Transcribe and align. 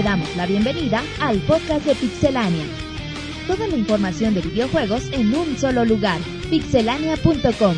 te 0.00 0.04
damos 0.04 0.34
la 0.34 0.46
bienvenida 0.46 1.02
al 1.20 1.40
podcast 1.40 1.84
de 1.84 1.94
Pixelania. 1.94 2.64
Toda 3.46 3.68
la 3.68 3.76
información 3.76 4.32
de 4.32 4.40
videojuegos 4.40 5.02
en 5.12 5.34
un 5.34 5.58
solo 5.58 5.84
lugar, 5.84 6.18
pixelania.com. 6.48 7.74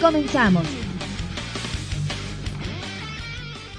Comenzamos. 0.00 0.64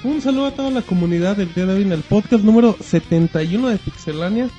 Un 0.03 0.19
saludo 0.19 0.47
a 0.47 0.51
toda 0.51 0.71
la 0.71 0.81
comunidad 0.81 1.37
del 1.37 1.53
día 1.53 1.65
de 1.65 1.75
hoy 1.75 1.83
en 1.83 1.93
el 1.93 2.01
podcast 2.01 2.43
número 2.43 2.75
71 2.81 3.69
de 3.69 3.77
Pixelania. 3.77 4.49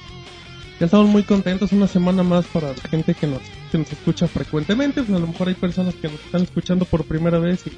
Ya 0.81 0.87
estamos 0.87 1.09
muy 1.09 1.25
contentos, 1.25 1.73
una 1.73 1.89
semana 1.89 2.23
más 2.23 2.47
para 2.47 2.69
la 2.69 2.89
gente 2.89 3.13
que 3.13 3.27
nos, 3.27 3.43
que 3.71 3.77
nos 3.77 3.93
escucha 3.93 4.29
frecuentemente. 4.29 5.03
Pues 5.03 5.15
a 5.15 5.21
lo 5.21 5.27
mejor 5.27 5.49
hay 5.49 5.55
personas 5.55 5.95
que 5.95 6.09
nos 6.09 6.21
están 6.21 6.43
escuchando 6.43 6.87
por 6.87 7.05
primera 7.05 7.39
vez 7.39 7.67
y, 7.67 7.73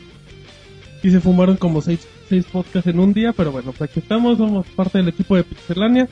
y 1.03 1.11
se 1.11 1.21
fumaron 1.21 1.57
como 1.57 1.83
seis, 1.83 2.07
seis 2.29 2.45
podcasts 2.47 2.89
en 2.89 2.99
un 2.99 3.13
día. 3.13 3.33
Pero 3.33 3.53
bueno, 3.53 3.73
pues 3.73 3.91
aquí 3.91 4.01
estamos, 4.01 4.39
somos 4.39 4.67
parte 4.69 4.99
del 4.99 5.09
equipo 5.09 5.37
de 5.37 5.45
Pixelania. 5.45 6.09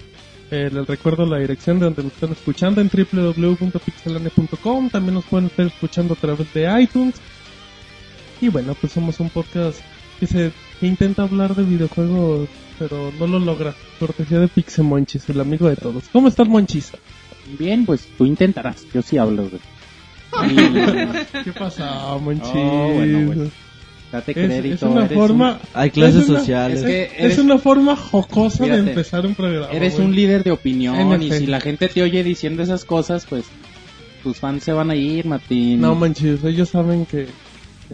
Eh, 0.51 0.71
les 0.73 0.87
recuerdo 0.87 1.27
la 1.27 1.39
dirección 1.39 1.81
de 1.81 1.87
donde 1.87 2.05
nos 2.05 2.13
están 2.13 2.31
escuchando 2.33 2.81
en 2.81 2.89
www.pixelania.com. 2.89 4.91
También 4.91 5.15
nos 5.15 5.25
pueden 5.25 5.47
estar 5.47 5.67
escuchando 5.67 6.15
a 6.15 6.17
través 6.17 6.55
de 6.55 6.83
iTunes. 6.83 7.17
Y 8.41 8.49
bueno, 8.49 8.77
pues 8.81 8.93
somos 8.93 9.19
un 9.21 9.31
podcast 9.31 9.81
que 10.21 10.27
se 10.27 10.53
que 10.79 10.87
intenta 10.87 11.23
hablar 11.23 11.55
de 11.55 11.63
videojuegos, 11.63 12.49
pero 12.79 13.11
no 13.19 13.27
lo 13.27 13.39
logra. 13.39 13.75
Cortesía 13.99 14.41
de 14.41 14.49
Pixemonchis, 14.49 15.29
el 15.31 15.41
amigo 15.41 15.69
de 15.69 15.77
todos. 15.77 16.05
¿Cómo 16.13 16.29
estás, 16.29 16.49
Monchis? 16.49 16.93
Bien, 17.59 17.87
pues 17.87 18.07
tú 18.19 18.27
intentarás. 18.27 18.85
Yo 18.93 19.01
sí 19.03 19.19
hablo, 19.19 19.49
güey. 19.49 19.63
¿Qué 21.45 21.53
pasa, 21.53 22.17
Monchis? 22.21 22.51
Oh, 22.55 22.93
bueno, 22.95 23.33
pues, 23.33 23.51
Date 24.13 24.31
es, 24.33 24.37
crédito. 24.37 24.75
es 24.75 24.83
una 24.83 25.05
eres 25.05 25.19
forma... 25.19 25.61
Hay 25.75 25.91
clases 25.91 26.23
es 26.23 26.29
una- 26.29 26.39
sociales. 26.39 26.79
Es 26.81 26.85
que 26.87 27.03
Es 27.05 27.13
eres, 27.19 27.39
una 27.39 27.59
forma 27.59 27.97
jocosa 27.97 28.65
de 28.65 28.77
empezar 28.79 29.27
un 29.27 29.35
programa. 29.35 29.73
eres 29.73 29.99
un 29.99 30.15
líder 30.15 30.45
de 30.45 30.53
opinión 30.53 30.95
En 30.97 31.23
y 31.23 31.31
si 31.33 31.47
la 31.47 31.61
gente 31.61 31.89
te 31.89 32.03
oye 32.03 32.23
diciendo 32.23 32.63
esas 32.63 32.85
cosas, 32.85 33.27
pues 33.29 33.45
tus 34.23 34.39
fans 34.39 34.63
se 34.65 34.73
van 34.73 34.91
a 34.91 34.95
ir, 34.97 35.27
Martín. 35.27 35.81
No, 35.81 35.95
Monchis, 35.95 36.43
ellos 36.45 36.69
saben 36.71 37.05
que... 37.07 37.27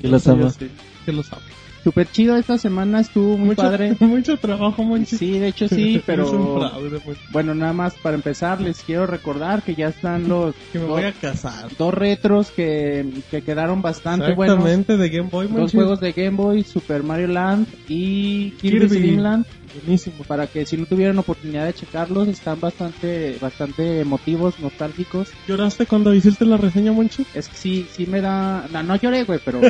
Que 0.00 0.08
los 0.08 0.22
soy 0.22 0.34
ama. 0.34 0.46
así, 0.46 0.68
Que 1.04 1.12
los 1.12 1.32
amo. 1.32 1.42
Super 1.84 2.06
chido 2.10 2.36
esta 2.36 2.58
semana, 2.58 3.00
estuvo 3.00 3.36
muy 3.36 3.48
Mucho, 3.50 3.62
padre. 3.62 3.96
mucho 4.00 4.36
trabajo, 4.36 4.84
Monchis. 4.84 5.18
Sí, 5.18 5.38
de 5.38 5.48
hecho 5.48 5.68
sí, 5.68 6.00
pero 6.06 6.26
fraude, 6.28 7.00
Monchis. 7.04 7.30
bueno, 7.32 7.54
nada 7.54 7.72
más 7.72 7.94
para 7.94 8.14
empezar 8.14 8.60
les 8.60 8.80
quiero 8.82 9.06
recordar 9.06 9.62
que 9.62 9.74
ya 9.74 9.88
están 9.88 10.28
los 10.28 10.54
Que 10.72 10.78
me 10.78 10.84
dos, 10.86 10.90
voy 10.94 11.04
a 11.04 11.12
casar. 11.12 11.68
dos 11.76 11.92
retros 11.92 12.50
que, 12.52 13.06
que 13.30 13.42
quedaron 13.42 13.82
bastante 13.82 14.32
buenos. 14.34 14.58
Exactamente, 14.58 14.96
de 14.96 15.08
Game 15.10 15.28
Boy, 15.28 15.48
Dos 15.48 15.72
juegos 15.72 15.98
de 16.00 16.12
Game 16.12 16.36
Boy, 16.36 16.62
Super 16.62 17.02
Mario 17.02 17.26
Land 17.28 17.66
y 17.88 18.50
Kirby, 18.52 18.78
Kirby. 18.88 18.98
Dream 19.00 19.18
Land. 19.20 19.46
Buenísimo. 19.74 20.24
para 20.24 20.46
que 20.46 20.66
si 20.66 20.76
no 20.76 20.86
tuvieran 20.86 21.18
oportunidad 21.18 21.66
de 21.66 21.74
checarlos, 21.74 22.28
están 22.28 22.60
bastante 22.60 23.38
bastante 23.40 24.00
emotivos, 24.00 24.58
nostálgicos. 24.60 25.30
¿Lloraste 25.48 25.86
cuando 25.86 26.14
hiciste 26.14 26.44
la 26.44 26.56
reseña, 26.56 26.92
Monchis? 26.92 27.26
Es 27.34 27.48
que 27.48 27.56
sí, 27.56 27.86
sí 27.90 28.06
me 28.06 28.20
da... 28.20 28.66
No, 28.72 28.82
no 28.82 28.96
lloré, 28.96 29.24
güey, 29.24 29.40
pero... 29.44 29.60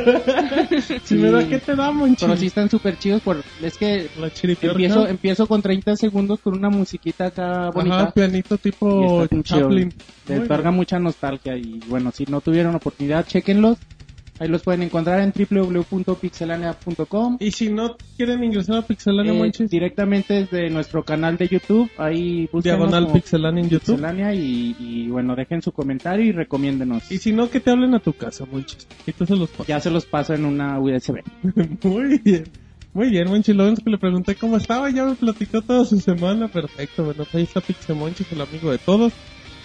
Si 0.81 0.99
sí, 1.05 1.15
me 1.15 1.31
da, 1.31 1.47
¿qué 1.49 1.59
te 1.59 1.75
da, 1.75 1.91
Monchis? 1.91 2.21
Pero 2.21 2.37
sí 2.37 2.47
están 2.47 2.71
súper 2.71 2.99
chidos, 2.99 3.23
por... 3.23 3.43
es 3.63 3.77
que 3.77 4.09
La 4.19 4.31
empiezo, 4.53 5.07
empiezo 5.07 5.47
con 5.47 5.63
30 5.63 5.97
segundos 5.97 6.41
con 6.41 6.55
una 6.55 6.71
musiquita 6.71 7.27
acá 7.27 7.71
bonita. 7.71 8.03
Ajá, 8.03 8.11
pianito 8.11 8.59
tipo. 8.59 9.27
Chaplin. 9.43 9.93
Bien. 10.29 10.75
mucha 10.75 10.99
nostalgia 10.99 11.57
y 11.57 11.81
bueno, 11.89 12.13
si 12.13 12.25
no 12.27 12.41
tuvieron 12.41 12.75
oportunidad, 12.75 13.27
chequenlos. 13.27 13.79
Ahí 14.43 14.49
los 14.49 14.63
pueden 14.63 14.83
encontrar 14.83 15.21
en 15.21 15.33
www.pixelania.com. 15.33 17.37
Y 17.39 17.53
si 17.53 17.71
no 17.71 17.97
quieren 18.17 18.43
ingresar 18.43 18.79
a 18.79 18.83
Pixelania, 18.83 19.33
Eh, 19.33 19.39
Monchis, 19.39 19.71
directamente 19.71 20.35
desde 20.35 20.69
nuestro 20.69 21.05
canal 21.05 21.37
de 21.37 21.47
YouTube, 21.47 21.89
ahí 21.97 22.51
diagonal 22.61 23.07
Pixelania 23.13 23.63
en 23.63 23.71
YouTube. 23.71 23.95
Pixelania 23.95 24.35
y, 24.35 24.75
y, 24.81 25.07
bueno, 25.07 25.37
dejen 25.37 25.63
su 25.63 25.71
comentario 25.71 26.27
y 26.27 26.33
recomiéndenos. 26.33 27.09
Y 27.13 27.19
si 27.19 27.33
no, 27.33 27.51
que 27.51 27.61
te 27.61 27.71
hablen 27.71 27.95
a 27.95 28.01
tu 28.01 28.15
casa, 28.15 28.45
Monchis. 28.51 28.89
Y 29.07 29.13
tú 29.13 29.27
se 29.27 29.37
los 29.37 29.49
pasas. 29.49 29.69
Ya 29.69 29.79
se 29.79 29.91
los 29.91 30.07
paso 30.07 30.35
en 30.35 30.45
una 30.45 30.81
USB. 30.81 31.23
Muy 31.85 32.19
bien. 32.19 32.43
Muy 32.95 33.11
bien, 33.11 33.29
Monchis. 33.29 33.55
Lo 33.55 33.69
único 33.69 33.85
que 33.85 33.91
le 33.91 33.99
pregunté 33.99 34.35
cómo 34.35 34.57
estaba, 34.57 34.91
ya 34.91 35.05
me 35.05 35.15
platicó 35.15 35.63
toda 35.63 35.85
su 35.85 36.01
semana. 36.01 36.49
Perfecto. 36.49 37.05
Bueno, 37.05 37.25
ahí 37.33 37.45
está 37.45 37.61
Pixemonchis, 37.61 38.33
el 38.33 38.41
amigo 38.41 38.73
de 38.73 38.79
todos. 38.79 39.13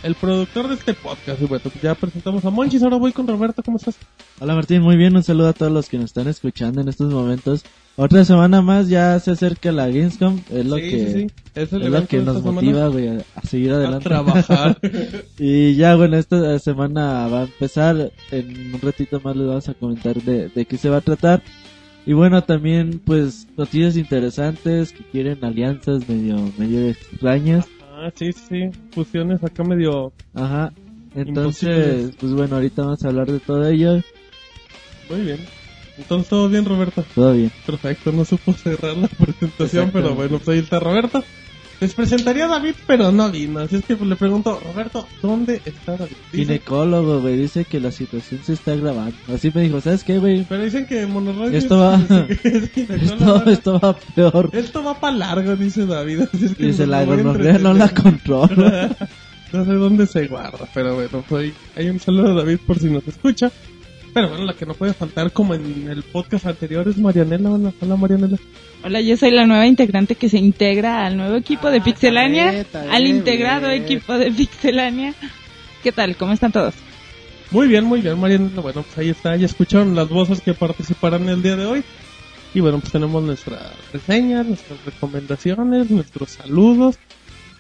El 0.03 0.15
productor 0.15 0.67
de 0.67 0.75
este 0.75 0.93
podcast. 0.93 1.41
Y 1.41 1.45
bueno, 1.45 1.65
ya 1.81 1.95
presentamos 1.95 2.45
a 2.45 2.49
Monchis. 2.49 2.83
Ahora 2.83 2.97
voy 2.97 3.11
con 3.11 3.27
Roberto. 3.27 3.63
¿Cómo 3.63 3.77
estás? 3.77 3.97
Hola 4.39 4.53
Martín, 4.55 4.81
muy 4.81 4.95
bien, 4.95 5.15
un 5.15 5.23
saludo 5.23 5.49
a 5.49 5.53
todos 5.53 5.71
los 5.71 5.89
que 5.89 5.97
nos 5.97 6.05
están 6.05 6.27
escuchando 6.27 6.81
en 6.81 6.87
estos 6.87 7.11
momentos. 7.11 7.65
Otra 7.95 8.23
semana 8.23 8.61
más 8.61 8.89
ya 8.89 9.19
se 9.19 9.31
acerca 9.31 9.71
la 9.71 9.87
Gamescom, 9.87 10.39
es 10.51 10.65
lo 10.67 10.75
sí, 10.75 10.81
que 10.83 11.07
sí, 11.07 11.13
sí. 11.13 11.27
Es 11.55 11.71
lo 11.71 12.05
que 12.07 12.19
nos 12.19 12.43
motiva, 12.43 12.87
güey, 12.89 13.07
a, 13.07 13.25
a 13.35 13.41
seguir 13.41 13.71
a 13.71 13.77
adelante. 13.77 14.03
trabajar. 14.03 14.77
y 15.39 15.75
ya 15.75 15.95
bueno, 15.95 16.17
esta 16.17 16.59
semana 16.59 17.27
va 17.27 17.39
a 17.39 17.43
empezar, 17.45 18.11
en 18.29 18.75
un 18.75 18.79
ratito 18.81 19.19
más 19.23 19.35
les 19.35 19.47
vamos 19.47 19.67
a 19.67 19.73
comentar 19.73 20.21
de, 20.21 20.49
de 20.49 20.65
qué 20.65 20.77
se 20.77 20.89
va 20.89 20.97
a 20.97 21.01
tratar. 21.01 21.41
Y 22.05 22.13
bueno, 22.13 22.43
también 22.43 23.01
pues 23.03 23.47
noticias 23.57 23.97
interesantes 23.97 24.93
que 24.93 25.03
quieren 25.03 25.43
alianzas 25.43 26.07
medio 26.07 26.37
medio 26.57 26.87
extrañas. 26.87 27.65
Ah, 28.07 28.13
sí, 28.16 28.31
sí. 28.31 28.69
Fusiones 28.91 29.44
acá 29.44 29.63
medio... 29.63 30.13
Ajá. 30.34 30.72
Entonces, 31.16 31.69
Imposibles. 31.69 32.16
pues 32.19 32.34
bueno, 32.34 32.56
ahorita 32.56 32.81
vamos 32.84 33.03
a 33.03 33.07
hablar 33.07 33.31
de 33.31 33.40
todo 33.40 33.68
ello. 33.68 34.01
Muy 35.09 35.22
bien. 35.22 35.40
Entonces, 35.97 36.29
¿todo 36.29 36.47
bien, 36.47 36.66
Roberto? 36.66 37.03
Todo 37.16 37.34
bien. 37.34 37.51
Perfecto, 37.66 38.12
no 38.12 38.23
supo 38.23 38.53
cerrar 38.53 38.95
la 38.97 39.07
presentación, 39.07 39.90
pero 39.91 40.13
bueno, 40.13 40.38
pues 40.38 40.50
ahí 40.50 40.59
está 40.59 40.79
Roberto. 40.79 41.23
Les 41.79 41.93
presentaría 41.93 42.45
a 42.45 42.47
David, 42.47 42.73
pero 42.88 43.11
no 43.11 43.29
vino. 43.29 43.59
Así 43.59 43.75
es 43.75 43.85
que 43.85 43.95
le 43.95 44.15
pregunto, 44.15 44.59
Roberto, 44.65 45.07
¿dónde 45.21 45.61
está 45.63 45.95
David? 45.95 46.15
Dice- 46.31 46.45
Ginecólogo, 46.45 47.21
güey, 47.21 47.38
dice 47.38 47.65
que 47.65 47.79
la 47.79 47.91
situación 47.91 48.39
se 48.43 48.53
está 48.53 48.75
grabando. 48.75 49.15
Así 49.31 49.51
me 49.53 49.61
dijo, 49.61 49.79
¿sabes 49.79 50.03
qué, 50.03 50.17
güey? 50.17 50.43
pero 50.49 50.63
dicen 50.63 50.88
que 50.88 51.05
Monoroid 51.05 51.53
Esto 51.53 51.77
va- 51.77 52.01
Esto, 52.89 53.45
esto 53.45 53.79
va 53.79 53.95
peor. 54.15 54.49
Esto 54.53 54.83
va 54.83 54.99
para 54.99 55.15
largo, 55.17 55.55
dice 55.55 55.85
David. 55.85 56.21
Así 56.33 56.45
es 56.45 56.55
que 56.55 56.65
Dice, 56.65 56.88
la 56.88 57.05
voy 57.05 57.19
a 57.19 57.23
gonorrea 57.23 57.59
no 57.59 57.73
la 57.75 57.85
entretener. 57.85 58.21
controla. 58.23 58.95
no 59.53 59.65
sé 59.65 59.73
dónde 59.73 60.07
se 60.07 60.27
guarda, 60.27 60.67
pero 60.73 60.95
bueno, 60.95 61.23
pues 61.29 61.44
ahí 61.44 61.53
hay 61.75 61.89
un 61.91 61.99
saludo 61.99 62.31
a 62.31 62.33
David 62.44 62.57
por 62.65 62.79
si 62.79 62.89
nos 62.89 63.07
escucha. 63.07 63.51
Pero 64.15 64.29
bueno, 64.29 64.45
la 64.45 64.53
que 64.55 64.65
no 64.65 64.73
puede 64.73 64.94
faltar, 64.94 65.31
como 65.31 65.53
en 65.53 65.89
el 65.89 66.01
podcast 66.01 66.47
anterior, 66.47 66.88
es 66.88 66.97
Marianela. 66.97 67.51
Hola, 67.51 67.71
hola 67.81 67.95
Marianela. 67.97 68.38
Hola, 68.83 69.01
yo 69.01 69.17
soy 69.17 69.31
la 69.31 69.45
nueva 69.45 69.67
integrante 69.67 70.15
que 70.15 70.29
se 70.29 70.38
integra 70.38 71.05
al 71.05 71.17
nuevo 71.17 71.35
equipo 71.35 71.69
de 71.69 71.79
Ah, 71.79 71.83
Pixelania, 71.83 72.45
careta, 72.45 72.81
al 72.91 73.03
bien, 73.03 73.17
integrado 73.17 73.69
bien. 73.69 73.83
equipo 73.83 74.17
de 74.17 74.31
Pixelania. 74.31 75.13
¿Qué 75.83 75.91
tal? 75.91 76.15
¿Cómo 76.15 76.31
están 76.33 76.51
todos? 76.51 76.75
Muy 77.51 77.67
bien, 77.67 77.85
muy 77.85 78.01
bien, 78.01 78.19
Mariana. 78.19 78.49
Bueno, 78.61 78.83
pues 78.83 78.97
ahí 78.97 79.09
está. 79.09 79.35
Ya 79.35 79.45
escucharon 79.45 79.95
las 79.95 80.09
voces 80.09 80.41
que 80.41 80.53
participarán 80.53 81.27
el 81.29 81.41
día 81.41 81.55
de 81.55 81.65
hoy. 81.65 81.83
Y 82.53 82.59
bueno, 82.61 82.79
pues 82.79 82.91
tenemos 82.91 83.21
nuestras 83.23 83.61
reseñas, 83.91 84.45
nuestras 84.45 84.83
recomendaciones, 84.85 85.89
nuestros 85.89 86.31
saludos. 86.31 86.97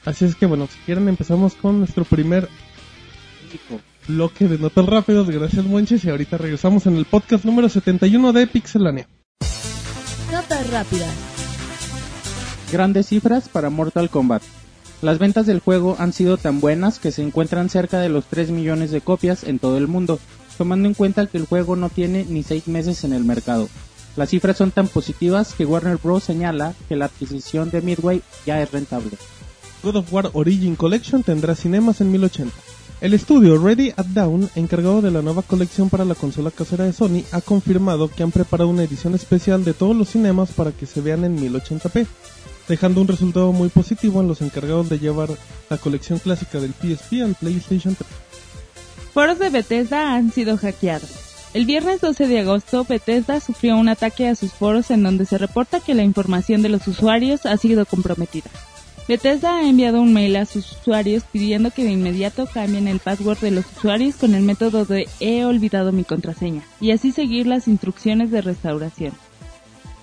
Así 0.05 0.25
es 0.25 0.35
que 0.35 0.45
bueno, 0.45 0.67
si 0.71 0.77
quieren 0.85 1.09
empezamos 1.09 1.55
con 1.55 1.79
nuestro 1.79 2.05
primer 2.05 2.47
bloque 4.07 4.47
de 4.47 4.57
notas 4.59 4.85
rápidas. 4.85 5.29
Gracias, 5.29 5.65
Monches. 5.65 6.05
Y 6.05 6.09
ahorita 6.09 6.37
regresamos 6.37 6.85
en 6.85 6.95
el 6.97 7.05
podcast 7.05 7.43
número 7.43 7.67
71 7.69 8.33
de 8.33 8.47
Pixelania. 8.47 9.07
Notas 10.31 10.69
rápidas. 10.69 11.13
Grandes 12.71 13.07
cifras 13.07 13.47
para 13.47 13.69
Mortal 13.69 14.09
Kombat. 14.09 14.43
Las 15.01 15.19
ventas 15.19 15.45
del 15.45 15.59
juego 15.59 15.95
han 15.99 16.11
sido 16.11 16.37
tan 16.37 16.59
buenas 16.59 16.99
que 16.99 17.11
se 17.11 17.21
encuentran 17.21 17.69
cerca 17.69 17.99
de 17.99 18.09
los 18.09 18.25
3 18.25 18.49
millones 18.49 18.91
de 18.91 18.99
copias 18.99 19.43
en 19.45 19.57
todo 19.59 19.77
el 19.77 19.87
mundo, 19.87 20.19
tomando 20.57 20.87
en 20.87 20.95
cuenta 20.95 21.27
que 21.27 21.37
el 21.37 21.45
juego 21.45 21.77
no 21.77 21.89
tiene 21.89 22.25
ni 22.27 22.43
6 22.43 22.67
meses 22.67 23.05
en 23.05 23.13
el 23.13 23.23
mercado. 23.23 23.69
Las 24.17 24.29
cifras 24.29 24.57
son 24.57 24.71
tan 24.71 24.87
positivas 24.87 25.53
que 25.53 25.65
Warner 25.65 25.97
Bros. 25.97 26.23
señala 26.23 26.73
que 26.89 26.95
la 26.97 27.05
adquisición 27.05 27.69
de 27.69 27.81
Midway 27.81 28.21
ya 28.45 28.61
es 28.61 28.71
rentable. 28.71 29.17
God 29.83 29.97
of 29.97 30.11
War 30.11 30.29
Origin 30.33 30.75
Collection 30.75 31.23
tendrá 31.23 31.55
cinemas 31.55 32.01
en 32.01 32.11
1080. 32.11 32.53
El 32.99 33.13
estudio 33.13 33.59
Ready 33.59 33.93
at 33.95 34.07
Down, 34.07 34.49
encargado 34.55 35.03
de 35.03 35.11
la 35.11 35.21
nueva 35.21 35.43
colección 35.43 35.87
para 35.87 36.03
la 36.03 36.15
consola 36.15 36.49
casera 36.49 36.83
de 36.83 36.93
Sony, 36.93 37.23
ha 37.31 37.41
confirmado 37.41 38.09
que 38.09 38.23
han 38.23 38.31
preparado 38.31 38.71
una 38.71 38.83
edición 38.83 39.13
especial 39.13 39.63
de 39.63 39.75
todos 39.75 39.95
los 39.95 40.09
cinemas 40.09 40.51
para 40.51 40.71
que 40.71 40.87
se 40.87 41.01
vean 41.01 41.23
en 41.23 41.37
1080p, 41.37 42.07
dejando 42.67 43.01
un 43.01 43.07
resultado 43.07 43.51
muy 43.51 43.69
positivo 43.69 44.19
en 44.19 44.27
los 44.27 44.41
encargados 44.41 44.89
de 44.89 44.97
llevar 44.97 45.29
la 45.69 45.77
colección 45.77 46.17
clásica 46.17 46.59
del 46.59 46.73
PSP 46.73 47.21
al 47.23 47.35
PlayStation 47.35 47.93
3. 47.93 48.09
Foros 49.13 49.37
de 49.37 49.51
Bethesda 49.51 50.15
han 50.15 50.31
sido 50.31 50.57
hackeados. 50.57 51.11
El 51.53 51.65
viernes 51.65 52.01
12 52.01 52.27
de 52.27 52.39
agosto, 52.39 52.83
Bethesda 52.83 53.39
sufrió 53.39 53.77
un 53.77 53.89
ataque 53.89 54.27
a 54.27 54.35
sus 54.35 54.51
foros 54.51 54.89
en 54.89 55.03
donde 55.03 55.27
se 55.27 55.37
reporta 55.37 55.81
que 55.81 55.93
la 55.93 56.03
información 56.03 56.63
de 56.63 56.69
los 56.69 56.87
usuarios 56.87 57.45
ha 57.45 57.57
sido 57.57 57.85
comprometida. 57.85 58.49
Bethesda 59.07 59.57
ha 59.57 59.69
enviado 59.69 60.01
un 60.01 60.11
mail 60.11 60.35
a 60.35 60.45
sus 60.45 60.73
usuarios 60.73 61.23
pidiendo 61.31 61.71
que 61.71 61.85
de 61.85 61.91
inmediato 61.91 62.45
cambien 62.45 62.89
el 62.89 62.99
password 62.99 63.39
de 63.39 63.51
los 63.51 63.65
usuarios 63.77 64.15
con 64.15 64.35
el 64.35 64.43
método 64.43 64.83
de 64.83 65.07
he 65.21 65.45
olvidado 65.45 65.93
mi 65.93 66.03
contraseña 66.03 66.61
y 66.81 66.91
así 66.91 67.13
seguir 67.13 67.47
las 67.47 67.69
instrucciones 67.69 68.31
de 68.31 68.41
restauración. 68.41 69.13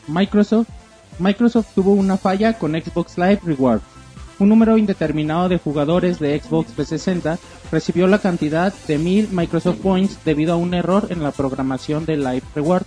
Microsoft 0.08 0.68
Microsoft 1.18 1.74
tuvo 1.74 1.92
una 1.92 2.16
falla 2.16 2.54
con 2.58 2.72
Xbox 2.72 3.18
Live 3.18 3.40
Reward. 3.44 3.82
Un 4.38 4.48
número 4.48 4.76
indeterminado 4.76 5.48
de 5.48 5.58
jugadores 5.58 6.18
de 6.18 6.40
Xbox 6.40 6.72
360 6.72 7.38
recibió 7.70 8.06
la 8.08 8.18
cantidad 8.18 8.74
de 8.88 8.98
1000 8.98 9.28
Microsoft 9.30 9.78
Points 9.78 10.18
debido 10.24 10.54
a 10.54 10.56
un 10.56 10.74
error 10.74 11.06
en 11.10 11.22
la 11.22 11.30
programación 11.30 12.04
de 12.04 12.16
Live 12.16 12.42
Reward. 12.54 12.84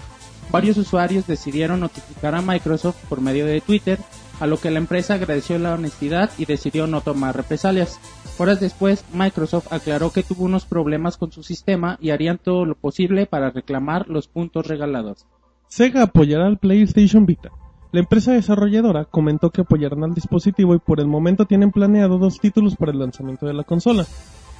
Varios 0.52 0.78
usuarios 0.78 1.26
decidieron 1.28 1.80
notificar 1.80 2.36
a 2.36 2.42
Microsoft 2.42 2.98
por 3.08 3.22
medio 3.22 3.46
de 3.46 3.62
Twitter, 3.62 3.98
a 4.40 4.48
lo 4.48 4.58
que 4.58 4.72
la 4.72 4.80
empresa 4.80 5.16
agradeció 5.16 5.58
la 5.60 5.74
honestidad 5.74 6.32
y 6.38 6.46
decidió 6.46 6.88
no 6.88 7.02
tomar 7.02 7.36
represalias. 7.36 8.00
Horas 8.38 8.60
después, 8.60 9.04
Microsoft 9.14 9.72
aclaró 9.72 10.12
que 10.12 10.24
tuvo 10.24 10.46
unos 10.46 10.66
problemas 10.66 11.18
con 11.18 11.32
su 11.32 11.44
sistema 11.44 11.98
y 12.02 12.12
harían 12.12 12.38
todo 12.38 12.66
lo 12.66 12.76
posible 12.76 13.26
para 13.26 13.50
reclamar 13.50 14.08
los 14.08 14.28
puntos 14.28 14.68
regalados. 14.68 15.26
Sega 15.68 16.04
apoyará 16.04 16.48
al 16.48 16.58
PlayStation 16.58 17.26
Vita. 17.26 17.50
La 17.92 18.02
empresa 18.02 18.34
desarrolladora 18.34 19.06
comentó 19.06 19.50
que 19.50 19.62
apoyarán 19.62 20.04
al 20.04 20.14
dispositivo 20.14 20.76
y 20.76 20.80
por 20.80 21.00
el 21.00 21.08
momento 21.08 21.46
tienen 21.46 21.72
planeado 21.72 22.18
dos 22.18 22.40
títulos 22.40 22.76
para 22.76 22.92
el 22.92 23.00
lanzamiento 23.00 23.46
de 23.46 23.54
la 23.54 23.64
consola. 23.64 24.06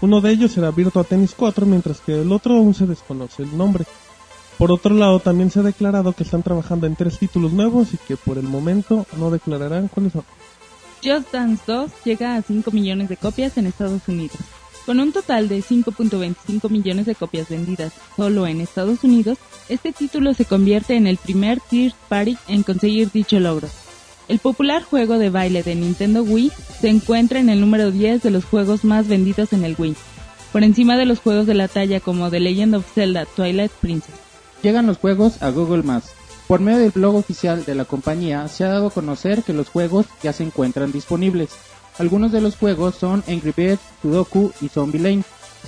Uno 0.02 0.22
de 0.22 0.32
ellos 0.32 0.52
será 0.52 0.72
Virtua 0.72 1.04
Tennis 1.04 1.34
4, 1.36 1.66
mientras 1.66 2.00
que 2.02 2.22
el 2.22 2.32
otro 2.32 2.56
aún 2.56 2.74
se 2.74 2.86
desconoce 2.86 3.44
el 3.44 3.58
nombre. 3.58 3.86
Por 4.58 4.72
otro 4.72 4.96
lado, 4.96 5.20
también 5.20 5.52
se 5.52 5.60
ha 5.60 5.64
declarado 5.64 6.14
que 6.14 6.24
están 6.24 6.42
trabajando 6.42 6.88
en 6.88 6.96
tres 6.96 7.20
títulos 7.20 7.54
nuevos 7.54 7.94
y 7.94 7.98
que 7.98 8.18
por 8.18 8.38
el 8.38 8.48
momento 8.48 9.06
no 9.18 9.30
declararán 9.30 9.88
cuáles 9.88 10.14
son. 10.14 10.24
Just 11.04 11.32
Dance 11.32 11.64
2 11.68 11.92
llega 12.06 12.36
a 12.36 12.42
5 12.42 12.72
millones 12.72 13.08
de 13.08 13.18
copias 13.18 13.58
en 13.58 13.68
Estados 13.68 14.08
Unidos. 14.08 14.38
Con 14.88 15.00
un 15.00 15.12
total 15.12 15.48
de 15.48 15.60
5.25 15.60 16.70
millones 16.70 17.06
de 17.06 17.14
copias 17.14 17.50
vendidas 17.50 17.94
solo 18.16 18.48
en 18.48 18.62
Estados 18.62 19.04
Unidos, 19.04 19.38
este 19.70 19.92
título 19.92 20.34
se 20.34 20.46
convierte 20.46 20.96
en 20.96 21.08
el 21.08 21.18
primer 21.18 21.60
third 21.60 21.94
party 22.10 22.38
en 22.48 22.64
conseguir 22.64 23.12
dicho 23.12 23.40
logro. 23.40 23.68
El 24.28 24.40
popular 24.40 24.84
juego 24.84 25.20
de 25.20 25.30
baile 25.30 25.62
de 25.62 25.76
Nintendo 25.76 26.24
Wii 26.24 26.52
se 26.82 26.90
encuentra 26.90 27.40
en 27.40 27.50
el 27.50 27.62
número 27.62 27.92
10 27.92 28.24
de 28.24 28.32
los 28.32 28.46
juegos 28.46 28.84
más 28.84 29.08
vendidos 29.08 29.54
en 29.54 29.64
el 29.66 29.76
Wii, 29.78 29.96
por 30.52 30.64
encima 30.64 30.98
de 30.98 31.06
los 31.06 31.20
juegos 31.20 31.46
de 31.48 31.54
la 31.54 31.68
talla 31.68 32.00
como 32.00 32.30
The 32.30 32.40
Legend 32.40 32.76
of 32.76 32.94
Zelda 32.94 33.26
Twilight 33.26 33.72
Princess. 33.72 34.27
Llegan 34.64 34.88
los 34.88 34.98
juegos 34.98 35.42
a 35.42 35.50
Google 35.50 35.84
Maps. 35.84 36.10
Por 36.48 36.62
medio 36.62 36.80
del 36.80 36.92
blog 36.92 37.16
oficial 37.16 37.66
de 37.66 37.76
la 37.76 37.86
compañía 37.86 38.48
se 38.48 38.64
ha 38.64 38.70
dado 38.70 38.88
a 38.88 38.92
conocer 38.92 39.44
que 39.44 39.54
los 39.54 39.70
juegos 39.70 40.06
ya 40.24 40.34
se 40.34 40.44
encuentran 40.44 40.92
disponibles. 40.92 41.50
Algunos 42.00 42.32
de 42.32 42.42
los 42.42 42.56
juegos 42.56 42.96
son 42.96 43.24
Angry 43.28 43.54
Birds, 43.56 43.82
Sudoku 44.02 44.52
y 44.62 44.70
Zombie 44.70 45.00
Lane. 45.00 45.24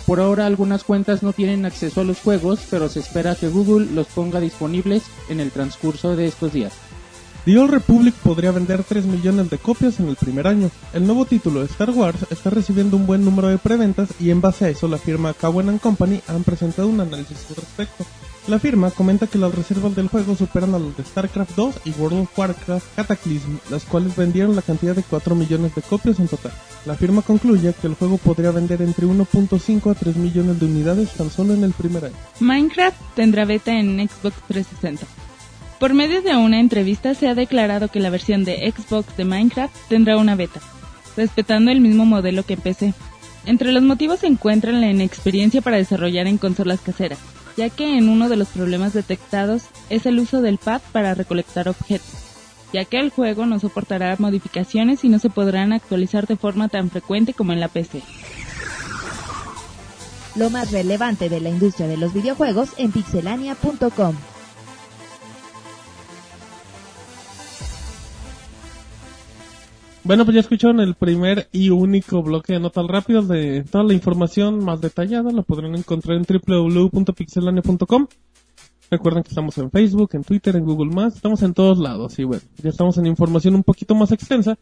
Por 0.05 0.19
ahora 0.19 0.45
algunas 0.45 0.83
cuentas 0.83 1.21
no 1.21 1.33
tienen 1.33 1.65
acceso 1.65 2.01
a 2.01 2.03
los 2.03 2.19
juegos, 2.19 2.61
pero 2.69 2.87
se 2.87 2.99
espera 2.99 3.35
que 3.35 3.49
Google 3.49 3.87
los 3.93 4.07
ponga 4.07 4.39
disponibles 4.39 5.03
en 5.27 5.39
el 5.39 5.51
transcurso 5.51 6.15
de 6.15 6.27
estos 6.27 6.53
días. 6.53 6.73
The 7.45 7.57
Old 7.57 7.71
Republic 7.71 8.13
podría 8.15 8.51
vender 8.51 8.83
3 8.83 9.05
millones 9.05 9.49
de 9.49 9.57
copias 9.57 9.99
en 9.99 10.07
el 10.07 10.15
primer 10.15 10.45
año. 10.45 10.69
El 10.93 11.05
nuevo 11.05 11.25
título 11.25 11.61
de 11.61 11.65
Star 11.65 11.89
Wars 11.89 12.25
está 12.29 12.49
recibiendo 12.49 12.95
un 12.95 13.07
buen 13.07 13.25
número 13.25 13.47
de 13.47 13.57
preventas 13.57 14.09
y 14.19 14.29
en 14.29 14.41
base 14.41 14.65
a 14.65 14.69
eso 14.69 14.87
la 14.87 14.97
firma 14.97 15.33
Cowen 15.33 15.79
Company 15.79 16.21
han 16.27 16.43
presentado 16.43 16.87
un 16.87 16.99
análisis 17.01 17.45
al 17.49 17.55
respecto. 17.55 18.05
La 18.49 18.57
firma 18.57 18.89
comenta 18.89 19.27
que 19.27 19.37
las 19.37 19.53
reservas 19.53 19.95
del 19.95 20.07
juego 20.07 20.35
superan 20.35 20.73
a 20.73 20.79
las 20.79 20.97
de 20.97 21.03
StarCraft 21.03 21.55
2 21.55 21.81
y 21.85 21.91
World 21.91 22.21
of 22.21 22.39
Warcraft 22.39 22.95
Cataclysm, 22.95 23.57
las 23.69 23.85
cuales 23.85 24.15
vendieron 24.15 24.55
la 24.55 24.63
cantidad 24.63 24.95
de 24.95 25.03
4 25.03 25.35
millones 25.35 25.75
de 25.75 25.83
copias 25.83 26.19
en 26.19 26.27
total. 26.27 26.51
La 26.87 26.95
firma 26.95 27.21
concluye 27.21 27.75
que 27.79 27.85
el 27.85 27.93
juego 27.93 28.17
podría 28.17 28.49
vender 28.49 28.81
entre 28.81 29.05
1.5 29.05 29.91
a 29.91 29.93
3 29.93 30.15
millones 30.15 30.59
de 30.59 30.65
unidades 30.65 31.11
tan 31.11 31.29
solo 31.29 31.53
en 31.53 31.63
el 31.63 31.73
primer 31.73 32.05
año. 32.05 32.15
Minecraft 32.39 32.97
tendrá 33.15 33.45
beta 33.45 33.71
en 33.71 33.99
Xbox 33.99 34.35
360. 34.47 35.05
Por 35.79 35.93
medio 35.93 36.23
de 36.23 36.35
una 36.35 36.59
entrevista 36.59 37.13
se 37.13 37.27
ha 37.27 37.35
declarado 37.35 37.89
que 37.89 37.99
la 37.99 38.09
versión 38.09 38.45
de 38.45 38.73
Xbox 38.75 39.15
de 39.15 39.25
Minecraft 39.25 39.75
tendrá 39.89 40.17
una 40.17 40.33
beta, 40.33 40.59
respetando 41.15 41.69
el 41.69 41.81
mismo 41.81 42.03
modelo 42.03 42.41
que 42.41 42.57
PC. 42.57 42.95
Entre 43.45 43.71
los 43.71 43.83
motivos 43.83 44.21
se 44.21 44.27
encuentran 44.27 44.81
la 44.81 44.89
inexperiencia 44.89 45.61
para 45.61 45.77
desarrollar 45.77 46.25
en 46.25 46.39
consolas 46.39 46.81
caseras, 46.81 47.19
ya 47.59 47.69
que 47.69 47.97
en 47.97 48.07
uno 48.07 48.29
de 48.29 48.37
los 48.37 48.47
problemas 48.47 48.93
detectados 48.93 49.63
es 49.89 50.05
el 50.05 50.17
uso 50.17 50.41
del 50.41 50.59
pad 50.59 50.79
para 50.93 51.13
recolectar 51.13 51.67
objetos, 51.67 52.07
ya 52.71 52.85
que 52.85 53.01
el 53.01 53.09
juego 53.09 53.45
no 53.45 53.59
soportará 53.59 54.15
modificaciones 54.17 55.03
y 55.03 55.09
no 55.09 55.19
se 55.19 55.29
podrán 55.29 55.73
actualizar 55.73 56.25
de 56.25 56.37
forma 56.37 56.69
tan 56.69 56.89
frecuente 56.89 57.33
como 57.33 57.51
en 57.51 57.59
la 57.59 57.67
PC. 57.67 58.01
Lo 60.35 60.49
más 60.49 60.71
relevante 60.71 61.27
de 61.27 61.41
la 61.41 61.49
industria 61.49 61.89
de 61.89 61.97
los 61.97 62.13
videojuegos 62.13 62.69
en 62.77 62.93
pixelania.com. 62.93 64.15
Bueno, 70.09 70.25
pues 70.25 70.33
ya 70.33 70.41
escucharon 70.41 70.79
el 70.79 70.95
primer 70.95 71.49
y 71.51 71.69
único 71.69 72.23
bloque 72.23 72.53
de 72.53 72.59
notas 72.59 72.87
rápidas 72.87 73.27
de 73.27 73.63
toda 73.63 73.83
la 73.83 73.93
información 73.93 74.65
más 74.65 74.81
detallada. 74.81 75.31
La 75.31 75.43
podrán 75.43 75.75
encontrar 75.75 76.17
en 76.17 76.25
www.pixelania.com. 76.25 78.07
Recuerden 78.89 79.21
que 79.21 79.29
estamos 79.29 79.55
en 79.59 79.69
Facebook, 79.69 80.09
en 80.13 80.23
Twitter, 80.23 80.55
en 80.55 80.65
Google 80.65 80.89
Más, 80.95 81.15
estamos 81.15 81.43
en 81.43 81.53
todos 81.53 81.77
lados. 81.77 82.17
Y 82.17 82.23
bueno, 82.23 82.41
ya 82.57 82.71
estamos 82.71 82.97
en 82.97 83.05
información 83.05 83.53
un 83.53 83.61
poquito 83.61 83.93
más 83.93 84.11
extensa. 84.11 84.57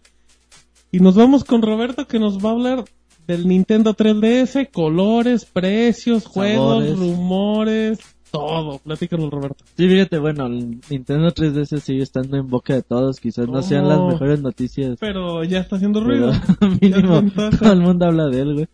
Y 0.91 0.99
nos 0.99 1.15
vamos 1.15 1.45
con 1.45 1.61
Roberto 1.61 2.09
que 2.09 2.19
nos 2.19 2.43
va 2.43 2.49
a 2.49 2.51
hablar 2.51 2.83
del 3.25 3.47
Nintendo 3.47 3.95
3DS, 3.95 4.69
colores, 4.69 5.45
precios, 5.45 6.25
juegos, 6.25 6.83
Sabores. 6.83 6.99
rumores, 6.99 7.99
todo. 8.31 8.79
Platícanos, 8.79 9.29
Roberto. 9.29 9.63
Sí, 9.75 9.87
fíjate, 9.87 10.17
bueno, 10.19 10.47
Nintendo 10.49 11.29
3DS 11.33 11.79
sigue 11.79 12.03
estando 12.03 12.37
en 12.37 12.47
boca 12.47 12.73
de 12.73 12.81
todos. 12.83 13.19
Quizás 13.19 13.47
no 13.47 13.61
sean 13.61 13.87
las 13.87 13.97
Oh. 13.99 14.07
mejores 14.09 14.41
noticias. 14.41 14.97
Pero 14.99 15.43
ya 15.43 15.59
está 15.59 15.75
haciendo 15.77 16.01
ruido. 16.03 16.31
mínimo, 16.81 17.23
todo 17.59 17.73
el 17.73 17.81
mundo 17.81 18.05
habla 18.05 18.27
de 18.27 18.41
él, 18.41 18.53
güey. 18.53 18.67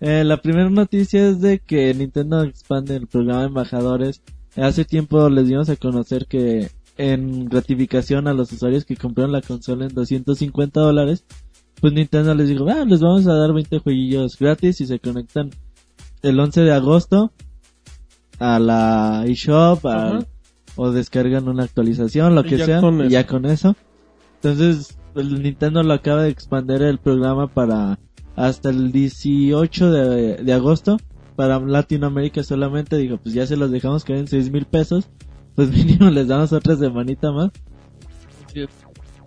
Eh, 0.00 0.24
la 0.24 0.36
primera 0.38 0.68
noticia 0.68 1.28
es 1.28 1.40
de 1.40 1.58
que 1.58 1.94
Nintendo 1.94 2.42
expande 2.42 2.96
el 2.96 3.06
programa 3.06 3.40
de 3.42 3.46
embajadores. 3.46 4.22
Hace 4.56 4.84
tiempo 4.84 5.28
les 5.30 5.48
dimos 5.48 5.68
a 5.70 5.76
conocer 5.76 6.26
que 6.26 6.68
en 6.98 7.46
gratificación 7.46 8.26
a 8.28 8.32
los 8.34 8.52
usuarios 8.52 8.84
que 8.84 8.96
compraron 8.96 9.32
la 9.32 9.42
consola 9.42 9.84
en 9.86 9.94
250 9.94 10.80
dólares, 10.80 11.24
pues 11.80 11.92
Nintendo 11.92 12.34
les 12.34 12.48
dijo, 12.48 12.66
ah, 12.68 12.84
les 12.86 13.00
vamos 13.00 13.26
a 13.26 13.34
dar 13.34 13.52
20 13.52 13.78
jueguillos 13.80 14.38
gratis 14.38 14.80
y 14.80 14.86
se 14.86 14.98
conectan 14.98 15.50
el 16.22 16.40
11 16.40 16.62
de 16.62 16.72
agosto 16.72 17.32
a 18.38 18.58
la 18.58 19.24
eShop 19.26 19.84
o 20.76 20.90
descargan 20.90 21.48
una 21.48 21.64
actualización, 21.64 22.34
lo 22.34 22.42
Y 22.42 22.50
que 22.50 22.58
sea, 22.58 22.80
y 22.80 23.08
ya 23.08 23.26
con 23.26 23.46
eso. 23.46 23.76
Entonces, 24.36 24.98
el 25.14 25.42
Nintendo 25.42 25.82
lo 25.82 25.94
acaba 25.94 26.22
de 26.22 26.30
expandir 26.30 26.82
el 26.82 26.98
programa 26.98 27.48
para 27.48 27.98
hasta 28.36 28.68
el 28.68 28.92
18 28.92 29.90
de, 29.90 30.36
de 30.36 30.52
agosto. 30.52 30.98
Para 31.34 31.58
Latinoamérica 31.60 32.42
solamente, 32.42 32.96
digo, 32.96 33.18
pues 33.18 33.34
ya 33.34 33.46
se 33.46 33.56
los 33.56 33.70
dejamos 33.70 34.04
caer 34.04 34.20
en 34.20 34.28
6 34.28 34.50
mil 34.50 34.66
pesos. 34.66 35.08
Pues 35.54 35.70
mínimo 35.72 36.10
les 36.10 36.28
damos 36.28 36.52
otra 36.52 36.76
semanita 36.76 37.32
más. 37.32 37.50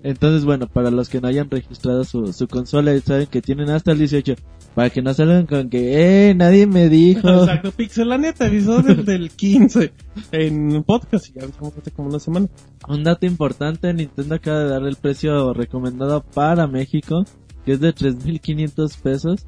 Entonces, 0.01 0.45
bueno, 0.45 0.67
para 0.67 0.91
los 0.91 1.09
que 1.09 1.19
no 1.19 1.27
hayan 1.27 1.49
registrado 1.49 2.03
su, 2.03 2.31
su 2.33 2.47
consola, 2.47 2.95
y 2.95 3.01
saben 3.01 3.27
que 3.27 3.41
tienen 3.41 3.69
hasta 3.69 3.91
el 3.91 3.99
18. 3.99 4.35
Para 4.75 4.89
que 4.89 5.01
no 5.01 5.13
salgan 5.13 5.45
con 5.45 5.69
que, 5.69 6.29
eh, 6.29 6.35
nadie 6.35 6.65
me 6.67 6.89
dijo. 6.89 7.27
Exacto, 7.43 7.71
Pixelania 7.71 8.33
te 8.33 8.45
avisó 8.45 8.81
desde 8.81 9.15
el 9.15 9.29
15 9.31 9.91
en 10.31 10.83
podcast 10.83 11.27
y 11.29 11.33
ya 11.33 11.43
avisamos 11.43 11.73
hace 11.77 11.91
como 11.91 12.09
una 12.09 12.19
semana. 12.19 12.47
Un 12.87 13.03
dato 13.03 13.25
importante, 13.25 13.93
Nintendo 13.93 14.35
acaba 14.35 14.59
de 14.59 14.69
dar 14.69 14.83
el 14.83 14.95
precio 14.95 15.53
recomendado 15.53 16.21
para 16.23 16.67
México, 16.67 17.25
que 17.65 17.73
es 17.73 17.79
de 17.81 17.93
3.500 17.93 19.01
pesos. 19.01 19.45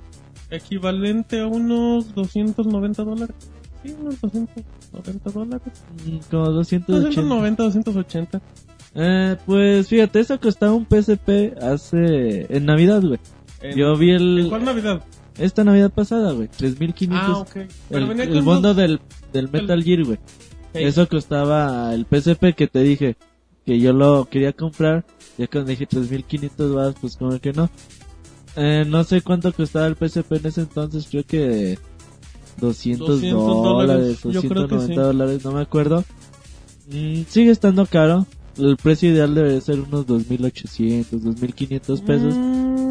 Equivalente 0.49 1.39
a 1.39 1.47
unos 1.47 2.13
290 2.13 3.03
dólares. 3.03 3.35
Sí, 3.83 3.95
unos 3.99 4.19
290 4.19 5.29
dólares. 5.31 5.61
mm, 6.05 6.17
Como 6.29 6.45
280. 6.51 6.91
290, 6.91 7.63
280. 7.63 8.41
Eh, 8.93 9.37
pues 9.45 9.87
fíjate, 9.87 10.19
eso 10.19 10.37
costaba 10.39 10.73
un 10.73 10.85
PSP 10.85 11.53
hace... 11.61 12.53
En 12.53 12.65
Navidad, 12.65 13.01
güey. 13.01 13.19
En- 13.61 13.77
Yo 13.77 13.95
vi 13.95 14.11
¿En 14.11 14.15
el... 14.21 14.45
cuál 14.49 14.65
Navidad? 14.65 15.03
Esta 15.37 15.63
Navidad 15.63 15.91
pasada, 15.91 16.33
güey. 16.33 16.47
3.500. 16.49 17.09
Ah, 17.11 17.37
ok. 17.37 17.49
Pero 17.89 18.01
El, 18.03 18.07
venía 18.07 18.23
el 18.25 18.33
con 18.33 18.43
mundo 18.43 18.69
dos- 18.69 18.77
del, 18.77 18.99
del 19.33 19.49
Metal 19.49 19.83
Gear, 19.83 20.03
güey. 20.03 20.19
Hey, 20.73 20.85
Eso 20.85 21.07
costaba 21.07 21.93
el 21.93 22.05
PSP 22.05 22.53
que 22.55 22.67
te 22.67 22.81
dije 22.81 23.15
que 23.65 23.79
yo 23.79 23.93
lo 23.93 24.25
quería 24.29 24.53
comprar. 24.53 25.05
Ya 25.37 25.47
cuando 25.47 25.69
dije 25.71 25.85
3500 25.85 26.73
vas, 26.73 26.95
pues 26.99 27.15
como 27.17 27.39
que 27.39 27.53
no. 27.53 27.69
Eh, 28.55 28.83
no 28.87 29.03
sé 29.05 29.21
cuánto 29.21 29.51
costaba 29.53 29.87
el 29.87 29.95
PSP 29.95 30.33
en 30.33 30.45
ese 30.47 30.61
entonces, 30.61 31.07
creo 31.09 31.23
que 31.25 31.77
200, 32.59 33.07
200 33.07 33.45
dólares, 33.63 34.21
dólares, 34.21 34.43
yo 34.43 34.49
creo 34.49 34.67
que 34.67 34.75
290 34.75 34.87
sí. 34.87 34.95
dólares, 34.95 35.45
no 35.45 35.51
me 35.53 35.61
acuerdo. 35.61 36.03
Mm, 36.91 37.21
sigue 37.29 37.51
estando 37.51 37.85
caro. 37.85 38.25
El 38.57 38.75
precio 38.75 39.09
ideal 39.09 39.33
debe 39.33 39.61
ser 39.61 39.79
unos 39.79 40.05
2800, 40.05 41.23
2500 41.23 42.01
pesos. 42.01 42.35
Mm, 42.35 42.90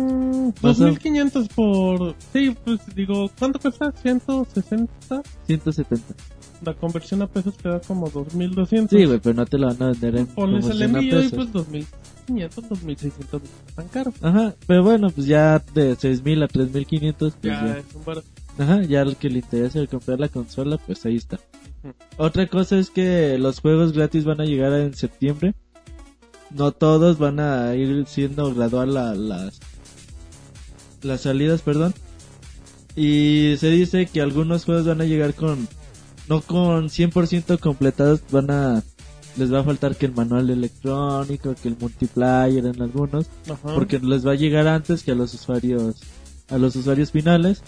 2500 0.60 1.48
por... 1.48 2.14
Sí, 2.32 2.56
pues 2.64 2.80
digo, 2.94 3.30
¿cuánto 3.38 3.58
cuesta? 3.58 3.92
160. 3.92 5.22
170. 5.46 6.14
La 6.64 6.74
conversión 6.74 7.22
a 7.22 7.26
pesos 7.26 7.56
te 7.56 7.68
da 7.68 7.80
como 7.80 8.10
2200. 8.10 8.90
Sí, 8.98 9.06
güey, 9.06 9.18
pero 9.20 9.34
no 9.34 9.46
te 9.46 9.58
lo 9.58 9.68
van 9.68 9.82
a 9.82 9.86
vender 9.92 10.16
en 10.16 10.26
Pones 10.26 10.66
el 10.68 10.82
envío 10.82 11.22
y 11.22 11.28
pues 11.28 11.52
2000. 11.52 11.86
2500, 12.28 12.68
2600 12.68 13.42
no 13.42 13.48
está 13.48 13.74
tan 13.74 13.88
caro. 13.88 14.12
Ajá, 14.20 14.54
pero 14.66 14.82
bueno, 14.84 15.10
pues 15.10 15.26
ya 15.26 15.58
de 15.74 15.96
6000 15.96 16.42
a 16.42 16.48
3500, 16.48 17.32
pues 17.40 17.52
Ya 17.52 17.66
ya. 17.66 17.78
es 17.78 17.94
un 17.94 18.04
barato. 18.04 18.26
Ajá, 18.58 18.82
ya 18.82 19.00
al 19.02 19.16
que 19.16 19.30
le 19.30 19.38
interesa 19.38 19.86
comprar 19.86 20.20
la 20.20 20.28
consola, 20.28 20.76
pues 20.78 21.04
ahí 21.06 21.16
está. 21.16 21.40
Ujú. 21.82 21.94
Otra 22.18 22.46
cosa 22.46 22.78
es 22.78 22.90
que 22.90 23.38
los 23.38 23.60
juegos 23.60 23.92
gratis 23.92 24.24
van 24.24 24.40
a 24.40 24.44
llegar 24.44 24.72
en 24.74 24.94
septiembre. 24.94 25.54
No 26.50 26.72
todos 26.72 27.18
van 27.18 27.40
a 27.40 27.74
ir 27.74 28.04
siendo 28.06 28.52
gradual 28.54 28.96
a 28.96 29.14
las 29.14 29.60
las 31.02 31.22
salidas, 31.22 31.62
perdón. 31.62 31.94
Y 32.96 33.54
se 33.58 33.70
dice 33.70 34.06
que 34.06 34.20
algunos 34.20 34.64
juegos 34.64 34.86
van 34.86 35.00
a 35.00 35.04
llegar 35.04 35.34
con 35.34 35.68
no 36.28 36.40
con 36.42 36.88
100% 36.88 37.58
completados, 37.58 38.20
van 38.30 38.50
a 38.50 38.82
les 39.36 39.52
va 39.52 39.60
a 39.60 39.64
faltar 39.64 39.94
que 39.96 40.06
el 40.06 40.12
manual 40.12 40.50
electrónico, 40.50 41.54
que 41.60 41.68
el 41.68 41.76
multiplayer 41.80 42.66
en 42.66 42.82
algunos 42.82 43.26
Ajá. 43.48 43.74
porque 43.74 44.00
les 44.00 44.26
va 44.26 44.32
a 44.32 44.36
llegar 44.36 44.66
antes 44.66 45.02
que 45.04 45.12
a 45.12 45.14
los 45.14 45.32
usuarios 45.34 45.96
a 46.48 46.58
los 46.58 46.74
usuarios 46.76 47.10
finales. 47.12 47.62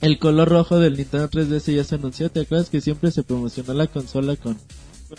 El 0.00 0.18
color 0.18 0.48
rojo 0.48 0.78
del 0.78 0.96
Nintendo 0.96 1.28
3DS 1.28 1.74
ya 1.74 1.84
se 1.84 1.96
anunció, 1.96 2.30
¿te 2.30 2.40
acuerdas 2.40 2.70
que 2.70 2.80
siempre 2.80 3.10
se 3.10 3.24
promocionó 3.24 3.74
la 3.74 3.86
consola 3.88 4.36
con 4.36 4.56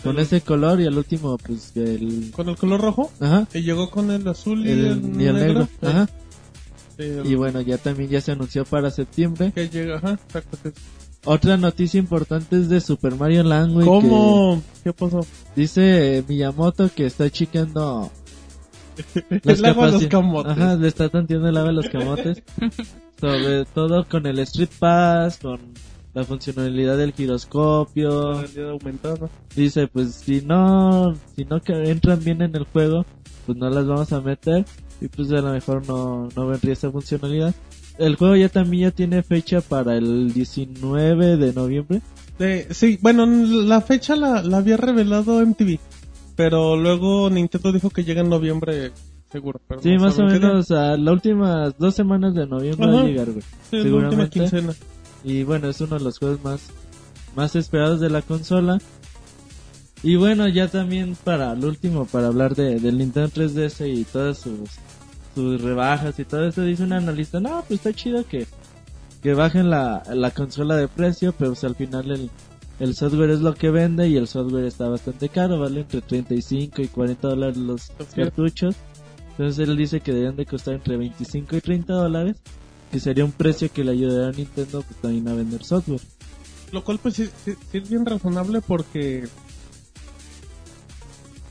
con 0.04 0.18
ese 0.20 0.40
color 0.40 0.80
y 0.80 0.86
al 0.86 0.96
último 0.96 1.36
pues 1.38 1.72
el 1.76 2.30
Con 2.34 2.48
el 2.48 2.56
color 2.56 2.80
rojo. 2.80 3.10
ajá, 3.20 3.46
Y 3.54 3.60
llegó 3.62 3.90
con 3.90 4.10
el 4.10 4.26
azul 4.28 4.64
y 4.66 4.70
el, 4.70 4.84
el, 4.86 5.20
y 5.20 5.24
el 5.26 5.34
negro, 5.34 5.64
Sí. 5.80 5.86
ajá. 5.86 6.08
Sí, 7.00 7.30
Y 7.30 7.34
bueno, 7.34 7.60
ya 7.60 7.78
también 7.78 8.10
ya 8.10 8.20
se 8.20 8.32
anunció 8.32 8.64
para 8.64 8.90
septiembre. 8.90 9.52
Que 9.52 9.68
llega, 9.68 9.96
ajá, 9.96 10.12
exacto. 10.12 10.58
Otra 11.24 11.56
noticia 11.56 11.98
importante 11.98 12.56
es 12.56 12.68
de 12.68 12.80
Super 12.80 13.14
Mario 13.14 13.42
Land, 13.42 13.74
güey, 13.74 13.86
¿Cómo? 13.86 14.62
¿Qué 14.82 14.92
pasó? 14.92 15.20
dice 15.54 16.24
Miyamoto 16.26 16.90
que 16.94 17.04
está 17.04 17.28
chequeando 17.28 18.10
El 19.28 19.64
agua 19.64 19.86
a 19.86 19.90
los 19.90 20.06
camotes. 20.06 20.52
Ajá, 20.52 20.76
le 20.76 20.88
está 20.88 21.08
tanteando 21.08 21.48
el 21.48 21.56
agua 21.56 21.70
a 21.70 21.74
los 21.74 21.88
camotes. 21.88 22.42
Sobre 23.20 23.64
todo 23.66 24.06
con 24.08 24.26
el 24.26 24.38
Street 24.40 24.70
Pass, 24.78 25.38
con 25.38 25.60
la 26.14 26.24
funcionalidad 26.24 26.96
del 26.96 27.12
giroscopio. 27.12 28.40
Realidad 28.40 28.70
aumentada. 28.70 29.28
Dice, 29.54 29.86
pues 29.88 30.14
si 30.14 30.40
no, 30.40 31.14
si 31.36 31.44
no 31.44 31.60
que 31.60 31.72
entran 31.90 32.22
bien 32.24 32.42
en 32.42 32.56
el 32.56 32.64
juego, 32.64 33.04
pues 33.46 33.58
no 33.58 33.68
las 33.68 33.86
vamos 33.86 34.12
a 34.12 34.20
meter. 34.20 34.64
Y 35.00 35.08
pues 35.08 35.30
a 35.32 35.40
lo 35.40 35.52
mejor 35.52 35.86
no, 35.88 36.28
no 36.36 36.46
vendría 36.46 36.74
esa 36.74 36.90
funcionalidad. 36.90 37.54
El 37.98 38.16
juego 38.16 38.36
ya 38.36 38.48
también 38.48 38.90
ya 38.90 38.96
tiene 38.96 39.22
fecha 39.22 39.60
para 39.60 39.96
el 39.96 40.32
19 40.32 41.36
de 41.36 41.52
noviembre. 41.52 42.00
De- 42.38 42.66
sí, 42.72 42.98
bueno, 43.02 43.26
la 43.26 43.80
fecha 43.80 44.16
la, 44.16 44.42
la 44.42 44.58
había 44.58 44.76
revelado 44.76 45.44
MTV. 45.44 45.78
Pero 46.36 46.76
luego 46.76 47.28
Nintendo 47.28 47.72
dijo 47.72 47.90
que 47.90 48.04
llega 48.04 48.22
en 48.22 48.30
noviembre, 48.30 48.92
seguro. 49.30 49.60
Pero 49.68 49.82
Sí, 49.82 49.90
no 49.96 50.00
más 50.04 50.18
o 50.18 50.24
menos 50.24 50.70
a 50.70 50.96
las 50.96 51.12
últimas 51.12 51.76
dos 51.78 51.94
semanas 51.94 52.34
de 52.34 52.46
noviembre 52.46 52.86
va 52.90 53.00
a 53.02 53.04
llegar, 53.04 53.26
güey. 53.30 53.42
Sí, 53.70 53.76
la 53.76 53.82
seguramente. 53.82 54.50
Y 55.22 55.42
bueno, 55.42 55.68
es 55.68 55.80
uno 55.82 55.98
de 55.98 56.04
los 56.04 56.18
juegos 56.18 56.42
más, 56.42 56.60
más 57.36 57.54
esperados 57.56 58.00
de 58.00 58.08
la 58.08 58.22
consola. 58.22 58.78
Y 60.02 60.16
bueno, 60.16 60.48
ya 60.48 60.68
también 60.68 61.14
para 61.24 61.52
el 61.52 61.62
último, 61.62 62.06
para 62.06 62.28
hablar 62.28 62.54
de, 62.56 62.80
del 62.80 62.96
Nintendo 62.96 63.28
3DS 63.28 63.86
y 63.98 64.04
todas 64.04 64.38
sus, 64.38 64.70
sus 65.34 65.60
rebajas 65.60 66.18
y 66.18 66.24
todo 66.24 66.46
eso, 66.48 66.62
dice 66.62 66.82
un 66.82 66.92
analista, 66.92 67.40
no, 67.40 67.64
pues 67.68 67.80
está 67.80 67.92
chido 67.92 68.26
que, 68.26 68.46
que 69.22 69.34
bajen 69.34 69.70
la, 69.70 70.02
la 70.12 70.30
consola 70.32 70.76
de 70.76 70.88
precio, 70.88 71.32
pero 71.36 71.50
pues 71.52 71.64
al 71.64 71.74
final 71.76 72.10
el, 72.10 72.30
el 72.80 72.94
software 72.94 73.30
es 73.30 73.40
lo 73.40 73.54
que 73.54 73.70
vende 73.70 74.08
y 74.08 74.16
el 74.16 74.26
software 74.26 74.64
está 74.64 74.88
bastante 74.88 75.28
caro, 75.28 75.58
vale 75.60 75.80
entre 75.80 76.00
35 76.00 76.82
y 76.82 76.88
40 76.88 77.28
dólares 77.28 77.56
los 77.56 77.92
cartuchos. 78.14 78.74
Entonces 79.32 79.68
él 79.68 79.76
dice 79.76 80.00
que 80.00 80.12
deberían 80.12 80.36
de 80.36 80.46
costar 80.46 80.74
entre 80.74 80.96
25 80.96 81.56
y 81.56 81.60
30 81.60 81.92
dólares, 81.94 82.36
que 82.90 83.00
sería 83.00 83.24
un 83.24 83.32
precio 83.32 83.70
que 83.72 83.84
le 83.84 83.92
ayudaría 83.92 84.28
a 84.28 84.32
Nintendo 84.32 84.82
pues 84.82 85.00
también 85.00 85.28
a 85.28 85.34
vender 85.34 85.64
software. 85.64 86.00
Lo 86.72 86.84
cual 86.84 86.98
pues 87.02 87.14
sí, 87.14 87.28
sí- 87.44 87.54
sí 87.70 87.78
es 87.78 87.88
bien 87.88 88.04
razonable 88.04 88.60
porque... 88.60 89.26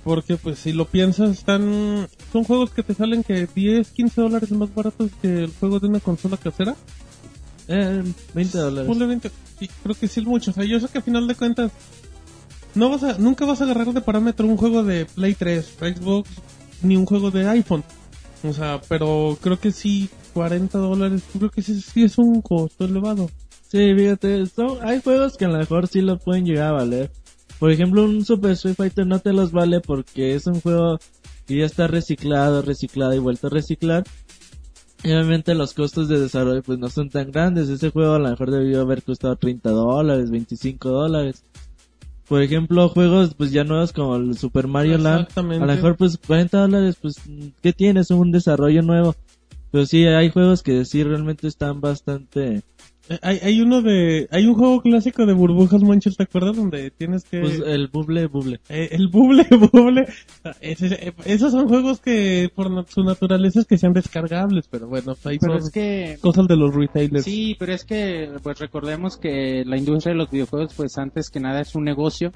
Porque 0.03 0.37
pues 0.37 0.59
si 0.59 0.71
lo 0.71 0.85
piensas 0.85 1.31
están... 1.31 2.07
Son 2.31 2.43
juegos 2.43 2.71
que 2.71 2.83
te 2.83 2.93
salen 2.93 3.23
que 3.23 3.47
10, 3.53 3.91
15 3.91 4.21
dólares 4.21 4.51
más 4.51 4.73
baratos 4.73 5.11
que 5.21 5.43
el 5.43 5.53
juego 5.59 5.79
de 5.79 5.87
una 5.87 5.99
consola 5.99 6.37
casera. 6.37 6.75
Eh, 7.67 8.03
20 8.33 8.57
dólares. 8.57 8.87
Ponle 8.87 9.05
20, 9.05 9.31
sí, 9.59 9.69
creo 9.83 9.95
que 9.95 10.07
sí 10.07 10.21
es 10.21 10.25
mucho. 10.25 10.51
O 10.51 10.53
sea, 10.53 10.63
yo 10.63 10.79
sé 10.79 10.87
que 10.87 10.99
a 10.99 11.01
final 11.01 11.27
de 11.27 11.35
cuentas 11.35 11.71
no 12.75 12.89
vas 12.89 13.03
a, 13.03 13.17
nunca 13.17 13.45
vas 13.45 13.61
a 13.61 13.65
agarrar 13.65 13.93
de 13.93 14.01
parámetro 14.01 14.47
un 14.47 14.57
juego 14.57 14.83
de 14.83 15.05
Play 15.05 15.35
3, 15.35 15.77
Xbox, 15.79 16.29
ni 16.81 16.95
un 16.95 17.05
juego 17.05 17.31
de 17.31 17.47
iPhone. 17.47 17.83
O 18.43 18.53
sea, 18.53 18.79
pero 18.87 19.37
creo 19.41 19.59
que 19.59 19.71
sí, 19.71 20.09
40 20.33 20.77
dólares, 20.77 21.23
creo 21.37 21.49
que 21.49 21.61
sí, 21.61 21.81
sí 21.81 22.03
es 22.03 22.17
un 22.17 22.41
costo 22.41 22.85
elevado. 22.85 23.29
Sí, 23.67 23.93
fíjate, 23.95 24.45
son, 24.47 24.79
hay 24.81 25.01
juegos 25.01 25.37
que 25.37 25.45
a 25.45 25.49
lo 25.49 25.57
mejor 25.57 25.87
sí 25.87 26.01
lo 26.01 26.17
pueden 26.17 26.45
llegar 26.45 26.69
a 26.69 26.71
valer. 26.71 27.11
Por 27.59 27.71
ejemplo, 27.71 28.03
un 28.03 28.23
Super 28.23 28.51
Street 28.51 28.75
Fighter 28.75 29.05
no 29.05 29.19
te 29.19 29.33
los 29.33 29.51
vale 29.51 29.81
porque 29.81 30.33
es 30.33 30.47
un 30.47 30.61
juego 30.61 30.97
que 31.45 31.57
ya 31.57 31.65
está 31.65 31.87
reciclado, 31.87 32.61
reciclado 32.61 33.13
y 33.13 33.19
vuelto 33.19 33.47
a 33.47 33.49
reciclar. 33.49 34.05
Y 35.03 35.11
obviamente 35.11 35.55
los 35.55 35.73
costos 35.73 36.07
de 36.07 36.19
desarrollo 36.19 36.61
pues 36.61 36.79
no 36.79 36.89
son 36.89 37.09
tan 37.09 37.31
grandes. 37.31 37.69
Ese 37.69 37.89
juego 37.89 38.13
a 38.13 38.19
lo 38.19 38.29
mejor 38.29 38.51
debió 38.51 38.81
haber 38.81 39.03
costado 39.03 39.35
30 39.35 39.69
dólares, 39.69 40.31
25 40.31 40.89
dólares. 40.89 41.43
Por 42.27 42.43
ejemplo, 42.43 42.87
juegos 42.89 43.33
pues 43.33 43.51
ya 43.51 43.63
nuevos 43.63 43.91
como 43.91 44.15
el 44.15 44.37
Super 44.37 44.67
Mario 44.67 44.97
Land. 44.97 45.27
A 45.35 45.41
lo 45.41 45.65
mejor 45.65 45.97
pues 45.97 46.17
40 46.17 46.59
dólares 46.59 46.97
pues 47.01 47.15
¿qué 47.61 47.73
tienes? 47.73 48.11
Un 48.11 48.31
desarrollo 48.31 48.81
nuevo. 48.81 49.15
Pero 49.71 49.85
sí, 49.85 50.05
hay 50.05 50.29
juegos 50.29 50.63
que 50.63 50.85
sí 50.85 51.03
realmente 51.03 51.47
están 51.47 51.81
bastante... 51.81 52.63
Hay, 53.21 53.39
hay 53.41 53.61
uno 53.61 53.81
de, 53.81 54.27
hay 54.31 54.45
un 54.45 54.53
juego 54.53 54.81
clásico 54.81 55.25
de 55.25 55.33
burbujas 55.33 55.81
monchos, 55.81 56.15
¿te 56.15 56.23
acuerdas? 56.23 56.55
Donde 56.55 56.91
tienes 56.91 57.23
que... 57.23 57.39
Pues 57.39 57.61
el 57.65 57.87
buble 57.87 58.27
buble. 58.27 58.59
Eh, 58.69 58.89
el 58.91 59.07
buble, 59.07 59.47
buble. 59.71 60.07
Eh, 60.61 61.13
esos 61.25 61.51
son 61.51 61.67
juegos 61.67 61.99
que 61.99 62.49
por 62.53 62.85
su 62.87 63.03
naturaleza 63.03 63.61
es 63.61 63.65
que 63.65 63.77
sean 63.77 63.93
descargables, 63.93 64.67
pero 64.69 64.87
bueno, 64.87 65.15
ahí 65.25 65.39
Pero 65.39 65.53
son 65.53 65.67
es 65.67 65.71
que 65.71 66.17
cosas 66.21 66.47
de 66.47 66.55
los 66.55 66.73
retailers. 66.75 67.25
Sí, 67.25 67.55
pero 67.57 67.73
es 67.73 67.83
que 67.83 68.29
pues 68.43 68.59
recordemos 68.59 69.17
que 69.17 69.63
la 69.65 69.77
industria 69.77 70.13
de 70.13 70.19
los 70.19 70.29
videojuegos 70.29 70.73
pues 70.75 70.97
antes 70.97 71.29
que 71.29 71.39
nada 71.39 71.61
es 71.61 71.75
un 71.75 71.85
negocio 71.85 72.31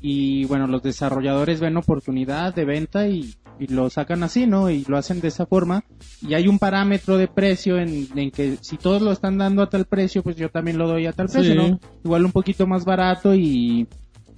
y 0.00 0.44
bueno, 0.46 0.66
los 0.66 0.82
desarrolladores 0.82 1.60
ven 1.60 1.76
oportunidad 1.76 2.52
de 2.54 2.64
venta 2.64 3.06
y, 3.06 3.34
y 3.62 3.72
lo 3.72 3.88
sacan 3.90 4.22
así, 4.24 4.46
¿no? 4.46 4.70
Y 4.70 4.84
lo 4.88 4.96
hacen 4.96 5.20
de 5.20 5.28
esa 5.28 5.46
forma 5.46 5.84
y 6.20 6.34
hay 6.34 6.48
un 6.48 6.58
parámetro 6.58 7.16
de 7.16 7.28
precio 7.28 7.78
en, 7.78 8.08
en 8.16 8.30
que 8.30 8.56
si 8.60 8.76
todos 8.76 9.02
lo 9.02 9.12
están 9.12 9.38
dando 9.38 9.62
a 9.62 9.70
tal 9.70 9.84
precio, 9.84 10.22
pues 10.22 10.36
yo 10.36 10.48
también 10.48 10.78
lo 10.78 10.88
doy 10.88 11.06
a 11.06 11.12
tal 11.12 11.28
precio, 11.28 11.52
Sí. 11.52 11.56
¿no? 11.56 11.78
Igual 12.04 12.24
un 12.24 12.32
poquito 12.32 12.66
más 12.66 12.84
barato 12.84 13.34
y 13.34 13.86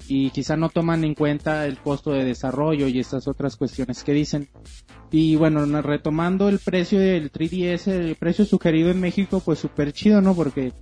y 0.06 0.28
quizá 0.30 0.54
no 0.56 0.68
toman 0.68 1.02
en 1.04 1.14
cuenta 1.14 1.66
el 1.66 1.78
costo 1.78 2.10
de 2.10 2.24
desarrollo 2.24 2.88
y 2.88 2.98
estas 3.00 3.26
otras 3.26 3.56
cuestiones 3.56 4.04
que 4.04 4.12
dicen. 4.12 4.48
Y 5.10 5.36
bueno, 5.36 5.64
retomando 5.80 6.50
el 6.50 6.58
precio 6.58 6.98
del 7.00 7.32
3DS, 7.32 7.86
el 7.90 8.16
precio 8.16 8.44
sugerido 8.44 8.90
en 8.90 9.00
México, 9.00 9.40
pues 9.42 9.60
súper 9.60 9.92
chido, 9.92 10.20
¿no? 10.20 10.34
Porque 10.34 10.72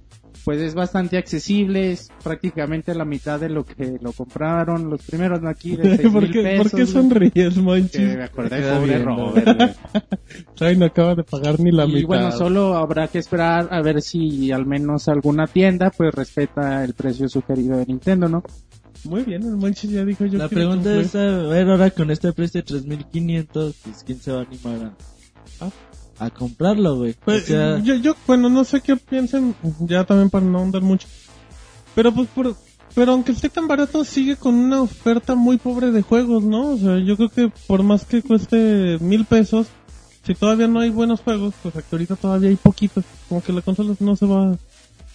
pues 0.45 0.61
es 0.61 0.75
bastante 0.75 1.17
accesible, 1.19 1.93
es 1.93 2.09
prácticamente 2.23 2.95
la 2.95 3.05
mitad 3.05 3.39
de 3.39 3.49
lo 3.49 3.65
que 3.65 3.99
lo 4.01 4.13
compraron 4.13 4.91
los 4.91 5.03
primeros 5.03 5.41
¿no? 5.41 5.49
aquí 5.49 5.77
de 5.77 5.97
6 5.97 6.09
¿Por 6.13 6.23
mil 6.23 6.33
qué, 6.33 6.43
pesos. 6.43 6.71
por 6.71 6.81
qué 6.81 6.87
sonríes, 6.87 7.33
Que 7.55 7.61
Monchis? 7.61 8.01
me 8.17 8.23
acordé 8.25 8.61
Me 8.61 8.73
pobre 8.73 8.87
viendo. 8.89 9.05
Robert. 9.05 9.77
Todavía 10.55 10.79
no 10.81 10.85
acaba 10.87 11.15
de 11.15 11.25
pagar 11.25 11.61
ni 11.61 11.71
la 11.71 11.85
Y 11.85 11.93
mitad. 11.95 12.07
bueno, 12.09 12.33
solo 12.33 12.77
habrá 12.77 13.09
que 13.09 13.19
esperar 13.19 13.69
a 13.71 13.81
ver 13.83 14.03
si 14.03 14.51
al 14.51 14.67
menos 14.67 15.09
alguna 15.09 15.47
tienda 15.47 15.91
pues 15.91 16.13
respeta 16.15 16.83
el 16.85 16.95
precio 16.95 17.29
sugerido 17.29 17.77
de 17.79 17.87
Nintendo, 17.87 18.29
¿no? 18.29 18.43
Muy 19.05 19.23
bien, 19.25 19.43
el 19.43 19.57
Monchis 19.57 19.91
ya 19.91 20.05
dijo 20.05 20.27
yo 20.27 20.39
La 20.39 20.49
pregunta 20.49 20.91
un 20.91 20.99
es, 21.01 21.15
a 21.17 21.19
ver, 21.49 21.69
ahora 21.69 21.91
con 21.91 22.11
este 22.11 22.33
precio 22.33 22.61
de 22.61 22.67
3500, 22.67 23.75
pues 23.83 24.05
quién 24.05 24.21
se 24.21 24.31
va 24.31 24.41
a 24.41 24.45
animar 24.45 24.93
a, 25.61 25.71
a 26.25 26.31
comprarlo, 26.31 26.97
güey. 26.97 27.15
Pues, 27.25 27.45
o 27.45 27.47
sea, 27.47 27.79
yo, 27.79 27.95
yo, 27.97 28.15
bueno, 28.27 28.49
no 28.49 28.65
sé 28.65 28.81
qué 28.81 28.97
piensen, 28.97 29.55
ya 29.81 30.05
también 30.05 30.31
para 30.31 30.45
no 30.45 30.61
andar 30.61 30.83
mucho. 30.83 31.09
Pero 31.95 32.13
pues, 32.13 32.29
por, 32.29 32.57
pero 32.95 33.13
aunque 33.13 33.33
esté 33.33 33.49
tan 33.49 33.69
barato, 33.69 34.05
sigue 34.05 34.37
con 34.37 34.55
una 34.55 34.83
oferta 34.83 35.35
muy 35.35 35.59
pobre 35.59 35.91
de 35.91 36.03
juegos, 36.03 36.43
¿no? 36.43 36.71
O 36.71 36.77
sea, 36.79 36.99
yo 36.99 37.17
creo 37.17 37.29
que 37.29 37.53
por 37.67 37.83
más 37.83 38.05
que 38.05 38.23
cueste 38.23 38.99
mil 39.01 39.25
pesos, 39.25 39.67
si 40.25 40.35
todavía 40.35 40.69
no 40.69 40.81
hay 40.81 40.91
buenos 40.91 41.21
juegos, 41.21 41.55
pues 41.63 41.75
ahorita 41.91 42.17
todavía 42.17 42.51
hay 42.51 42.57
poquitos. 42.57 43.05
Como 43.29 43.43
que 43.43 43.53
la 43.53 43.63
consola 43.63 43.95
no 43.99 44.17
se 44.17 44.27
va, 44.27 44.57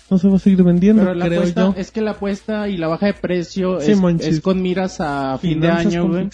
no 0.10 0.18
se 0.18 0.28
va 0.28 0.36
a 0.36 0.40
seguir 0.40 0.64
vendiendo, 0.64 1.04
Pero 1.04 1.14
la 1.16 1.26
creo 1.26 1.40
apuesta, 1.40 1.62
yo. 1.62 1.74
es 1.76 1.92
que 1.92 2.02
la 2.02 2.12
apuesta 2.12 2.70
y 2.70 2.78
la 2.78 2.88
baja 2.88 3.08
de 3.08 3.14
precio 3.14 3.80
Sí, 3.82 3.94
es, 4.20 4.42
con 4.42 4.62
miras 4.62 5.02
a 5.02 5.38
fin 5.38 5.60
de 5.60 5.70
año, 5.70 6.08
güey. 6.08 6.30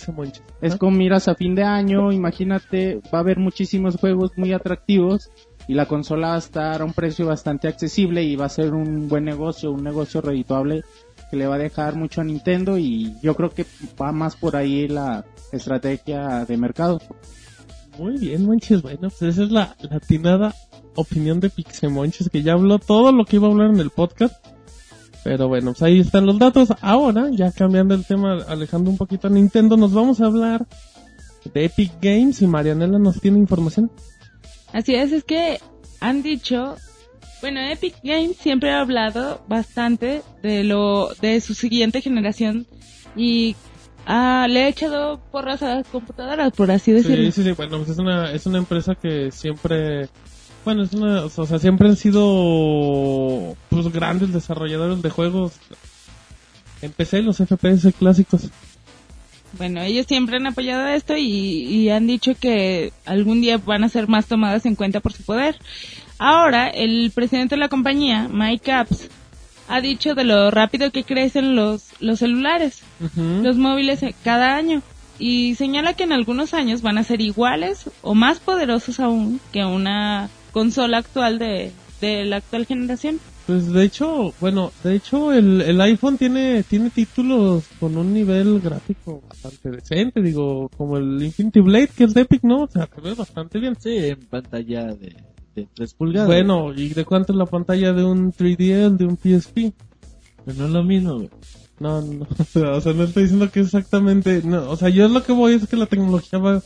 Es 0.62 0.75
con 0.75 0.98
miras 0.98 1.27
a 1.27 1.36
fin 1.36 1.56
de 1.56 1.63
año, 1.63 2.12
imagínate, 2.12 3.01
va 3.13 3.20
a 3.20 3.22
haber 3.22 3.38
muchísimos 3.38 3.96
juegos 3.98 4.32
muy 4.38 4.53
atractivos 4.53 5.32
y 5.68 5.74
la 5.74 5.86
consola 5.86 6.30
va 6.30 6.36
a 6.36 6.39
estar 6.39 6.82
a 6.82 6.86
un 6.86 6.94
precio 6.94 7.25
bastante 7.25 7.68
accesible 7.68 8.24
y 8.24 8.36
va 8.36 8.46
a 8.46 8.50
ser 8.50 8.74
un 8.74 9.08
buen 9.08 9.24
negocio, 9.24 9.72
un 9.72 9.84
negocio 9.84 10.22
redituable 10.22 10.84
que 11.32 11.38
le 11.38 11.48
va 11.48 11.56
a 11.56 11.60
dejar 11.60 11.96
mucho 11.96 12.22
a 12.22 12.24
Nintendo 12.24 12.77
y 12.77 13.15
yo 13.22 13.36
creo 13.36 13.50
que 13.50 13.65
va 14.00 14.12
más 14.12 14.36
por 14.36 14.56
ahí 14.56 14.88
la, 14.88 15.25
estrategia 15.53 16.46
de 16.46 16.58
mercado. 16.58 17.00
Muy 17.98 18.18
bien, 18.18 18.46
Monchis. 18.46 18.82
Bueno, 18.82 19.10
pues 19.10 19.22
esa 19.22 19.44
es 19.44 19.51
la 19.51 19.75
latinada 19.80 20.53
opinión 20.96 21.40
de 21.40 21.50
Pixemonchis, 21.50 22.30
que 22.30 22.44
ya 22.44 22.54
habló 22.54 22.80
todo 22.80 23.12
lo 23.12 23.26
que 23.26 23.38
iba 23.38 23.48
a 23.48 23.52
hablar 23.52 23.70
en 23.70 23.80
el 23.80 23.90
podcast. 23.90 24.36
Pero 25.24 25.48
bueno, 25.48 25.72
pues 25.72 25.82
ahí 25.84 26.00
están 26.00 26.26
los 26.26 26.38
datos. 26.38 26.70
Ahora, 26.82 27.30
ya 27.32 27.52
cambiando 27.52 27.96
el 27.96 28.06
tema, 28.06 28.40
alejando 28.48 28.90
un 28.90 28.98
poquito 28.98 29.28
a 29.28 29.30
Nintendo, 29.30 29.78
nos 29.78 29.94
vamos 29.94 30.20
a 30.20 30.26
hablar 30.26 30.68
de 31.54 31.66
Epic 31.66 31.92
Games 32.02 32.42
y 32.42 32.48
Marianela 32.48 33.00
nos 33.00 33.20
tiene 33.22 33.38
información. 33.40 33.92
Así 34.72 34.96
es, 34.96 35.12
es 35.12 35.24
que 35.24 35.60
han 36.00 36.24
dicho, 36.24 36.76
bueno, 37.42 37.62
Epic 37.62 37.96
Games 38.04 38.38
siempre 38.38 38.72
ha 38.72 38.82
hablado 38.82 39.42
bastante 39.48 40.22
de 40.42 40.64
lo 40.64 41.10
de 41.22 41.40
su 41.42 41.54
siguiente 41.54 42.02
generación 42.02 42.68
y 43.16 43.56
ah, 44.06 44.48
le 44.50 44.64
ha 44.64 44.68
echado 44.68 45.20
porras 45.32 45.62
a 45.64 45.76
las 45.76 45.88
computadoras, 45.88 46.52
por 46.54 46.72
así 46.72 46.92
decirlo. 46.92 47.26
Sí, 47.26 47.32
sí, 47.32 47.44
sí. 47.44 47.52
Bueno, 47.52 47.78
pues 47.78 47.90
es 47.90 48.00
una, 48.00 48.32
es 48.32 48.46
una 48.46 48.58
empresa 48.58 48.96
que 48.96 49.32
siempre, 49.32 50.10
bueno, 50.65 50.84
es 50.84 50.93
una, 50.93 51.25
o 51.25 51.29
sea, 51.29 51.60
siempre 51.60 51.89
han 51.89 51.96
sido, 51.96 53.55
pues, 53.70 53.91
grandes 53.91 54.34
desarrolladores 54.34 55.01
de 55.01 55.10
juegos. 55.10 55.53
Empecé 56.82 57.22
los 57.22 57.38
FPS 57.38 57.93
clásicos. 57.98 58.50
Bueno, 59.58 59.82
ellos 59.82 60.08
siempre 60.08 60.38
han 60.38 60.48
apoyado 60.48 60.88
esto 60.88 61.15
y, 61.15 61.24
y 61.24 61.89
han 61.89 62.08
dicho 62.08 62.34
que 62.39 62.91
algún 63.05 63.41
día 63.41 63.58
van 63.58 63.84
a 63.84 63.89
ser 63.89 64.08
más 64.08 64.25
tomadas 64.25 64.65
en 64.65 64.75
cuenta 64.75 65.00
por 65.00 65.13
su 65.13 65.24
poder. 65.24 65.58
Ahora, 66.17 66.70
el 66.70 67.12
presidente 67.13 67.55
de 67.55 67.60
la 67.60 67.70
compañía, 67.70 68.27
Mike 68.32 68.72
Apps, 68.72 69.10
ha 69.67 69.82
dicho 69.82 70.15
de 70.15 70.24
lo 70.24 70.51
rápido 70.51 70.91
que 70.91 71.03
crecen 71.03 71.55
los, 71.55 71.89
los 72.00 72.20
celulares, 72.20 72.82
los 73.15 73.58
móviles 73.58 74.03
eh, 74.03 74.15
cada 74.24 74.55
año, 74.55 74.82
y 75.20 75.55
señala 75.55 75.93
que 75.93 76.03
en 76.03 76.12
algunos 76.12 76.53
años 76.53 76.82
van 76.82 76.98
a 76.98 77.03
ser 77.03 77.22
iguales 77.22 77.89
o 78.01 78.13
más 78.13 78.39
poderosos 78.39 79.00
aún 79.00 79.39
que 79.51 79.63
una 79.63 80.29
consola 80.53 81.00
actual 81.00 81.39
de, 81.39 81.72
de 82.00 82.24
la 82.24 82.38
actual 82.38 82.65
generación. 82.65 83.19
Pues 83.45 83.74
de 83.74 83.83
hecho, 83.83 84.33
bueno, 84.39 84.72
de 84.86 84.95
hecho 84.95 85.33
el, 85.33 85.60
el 85.60 85.81
iPhone 85.81 86.17
tiene, 86.17 86.63
tiene 86.63 86.89
títulos 86.91 87.65
con 87.77 87.98
un 87.98 88.13
nivel 88.13 88.62
gráfico 88.62 89.22
bastante 89.27 89.69
decente, 89.69 90.22
digo, 90.22 90.69
como 90.77 90.98
el 90.98 91.22
Infinity 91.22 91.60
Blade 91.60 91.89
que 91.89 92.05
es 92.05 92.13
de 92.13 92.22
Epic, 92.22 92.43
¿no? 92.43 92.63
O 92.63 92.67
sea, 92.67 92.88
se 92.93 93.01
ve 93.01 93.13
bastante 93.13 93.60
bien. 93.60 93.75
Sí, 93.77 93.98
en 93.98 94.19
pantalla 94.22 94.86
de, 94.86 95.13
de 95.55 95.67
3 95.74 95.93
pulgadas. 95.95 96.27
Bueno, 96.27 96.74
¿y 96.74 96.89
de 96.89 97.03
cuánto 97.03 97.33
es 97.33 97.38
la 97.38 97.45
pantalla 97.45 97.91
de 97.91 98.05
un 98.05 98.31
3DL, 98.31 98.95
de 98.95 99.05
un 99.05 99.17
PSP? 99.17 99.74
Pero 100.45 100.57
no 100.57 100.65
es 100.65 100.72
lo 100.72 100.83
mismo, 100.83 101.15
güey. 101.15 101.29
No, 101.79 102.01
no, 102.01 102.25
o 102.75 102.81
sea, 102.81 102.93
no 102.93 103.03
estoy 103.03 103.24
diciendo 103.24 103.51
que 103.51 103.60
exactamente, 103.60 104.41
no, 104.43 104.69
o 104.69 104.77
sea, 104.77 104.88
yo 104.88 105.07
lo 105.10 105.24
que 105.24 105.33
voy 105.33 105.55
es 105.55 105.67
que 105.67 105.75
la 105.75 105.88
tecnología 105.88 106.39
va, 106.39 106.62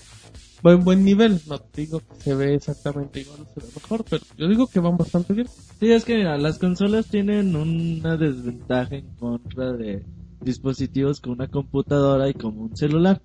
va 0.66 0.74
en 0.74 0.84
buen 0.84 1.04
nivel, 1.04 1.40
no 1.48 1.60
digo 1.76 2.00
que 2.00 2.16
se 2.20 2.36
ve 2.36 2.56
exactamente 2.56 3.22
igual 3.22 3.42
o 3.42 3.46
se 3.46 3.66
ve 3.66 3.72
mejor, 3.76 4.06
pero 4.10 4.24
yo 4.38 4.48
digo 4.48 4.68
que 4.68 4.80
van 4.80 4.98
bastante 4.98 5.34
bien. 5.34 5.48
Sí, 5.80 5.92
es 5.92 6.06
que 6.06 6.16
mira, 6.16 6.38
las 6.38 6.60
consolas 6.60 7.08
tienen 7.08 7.56
una 7.56 8.18
desventaja 8.18 8.96
en 8.96 9.08
contra 9.16 9.74
de 9.74 10.04
dispositivos 10.42 11.22
con 11.22 11.34
una 11.34 11.48
computadora 11.48 12.30
y 12.30 12.34
como 12.34 12.64
un 12.64 12.76
celular. 12.76 13.22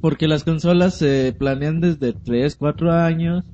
Porque 0.00 0.26
las 0.26 0.44
consolas 0.44 0.94
se 0.94 1.34
planean 1.38 1.80
desde 1.80 2.12
3, 2.12 2.56
4 2.56 2.92
años, 2.92 3.44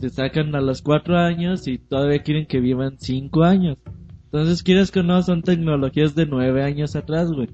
se 0.00 0.10
sacan 0.10 0.54
a 0.54 0.60
los 0.60 0.82
4 0.82 1.16
años 1.16 1.68
y 1.68 1.78
todavía 1.78 2.22
quieren 2.22 2.46
que 2.46 2.60
vivan 2.60 2.96
5 2.98 3.44
años. 3.44 3.78
Entonces, 4.24 4.64
quieres 4.64 4.90
que 4.90 5.04
no, 5.04 5.22
son 5.22 5.42
tecnologías 5.42 6.16
de 6.16 6.26
9 6.26 6.64
años 6.64 6.96
atrás, 6.96 7.30
güey. 7.30 7.48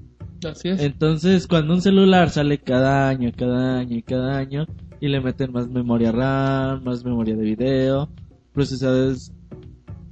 Así 0.49 0.69
es. 0.69 0.81
Entonces, 0.81 1.47
cuando 1.47 1.73
un 1.73 1.81
celular 1.81 2.29
sale 2.29 2.57
cada 2.59 3.09
año, 3.09 3.31
cada 3.35 3.79
año 3.79 3.97
y 3.97 4.01
cada 4.01 4.37
año, 4.37 4.65
y 4.99 5.07
le 5.07 5.21
meten 5.21 5.51
más 5.51 5.67
memoria 5.67 6.11
RAM, 6.11 6.83
más 6.83 7.03
memoria 7.03 7.35
de 7.35 7.43
video, 7.43 8.09
procesadores 8.53 9.33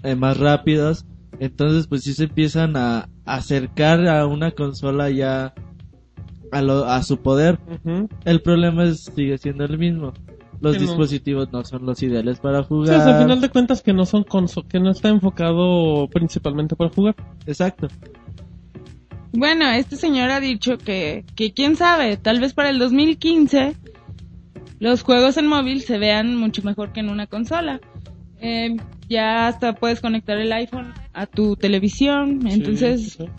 eh, 0.04 0.16
más 0.16 0.38
rápidos, 0.38 1.06
entonces 1.40 1.88
pues 1.88 2.04
sí 2.04 2.14
se 2.14 2.26
empiezan 2.26 2.76
a 2.76 3.10
acercar 3.26 4.08
a 4.08 4.26
una 4.26 4.52
consola 4.52 5.10
ya 5.10 5.54
a, 6.52 6.62
lo, 6.62 6.86
a 6.86 7.02
su 7.04 7.18
poder. 7.22 7.60
El 8.26 8.42
problema 8.42 8.86
es, 8.86 9.12
sigue 9.16 9.38
siendo 9.38 9.66
el 9.66 9.78
mismo. 9.78 10.14
Los 10.62 10.78
dispositivos 10.78 11.50
no 11.54 11.64
son 11.64 11.86
los 11.86 12.04
ideales 12.04 12.40
para 12.40 12.64
Sí, 12.64 12.68
jugar. 12.68 13.00
o 13.00 13.02
sea, 13.04 13.16
al 13.18 13.24
final 13.24 13.40
de 13.40 13.50
cuentas 13.50 13.82
que 13.82 13.94
no 13.94 14.06
son 14.06 14.26
que 14.68 14.80
no 14.82 14.92
está 14.92 15.08
enfocado 15.08 16.08
principalmente 16.10 16.76
para 16.76 16.90
jugar. 16.90 17.16
Exacto. 17.46 17.88
Bueno, 19.32 19.70
este 19.70 19.96
señor 19.96 20.32
ha 20.32 20.40
dicho 20.40 20.78
que, 20.78 21.24
que 21.36 21.54
quién 21.54 21.76
sabe, 21.76 22.18
tal 22.18 22.40
vez 22.40 22.54
para 22.54 22.70
el 22.70 22.80
2015 22.80 23.76
los 24.80 25.04
juegos 25.04 25.38
en 25.38 25.46
móvil 25.48 25.82
se 25.82 25.98
vean 25.98 26.36
mucho 26.36 26.64
mejor 26.64 26.94
que 26.94 27.02
en 27.02 27.10
una 27.10 27.28
consola. 27.28 27.82
Eh, 28.42 28.78
ya 29.10 29.48
hasta 29.48 29.74
puedes 29.74 30.00
conectar 30.00 30.38
el 30.38 30.52
iPhone 30.54 30.94
a 31.14 31.26
tu 31.26 31.58
televisión, 31.58 32.48
entonces 32.48 33.02
Sí, 33.02 33.10
sí, 33.10 33.26
sí. 33.26 33.30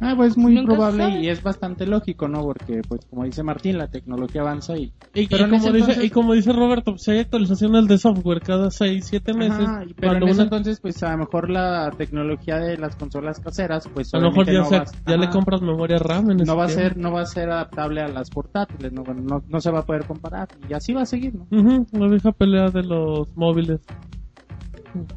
Ah, 0.00 0.14
pues 0.16 0.36
muy 0.36 0.54
Nunca 0.54 0.72
se 0.72 0.76
probable 0.76 1.04
sabe. 1.04 1.20
y 1.22 1.28
es 1.28 1.42
bastante 1.42 1.86
lógico, 1.86 2.28
¿no? 2.28 2.42
Porque, 2.42 2.82
pues, 2.86 3.00
como 3.08 3.24
dice 3.24 3.42
Martín, 3.42 3.78
la 3.78 3.88
tecnología 3.88 4.42
avanza 4.42 4.76
y... 4.76 4.92
Y, 5.14 5.28
Pero 5.28 5.46
y 5.46 5.50
como 5.50 5.72
dice, 5.72 5.78
entonces- 5.78 6.04
y 6.04 6.10
como 6.10 6.34
dice 6.34 6.52
Roberto, 6.52 6.90
pues, 6.92 7.02
si 7.04 7.10
hay 7.12 7.20
actualizaciones 7.20 7.88
de 7.88 7.96
software 7.96 8.42
cada 8.42 8.70
6, 8.70 9.06
7 9.08 9.32
meses. 9.32 9.60
Ajá, 9.66 9.84
pero 9.98 10.12
en 10.18 10.22
ese 10.24 10.32
una- 10.34 10.42
entonces, 10.42 10.78
pues, 10.80 11.02
a 11.02 11.12
lo 11.12 11.18
mejor 11.18 11.48
la 11.48 11.90
tecnología 11.96 12.58
de 12.58 12.76
las 12.76 12.96
consolas 12.96 13.40
caseras, 13.40 13.88
pues, 13.94 14.12
a 14.12 14.18
lo 14.18 14.28
mejor 14.30 14.46
ya, 14.46 14.52
no 14.58 14.64
se- 14.66 14.78
va- 14.78 14.84
ya 15.06 15.16
le 15.16 15.30
compras 15.30 15.62
memoria 15.62 15.96
RAM 15.98 16.30
en 16.32 16.40
ese 16.40 16.50
no 16.50 16.56
va 16.58 16.64
a 16.64 16.68
ser 16.68 16.96
no 16.98 17.12
va 17.12 17.22
a 17.22 17.26
ser 17.26 17.48
adaptable 17.50 18.02
a 18.02 18.08
las 18.08 18.28
portátiles 18.30 18.92
no, 18.92 19.02
Bueno, 19.04 19.22
no, 19.22 19.42
no 19.48 19.60
se 19.60 19.70
va 19.70 19.78
a 19.80 19.86
poder 19.86 20.04
comparar 20.04 20.48
y 20.68 20.74
así 20.74 20.92
va 20.92 21.02
a 21.02 21.06
seguir 21.06 21.34
no 21.34 21.46
Ujú, 21.50 21.86
la 21.98 22.08
vieja 22.08 22.32
pelea 22.32 22.68
de 22.70 22.82
los 22.82 23.34
móviles. 23.36 23.80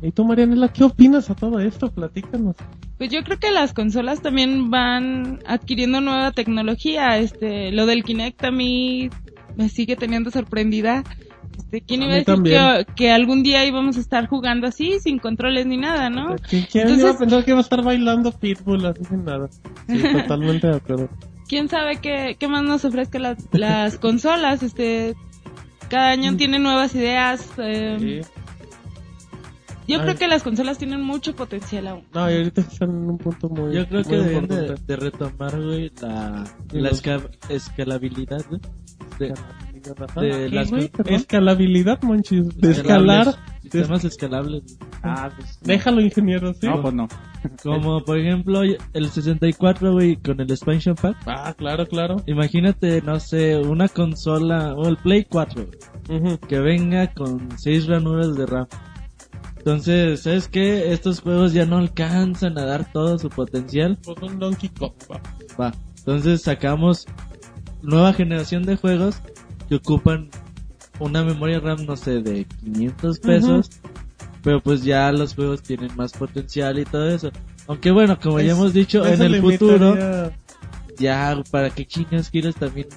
¿Y 0.01 0.11
tú, 0.11 0.23
Marianela, 0.25 0.67
qué 0.69 0.83
opinas 0.85 1.29
a 1.29 1.35
todo 1.35 1.59
esto? 1.59 1.89
Platícanos. 1.89 2.55
Pues 2.99 3.09
yo 3.09 3.23
creo 3.23 3.39
que 3.39 3.49
las 3.49 3.73
consolas 3.73 4.21
también 4.21 4.69
van 4.69 5.39
adquiriendo 5.47 6.01
nueva 6.01 6.31
tecnología. 6.33 7.17
Este, 7.17 7.71
lo 7.71 7.85
del 7.87 8.03
Kinect 8.03 8.43
a 8.43 8.51
mí 8.51 9.09
me 9.55 9.69
sigue 9.69 9.95
teniendo 9.95 10.29
sorprendida. 10.29 11.03
Este, 11.57 11.81
¿quién 11.81 12.03
iba 12.03 12.13
a 12.13 12.15
decir 12.17 12.85
que, 12.95 13.11
algún 13.11 13.41
día 13.41 13.65
íbamos 13.65 13.97
a 13.97 13.99
estar 14.01 14.27
jugando 14.27 14.67
así, 14.67 14.99
sin 14.99 15.17
controles 15.17 15.65
ni 15.65 15.77
nada, 15.77 16.09
no? 16.09 16.35
¿Qui- 16.35 16.67
¿Quién 16.69 16.83
Entonces- 16.89 16.99
iba 16.99 17.09
a 17.11 17.17
pensar 17.17 17.43
que 17.45 17.51
iba 17.51 17.59
a 17.59 17.63
estar 17.63 17.83
bailando 17.83 18.31
Pitbull 18.31 18.85
así 18.85 19.03
sin 19.05 19.23
nada? 19.25 19.47
Sí, 19.87 19.97
totalmente 20.27 20.67
de 20.67 20.75
acuerdo. 20.75 21.09
¿Quién 21.47 21.67
sabe 21.69 21.97
qué, 22.01 22.35
qué 22.37 22.47
más 22.47 22.63
nos 22.63 22.85
ofrezcan 22.85 23.23
las, 23.23 23.37
las 23.51 23.97
consolas? 23.97 24.61
Este, 24.61 25.15
cada 25.89 26.09
año 26.11 26.35
tienen 26.37 26.63
nuevas 26.63 26.93
ideas. 26.95 27.49
eh, 27.57 27.97
Sí. 28.23 28.38
Yo 29.89 29.97
Ay. 29.97 30.03
creo 30.03 30.15
que 30.17 30.27
las 30.27 30.43
consolas 30.43 30.77
tienen 30.77 31.01
mucho 31.01 31.35
potencial 31.35 31.87
aún. 31.87 32.03
No, 32.13 32.29
y 32.29 32.35
ahorita 32.37 32.61
están 32.61 32.89
en 32.91 33.09
un 33.09 33.17
punto 33.17 33.49
muy 33.49 33.73
Yo 33.75 33.87
creo 33.87 34.03
que 34.03 34.15
deben 34.15 34.47
de, 34.47 34.55
importante. 34.55 34.83
de 34.85 34.95
retomar, 34.95 35.61
güey, 35.61 35.91
la, 36.01 36.45
esca- 36.91 37.29
escalabilidad, 37.49 38.45
güey. 38.47 38.61
De, 39.19 39.31
Ajá. 39.33 40.21
de 40.21 40.29
¿Qué, 40.29 40.49
las 40.49 40.69
güey? 40.71 40.91
Escalabilidad, 41.05 42.01
monchis. 42.03 42.55
De 42.57 42.71
escalar. 42.71 43.35
Sistemas 43.61 44.03
escalables. 44.05 44.63
güey. 44.77 44.89
ah 45.03 45.29
pues 45.35 45.59
Déjalo, 45.61 46.01
ingeniero, 46.01 46.53
¿sí? 46.53 46.65
no 46.67 46.81
pues 46.81 46.93
no 46.93 47.07
Como, 47.63 48.03
por 48.03 48.17
ejemplo, 48.17 48.61
el 48.63 49.09
64, 49.09 49.91
güey, 49.93 50.15
con 50.17 50.39
el 50.41 50.49
expansion 50.51 50.95
pack. 50.95 51.17
Ah, 51.27 51.53
claro, 51.57 51.85
claro. 51.87 52.17
Imagínate, 52.25 53.01
no 53.01 53.19
sé, 53.19 53.57
una 53.57 53.87
consola, 53.87 54.73
o 54.75 54.87
el 54.87 54.97
Play 54.97 55.25
4, 55.29 55.65
güey, 56.07 56.37
que 56.47 56.59
venga 56.59 57.13
con 57.13 57.47
6 57.57 57.87
ranuras 57.87 58.35
de 58.35 58.45
RAM. 58.45 58.67
Entonces, 59.59 60.21
¿sabes 60.21 60.47
qué? 60.47 60.91
Estos 60.93 61.19
juegos 61.21 61.53
ya 61.53 61.65
no 61.65 61.77
alcanzan 61.77 62.57
a 62.57 62.65
dar 62.65 62.91
todo 62.91 63.19
su 63.19 63.29
potencial. 63.29 63.97
Pues 64.03 64.17
un 64.21 64.39
Donkey 64.39 64.69
Kong, 64.69 64.93
va. 65.11 65.21
Va. 65.59 65.73
Entonces 65.99 66.41
sacamos 66.41 67.05
nueva 67.81 68.13
generación 68.13 68.63
de 68.63 68.77
juegos 68.77 69.21
que 69.67 69.75
ocupan 69.75 70.29
una 70.99 71.23
memoria 71.23 71.59
RAM, 71.59 71.85
no 71.85 71.95
sé, 71.95 72.21
de 72.21 72.45
500 72.63 73.19
pesos. 73.19 73.69
Pero 74.41 74.61
pues 74.61 74.83
ya 74.83 75.11
los 75.11 75.35
juegos 75.35 75.61
tienen 75.61 75.93
más 75.97 76.13
potencial 76.13 76.79
y 76.79 76.85
todo 76.85 77.09
eso. 77.09 77.29
Aunque 77.67 77.91
bueno, 77.91 78.17
como 78.19 78.39
ya 78.39 78.53
hemos 78.53 78.73
dicho, 78.73 79.05
en 79.05 79.21
el 79.21 79.33
limitaría- 79.33 79.57
futuro, 79.59 80.31
ya 80.97 81.43
para 81.51 81.69
que 81.69 81.85
chingas 81.85 82.29
quieres 82.29 82.55
también 82.55 82.87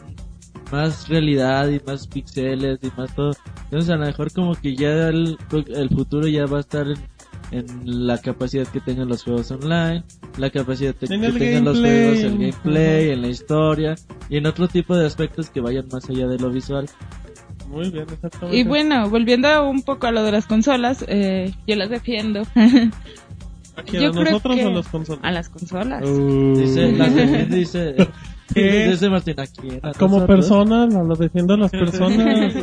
más 0.73 1.09
realidad 1.09 1.69
y 1.69 1.81
más 1.87 2.07
píxeles 2.09 2.79
y 2.83 2.91
más 2.99 3.15
todo. 3.15 3.33
Entonces 3.65 3.91
a 3.91 3.97
lo 3.97 4.07
mejor 4.07 4.33
como 4.33 4.55
que 4.55 4.75
ya 4.75 5.09
el, 5.09 5.37
el 5.75 5.89
futuro 5.91 6.27
ya 6.27 6.47
va 6.47 6.57
a 6.57 6.61
estar 6.61 6.87
en, 6.89 6.97
en 7.53 8.07
la 8.07 8.19
capacidad 8.19 8.67
que 8.67 8.81
tengan 8.81 9.09
los 9.09 9.23
juegos 9.23 9.51
online, 9.51 10.03
la 10.39 10.51
capacidad 10.51 10.95
que, 10.95 11.07
tengan 11.07 11.65
los 11.65 11.79
juegos, 11.79 12.19
el 12.21 12.33
gameplay, 12.39 13.11
en 13.11 13.23
la 13.23 13.29
historia 13.29 13.95
y 14.31 14.39
en 14.39 14.47
otro 14.47 14.67
tipo 14.67 14.97
de 14.97 15.07
aspectos 15.07 15.51
que 15.51 15.61
vayan 15.61 15.87
más 15.93 16.09
allá 16.09 16.27
de 16.27 16.39
lo 16.39 16.51
visual. 16.51 16.89
Muy 17.69 17.91
bien, 17.91 18.07
exactamente. 18.11 18.57
Y 18.57 18.65
bueno, 18.65 19.09
volviendo 19.09 19.69
un 19.69 19.83
poco 19.83 20.07
a 20.07 20.11
lo 20.11 20.23
de 20.25 20.33
las 20.33 20.47
consolas, 20.47 21.05
eh, 21.09 21.53
yo 21.67 21.77
las 21.77 21.91
defiendo. 21.91 22.43
¿A 23.77 23.83
quién, 23.85 24.03
yo 24.03 24.09
¿A 24.09 24.13
creo 24.13 24.25
nosotros 24.25 24.57
que- 24.57 24.65
o 24.67 24.69
a 24.69 24.73
los 24.73 24.89
consolas? 24.89 25.25
a 25.25 25.31
las 25.31 25.49
consolas. 25.49 26.05
Uh. 26.07 26.55
Dice, 26.57 26.93
la 26.93 27.07
gente 27.07 27.47
dice, 27.57 27.97
¿Qué? 28.55 28.89
Dice 28.89 29.09
Martín, 29.09 29.39
aquí. 29.41 29.69
a 29.83 29.93
Como 29.93 30.17
nosotros. 30.21 30.27
persona, 30.27 30.87
lo 30.87 31.15
defiendo 31.17 31.55
a 31.55 31.57
las 31.59 31.71
personas. 31.71 32.55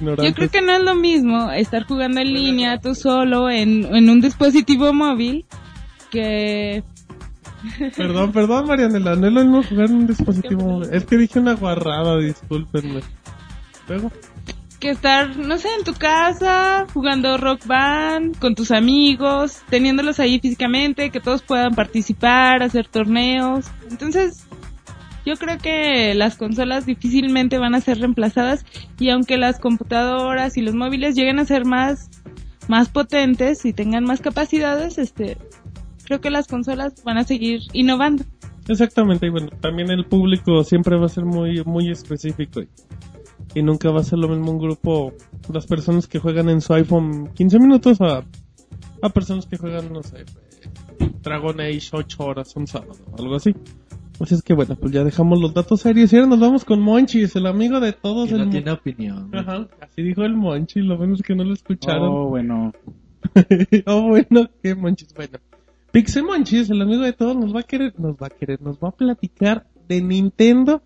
Yo 0.00 0.34
creo 0.34 0.48
que 0.50 0.62
no 0.62 0.72
es 0.76 0.82
lo 0.82 0.94
mismo 0.94 1.50
estar 1.52 1.84
jugando 1.84 2.20
en 2.20 2.32
línea 2.32 2.78
tú 2.80 2.94
solo 2.94 3.50
en, 3.50 3.84
en 3.94 4.10
un 4.10 4.20
dispositivo 4.20 4.92
móvil 4.92 5.44
que 6.10 6.82
Perdón, 7.96 8.32
perdón, 8.32 8.66
Marianela, 8.66 9.14
no 9.14 9.28
es 9.28 9.32
lo 9.32 9.40
mismo 9.40 9.62
jugar 9.62 9.86
en 9.90 9.96
un 9.96 10.06
dispositivo 10.06 10.62
móvil. 10.62 10.88
Es 10.92 11.04
que 11.04 11.16
dije 11.16 11.38
una 11.38 11.54
guarrada, 11.54 12.18
discúlpenme. 12.18 13.00
Luego, 13.88 14.10
que 14.82 14.90
estar, 14.90 15.36
no 15.36 15.58
sé, 15.58 15.68
en 15.78 15.84
tu 15.84 15.94
casa, 15.94 16.88
jugando 16.92 17.38
rock 17.38 17.64
band, 17.66 18.36
con 18.40 18.56
tus 18.56 18.72
amigos, 18.72 19.62
teniéndolos 19.70 20.18
ahí 20.18 20.40
físicamente, 20.40 21.10
que 21.10 21.20
todos 21.20 21.40
puedan 21.40 21.76
participar, 21.76 22.64
hacer 22.64 22.88
torneos. 22.88 23.66
Entonces, 23.88 24.44
yo 25.24 25.36
creo 25.36 25.58
que 25.58 26.14
las 26.14 26.36
consolas 26.36 26.84
difícilmente 26.84 27.58
van 27.58 27.76
a 27.76 27.80
ser 27.80 28.00
reemplazadas 28.00 28.66
y 28.98 29.10
aunque 29.10 29.36
las 29.36 29.60
computadoras 29.60 30.56
y 30.56 30.62
los 30.62 30.74
móviles 30.74 31.14
lleguen 31.14 31.38
a 31.38 31.44
ser 31.44 31.64
más, 31.64 32.10
más 32.66 32.88
potentes 32.88 33.64
y 33.64 33.72
tengan 33.72 34.02
más 34.02 34.20
capacidades, 34.20 34.98
este, 34.98 35.38
creo 36.06 36.20
que 36.20 36.30
las 36.30 36.48
consolas 36.48 37.04
van 37.04 37.18
a 37.18 37.24
seguir 37.24 37.60
innovando. 37.72 38.24
Exactamente, 38.66 39.26
y 39.26 39.30
bueno, 39.30 39.50
también 39.60 39.92
el 39.92 40.06
público 40.06 40.64
siempre 40.64 40.96
va 40.96 41.06
a 41.06 41.08
ser 41.08 41.24
muy, 41.24 41.62
muy 41.64 41.88
específico 41.88 42.62
y, 43.54 43.62
nunca 43.62 43.90
va 43.90 44.00
a 44.00 44.04
ser 44.04 44.18
lo 44.18 44.28
mismo 44.28 44.52
un 44.52 44.58
grupo, 44.58 45.12
las 45.52 45.66
personas 45.66 46.06
que 46.06 46.18
juegan 46.18 46.48
en 46.48 46.60
su 46.60 46.72
iPhone 46.74 47.30
15 47.34 47.58
minutos 47.58 48.00
a, 48.00 48.24
a 49.02 49.08
personas 49.10 49.46
que 49.46 49.56
juegan, 49.56 49.92
no 49.92 50.02
sé, 50.02 50.24
Dragon 51.22 51.60
Age 51.60 51.90
8 51.92 52.24
horas 52.24 52.56
un 52.56 52.66
sábado, 52.66 52.96
algo 53.18 53.36
así. 53.36 53.54
Así 54.20 54.34
es 54.34 54.42
que 54.42 54.54
bueno, 54.54 54.76
pues 54.76 54.92
ya 54.92 55.02
dejamos 55.02 55.40
los 55.40 55.52
datos 55.52 55.80
serios 55.80 56.12
y 56.12 56.16
ahora 56.16 56.28
nos 56.28 56.38
vamos 56.40 56.64
con 56.64 56.80
Monchis, 56.80 57.34
el 57.34 57.46
amigo 57.46 57.80
de 57.80 57.92
todos. 57.92 58.28
Que 58.28 58.34
el 58.34 58.40
no 58.40 58.46
mo- 58.46 58.52
tiene 58.52 58.70
opinión. 58.70 59.30
Ajá, 59.34 59.66
así 59.80 60.02
dijo 60.02 60.22
el 60.22 60.36
Monchi, 60.36 60.80
lo 60.80 60.96
bueno 60.96 61.14
es 61.14 61.22
que 61.22 61.34
no 61.34 61.42
lo 61.44 61.54
escucharon. 61.54 62.08
Oh, 62.08 62.28
bueno. 62.28 62.72
oh, 63.86 64.02
bueno, 64.08 64.48
qué 64.62 64.74
Monchis, 64.74 65.12
bueno. 65.14 65.38
Pixel 65.90 66.22
Monchis, 66.24 66.70
el 66.70 66.80
amigo 66.82 67.02
de 67.02 67.12
todos, 67.12 67.36
nos 67.36 67.54
va 67.54 67.60
a 67.60 67.64
querer, 67.64 67.98
nos 67.98 68.14
va 68.16 68.28
a 68.28 68.30
querer, 68.30 68.62
nos 68.62 68.78
va 68.78 68.88
a 68.88 68.92
platicar 68.92 69.66
de 69.88 70.00
Nintendo 70.02 70.82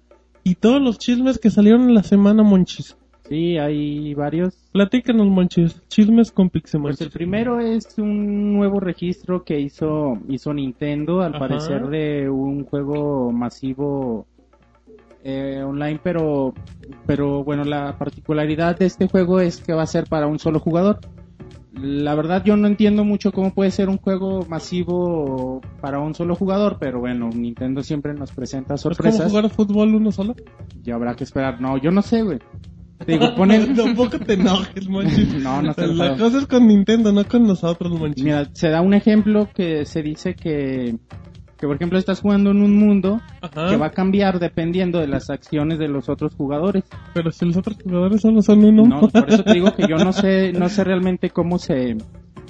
y 0.46 0.54
todos 0.54 0.80
los 0.80 0.96
chismes 0.98 1.40
que 1.40 1.50
salieron 1.50 1.88
en 1.88 1.94
la 1.94 2.04
semana, 2.04 2.44
Monchis. 2.44 2.96
Sí, 3.28 3.58
hay 3.58 4.14
varios. 4.14 4.54
Platícanos, 4.70 5.26
Monchis, 5.26 5.82
chismes 5.88 6.30
con 6.30 6.50
Pixel 6.50 6.82
Pues 6.82 7.00
el 7.00 7.10
primero 7.10 7.58
es 7.58 7.98
un 7.98 8.52
nuevo 8.52 8.78
registro 8.78 9.42
que 9.42 9.58
hizo, 9.58 10.16
hizo 10.28 10.54
Nintendo, 10.54 11.22
al 11.22 11.34
Ajá. 11.34 11.40
parecer 11.40 11.88
de 11.88 12.30
un 12.30 12.64
juego 12.64 13.32
masivo 13.32 14.28
eh, 15.24 15.64
online, 15.66 15.98
pero, 16.00 16.54
pero 17.06 17.42
bueno, 17.42 17.64
la 17.64 17.98
particularidad 17.98 18.78
de 18.78 18.86
este 18.86 19.08
juego 19.08 19.40
es 19.40 19.60
que 19.60 19.72
va 19.72 19.82
a 19.82 19.86
ser 19.88 20.06
para 20.06 20.28
un 20.28 20.38
solo 20.38 20.60
jugador. 20.60 21.00
La 21.80 22.14
verdad 22.14 22.42
yo 22.44 22.56
no 22.56 22.66
entiendo 22.66 23.04
mucho 23.04 23.32
cómo 23.32 23.52
puede 23.52 23.70
ser 23.70 23.88
un 23.88 23.98
juego 23.98 24.46
masivo 24.48 25.60
para 25.80 25.98
un 25.98 26.14
solo 26.14 26.34
jugador, 26.34 26.78
pero 26.80 27.00
bueno, 27.00 27.28
Nintendo 27.28 27.82
siempre 27.82 28.14
nos 28.14 28.32
presenta 28.32 28.74
¿Es 28.74 28.82
como 28.82 28.94
sorpresas. 28.94 29.30
jugar 29.30 29.50
fútbol 29.50 29.94
uno 29.94 30.10
solo? 30.10 30.34
Ya 30.82 30.94
habrá 30.94 31.14
que 31.14 31.24
esperar. 31.24 31.60
No, 31.60 31.76
yo 31.76 31.90
no 31.90 32.00
sé, 32.02 32.22
güey. 32.22 32.38
Te 33.04 33.12
digo, 33.12 33.34
ponen... 33.36 33.76
Tampoco 33.76 34.18
te 34.18 34.34
enojes, 34.34 34.88
Monchis. 34.88 35.34
No, 35.42 35.60
no 35.60 35.70
estoy 35.70 35.94
La 35.94 36.16
cosa 36.16 36.38
es 36.38 36.46
con 36.46 36.66
Nintendo, 36.66 37.12
no 37.12 37.24
con 37.24 37.46
nosotros, 37.46 37.92
Monchis. 37.92 38.24
Mira, 38.24 38.48
se 38.54 38.70
da 38.70 38.80
un 38.80 38.94
ejemplo 38.94 39.50
que 39.54 39.84
se 39.84 40.02
dice 40.02 40.34
que, 40.34 40.96
que 41.58 41.66
por 41.66 41.76
ejemplo 41.76 41.98
estás 41.98 42.20
jugando 42.20 42.50
en 42.50 42.62
un 42.62 42.76
mundo 42.76 43.20
Ajá, 43.40 43.68
que 43.68 43.76
va 43.76 43.86
a 43.86 43.90
cambiar 43.90 44.38
dependiendo 44.38 44.98
de 45.00 45.06
las 45.06 45.30
acciones 45.30 45.78
de 45.78 45.88
los 45.88 46.08
otros 46.08 46.34
jugadores. 46.34 46.84
pero 47.14 47.30
si 47.32 47.46
los 47.46 47.56
otros 47.56 47.76
jugadores 47.82 48.20
solo 48.20 48.42
son 48.42 48.64
uno. 48.64 48.84
No, 48.86 49.08
por 49.08 49.28
eso 49.28 49.42
te 49.44 49.54
digo 49.54 49.74
que 49.74 49.86
yo 49.88 49.96
no 49.96 50.12
sé, 50.12 50.52
no 50.52 50.68
sé 50.68 50.84
realmente 50.84 51.30
cómo 51.30 51.58
se 51.58 51.96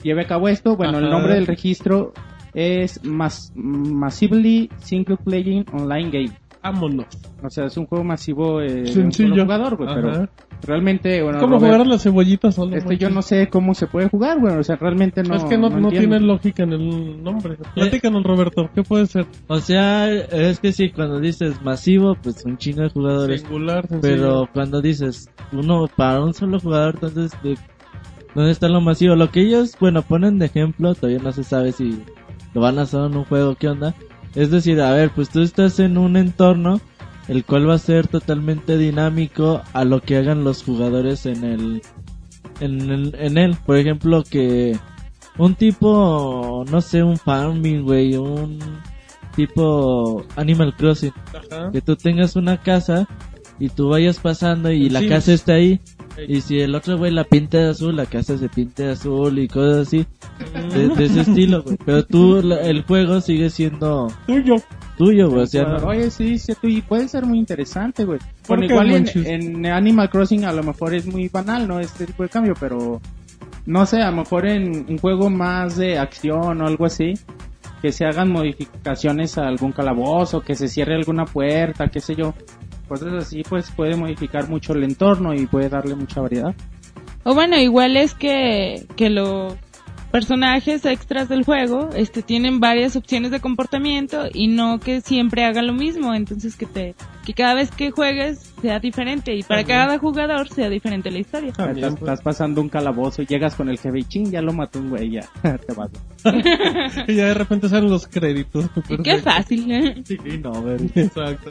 lleve 0.03 0.23
a 0.23 0.27
cabo 0.27 0.49
esto. 0.49 0.77
Bueno, 0.77 0.99
el 0.99 1.09
nombre 1.11 1.35
del 1.35 1.47
registro 1.47 2.13
es 2.55 3.01
Mas- 3.05 3.53
Massively 3.55 4.71
Single 4.79 5.17
Playing 5.19 5.67
Online 5.73 6.11
Game. 6.11 6.31
Vámonos. 6.73 7.07
O 7.45 7.51
sea, 7.51 7.67
es 7.67 7.77
un 7.77 7.87
juego 7.87 8.03
masivo 8.03 8.61
eh, 8.61 8.83
de 8.83 9.03
un 9.03 9.13
jugador, 9.13 9.77
güey, 9.77 9.89
pero 9.95 10.29
realmente, 10.67 11.23
bueno, 11.23 11.39
¿Cómo 11.39 11.57
Robert, 11.57 11.75
jugar 11.75 11.87
a 11.87 11.91
las 11.91 12.03
cebollitas 12.03 12.55
solo? 12.57 12.75
este 12.75 12.97
yo 12.97 13.09
no 13.09 13.23
sé 13.23 13.49
cómo 13.49 13.75
se 13.75 13.87
puede 13.87 14.09
jugar, 14.09 14.41
güey, 14.41 14.57
o 14.57 14.65
sea, 14.65 14.75
realmente 14.77 15.23
no 15.23 15.37
es 15.37 15.45
que 15.45 15.57
no, 15.57 15.69
no, 15.71 15.91
tiene 15.91 16.19
lógica 16.19 16.65
en 16.65 16.73
el 16.73 17.23
nombre. 17.23 17.57
Platícanos, 17.75 18.25
Roberto, 18.25 18.69
¿qué 18.75 18.83
puede 18.83 19.07
ser? 19.07 19.27
O 19.47 19.61
sea, 19.61 20.11
es 20.11 20.59
que 20.59 20.73
sí, 20.73 20.91
cuando 20.91 21.21
dices 21.21 21.63
masivo, 21.63 22.17
pues 22.21 22.45
un 22.45 22.57
chingo 22.59 22.83
de 22.83 22.91
jugadores. 22.91 23.43
Singular, 23.43 23.87
sencillo. 23.87 24.17
Pero 24.17 24.49
cuando 24.53 24.81
dices 24.81 25.31
uno 25.53 25.89
para 25.95 26.21
un 26.21 26.35
solo 26.35 26.59
jugador, 26.59 26.95
entonces, 26.95 27.33
¿de 27.45 27.57
¿dónde 28.35 28.51
está 28.51 28.69
lo 28.69 28.81
masivo? 28.81 29.15
Lo 29.15 29.31
que 29.31 29.43
ellos, 29.43 29.77
bueno, 29.79 30.03
ponen 30.03 30.39
de 30.39 30.47
ejemplo, 30.47 30.95
todavía 30.95 31.21
no 31.23 31.31
se 31.31 31.45
sabe 31.45 31.71
si 31.71 32.03
lo 32.55 32.61
van 32.61 32.79
a 32.79 32.83
hacer 32.83 33.01
en 33.03 33.17
un 33.17 33.25
juego, 33.25 33.55
¿qué 33.55 33.69
onda? 33.69 33.95
Es 34.37 34.51
decir, 34.51 34.81
a 34.81 34.93
ver, 34.93 35.11
pues 35.11 35.29
tú 35.31 35.41
estás 35.43 35.81
en 35.81 35.99
un 35.99 36.17
entorno 36.17 36.81
el 37.29 37.45
cual 37.45 37.69
va 37.69 37.75
a 37.75 37.79
ser 37.79 38.07
totalmente 38.07 38.79
dinámico 38.79 39.63
a 39.73 39.85
lo 39.85 40.01
que 40.01 40.17
hagan 40.17 40.45
los 40.45 40.63
jugadores 40.63 41.27
en 41.27 41.43
el 41.43 41.83
en, 42.61 42.91
el- 42.91 43.15
en 43.19 43.37
él. 43.39 43.57
Por 43.67 43.77
ejemplo, 43.79 44.23
que 44.23 44.79
un 45.39 45.55
tipo, 45.57 46.65
no 46.71 46.81
sé, 46.81 47.03
un 47.03 47.17
farming, 47.17 47.83
güey, 47.83 48.15
un 48.17 48.59
tipo 49.35 50.25
Animal 50.37 50.75
Crossing 50.77 51.13
Ajá. 51.35 51.71
que 51.73 51.81
tú 51.83 51.97
tengas 51.97 52.37
una 52.37 52.59
casa 52.59 53.09
y 53.59 53.69
tú 53.71 53.89
vayas 53.89 54.19
pasando 54.21 54.71
y 54.71 54.89
la 54.91 55.01
Sí. 55.01 55.09
casa 55.09 55.33
está 55.33 55.55
ahí. 55.55 55.81
Y 56.29 56.41
si 56.41 56.61
el 56.61 56.75
otro 56.75 56.97
güey 56.97 57.11
la 57.13 57.25
pinta 57.25 57.59
de 57.59 57.69
azul, 57.71 57.95
la 57.97 58.07
casa 58.07 58.39
se 58.39 58.49
pinta 58.49 58.85
de 58.85 58.91
azul 58.93 59.39
y 59.39 59.49
cosas 59.49 59.87
así. 59.87 60.07
De, 60.73 60.89
de 60.89 61.05
ese 61.05 61.21
estilo, 61.21 61.63
güey. 61.63 61.77
Pero 61.85 62.05
tú, 62.07 62.41
la- 62.43 62.61
el 62.63 62.85
juego 62.85 63.21
sigue 63.21 63.51
siendo 63.51 64.09
Tuyo. 64.27 64.57
tuyo, 64.97 65.29
güey. 65.29 65.43
O 65.43 65.47
sea, 65.47 65.65
no- 65.65 65.87
Oye, 65.89 66.11
sí, 66.11 66.39
sí, 66.39 66.55
y 66.63 66.81
puede 66.81 67.07
ser 67.09 67.27
muy 67.27 67.39
interesante, 67.39 68.05
güey. 68.07 68.19
¿Por 68.47 68.59
Bueno, 68.59 68.65
igual 68.73 69.09
en 69.27 69.67
Animal 69.67 70.09
Crossing 70.09 70.45
a 70.47 70.53
lo 70.53 70.63
mejor 70.63 70.95
es 70.95 71.07
muy 71.07 71.29
banal, 71.29 71.69
¿no? 71.69 71.81
Este 71.81 72.07
tipo 72.07 72.23
de 72.23 72.31
cambio, 72.31 72.55
pero 72.59 72.99
no 73.67 73.85
sé, 73.85 74.01
a 74.01 74.11
lo 74.11 74.17
mejor 74.19 74.47
en 74.47 74.87
un 74.89 74.97
juego 74.99 75.29
más 75.29 75.77
de 75.77 75.99
acción 75.99 76.63
o 76.63 76.67
algo 76.67 76.87
así, 76.87 77.13
que 77.83 77.93
se 77.93 78.07
hagan 78.07 78.31
modificaciones 78.33 79.37
a 79.37 79.47
algún 79.49 79.73
calabozo, 79.73 80.41
que 80.41 80.55
se 80.55 80.67
cierre 80.69 80.95
alguna 80.95 81.27
puerta, 81.27 81.89
qué 81.89 82.01
sé 82.01 82.15
yo. 82.15 82.33
Cosas 82.89 83.13
así, 83.15 83.43
pues 83.43 83.71
puede 83.71 83.97
modificar 83.97 84.49
mucho 84.49 84.73
el 84.73 84.85
entorno 84.85 85.35
y 85.35 85.47
puede 85.47 85.69
darle 85.69 85.95
mucha 85.95 86.21
variedad. 86.21 86.55
O 87.25 87.35
bueno, 87.35 87.59
igual 87.59 87.97
es 87.97 88.15
que, 88.15 88.87
que 88.97 89.11
los 89.11 89.57
personajes 90.11 90.87
extras 90.87 91.29
del 91.29 91.45
juego 91.45 91.91
este 91.95 92.23
tienen 92.23 92.61
varias 92.61 92.97
opciones 92.97 93.31
de 93.31 93.41
comportamiento 93.41 94.27
y 94.33 94.49
no 94.49 94.81
que 94.81 95.01
siempre 95.01 95.45
hagan 95.45 95.67
lo 95.67 95.75
mismo, 95.75 96.15
entonces 96.15 96.57
que 96.57 96.65
te 96.65 96.95
que 97.27 97.35
cada 97.35 97.55
vez 97.55 97.71
que 97.71 97.91
juegues 97.91 98.55
sea 98.63 98.79
diferente 98.79 99.35
y 99.35 99.43
para 99.43 99.65
cada 99.65 99.99
jugador 99.99 100.49
sea 100.49 100.71
diferente 100.71 101.11
la 101.11 101.19
historia. 101.19 101.53
También, 101.53 101.79
estás, 101.79 101.99
pues. 101.99 102.11
estás 102.13 102.23
pasando 102.23 102.61
un 102.61 102.69
calabozo 102.69 103.21
y 103.21 103.27
llegas 103.27 103.57
con 103.57 103.69
el 103.69 103.79
jefe 103.79 103.99
y 103.99 104.05
ching, 104.05 104.31
ya 104.31 104.41
lo 104.41 104.53
mató 104.53 104.79
un 104.79 104.91
güey, 104.91 105.11
ya 105.11 105.29
te 105.43 105.75
vas. 105.75 105.91
Y 107.09 107.15
ya 107.15 107.27
de 107.27 107.35
repente 107.35 107.69
salen 107.69 107.91
los 107.91 108.07
créditos. 108.07 108.71
Y 108.89 108.97
qué 108.99 109.19
fácil. 109.19 109.71
¿eh? 109.71 110.03
Sí, 110.05 110.19
no, 110.43 110.55
a 110.55 110.61
ver. 110.63 110.81
Exacto. 110.95 111.51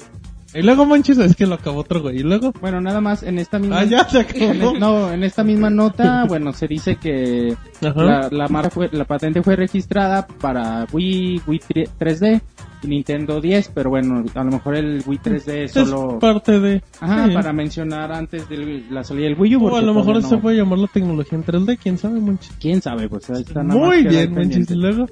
Y 0.56 0.62
luego, 0.64 0.86
Monchis, 0.86 1.18
es 1.18 1.36
que 1.36 1.46
lo 1.46 1.56
acabó 1.56 1.82
otro 1.82 2.02
güey. 2.02 2.18
Y 2.20 2.24
luego, 2.24 2.54
Bueno, 2.62 2.80
nada 2.80 3.02
más 3.02 3.24
en 3.24 3.38
esta 3.40 3.60
misma... 3.60 3.80
ah, 3.80 3.84
ya 3.84 4.08
se 4.08 4.20
En 4.20 4.52
acabó. 4.62 4.74
es- 4.74 4.80
no, 4.80 5.12
en 5.12 5.24
esta 5.24 5.44
misma 5.44 5.70
nota, 5.70 6.24
bueno, 6.28 6.54
se 6.54 6.68
dice 6.68 6.96
que 6.96 7.56
la, 7.82 8.30
la 8.32 8.48
marca 8.48 8.70
fue, 8.70 8.90
la 8.92 9.06
patente 9.06 9.44
fue 9.44 9.56
registrada 9.56 10.26
para 10.26 10.88
Wii, 10.92 11.42
Wii 11.46 11.60
3D 12.00 12.42
y 12.84 12.88
Nintendo 12.88 13.42
10, 13.42 13.72
pero 13.74 13.90
bueno, 13.90 14.24
a 14.34 14.44
lo 14.44 14.52
mejor 14.52 14.76
el 14.76 15.02
Wii 15.06 15.20
3D 15.20 15.50
Es 15.64 15.72
solo, 15.74 16.20
parte 16.20 16.60
de. 16.60 16.84
ajá, 17.00 17.28
sí. 17.28 17.34
para 17.34 17.52
mencionar 17.52 18.12
antes 18.12 18.48
de 18.48 18.84
la 18.90 19.04
salida 19.04 19.26
del 19.28 19.40
Wii 19.40 19.56
U. 19.56 19.66
O 19.68 19.76
a 19.76 19.82
lo 19.82 19.94
mejor 19.94 20.06
todavía 20.14 20.30
se 20.30 20.36
no- 20.36 20.42
puede 20.42 20.58
llamar 20.58 20.80
la 20.80 20.88
tecnología 20.88 21.38
en 21.38 21.44
3D, 21.46 21.78
quién 21.82 21.98
sabe, 21.98 22.20
Monchis. 22.20 22.54
quién 22.62 22.82
sabe, 22.82 23.10
pues 23.10 23.30
ahí 23.30 23.42
está 23.42 23.64
nada 23.64 23.80
Muy 23.80 24.04
bien, 24.04 24.34
pendiente. 24.36 24.74
Y 24.74 24.78
luego, 24.78 25.08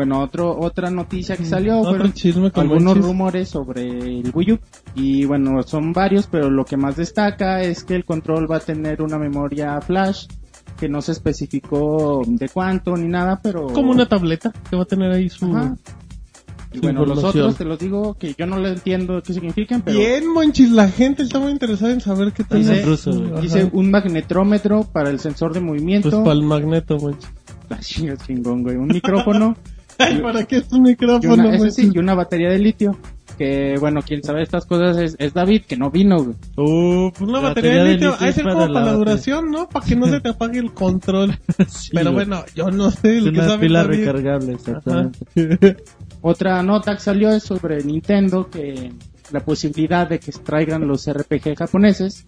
Bueno, 0.00 0.20
otro, 0.22 0.58
otra 0.58 0.90
noticia 0.90 1.36
que 1.36 1.44
salió 1.44 1.76
otro 1.80 1.90
fueron 1.90 2.14
chisme 2.14 2.50
con 2.50 2.62
algunos 2.70 2.96
rumores 2.96 3.50
sobre 3.50 3.86
el 3.86 4.30
Wii 4.32 4.52
U. 4.52 4.58
Y 4.94 5.26
bueno, 5.26 5.62
son 5.62 5.92
varios, 5.92 6.26
pero 6.26 6.48
lo 6.48 6.64
que 6.64 6.78
más 6.78 6.96
destaca 6.96 7.60
es 7.60 7.84
que 7.84 7.96
el 7.96 8.06
control 8.06 8.50
va 8.50 8.56
a 8.56 8.60
tener 8.60 9.02
una 9.02 9.18
memoria 9.18 9.78
flash 9.82 10.24
que 10.78 10.88
no 10.88 11.02
se 11.02 11.12
especificó 11.12 12.22
de 12.26 12.48
cuánto 12.48 12.96
ni 12.96 13.08
nada, 13.08 13.40
pero... 13.42 13.66
Como 13.66 13.90
una 13.90 14.08
tableta 14.08 14.50
que 14.70 14.74
va 14.74 14.84
a 14.84 14.86
tener 14.86 15.12
ahí 15.12 15.28
su. 15.28 15.54
Ajá. 15.54 15.76
Y 16.72 16.78
bueno, 16.78 17.04
los 17.04 17.22
otros 17.22 17.56
te 17.56 17.66
los 17.66 17.78
digo 17.78 18.14
que 18.14 18.32
yo 18.38 18.46
no 18.46 18.56
le 18.58 18.70
entiendo 18.70 19.22
qué 19.22 19.34
significan, 19.34 19.82
pero 19.82 19.98
Bien, 19.98 20.32
Monchis, 20.32 20.70
la 20.70 20.88
gente 20.88 21.24
está 21.24 21.38
muy 21.38 21.52
interesada 21.52 21.92
en 21.92 22.00
saber 22.00 22.32
qué 22.32 22.42
Dice- 22.56 22.80
ruso, 22.86 23.12
güey. 23.12 23.32
Ajá. 23.32 23.40
dice 23.42 23.70
un 23.70 23.90
magnetrómetro 23.90 24.84
para 24.84 25.10
el 25.10 25.20
sensor 25.20 25.52
de 25.52 25.60
movimiento. 25.60 26.08
Pues 26.08 26.22
para 26.22 26.32
el 26.32 26.42
magneto, 26.42 26.96
Monchis. 26.96 27.28
Ah, 27.72 27.78
chingón, 28.26 28.64
güey. 28.64 28.74
Un 28.76 28.88
micrófono 28.88 29.56
Ay, 30.00 30.18
¿para 30.20 30.44
qué 30.44 30.58
es 30.58 30.72
un 30.72 30.86
y 30.86 30.90
micrófono, 30.90 31.34
una, 31.34 31.54
eso 31.54 31.64
Monchis? 31.64 31.74
sí, 31.74 31.90
y 31.94 31.98
una 31.98 32.14
batería 32.14 32.50
de 32.50 32.58
litio 32.58 32.98
que 33.38 33.76
bueno, 33.80 34.02
quien 34.02 34.22
sabe 34.22 34.42
estas 34.42 34.66
cosas 34.66 34.98
es, 34.98 35.16
es 35.18 35.32
David, 35.32 35.62
que 35.66 35.76
no 35.76 35.90
vino, 35.90 36.22
güey. 36.22 36.36
Uh, 36.58 37.10
pues 37.10 37.22
una 37.22 37.40
La 37.40 37.40
batería 37.40 37.72
de 37.72 37.80
batería 37.80 37.84
de 37.84 37.96
litio. 37.96 38.16
Hay 38.20 38.30
es 38.30 38.34
ser 38.34 38.44
para 38.44 38.54
como 38.54 38.66
la 38.66 38.72
para 38.74 38.86
la 38.86 38.92
duración, 38.92 39.50
¿no? 39.50 39.66
Para 39.68 39.86
que 39.86 39.96
no 39.96 40.06
se 40.08 40.20
te 40.20 40.28
apague 40.28 40.58
el 40.58 40.74
control. 40.74 41.38
Sí, 41.66 41.90
Pero 41.94 42.12
bueno, 42.12 42.44
yo 42.54 42.70
no 42.70 42.90
sé. 42.90 43.18
es 43.18 43.24
El 43.24 43.32
que 43.32 43.40
una 43.40 43.48
sabe 43.48 43.66
pila 43.66 43.82
David. 43.84 43.98
recargable, 43.98 44.52
exactamente. 44.52 45.76
Otra 46.20 46.62
nota 46.62 46.94
que 46.94 47.00
salió 47.00 47.30
es 47.30 47.42
sobre 47.42 47.82
Nintendo, 47.82 48.50
que 48.50 48.92
la 49.32 49.40
posibilidad 49.40 50.06
de 50.06 50.18
que 50.18 50.32
se 50.32 50.40
traigan 50.40 50.86
los 50.86 51.10
RPG 51.10 51.56
japoneses. 51.56 52.26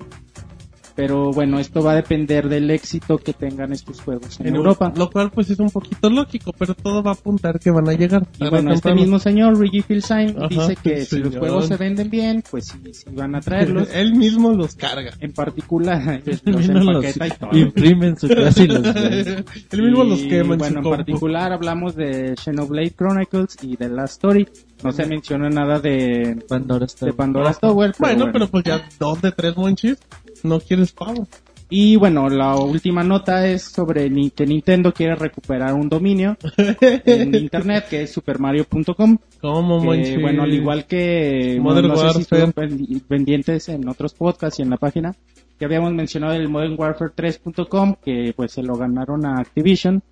Pero 0.94 1.31
bueno, 1.33 1.59
esto 1.59 1.83
va 1.83 1.92
a 1.92 1.96
depender 1.96 2.48
del 2.48 2.70
éxito 2.70 3.18
que 3.18 3.33
tengan 3.33 3.72
estos 3.72 4.00
juegos 4.00 4.40
en, 4.40 4.48
En 4.48 4.57
Europa. 4.57 4.92
Lo 4.96 5.11
cual 5.11 5.31
pues 5.31 5.50
es 5.50 5.59
un 5.59 5.70
poquito 5.70 6.11
lógico, 6.11 6.52
pero 6.59 6.74
todo 6.74 7.02
va 7.02 7.12
a 7.12 7.14
apuntar 7.14 7.59
que 7.59 7.70
van 7.70 7.88
a 7.88 7.92
llegar. 7.92 8.26
Y 8.38 8.48
bueno, 8.48 8.72
este 8.72 8.94
mismo 8.94 9.18
señor, 9.18 9.57
Filsain, 9.83 10.37
Ajá, 10.37 10.48
dice 10.48 10.76
que 10.83 11.05
si 11.05 11.18
los 11.18 11.37
juegos 11.37 11.68
se 11.68 11.76
venden 11.76 12.11
bien, 12.11 12.42
pues 12.50 12.66
sí, 12.66 12.78
sí 12.92 13.07
van 13.12 13.35
a 13.35 13.40
traerlos. 13.40 13.88
Él 13.94 14.14
mismo 14.14 14.52
los 14.52 14.74
carga. 14.74 15.12
en 15.20 15.33
particular, 15.33 16.22
los 16.44 16.68
los- 16.68 17.16
y 17.16 17.31
todo. 17.38 17.50
imprimen 17.57 18.16
su 18.16 18.28
casa 18.28 18.62
y 18.62 18.68
los. 18.68 18.85
Él 18.94 19.83
mismo 19.83 20.05
los 20.05 20.20
quema 20.22 20.55
en 20.55 20.59
bueno, 20.59 20.83
su 20.83 20.88
en 20.88 20.96
particular 20.96 21.52
hablamos 21.52 21.96
de 21.96 22.35
Xenoblade 22.37 22.90
Chronicles 22.90 23.57
y 23.62 23.76
de 23.76 23.88
Last 23.88 24.14
Story. 24.14 24.46
No 24.83 24.92
se 24.92 25.07
menciona 25.07 25.49
nada 25.49 25.79
de, 25.81 26.42
Pandora 26.49 26.87
está 26.87 27.07
de 27.07 27.12
Pandora's 27.12 27.61
Tower. 27.61 27.92
pero 27.92 27.99
Bueno, 28.01 28.18
bueno. 28.25 28.33
pero 28.33 28.49
pues 28.49 28.64
ya 28.64 28.83
dos 28.99 29.21
de 29.23 29.33
tres 29.33 29.57
monchis. 29.57 29.97
No 30.42 30.59
quieres 30.61 30.92
pavo. 30.92 31.27
Y 31.75 31.97
bueno, 31.97 32.29
la 32.29 32.55
última 32.57 33.03
nota 33.03 33.47
es 33.49 33.62
sobre 33.62 34.11
ni- 34.11 34.29
que 34.31 34.45
Nintendo 34.45 34.92
quiere 34.92 35.14
recuperar 35.14 35.73
un 35.73 35.88
dominio 35.88 36.37
en 37.07 37.35
internet 37.35 37.87
que 37.88 38.03
es 38.03 38.12
supermario.com. 38.12 39.16
¿Cómo, 39.40 39.81
Que, 39.81 39.87
monchis? 39.87 40.21
bueno, 40.21 40.42
al 40.42 40.53
igual 40.53 40.87
que 40.87 41.59
Modern 41.62 41.88
no, 41.88 41.95
no 41.95 42.12
sé 42.12 42.25
si 42.25 43.01
pendientes 43.09 43.68
en 43.71 43.88
otros 43.88 44.12
podcasts 44.12 44.59
y 44.59 44.62
en 44.62 44.68
la 44.71 44.77
página, 44.77 45.14
que 45.59 45.64
habíamos 45.64 45.95
mencionado 45.95 46.35
el 46.35 46.49
Modern 46.51 46.75
Warfare 46.79 47.12
3.com, 47.16 47.95
que 48.05 48.35
pues 48.37 48.53
se 48.53 48.62
lo 48.62 48.75
ganaron 48.77 49.25
a 49.25 49.38
Activision. 49.40 50.03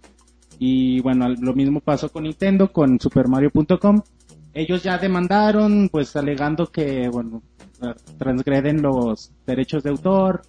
Y 0.59 1.01
bueno, 1.01 1.27
lo 1.29 1.53
mismo 1.55 1.81
pasó 1.81 2.09
con 2.11 2.23
Nintendo, 2.25 2.73
con 2.73 2.99
supermario.com. 3.01 4.01
Ellos 4.53 4.83
ya 4.83 4.99
demandaron, 4.99 5.89
pues 5.91 6.17
alegando 6.17 6.67
que, 6.71 7.09
bueno, 7.09 7.43
eh, 7.83 7.95
transgreden 8.19 8.83
los 8.83 9.33
derechos 9.47 9.83
de 9.83 9.91
autor. 9.91 10.43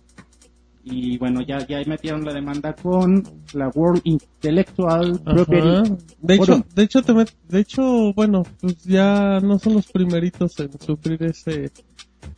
Y 0.84 1.20
bueno, 1.20 1.42
ya, 1.44 1.60
ya 1.68 1.80
metieron 1.86 2.26
la 2.26 2.34
demanda 2.34 2.74
con 2.74 3.24
la 3.54 3.70
World 3.70 4.02
Intellectual. 4.04 5.20
Property. 5.24 5.96
De 6.20 6.34
hecho, 6.36 6.66
de 6.74 6.84
hecho, 6.84 7.02
te 7.04 7.14
met- 7.14 7.36
de 7.48 7.60
hecho, 7.60 8.14
bueno, 8.14 8.42
pues 8.60 8.84
ya 8.84 9.40
no 9.42 9.60
son 9.60 9.74
los 9.76 9.92
primeritos 9.92 10.60
en 10.60 10.72
sufrir 10.80 11.22
ese, 11.22 11.72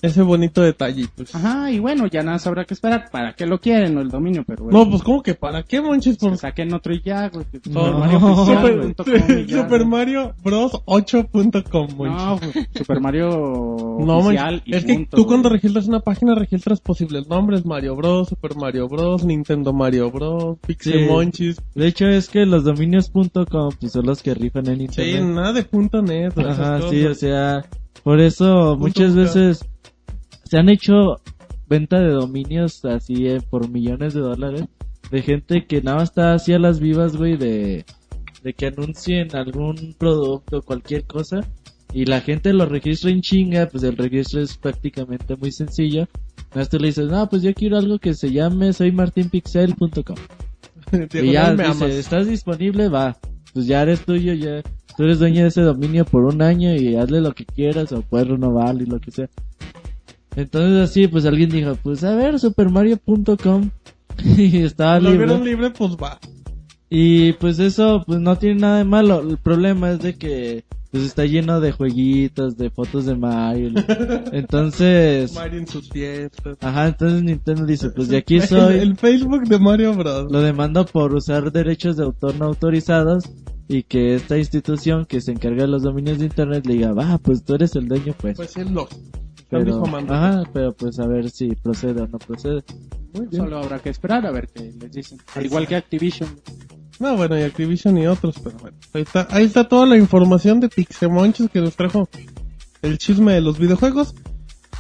ese 0.02 0.22
bonito 0.22 0.62
detalle. 0.62 1.08
Pues. 1.16 1.34
Ajá, 1.36 1.72
y 1.72 1.80
bueno, 1.80 2.08
ya 2.08 2.22
nada 2.22 2.34
más 2.34 2.48
habrá 2.48 2.66
que 2.66 2.74
esperar. 2.74 3.10
¿Para 3.12 3.34
qué 3.34 3.46
lo 3.46 3.60
quieren 3.60 3.98
el 3.98 4.10
dominio? 4.10 4.44
Pero 4.46 4.66
bueno, 4.66 4.80
No, 4.86 4.90
pues 4.90 5.04
como 5.04 5.22
que 5.24 5.34
para 5.36 5.64
qué, 5.64 5.82
monchis, 5.82 6.18
por 6.18 6.32
que 6.32 6.38
saquen 6.38 6.74
otro 6.74 6.94
y 6.94 7.02
ya, 7.02 7.30
güey. 7.30 7.46
No, 7.70 7.86
Super 7.86 7.94
Mario 7.96 8.18
Oficial, 8.18 8.46
Super, 8.58 8.74
güey, 8.74 8.82
punto 8.82 9.04
com 9.04 9.38
y 9.40 9.46
ya, 9.46 9.62
Super. 9.64 9.86
Mario 9.86 10.34
Bros 10.44 10.72
8.com, 10.86 11.88
monchis. 11.96 12.26
No, 12.26 12.38
pues, 12.40 12.68
Super 12.76 13.00
Mario 13.00 13.30
No, 14.00 14.18
Oficial 14.18 14.62
y 14.66 14.76
es 14.76 14.86
que 14.86 15.08
tú 15.10 15.26
cuando 15.26 15.50
registras 15.50 15.88
una 15.88 16.00
página 16.00 16.36
registras 16.36 16.82
posibles 16.82 17.28
nombres, 17.28 17.66
Mario 17.66 17.96
Bros, 17.96 18.30
Super 18.30 18.56
Mario 18.56 18.88
Bros, 18.88 19.24
Nintendo 19.24 19.74
Mario 19.74 20.12
Bros, 20.12 20.58
Pixel 20.66 20.94
Sí. 20.94 21.06
Monchis. 21.10 21.62
De 21.76 21.88
hecho, 21.88 22.08
es 22.08 22.30
que 22.30 22.46
los 22.46 22.64
dominios.com 22.64 23.70
pues, 23.80 23.92
son 23.92 24.06
los 24.06 24.22
que 24.22 24.34
rifan 24.34 24.68
en 24.68 24.78
Sí, 24.78 24.84
internet. 25.02 25.24
nada 25.36 25.54
de 25.54 25.64
punto 25.64 26.02
net. 26.02 26.38
o 26.38 26.42
Ajá, 26.42 26.82
sí, 26.90 27.06
o 27.06 27.14
sea, 27.16 27.64
por 28.02 28.20
eso 28.20 28.76
muchas 28.78 29.16
veces 29.16 29.66
se 30.46 30.58
han 30.58 30.70
hecho 30.70 31.22
venta 31.68 32.00
de 32.00 32.10
dominios 32.10 32.84
así 32.86 33.28
eh, 33.28 33.42
por 33.50 33.70
millones 33.70 34.14
de 34.14 34.22
dólares 34.22 34.66
de 35.14 35.22
gente 35.22 35.66
que 35.68 35.82
nada 35.82 35.98
más 35.98 36.10
está 36.10 36.34
así 36.34 36.54
a 36.54 36.60
las 36.60 36.80
vivas, 36.80 37.16
güey, 37.16 37.38
de, 37.38 37.86
de 38.42 38.54
que 38.54 38.66
anuncien 38.66 39.36
algún 39.36 39.96
producto, 39.96 40.64
cualquier 40.64 41.06
cosa, 41.06 41.42
y 41.94 42.06
la 42.06 42.22
gente 42.22 42.52
lo 42.52 42.66
registra 42.66 43.12
en 43.12 43.22
chinga, 43.22 43.68
pues 43.68 43.84
el 43.84 43.96
registro 43.96 44.42
es 44.42 44.58
prácticamente 44.58 45.36
muy 45.36 45.52
sencillo. 45.52 46.08
Más 46.56 46.68
tú 46.68 46.80
le 46.80 46.88
dices, 46.88 47.06
no, 47.12 47.30
pues 47.30 47.44
yo 47.44 47.54
quiero 47.54 47.78
algo 47.78 48.00
que 48.00 48.16
se 48.16 48.32
llame 48.32 48.74
soymartinpixel.com. 48.74 50.16
Y 51.14 51.32
ya 51.32 51.52
dice, 51.52 51.64
amas. 51.64 51.82
¿estás 51.82 52.28
disponible? 52.28 52.88
Va. 52.88 53.18
Pues 53.54 53.66
ya 53.66 53.82
eres 53.82 54.06
tuyo, 54.06 54.34
ya. 54.34 54.62
Tú 54.98 55.04
eres 55.04 55.20
dueño 55.20 55.42
de 55.42 55.48
ese 55.48 55.62
dominio 55.62 56.06
por 56.06 56.24
un 56.26 56.42
año 56.42 56.74
y 56.76 56.96
hazle 56.96 57.22
lo 57.22 57.34
que 57.34 57.46
quieras 57.46 57.92
o 57.92 58.02
puedes 58.02 58.28
renovarlo 58.28 58.84
y 58.84 58.86
lo 58.86 59.00
que 59.00 59.12
sea. 59.12 59.30
Entonces 60.36 60.90
así, 60.90 61.08
pues 61.08 61.26
alguien 61.26 61.50
dijo, 61.50 61.76
pues 61.82 62.04
a 62.04 62.16
ver, 62.16 62.40
supermario.com. 62.40 63.70
y 64.38 64.58
estaba 64.64 65.00
Lo 65.00 65.10
libre. 65.12 65.26
vieron 65.26 65.44
libre, 65.44 65.70
pues 65.72 65.92
va. 65.92 66.20
Y 66.90 67.34
pues 67.34 67.58
eso, 67.60 68.04
pues 68.06 68.20
no 68.20 68.38
tiene 68.38 68.62
nada 68.62 68.78
de 68.78 68.84
malo. 68.84 69.22
El 69.28 69.38
problema 69.38 69.92
es 69.92 70.00
de 70.00 70.16
que 70.16 70.64
pues 70.92 71.06
está 71.06 71.26
lleno 71.26 71.60
de 71.60 71.72
jueguitos, 71.72 72.56
de 72.56 72.70
fotos 72.70 73.08
de 73.08 73.16
Mario. 73.16 73.72
Entonces, 74.32 75.34
Mario 75.34 75.60
en 75.62 75.68
sus 75.68 75.90
fiestas. 75.90 76.56
ajá, 76.62 76.88
entonces 76.90 77.24
Nintendo 77.24 77.66
dice, 77.66 77.90
pues 77.90 78.10
de 78.10 78.18
aquí 78.18 78.36
El, 78.36 78.44
soy. 78.48 78.76
el 78.78 78.96
Facebook 78.96 79.48
de 79.48 79.58
Mario 79.58 79.96
Bros. 79.96 80.32
lo 80.32 80.42
demando 80.42 80.86
por 80.86 81.16
usar 81.16 81.52
derechos 81.52 81.98
de 81.98 82.04
autor 82.04 82.36
no 82.36 82.46
autorizados 82.46 83.24
y 83.68 83.84
que 83.84 84.16
esta 84.16 84.38
institución 84.38 85.06
que 85.06 85.22
se 85.22 85.32
encarga 85.32 85.64
de 85.64 85.70
los 85.70 85.84
dominios 85.84 86.20
de 86.20 86.26
internet 86.26 86.66
le 86.66 86.74
diga, 86.74 86.94
va, 86.94 87.18
pues 87.18 87.44
tú 87.44 87.56
eres 87.56 87.76
el 87.76 87.88
dueño, 87.88 88.14
pues. 88.20 88.36
Pues 88.36 88.58
es 88.58 88.70
lo. 88.70 88.88
pero, 89.50 89.84
ajá, 89.86 90.44
pero 90.54 90.74
pues 90.74 91.00
a 91.00 91.08
ver 91.08 91.30
si 91.30 91.50
procede 91.56 92.02
o 92.02 92.08
no 92.08 92.20
procede. 92.20 92.64
Muy 93.14 93.28
bien. 93.28 93.44
Solo 93.44 93.60
habrá 93.60 93.80
que 93.80 93.90
esperar 93.90 94.26
a 94.26 94.32
ver 94.32 94.50
qué 94.54 94.74
les 94.80 94.92
dicen. 94.92 95.20
Al 95.36 95.46
igual 95.46 95.68
que 95.68 95.76
Activision. 95.76 96.30
No, 97.00 97.16
bueno, 97.16 97.38
y 97.38 97.44
Activision 97.44 97.98
y 97.98 98.08
otros, 98.08 98.36
pero 98.44 98.58
bueno. 98.58 98.78
Ahí 98.94 99.02
está, 99.02 99.28
ahí 99.30 99.46
está 99.46 99.68
toda 99.68 99.86
la 99.86 99.98
información 99.98 100.60
de 100.60 100.70
Pixemonchis 100.70 101.50
que 101.50 101.62
nos 101.62 101.76
trajo 101.76 102.10
el 102.82 102.98
chisme 102.98 103.34
de 103.34 103.42
los 103.42 103.58
videojuegos. 103.58 104.14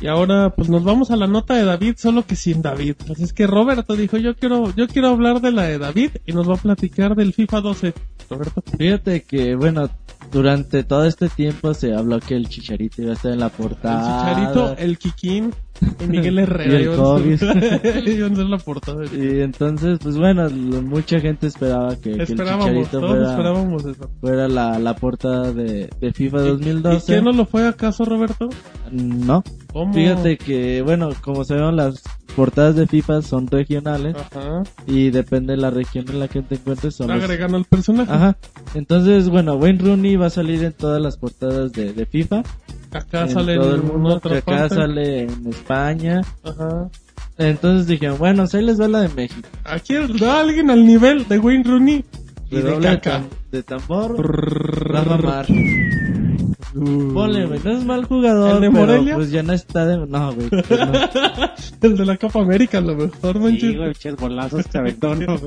Y 0.03 0.07
ahora 0.07 0.49
pues 0.49 0.67
nos 0.67 0.83
vamos 0.83 1.11
a 1.11 1.15
la 1.15 1.27
nota 1.27 1.53
de 1.53 1.63
David, 1.63 1.95
solo 1.97 2.25
que 2.25 2.35
sin 2.35 2.61
David. 2.61 2.95
Así 3.09 3.23
es 3.23 3.31
que 3.31 3.47
Roberto 3.47 3.95
dijo, 3.95 4.17
yo 4.17 4.35
quiero, 4.35 4.75
yo 4.75 4.89
quiero 4.89 5.07
hablar 5.07 5.39
de 5.39 5.53
la 5.53 5.63
de 5.63 5.77
David 5.77 6.17
y 6.25 6.33
nos 6.33 6.49
va 6.49 6.55
a 6.55 6.57
platicar 6.57 7.15
del 7.15 7.31
FIFA 7.33 7.61
12. 7.61 7.93
Roberto. 8.29 8.61
Fíjate 8.77 9.23
que, 9.23 9.55
bueno, 9.55 9.89
durante 10.29 10.83
todo 10.83 11.05
este 11.05 11.29
tiempo 11.29 11.73
se 11.73 11.95
habló 11.95 12.19
que 12.19 12.35
el 12.35 12.49
Chicharito 12.49 13.01
iba 13.01 13.11
a 13.11 13.13
estar 13.13 13.31
en 13.31 13.39
la 13.39 13.45
El 13.45 13.51
portada. 13.53 14.25
Chicharito, 14.25 14.75
el 14.77 14.97
Kikín 14.97 15.53
Miguel 16.07 16.39
Herrera. 16.39 16.79
Y 16.79 16.83
el 16.83 16.95
COVID. 16.95 17.41
iban 18.07 18.33
a 18.33 18.35
ser 18.35 18.45
la 18.45 18.57
portada. 18.65 19.03
Y 19.05 19.41
entonces, 19.41 19.99
pues 20.01 20.17
bueno, 20.17 20.49
mucha 20.49 21.19
gente 21.19 21.47
esperaba 21.47 21.95
que, 21.95 22.11
que 22.11 22.21
el 22.21 22.27
Chicharito 22.27 22.99
fuera, 22.99 23.29
esperábamos 23.31 23.85
eso. 23.85 24.09
fuera 24.21 24.47
la, 24.47 24.79
la 24.79 24.95
portada 24.95 25.51
de, 25.51 25.89
de 25.99 26.13
FIFA 26.13 26.37
¿Y- 26.37 26.41
¿Y 26.41 26.47
2012. 26.49 27.05
quién 27.13 27.23
no 27.25 27.31
lo 27.31 27.45
fue 27.45 27.67
acaso, 27.67 28.05
Roberto? 28.05 28.49
No, 28.91 29.43
¿Cómo? 29.71 29.93
fíjate 29.93 30.37
que, 30.37 30.81
bueno, 30.83 31.09
como 31.21 31.43
sabemos, 31.43 31.73
las 31.73 32.03
portadas 32.35 32.75
de 32.75 32.87
FIFA 32.87 33.21
son 33.21 33.47
regionales 33.47 34.15
Ajá. 34.15 34.63
y 34.87 35.09
depende 35.11 35.53
de 35.53 35.57
la 35.61 35.69
región 35.69 36.05
en 36.09 36.19
la 36.19 36.27
que 36.27 36.41
te 36.41 36.55
encuentres. 36.55 36.95
Son 36.95 37.07
los- 37.07 37.23
Agregando 37.23 37.57
al 37.57 37.65
personaje. 37.65 38.11
Ajá. 38.11 38.37
Entonces, 38.75 39.29
bueno, 39.29 39.55
Wayne 39.55 39.79
Rooney 39.79 40.15
va 40.15 40.27
a 40.27 40.31
salir 40.31 40.63
en 40.63 40.73
todas 40.73 41.01
las 41.01 41.17
portadas 41.17 41.71
de, 41.73 41.93
de 41.93 42.05
FIFA. 42.05 42.43
Acá 42.93 43.23
en 43.23 43.29
sale 43.31 43.55
todo 43.55 43.75
el 43.75 43.81
en 43.81 43.87
mundo. 43.87 44.15
acá 44.15 44.41
parte. 44.41 44.75
sale 44.75 45.21
en 45.23 45.47
España. 45.47 46.21
Ajá. 46.43 46.89
Entonces 47.37 47.87
dijeron, 47.87 48.17
bueno, 48.19 48.43
pues 48.43 48.55
ahí 48.55 48.63
les 48.63 48.79
va 48.79 48.87
la 48.87 49.01
de 49.01 49.09
México. 49.09 49.47
Aquí 49.63 49.95
da 50.19 50.39
alguien 50.41 50.69
al 50.69 50.85
nivel 50.85 51.27
de 51.27 51.39
Wayne 51.39 51.63
Rooney 51.63 52.05
y 52.51 52.55
de 52.57 52.61
de, 52.61 52.79
caca. 52.79 53.19
tam- 53.21 53.27
de 53.51 53.63
tambor. 53.63 54.15
Va 54.95 55.17
Ponle, 56.73 57.45
güey, 57.45 57.59
no 57.63 57.71
es 57.71 57.85
mal 57.85 58.05
jugador. 58.05 58.55
¿El 58.55 58.61
de 58.61 58.71
pero, 58.71 58.85
Morelia? 58.85 59.15
Pues 59.15 59.31
ya 59.31 59.43
no 59.43 59.53
está 59.53 59.85
de. 59.85 60.05
No, 60.07 60.33
güey. 60.33 60.49
pues 60.49 60.69
no. 60.69 60.91
El 61.81 61.97
de 61.97 62.05
la 62.05 62.17
Copa 62.17 62.39
América, 62.41 62.77
a 62.77 62.81
lo 62.81 62.95
mejor, 62.95 63.39
manches. 63.39 63.61
Sí, 63.71 63.75
güey, 63.77 63.93
ches 63.93 64.15
aventó, 64.75 65.15
¿no? 65.15 65.37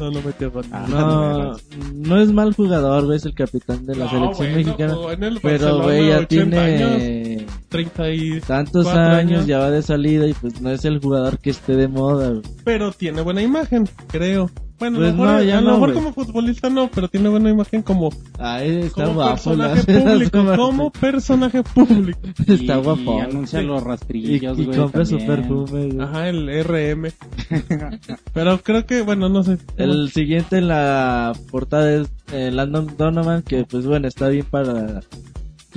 No, 0.00 0.10
no 0.10 0.22
metió 0.22 0.50
gol. 0.50 0.64
Ah, 0.72 0.86
No, 0.88 1.56
no 1.94 2.20
es 2.20 2.32
mal 2.32 2.54
jugador, 2.54 3.04
güey. 3.06 3.18
Es 3.18 3.26
el 3.26 3.34
capitán 3.34 3.84
de 3.86 3.94
la 3.96 4.04
No, 4.06 4.10
selección 4.10 4.36
bueno, 4.52 4.56
mexicana. 4.56 4.94
jugó 4.94 5.12
en 5.12 5.22
el 5.24 5.40
Pero, 5.40 5.82
güey, 5.82 6.08
ya 6.08 6.18
80 6.18 6.26
tiene 6.28 7.46
30 7.68 8.10
y... 8.10 8.40
tantos 8.40 8.86
años, 8.86 8.98
años. 9.18 9.46
ya 9.46 9.58
va 9.58 9.70
de 9.70 9.82
salida 9.82 10.26
y 10.26 10.32
pues 10.34 10.60
no 10.60 10.70
es 10.70 10.84
el 10.84 10.98
jugador 11.00 11.38
que 11.38 11.50
esté 11.50 11.76
de 11.76 11.88
moda, 11.88 12.30
güey. 12.30 12.42
Pero 12.64 12.92
tiene 12.92 13.20
buena 13.22 13.42
imagen, 13.42 13.88
creo. 14.08 14.50
Bueno, 14.78 14.98
Pues 14.98 15.08
a 15.08 15.12
lo 15.12 15.18
mejor, 15.18 15.26
no, 15.38 15.42
ya 15.42 15.58
a 15.58 15.60
lo 15.60 15.66
no, 15.70 15.72
mejor 15.78 15.94
como 15.94 16.12
futbolista 16.12 16.70
no, 16.70 16.88
pero 16.88 17.08
tiene 17.08 17.28
buena 17.28 17.50
imagen 17.50 17.82
como, 17.82 18.10
Ay, 18.38 18.82
está 18.82 19.04
como 19.04 19.14
guapo, 19.16 19.34
personaje 19.34 19.82
público. 20.02 20.56
Como 20.56 20.90
personaje 20.92 21.62
público. 21.64 22.20
Está 22.46 22.78
Y- 22.78 22.82
guapo. 22.82 23.18
Y 23.18 23.20
anuncia 23.20 23.60
los 23.62 23.82
Y, 23.82 23.84
rastrillos, 23.84 24.58
y 24.58 24.64
güey. 24.66 24.78
compra 24.78 25.04
su 25.04 25.18
también. 25.18 25.36
perfume, 25.40 25.86
güey. 25.88 26.00
Ajá, 26.00 26.28
el 26.28 26.64
RM. 26.64 27.08
pero 28.32 28.58
creo 28.62 28.86
que, 28.86 29.02
bueno, 29.02 29.28
no 29.28 29.42
sé. 29.42 29.58
El 29.76 30.10
siguiente 30.10 30.58
en 30.58 30.68
la 30.68 31.32
portada 31.50 31.92
es 31.92 32.08
eh, 32.32 32.50
Landon 32.52 32.94
Donovan, 32.96 33.42
que 33.42 33.64
pues 33.64 33.84
bueno, 33.86 34.06
está 34.08 34.28
bien 34.28 34.46
para 34.50 35.00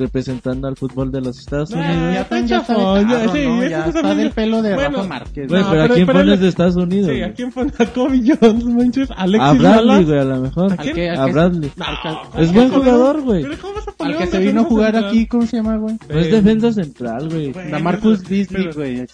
representando 0.02 0.68
al 0.68 0.76
fútbol 0.76 1.12
de 1.12 1.22
los 1.22 1.40
Estados 1.40 1.72
Ah, 1.74 1.78
Unidos. 1.78 2.14
Ya, 2.14 2.22
está 2.22 2.40
ya 2.40 2.58
está 2.58 2.74
chafón, 2.74 3.08
de 3.08 3.14
ya, 3.14 3.20
sí, 3.32 3.46
¿no? 3.48 3.64
Ya 3.64 3.78
está 3.86 3.90
está 3.90 4.04
muy- 4.04 4.16
del 4.18 4.32
pelo 4.32 4.62
de 4.62 4.74
Bueno, 4.76 4.98
Rafa 4.98 5.08
Márquez. 5.08 5.48
Güey, 5.48 5.62
No, 5.62 5.70
pero, 5.70 5.82
pero- 5.82 5.84
¿a 5.84 5.96
quién 5.96 6.06
pero 6.08 6.20
pones 6.20 6.36
le- 6.40 6.44
de 6.44 6.50
Estados 6.50 6.76
Unidos? 6.76 7.12
Sí? 7.14 7.22
¿a 7.22 7.34
quién 7.34 7.52
pone 7.52 7.72
a 7.80 7.86
Kobe 7.86 8.22
Jones, 8.26 8.66
manches? 8.66 9.10
Alexis 9.16 9.50
a 9.50 9.54
Bradley, 9.54 9.86
Lalas. 9.86 10.06
güey, 10.06 10.20
a 10.20 10.24
lo 10.26 10.42
mejor. 10.42 10.74
¿A 10.74 10.78
quién? 10.78 11.18
A 11.20 11.26
Bradley. 11.28 11.72
No, 11.78 12.42
Es 12.42 12.54
buen 12.54 12.70
jugador, 12.70 13.22
güey. 13.22 13.42
Pero 13.44 13.56
¿cómo 13.62 13.71
vas 13.71 13.71
a 13.71 13.71
Al 14.04 14.18
que 14.18 14.28
se 14.28 14.40
vino 14.40 14.62
a 14.62 14.64
jugar 14.66 14.92
central? 14.94 15.10
aquí, 15.12 15.28
¿cómo 15.28 15.46
se 15.46 15.58
llama, 15.58 15.78
güey? 15.78 15.98
No 16.10 16.20
es 16.20 16.28
Eh, 16.28 16.32
defensa 16.32 16.72
central, 16.74 17.30
güey. 17.30 17.54
La 17.70 17.80
Marcus 17.80 18.22
pero- 18.50 18.74
güey. 18.74 19.06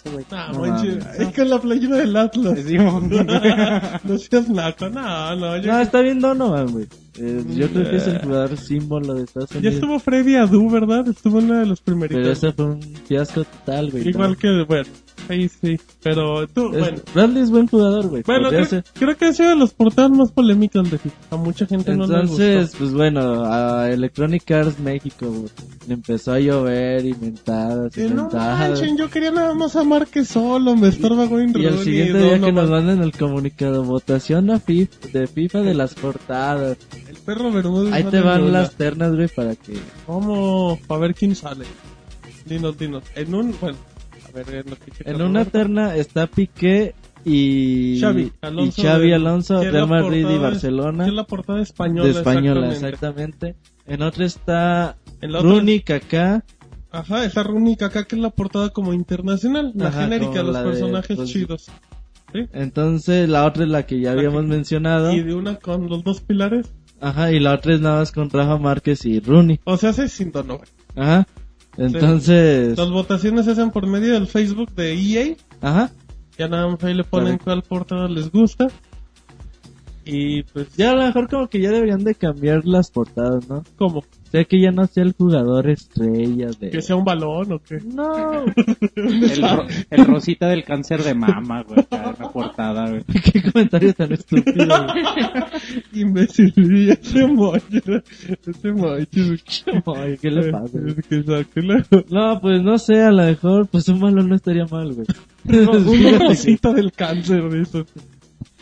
No, 0.52 0.60
manches, 0.60 1.06
es 1.18 1.28
con 1.34 1.48
la 1.48 1.60
playera 1.60 1.96
del 1.96 2.16
Atlas. 2.16 2.58
No 4.04 4.18
seas 4.18 4.48
naco, 4.48 4.88
no, 4.88 5.36
no. 5.36 5.56
Yo, 5.58 5.72
No, 5.72 5.80
está 5.80 6.00
bien 6.00 6.20
Donovan, 6.20 6.72
güey. 6.72 6.86
Eh, 7.20 7.42
yo 7.56 7.68
creo 7.68 7.90
que 7.90 7.96
es 7.96 8.06
el 8.06 8.18
jugador 8.20 8.56
símbolo 8.56 9.14
de 9.14 9.24
Estados 9.24 9.50
ya 9.50 9.58
Unidos. 9.58 9.74
estuvo 9.74 9.98
Freddy 9.98 10.36
Adu, 10.36 10.70
¿verdad? 10.70 11.08
Estuvo 11.08 11.40
en 11.40 11.46
una 11.46 11.60
de 11.60 11.66
los 11.66 11.80
primeritos. 11.80 12.20
Pero 12.20 12.32
ese 12.32 12.52
fue 12.52 12.64
un 12.66 12.80
fiasco 13.06 13.44
total, 13.44 13.90
güey. 13.90 14.08
Igual 14.08 14.36
que, 14.36 14.64
bueno, 14.68 14.84
sí, 15.28 15.48
sí. 15.48 15.80
Pero 16.02 16.46
tú, 16.48 16.72
Es- 16.72 16.78
bueno. 16.78 16.98
Bradley 17.14 17.42
es 17.42 17.50
buen 17.50 17.66
jugador, 17.66 18.06
güey. 18.08 18.22
Bueno, 18.26 18.48
creo, 18.50 18.64
ser. 18.64 18.84
creo 18.94 19.16
que 19.16 19.24
ha 19.26 19.32
sido 19.32 19.50
de 19.50 19.56
los 19.56 19.72
portadas 19.74 20.10
más 20.10 20.30
polémicos 20.32 20.90
de 20.90 20.98
FIFA. 20.98 21.16
A 21.30 21.36
mucha 21.36 21.66
gente 21.66 21.94
no 21.96 22.06
le 22.06 22.14
Entonces, 22.20 22.62
gustó. 22.62 22.78
pues 22.78 22.92
bueno, 22.92 23.44
a 23.44 23.90
Electronic 23.90 24.50
Arts 24.50 24.78
México 24.78 25.26
güey, 25.30 25.48
le 25.88 25.94
empezó 25.94 26.32
a 26.32 26.38
llover 26.40 27.04
y 27.04 27.14
mentadas 27.14 27.96
y 27.96 28.02
no 28.02 28.22
mentadas. 28.22 28.70
manchen, 28.70 28.96
yo 28.96 29.10
quería 29.10 29.30
nada 29.30 29.54
más 29.54 29.74
a 29.76 29.84
Márquez 29.84 30.28
solo, 30.28 30.76
me 30.76 30.88
estorba 30.88 31.24
Wayne 31.26 31.52
Y 31.56 31.64
el 31.64 31.70
Rooney, 31.70 31.84
siguiente 31.84 32.18
día 32.18 32.40
que 32.40 32.52
nos 32.52 32.70
mandan 32.70 33.02
el 33.02 33.12
comunicado, 33.12 33.84
votación 33.84 34.50
a 34.50 34.60
FIFA, 34.60 35.08
de 35.12 35.26
FIFA 35.26 35.60
de 35.62 35.74
las 35.74 35.94
portadas. 35.94 36.76
El 37.08 37.16
perro 37.16 37.50
Bermúdez. 37.52 37.92
Ahí 37.92 38.04
te 38.04 38.20
van 38.20 38.52
las 38.52 38.72
ternas, 38.76 39.14
güey, 39.14 39.28
para 39.28 39.54
que... 39.56 39.74
¿Cómo? 40.06 40.78
Para 40.86 41.00
ver 41.02 41.14
quién 41.14 41.34
sale. 41.34 41.64
Dinos, 42.46 42.78
dinos. 42.78 43.02
En 43.14 43.34
un, 43.34 43.54
bueno, 43.60 43.76
a 44.28 44.32
ver, 44.32 44.54
en 44.64 44.70
lo 44.70 44.76
que 44.76 44.90
checa 44.90 45.10
En 45.10 45.22
una 45.22 45.44
terna 45.44 45.94
está 45.96 46.26
Piqué 46.26 46.94
y 47.24 47.98
Xavi 48.00 48.32
Alonso. 48.40 48.80
y 48.80 48.84
Xavi 48.84 49.08
de- 49.08 49.14
Alonso, 49.14 49.62
es 49.62 49.88
Madrid 49.88 50.26
y 50.28 50.38
Barcelona. 50.38 51.04
que 51.04 51.10
es 51.10 51.16
la 51.16 51.24
portada 51.24 51.60
española. 51.62 52.04
de 52.04 52.10
española, 52.10 52.68
exactamente. 52.72 53.48
exactamente. 53.48 53.56
En 53.86 54.02
otra 54.02 54.24
está 54.26 54.96
En 55.20 55.32
la 55.32 55.38
otra- 55.38 55.50
Rooney, 55.50 55.80
Kaká, 55.80 56.44
Ajá, 56.90 57.24
esa 57.24 57.42
única 57.50 57.86
acá 57.86 58.04
que 58.04 58.16
es 58.16 58.22
la 58.22 58.30
portada 58.30 58.70
como 58.70 58.94
internacional, 58.94 59.72
la 59.74 59.88
Ajá, 59.88 60.02
genérica, 60.04 60.42
los 60.42 60.54
la 60.54 60.62
de- 60.62 60.70
personajes 60.70 61.16
pues, 61.16 61.30
chidos. 61.30 61.66
¿Sí? 62.32 62.40
entonces 62.52 63.26
la 63.28 63.46
otra 63.46 63.64
es 63.64 63.70
la 63.70 63.86
que 63.86 64.00
ya 64.00 64.12
La 64.14 64.18
habíamos 64.20 64.42
que- 64.42 64.48
mencionado. 64.48 65.12
Y 65.12 65.22
de 65.22 65.34
una 65.34 65.56
con 65.56 65.88
los 65.88 66.02
dos 66.04 66.20
pilares. 66.20 66.70
Ajá, 67.00 67.30
y 67.32 67.40
la 67.40 67.54
otra 67.54 67.74
es 67.74 67.80
nada 67.80 68.00
más 68.00 68.12
con 68.12 68.28
Rafa 68.28 68.58
Márquez 68.58 69.04
y 69.06 69.20
Rooney. 69.20 69.60
O 69.64 69.76
sea, 69.76 69.90
hace 69.90 70.08
sin 70.08 70.32
Donovan. 70.32 70.66
Ajá. 70.96 71.26
Entonces, 71.78 72.76
Las 72.76 72.90
votaciones 72.90 73.44
se 73.44 73.52
hacen 73.52 73.70
por 73.70 73.86
medio 73.86 74.14
del 74.14 74.26
Facebook 74.26 74.74
de 74.74 74.92
EA. 74.94 75.36
ajá. 75.60 75.90
Ya 76.36 76.46
nada 76.48 76.68
más 76.68 76.82
ahí 76.84 76.94
le 76.94 77.02
ponen 77.04 77.38
cuál 77.38 77.62
portada 77.62 78.08
les 78.08 78.30
gusta. 78.30 78.68
Y 80.04 80.42
pues, 80.44 80.68
Ya 80.76 80.92
a 80.92 80.94
lo 80.94 81.04
mejor 81.06 81.28
como 81.28 81.48
que 81.48 81.60
ya 81.60 81.70
deberían 81.70 82.04
de 82.04 82.14
cambiar 82.14 82.64
las 82.64 82.90
portadas, 82.90 83.48
¿no? 83.48 83.64
¿cómo? 83.76 84.04
O 84.28 84.30
sea 84.30 84.44
que 84.44 84.60
ya 84.60 84.70
no 84.70 84.86
sea 84.86 85.04
el 85.04 85.14
jugador 85.14 85.70
estrella 85.70 86.48
de... 86.60 86.68
¿Que 86.68 86.82
sea 86.82 86.96
un 86.96 87.04
balón 87.04 87.50
o 87.50 87.58
qué? 87.60 87.78
No, 87.82 88.44
El, 88.94 89.40
ro- 89.42 89.66
el 89.90 90.04
rosita 90.04 90.48
del 90.48 90.64
cáncer 90.64 91.02
de 91.02 91.14
mama, 91.14 91.62
güey. 91.62 91.80
acá 91.80 92.14
en 92.16 92.22
la 92.22 92.30
portada, 92.30 92.90
güey. 92.90 93.04
qué 93.32 93.42
comentario 93.42 93.94
tan 93.94 94.12
estúpido. 94.12 94.66
güey. 94.66 95.04
Imbécil, 95.94 96.52
y 96.56 96.90
ese 96.90 97.26
mocho, 97.26 98.02
ese 98.46 98.72
mocho. 98.72 99.94
Ay, 99.96 100.18
¿Qué 100.20 100.30
le 100.30 100.50
pasa? 100.52 100.78
güey? 100.78 100.94
Es 100.98 101.06
que 101.06 101.22
sáquelo. 101.22 101.74
No, 102.10 102.38
pues 102.40 102.62
no 102.62 102.76
sé, 102.78 103.02
a 103.02 103.10
lo 103.10 103.22
mejor 103.24 103.66
pues 103.68 103.88
un 103.88 103.98
balón 104.00 104.28
no 104.28 104.34
estaría 104.36 104.66
mal, 104.66 104.92
güey. 104.92 105.06
Una 105.48 106.18
rosita 106.28 106.74
del 106.74 106.92
cáncer, 106.92 107.50
dices. 107.50 107.86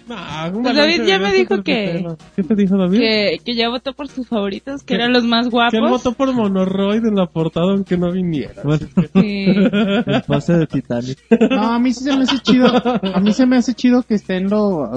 Nah, 0.07 0.49
un 0.55 0.63
Pues 0.63 0.77
David 0.77 1.03
ya 1.05 1.19
me 1.19 1.33
dijo 1.33 1.63
que-. 1.65 2.05
¿Qué 2.37 2.43
te 2.45 2.55
dijo 2.55 2.77
David? 2.77 2.99
Que, 2.99 3.39
que 3.45 3.55
ya 3.57 3.69
votó 3.69 3.93
por 3.93 4.07
sus 4.09 4.29
favoritos, 4.29 4.83
que 4.83 4.87
Que- 4.87 4.95
eran 4.95 5.13
los 5.13 5.25
más 5.25 5.43
Que 5.49 5.57
él 5.77 5.81
guapos. 5.83 5.91
votó 5.91 6.13
por 6.13 6.33
Monoroid 6.33 7.05
en 7.05 7.17
la 7.17 7.27
portada 7.27 7.73
aunque 7.73 7.97
no 7.97 8.13
viniera. 8.13 8.63
Bueno, 8.63 8.87
Sí. 9.15 9.45
el 9.49 10.23
pase 10.27 10.53
de 10.55 10.67
Titanic. 10.67 11.19
No, 11.51 11.73
a 11.73 11.79
mí 11.81 11.93
sí 11.93 12.05
se 12.05 12.17
me 12.17 12.23
hace 12.23 12.39
chido. 12.39 12.67
A 13.15 13.21
mí 13.21 13.33
se 13.33 13.47
me 13.47 13.57
hace 13.57 13.75
chido 13.75 14.03
que 14.03 14.15
estén 14.15 14.49
los 14.49 14.89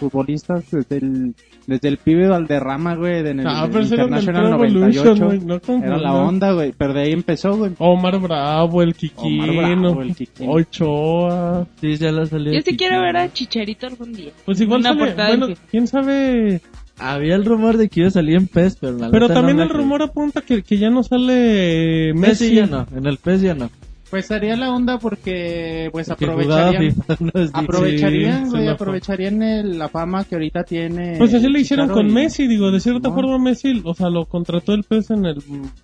futbolistas 0.00 0.68
desde 0.70 0.96
el, 0.96 1.34
desde 1.66 1.88
el 1.88 1.98
pibe 1.98 2.28
Valderrama, 2.28 2.96
güey, 2.96 3.18
en 3.20 3.40
el, 3.40 3.46
Ah, 3.46 3.68
el 3.72 3.82
International 3.82 4.56
Pro 4.56 4.64
Evolution, 4.64 5.18
98. 5.18 5.24
güey, 5.26 5.40
no 5.40 5.84
Era 5.84 5.98
la 5.98 6.14
onda, 6.14 6.52
güey. 6.52 6.72
Pero 6.76 6.94
de 6.94 7.02
ahí 7.02 7.12
empezó, 7.12 7.56
güey. 7.56 7.72
Omar 7.78 8.18
Bravo, 8.18 8.82
el 8.82 8.94
Kikino, 8.94 9.52
Omar 9.52 9.76
Bravo, 9.78 10.02
el 10.02 10.14
Kikino. 10.16 10.50
Ochoa. 10.52 11.66
Sí, 11.80 11.96
ya 11.96 12.10
la 12.12 12.26
salió. 12.26 12.52
Yo 12.52 12.60
sí 12.64 12.76
quiero 12.76 13.00
ver 13.00 13.16
a 13.16 13.32
Chicharito 13.32 13.86
algún 13.86 14.12
día. 14.12 14.32
Pues 14.44 14.60
igual 14.60 14.80
Una 14.80 14.94
sale, 14.94 15.14
bueno, 15.28 15.46
FIFA. 15.48 15.62
quién 15.70 15.86
sabe. 15.86 16.60
Había 17.02 17.34
el 17.34 17.46
rumor 17.46 17.78
de 17.78 17.88
que 17.88 18.00
iba 18.00 18.08
a 18.08 18.12
salir 18.12 18.36
en 18.36 18.46
PES, 18.46 18.76
pero 18.78 18.98
la 18.98 19.10
Pero 19.10 19.28
también 19.28 19.56
no 19.56 19.62
el 19.62 19.70
rumor 19.70 20.02
apunta 20.02 20.42
que, 20.42 20.62
que 20.62 20.76
ya 20.76 20.90
no 20.90 21.02
sale 21.02 22.12
Messi 22.14 22.44
Messi. 22.44 22.54
ya 22.56 22.66
no, 22.66 22.86
en 22.94 23.06
el 23.06 23.16
PES 23.16 23.40
ya 23.40 23.54
no. 23.54 23.70
Pues 24.10 24.28
haría 24.32 24.56
la 24.56 24.72
onda 24.72 24.98
porque, 24.98 25.88
pues, 25.92 26.08
Porque 26.08 26.24
aprovecharían. 26.24 26.94
FIFA, 26.94 27.16
no 27.20 27.30
es 27.42 27.50
Aprovecharían, 27.54 28.44
Sí, 28.46 28.50
güey, 28.56 28.68
aprovecharían 28.68 29.42
el- 29.42 29.78
la 29.78 29.88
fama 29.88 30.24
que 30.24 30.34
ahorita 30.34 30.64
tiene. 30.64 31.14
Pues 31.16 31.32
así 31.32 31.48
le 31.48 31.60
hicieron 31.60 31.88
con 31.90 32.08
y- 32.08 32.12
Messi, 32.12 32.48
digo, 32.48 32.72
de 32.72 32.80
cierta 32.80 33.08
No. 33.10 33.14
forma 33.14 33.38
Messi, 33.38 33.80
o 33.84 33.94
sea, 33.94 34.08
lo 34.10 34.26
contrató 34.26 34.72
el 34.74 34.82
PES 34.82 35.10
en 35.12 35.26
el... 35.26 35.36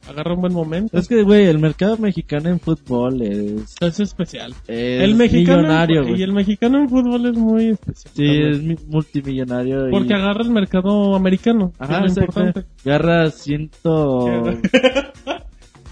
Agarra 0.09 0.35
un 0.35 0.41
buen 0.41 0.53
momento. 0.53 0.99
Es 0.99 1.07
que, 1.07 1.23
güey, 1.23 1.45
el 1.47 1.61
mercado 1.61 1.97
mexicano 1.99 2.49
en 2.49 2.59
fútbol 2.59 3.23
es, 3.23 3.77
Es 3.81 4.01
especial. 4.01 4.53
es 4.67 5.03
el 5.03 5.15
mexicano 5.15 5.59
millonario, 5.63 6.03
en, 6.03 6.17
y 6.17 6.23
el 6.23 6.33
mexicano 6.33 6.79
en 6.79 6.89
fútbol 6.89 7.27
es 7.27 7.37
muy 7.39 7.67
especial. 7.71 8.13
Sí, 8.15 8.25
también. 8.27 8.51
es 8.51 8.63
mi- 8.63 8.77
multimillonario. 8.89 9.89
y- 9.89 9.91
Porque 9.93 10.15
agarra 10.15 10.43
el 10.43 10.51
mercado 10.51 11.15
americano, 11.15 11.73
Ajá, 11.79 12.05
es 12.05 12.17
lo 12.17 12.23
importante. 12.23 12.65
Agarra 12.85 13.31
ciento... 13.31 14.43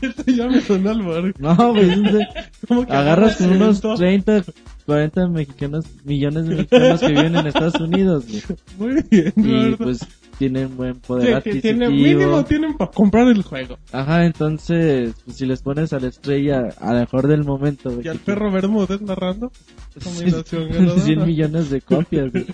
Esto 0.08 0.24
ya 0.26 0.46
me 0.48 0.60
sonó 0.60 0.90
al 0.90 1.02
bar. 1.02 1.34
No, 1.38 1.56
güey, 1.72 1.90
es 1.90 2.02
de- 2.02 2.26
Como 2.68 2.86
que 2.86 2.92
agarras 2.92 3.36
con 3.36 3.50
unos 3.52 3.78
ciento. 3.80 3.96
30, 3.96 4.44
40 4.86 5.28
mexicanos, 5.28 5.84
millones 6.04 6.46
de 6.46 6.56
mexicanos 6.56 7.00
que 7.00 7.08
viven 7.08 7.36
en 7.36 7.46
Estados 7.46 7.80
Unidos, 7.80 8.24
güey. 8.28 8.42
Muy 8.78 9.04
bien, 9.10 9.32
Y 9.36 9.42
Roberto. 9.42 9.84
pues 9.84 10.06
tienen 10.38 10.76
buen 10.76 10.94
Sí, 10.94 11.00
poder 11.06 11.42
tiene, 11.42 11.86
adquisitivo. 11.86 11.90
mínimo 11.90 12.44
tienen 12.44 12.76
para 12.76 12.90
comprar 12.90 13.28
el 13.28 13.42
juego. 13.42 13.78
Ajá, 13.92 14.24
entonces, 14.26 15.14
pues, 15.24 15.36
si 15.36 15.46
les 15.46 15.62
pones 15.62 15.92
a 15.92 16.00
la 16.00 16.08
estrella 16.08 16.68
a 16.80 16.92
lo 16.92 17.00
mejor 17.00 17.28
del 17.28 17.44
momento, 17.44 17.90
güey. 17.90 18.04
Y 18.04 18.08
al 18.08 18.18
perro 18.18 18.50
Bermúdez 18.50 19.00
narrando. 19.00 19.52
tiene 19.98 20.16
Combinación 20.16 20.68
ganadora. 20.70 21.00
100 21.02 21.24
millones 21.26 21.70
de 21.70 21.80
copias, 21.80 22.32
güey. 22.32 22.46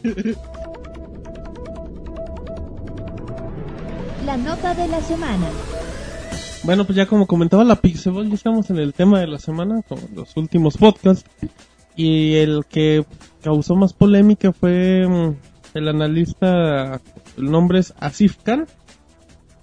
La 4.27 4.37
nota 4.37 4.75
de 4.75 4.87
la 4.89 5.01
semana. 5.01 5.47
Bueno, 6.62 6.85
pues 6.85 6.96
ya 6.96 7.07
como 7.07 7.27
comentaba 7.27 7.64
la 7.64 7.77
Pixelball, 7.77 8.29
ya 8.29 8.35
estamos 8.35 8.68
en 8.70 8.79
el 8.79 8.92
tema 8.92 9.18
de 9.20 9.27
la 9.27 9.38
semana, 9.38 9.83
con 9.83 9.99
los 10.14 10.37
últimos 10.37 10.77
podcasts. 10.77 11.29
Y 11.96 12.35
el 12.35 12.64
que 12.68 13.05
causó 13.42 13.75
más 13.77 13.92
polémica 13.92 14.53
fue 14.53 15.07
mm, 15.09 15.37
el 15.75 15.88
analista, 15.88 17.01
el 17.37 17.51
nombre 17.51 17.81
es 17.81 17.94
Asif 17.99 18.37
Khan. 18.42 18.66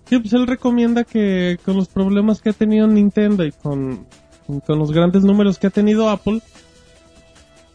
Sí, 0.05 0.19
pues 0.19 0.33
él 0.33 0.47
recomienda 0.47 1.03
que 1.03 1.59
con 1.63 1.75
los 1.75 1.87
problemas 1.87 2.41
que 2.41 2.49
ha 2.49 2.53
tenido 2.53 2.87
Nintendo 2.87 3.45
y 3.45 3.51
con, 3.51 4.07
con 4.65 4.79
los 4.79 4.91
grandes 4.91 5.23
números 5.23 5.59
que 5.59 5.67
ha 5.67 5.71
tenido 5.71 6.09
Apple, 6.09 6.41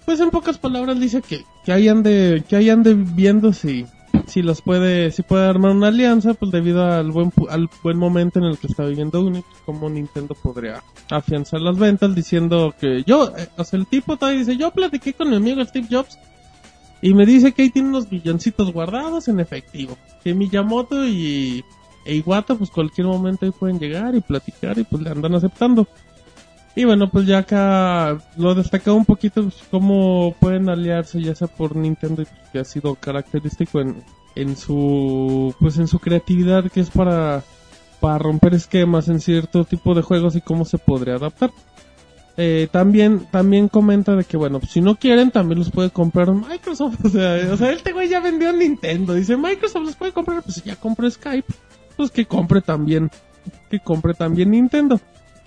pues 0.04 0.18
en 0.18 0.30
pocas 0.30 0.58
palabras 0.58 0.98
dice 0.98 1.22
que, 1.22 1.44
que 1.64 1.72
hayan 1.72 2.02
de, 2.02 2.42
que 2.48 2.56
hayan 2.56 2.82
de 2.82 2.94
viendo 2.94 3.52
si, 3.52 3.86
si 4.26 4.42
los 4.42 4.62
puede, 4.62 5.10
si 5.10 5.22
puede 5.22 5.46
armar 5.46 5.72
una 5.72 5.88
alianza, 5.88 6.34
pues 6.34 6.50
debido 6.50 6.84
al 6.84 7.10
buen, 7.10 7.32
al 7.50 7.68
buen 7.82 7.98
momento 7.98 8.38
en 8.38 8.46
el 8.46 8.58
que 8.58 8.66
está 8.66 8.84
viviendo 8.84 9.20
Unix, 9.20 9.46
como 9.64 9.88
Nintendo 9.88 10.34
podría 10.34 10.82
afianzar 11.10 11.60
las 11.60 11.78
ventas 11.78 12.14
diciendo 12.14 12.74
que 12.78 13.02
yo, 13.04 13.32
eh, 13.36 13.48
o 13.56 13.64
sea, 13.64 13.78
el 13.78 13.86
tipo 13.86 14.16
todavía 14.16 14.40
dice, 14.40 14.56
yo 14.56 14.70
platiqué 14.70 15.12
con 15.14 15.30
mi 15.30 15.36
amigo 15.36 15.64
Steve 15.64 15.88
Jobs 15.90 16.18
y 17.00 17.14
me 17.14 17.26
dice 17.26 17.52
que 17.52 17.62
ahí 17.62 17.70
tiene 17.70 17.88
unos 17.88 18.10
milloncitos 18.10 18.72
guardados 18.72 19.28
en 19.28 19.40
efectivo, 19.40 19.96
que 20.22 20.34
Miyamoto 20.34 21.06
y 21.06 21.64
e 22.04 22.16
Iwata 22.16 22.54
pues 22.54 22.70
cualquier 22.70 23.06
momento 23.06 23.44
ahí 23.44 23.52
pueden 23.52 23.78
llegar 23.78 24.14
y 24.14 24.20
platicar 24.20 24.78
y 24.78 24.84
pues 24.84 25.02
le 25.02 25.10
andan 25.10 25.34
aceptando. 25.34 25.86
Y 26.74 26.84
bueno, 26.84 27.10
pues 27.10 27.26
ya 27.26 27.38
acá 27.38 28.18
lo 28.36 28.54
destacaba 28.54 28.96
un 28.96 29.04
poquito 29.04 29.42
pues, 29.42 29.56
cómo 29.70 30.34
pueden 30.40 30.68
aliarse 30.70 31.20
ya 31.20 31.34
sea 31.34 31.48
por 31.48 31.76
Nintendo 31.76 32.24
pues, 32.24 32.50
que 32.50 32.58
ha 32.60 32.64
sido 32.64 32.94
característico 32.94 33.80
en, 33.80 34.02
en 34.34 34.56
su 34.56 35.54
pues 35.60 35.76
en 35.78 35.86
su 35.86 35.98
creatividad 35.98 36.70
que 36.70 36.80
es 36.80 36.90
para 36.90 37.42
para 38.00 38.18
romper 38.18 38.54
esquemas 38.54 39.08
en 39.08 39.20
cierto 39.20 39.64
tipo 39.64 39.94
de 39.94 40.02
juegos 40.02 40.34
y 40.34 40.40
cómo 40.40 40.64
se 40.64 40.78
podría 40.78 41.16
adaptar. 41.16 41.52
Eh, 42.38 42.66
también 42.72 43.26
también 43.30 43.68
comenta 43.68 44.16
de 44.16 44.24
que 44.24 44.38
bueno, 44.38 44.58
pues, 44.58 44.72
si 44.72 44.80
no 44.80 44.96
quieren 44.96 45.30
también 45.30 45.58
los 45.58 45.70
puede 45.70 45.90
comprar 45.90 46.32
Microsoft, 46.32 46.98
o 47.04 47.08
sea, 47.10 47.52
o 47.52 47.56
sea, 47.58 47.72
este 47.72 47.92
güey 47.92 48.08
ya 48.08 48.20
vendió 48.20 48.52
Nintendo, 48.54 49.12
dice 49.12 49.36
Microsoft 49.36 49.84
los 49.84 49.96
puede 49.96 50.12
comprar, 50.12 50.42
pues 50.42 50.54
si 50.54 50.62
ya 50.62 50.76
compró 50.76 51.10
Skype, 51.10 51.52
pues 51.96 52.10
que 52.10 52.24
compre 52.24 52.62
también 52.62 53.10
que 53.70 53.80
compre 53.80 54.14
también 54.14 54.50
Nintendo. 54.50 54.98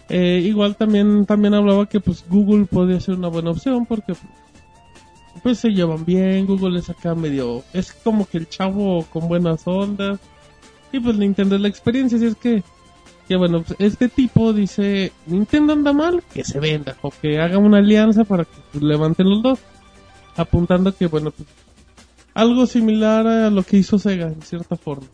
Eh, 0.10 0.42
igual 0.44 0.76
también 0.76 1.26
también 1.26 1.56
hablaba 1.56 1.88
que 1.88 2.00
pues 2.00 2.24
Google 2.30 2.66
podría 2.66 3.00
ser 3.00 3.16
una 3.16 3.28
buena 3.28 3.50
opción 3.50 3.88
porque 3.88 4.14
pues 5.42 5.58
se 5.58 5.70
llevan 5.70 6.06
bien, 6.06 6.46
Google 6.46 6.80
es 6.80 6.90
acá 6.90 7.16
medio, 7.16 7.64
es 7.74 7.92
como 7.92 8.28
que 8.28 8.38
el 8.38 8.48
chavo 8.48 9.04
con 9.12 9.28
buenas 9.28 9.68
ondas 9.68 10.20
y 10.92 11.00
pues 11.00 11.18
Nintendo 11.18 11.56
es 11.56 11.62
la 11.62 11.68
experiencia, 11.68 12.18
así 12.18 12.28
es 12.28 12.36
que 12.36 12.64
que 13.28 13.36
bueno, 13.36 13.64
pues, 13.64 13.80
este 13.80 14.08
tipo 14.08 14.54
dice, 14.54 15.12
Nintendo 15.26 15.74
anda 15.74 15.94
mal, 15.94 16.24
que 16.32 16.44
se 16.44 16.60
venda 16.60 16.96
o 17.02 17.10
que 17.10 17.40
haga 17.40 17.58
una 17.58 17.80
alianza 17.80 18.24
para 18.24 18.46
que 18.46 18.58
pues, 18.72 18.84
levanten 18.84 19.30
los 19.30 19.42
dos, 19.42 19.60
apuntando 20.36 20.96
que 20.96 21.08
bueno, 21.08 21.32
pues, 21.32 21.48
algo 22.34 22.68
similar 22.68 23.26
a 23.26 23.50
lo 23.50 23.64
que 23.64 23.78
hizo 23.78 23.98
Sega 23.98 24.28
en 24.28 24.42
cierta 24.42 24.76
forma. 24.76 25.08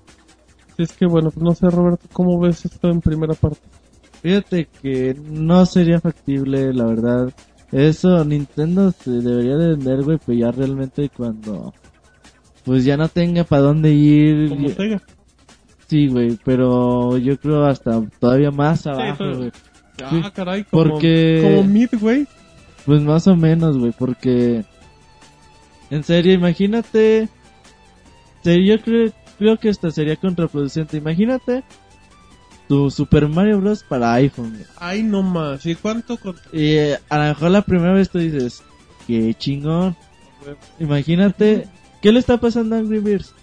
Así 0.74 0.84
es 0.84 0.92
que 0.94 1.06
bueno, 1.06 1.32
pues 1.32 1.44
no 1.44 1.56
sé 1.56 1.70
Roberto, 1.70 2.08
¿cómo 2.12 2.40
ves 2.40 2.66
esto 2.66 2.90
en 2.90 3.00
primera 3.00 3.34
parte? 3.34 3.62
Fíjate 4.22 4.68
que 4.82 5.16
no 5.30 5.66
sería 5.66 6.00
factible, 6.00 6.74
la 6.74 6.86
verdad. 6.86 7.34
Eso 7.72 8.24
Nintendo 8.26 8.92
se 8.92 9.12
debería 9.12 9.56
de 9.58 9.70
vender, 9.76 10.04
güey, 10.04 10.18
pues 10.24 10.38
ya 10.38 10.52
realmente 10.52 11.10
cuando 11.10 11.74
pues 12.66 12.84
ya 12.86 12.98
no 12.98 13.08
tenga 13.10 13.44
para 13.44 13.64
dónde 13.64 13.92
ir. 13.92 14.50
Como 14.50 14.68
y- 14.68 14.72
Sega. 14.74 15.02
Sí, 15.88 16.08
güey, 16.08 16.38
pero 16.46 17.18
yo 17.18 17.38
creo 17.38 17.66
hasta 17.66 18.02
todavía 18.20 18.52
más 18.52 18.86
abajo, 18.88 19.16
pero- 19.18 19.38
güey. 19.38 19.52
Ah, 20.04 20.32
caray, 20.34 20.64
como, 20.64 20.84
Porque- 20.84 21.42
como 21.44 21.64
Midway. 21.64 22.28
Pues 22.86 23.02
más 23.04 23.28
o 23.28 23.36
menos, 23.36 23.78
güey, 23.78 23.92
porque 23.98 24.64
en 25.92 26.04
serio, 26.04 26.34
imagínate, 26.34 27.30
yo 28.44 28.82
creo, 28.82 29.12
creo 29.38 29.58
que 29.58 29.70
esto 29.70 29.92
sería 29.92 30.16
contraproducente. 30.16 30.98
Imagínate 30.98 31.64
tu 32.72 32.90
Super 32.90 33.28
Mario 33.28 33.60
Bros. 33.60 33.84
para 33.84 34.14
iPhone. 34.14 34.52
güey. 34.52 34.64
Ay, 34.78 35.04
no 35.04 35.22
más. 35.24 35.66
¿Y 35.66 35.76
cuánto? 35.76 36.18
eh, 36.54 36.98
a 37.10 37.18
lo 37.18 37.24
mejor 37.26 37.52
la 37.52 37.64
primera 37.64 37.92
vez 37.92 38.10
tú 38.10 38.18
dices, 38.18 38.64
qué 39.06 39.34
chingón. 39.34 39.98
Imagínate, 40.80 41.68
¿qué 42.02 42.14
le 42.14 42.20
está 42.20 42.38
pasando 42.38 42.78
a 42.78 42.80
Angry 42.80 43.00
Birds? 43.00 43.34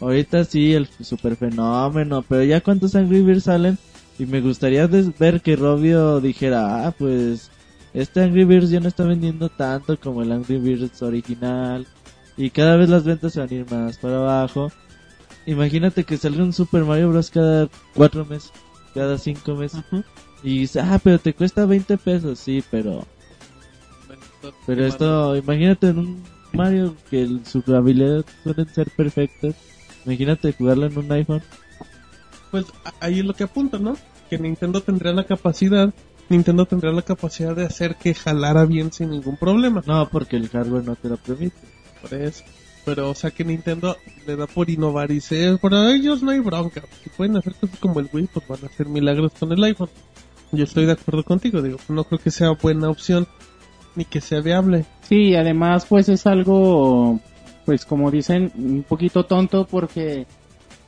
Ahorita 0.00 0.42
sí, 0.42 0.74
el 0.74 0.88
super 1.02 1.36
fenómeno, 1.36 2.24
pero 2.28 2.42
ya 2.42 2.62
cuántos 2.62 2.96
Angry 2.96 3.22
Birds 3.22 3.44
salen 3.44 3.78
y 4.18 4.26
me 4.26 4.40
gustaría 4.40 4.88
ver 4.88 5.40
que 5.40 5.54
Robio 5.54 6.20
dijera, 6.20 6.84
ah, 6.84 6.90
pues 6.90 7.52
este 7.92 8.24
Angry 8.24 8.42
Birds 8.42 8.70
ya 8.70 8.80
no 8.80 8.88
está 8.88 9.04
vendiendo 9.04 9.50
tanto 9.50 9.96
como 10.00 10.22
el 10.22 10.32
Angry 10.32 10.58
Birds 10.58 11.00
original 11.00 11.86
y 12.36 12.50
cada 12.50 12.74
vez 12.74 12.88
las 12.88 13.04
ventas 13.04 13.34
se 13.34 13.38
van 13.38 13.50
a 13.50 13.54
ir 13.54 13.70
más 13.70 13.98
para 13.98 14.16
abajo. 14.16 14.72
Imagínate 15.46 16.04
que 16.04 16.16
salga 16.16 16.42
un 16.42 16.52
Super 16.52 16.84
Mario 16.84 17.10
Bros. 17.10 17.30
cada 17.30 17.68
cuatro 17.94 18.24
meses, 18.24 18.50
cada 18.94 19.18
cinco 19.18 19.54
meses 19.56 19.82
y 20.42 20.58
dices, 20.60 20.82
ah, 20.84 21.00
pero 21.02 21.18
te 21.18 21.34
cuesta 21.34 21.66
20 21.66 21.96
pesos, 21.98 22.38
sí, 22.38 22.62
pero 22.70 23.04
pero 24.66 24.84
esto, 24.86 25.36
imagínate 25.36 25.88
en 25.88 25.98
un 25.98 26.22
Mario 26.52 26.94
que 27.10 27.22
el- 27.22 27.44
sus 27.46 27.66
habilidades 27.68 28.24
suelen 28.42 28.68
ser 28.68 28.90
perfectas. 28.90 29.54
Imagínate 30.04 30.52
jugarlo 30.52 30.86
en 30.86 30.98
un 30.98 31.10
iPhone. 31.12 31.42
Pues 32.50 32.66
a- 32.84 32.92
ahí 33.00 33.18
es 33.20 33.24
lo 33.24 33.34
que 33.34 33.44
apunta, 33.44 33.78
¿no? 33.78 33.96
Que 34.30 34.38
Nintendo 34.38 34.80
tendría 34.82 35.12
la 35.12 35.24
capacidad, 35.24 35.92
Nintendo 36.28 36.64
tendría 36.66 36.92
la 36.92 37.02
capacidad 37.02 37.56
de 37.56 37.64
hacer 37.64 37.96
que 37.96 38.14
jalara 38.14 38.64
bien 38.66 38.92
sin 38.92 39.10
ningún 39.10 39.36
problema. 39.36 39.82
No, 39.86 40.08
porque 40.08 40.36
el 40.36 40.48
hardware 40.48 40.84
no 40.84 40.94
te 40.94 41.08
lo 41.08 41.16
permite. 41.16 41.56
Por 42.00 42.14
eso. 42.14 42.44
Pero, 42.84 43.10
o 43.10 43.14
sea, 43.14 43.30
que 43.30 43.44
Nintendo 43.44 43.96
le 44.26 44.36
da 44.36 44.46
por 44.46 44.68
innovar 44.68 45.10
y 45.10 45.14
dice, 45.14 45.56
para 45.60 45.94
ellos 45.94 46.22
no 46.22 46.30
hay 46.30 46.40
bronca. 46.40 46.82
Si 47.02 47.10
pueden 47.10 47.36
hacer 47.36 47.54
cosas 47.54 47.78
como 47.78 48.00
el 48.00 48.08
Wii, 48.12 48.28
pues 48.32 48.46
van 48.46 48.58
a 48.62 48.66
hacer 48.66 48.86
milagros 48.86 49.32
con 49.38 49.52
el 49.52 49.64
iPhone. 49.64 49.88
Yo 50.52 50.64
estoy 50.64 50.86
de 50.86 50.92
acuerdo 50.92 51.24
contigo, 51.24 51.62
digo, 51.62 51.78
no 51.88 52.04
creo 52.04 52.20
que 52.20 52.30
sea 52.30 52.50
buena 52.50 52.90
opción 52.90 53.26
ni 53.96 54.04
que 54.04 54.20
sea 54.20 54.40
viable. 54.40 54.84
Sí, 55.02 55.34
además 55.34 55.86
pues 55.86 56.08
es 56.08 56.26
algo, 56.26 57.20
pues 57.64 57.84
como 57.84 58.10
dicen, 58.10 58.52
un 58.56 58.82
poquito 58.82 59.24
tonto 59.24 59.66
porque, 59.66 60.26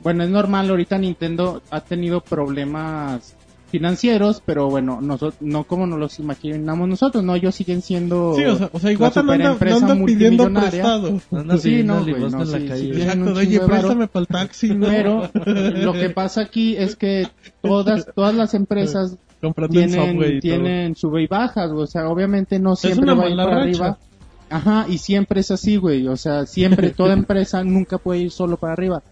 bueno, 0.01 0.23
es 0.23 0.29
normal, 0.29 0.69
ahorita 0.69 0.97
Nintendo 0.97 1.61
ha 1.69 1.81
tenido 1.81 2.21
problemas 2.21 3.36
financieros, 3.67 4.41
pero 4.45 4.69
bueno, 4.69 4.99
nosotros, 5.01 5.35
no 5.41 5.65
como 5.65 5.85
nos 5.85 5.99
los 5.99 6.19
imaginamos 6.19 6.87
nosotros, 6.87 7.23
no, 7.23 7.35
ellos 7.35 7.53
siguen 7.55 7.81
siendo 7.81 8.33
Sí, 8.35 8.45
o 8.45 8.55
sea, 8.57 8.69
o 8.71 8.79
sea 8.79 8.89
la 8.89 8.93
Iwata 8.93 9.23
no 9.23 9.31
anda, 9.33 9.49
no 9.49 9.53
superempresa 9.53 9.75
anda 9.91 10.05
pidiendo 10.05 10.49
multimillonaria. 10.49 10.69
prestado. 10.69 11.21
Anda 11.31 11.57
Sí, 11.57 11.69
pidiendo 11.69 11.93
no, 11.95 12.01
güey, 12.05 12.31
no, 12.31 12.43
la 12.45 12.45
sí, 12.59 12.65
calle. 12.67 12.93
sí, 12.93 13.01
Exacto, 13.01 13.33
oye, 13.33 13.59
préstame 13.59 14.07
para 14.07 14.21
el 14.21 14.27
taxi, 14.27 14.69
¿no? 14.73 14.87
Pero 14.87 15.29
lo 15.33 15.93
que 15.93 16.09
pasa 16.09 16.41
aquí 16.41 16.75
es 16.77 16.95
que 16.95 17.27
todas, 17.61 18.07
todas 18.15 18.33
las 18.35 18.53
empresas 18.53 19.17
tienen, 19.69 20.39
tienen 20.39 20.95
sube 20.95 21.23
y 21.23 21.27
bajas, 21.27 21.71
o 21.71 21.85
sea, 21.87 22.09
obviamente 22.09 22.59
no 22.59 22.75
siempre 22.75 23.13
va 23.13 23.25
a 23.25 23.29
ir 23.29 23.35
para 23.35 23.49
racha. 23.49 23.61
arriba. 23.61 23.97
Ajá, 24.49 24.85
y 24.87 24.97
siempre 24.99 25.41
es 25.41 25.51
así, 25.51 25.75
güey, 25.75 26.07
o 26.07 26.15
sea, 26.15 26.45
siempre, 26.45 26.91
toda 26.91 27.11
empresa 27.13 27.63
nunca 27.65 27.97
puede 27.97 28.21
ir 28.21 28.31
solo 28.31 28.55
para 28.57 28.73
arriba. 28.73 29.03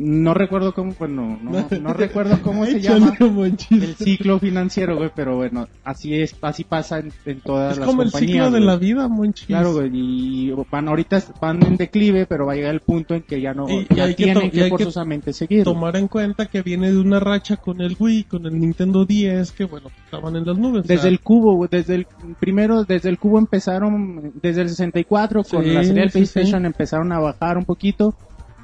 No 0.00 0.32
recuerdo 0.32 0.74
cómo, 0.74 0.94
bueno, 0.96 1.38
no, 1.42 1.50
no 1.80 1.92
recuerdo 1.92 2.40
cómo 2.42 2.64
se 2.66 2.80
llama 2.80 3.12
el 3.18 3.94
ciclo 3.96 4.38
financiero, 4.38 4.96
güey, 4.96 5.10
pero 5.14 5.34
bueno, 5.34 5.66
así 5.82 6.14
es, 6.14 6.36
así 6.40 6.62
pasa 6.62 7.00
en, 7.00 7.12
en 7.26 7.40
todas 7.40 7.72
Es 7.72 7.78
las 7.78 7.88
como 7.88 8.02
el 8.02 8.12
compañías. 8.12 8.44
ciclo 8.46 8.50
de 8.52 8.60
la 8.64 8.76
vida, 8.76 9.08
monchis. 9.08 9.46
Claro, 9.48 9.72
güey, 9.74 9.90
y 9.92 10.52
van, 10.70 10.86
ahorita 10.86 11.20
van 11.40 11.66
en 11.66 11.76
declive, 11.76 12.26
pero 12.26 12.46
va 12.46 12.52
a 12.52 12.54
llegar 12.54 12.74
el 12.74 12.80
punto 12.80 13.14
en 13.14 13.22
que 13.22 13.40
ya 13.40 13.52
no, 13.54 13.68
Y- 13.68 13.86
y 13.90 13.94
ya 13.96 14.06
que 14.06 14.14
tienen 14.14 14.46
y 14.46 14.50
que 14.50 14.60
que 14.62 14.68
forzosamente 14.68 15.32
seguir. 15.32 15.64
tomar 15.64 15.96
en 15.96 16.06
cuenta 16.06 16.46
que 16.46 16.62
viene 16.62 16.92
de 16.92 16.98
una 17.00 17.18
racha 17.18 17.56
con 17.56 17.80
el 17.80 17.96
Wii, 17.98 18.24
con 18.24 18.46
el 18.46 18.56
Nintendo 18.56 19.04
10, 19.04 19.50
que 19.50 19.64
bueno, 19.64 19.88
estaban 20.04 20.36
en 20.36 20.44
las 20.46 20.56
nubes. 20.56 20.84
o 20.84 20.86
Desde 20.86 21.02
sea, 21.02 21.10
el 21.10 21.18
cubo, 21.20 21.56
güey, 21.56 21.68
desde 21.72 21.96
el 21.96 22.06
primero, 22.38 22.84
desde 22.84 23.08
el 23.08 23.18
cubo 23.18 23.40
empezaron, 23.40 24.32
desde 24.40 24.62
el 24.62 24.68
64 24.68 25.42
con 25.42 25.64
Sí, 25.64 25.70
la 25.72 25.82
serie 25.82 26.02
del 26.02 26.10
sí, 26.10 26.18
PlayStation 26.18 26.60
sí. 26.60 26.66
empezaron 26.66 27.10
a 27.12 27.18
bajar 27.18 27.58
un 27.58 27.64
poquito, 27.64 28.14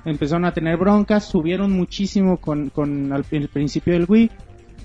empezaron 0.04 0.44
a 0.44 0.52
tener 0.52 0.76
broncas, 0.76 1.24
subieron 1.24 1.72
muchísimo 1.72 2.36
con, 2.38 2.70
con 2.70 3.12
al- 3.12 3.24
el 3.30 3.48
principio 3.48 3.92
del 3.94 4.06
Wii 4.08 4.30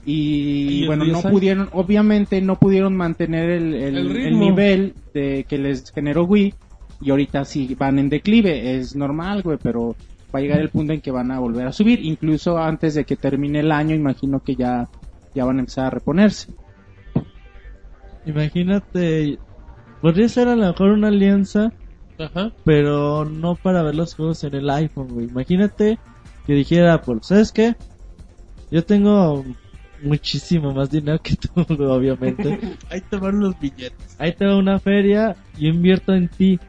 y, 0.05 0.85
bueno, 0.87 1.03
no 1.05 1.13
10 1.13 1.25
ahí. 1.25 1.31
pudieron, 1.31 1.69
obviamente 1.73 2.41
no 2.41 2.57
pudieron 2.57 2.95
mantener 2.95 3.49
el, 3.49 3.73
el- 3.75 3.97
El 4.17 4.39
nivel 4.39 4.93
de 5.13 5.45
que 5.47 5.57
les 5.57 5.91
generó 5.91 6.23
Wii 6.23 6.53
y 7.01 7.11
ahorita 7.11 7.45
sí 7.45 7.75
van 7.77 7.99
en 7.99 8.09
declive, 8.09 8.75
es 8.77 8.95
normal, 8.95 9.41
güey, 9.41 9.57
pero 9.61 9.95
va 10.33 10.39
a 10.39 10.41
llegar 10.41 10.59
el 10.59 10.69
punto 10.69 10.93
en 10.93 11.01
que 11.01 11.11
van 11.11 11.31
a 11.31 11.39
volver 11.39 11.67
a 11.67 11.71
subir, 11.73 11.99
incluso 12.03 12.57
antes 12.57 12.93
de 12.95 13.03
que 13.03 13.15
termine 13.15 13.59
el 13.61 13.71
año, 13.71 13.95
imagino 13.95 14.41
que 14.41 14.55
ya, 14.55 14.87
ya 15.35 15.45
van 15.45 15.57
a 15.57 15.59
empezar 15.61 15.85
a 15.87 15.89
reponerse. 15.89 16.51
Imagínate, 18.25 19.37
podría 20.01 20.29
ser 20.29 20.47
a 20.49 20.55
lo 20.55 20.67
mejor 20.67 20.91
una 20.91 21.07
alianza, 21.07 21.71
Ajá. 22.19 22.51
pero 22.65 23.25
no 23.25 23.55
para 23.55 23.81
ver 23.81 23.95
los 23.95 24.13
juegos 24.15 24.43
en 24.43 24.53
el 24.55 24.69
iPhone, 24.69 25.07
güey. 25.07 25.27
Imagínate 25.27 25.97
que 26.45 26.53
dijera, 26.53 27.01
pues, 27.01 27.19
¿sabes 27.23 27.51
qué? 27.51 27.75
Yo 28.71 28.83
tengo 28.83 29.45
muchísimo 30.01 30.73
más 30.73 30.89
dinero 30.91 31.19
que 31.21 31.35
tú, 31.35 31.49
obviamente. 31.83 32.59
Ahí 32.89 33.01
te 33.01 33.17
van 33.17 33.39
los 33.39 33.59
billetes. 33.59 34.15
Ahí 34.17 34.33
te 34.33 34.45
va 34.45 34.57
una 34.57 34.79
feria, 34.79 35.35
yo 35.57 35.69
invierto 35.69 36.13
en 36.13 36.27
ti. 36.27 36.59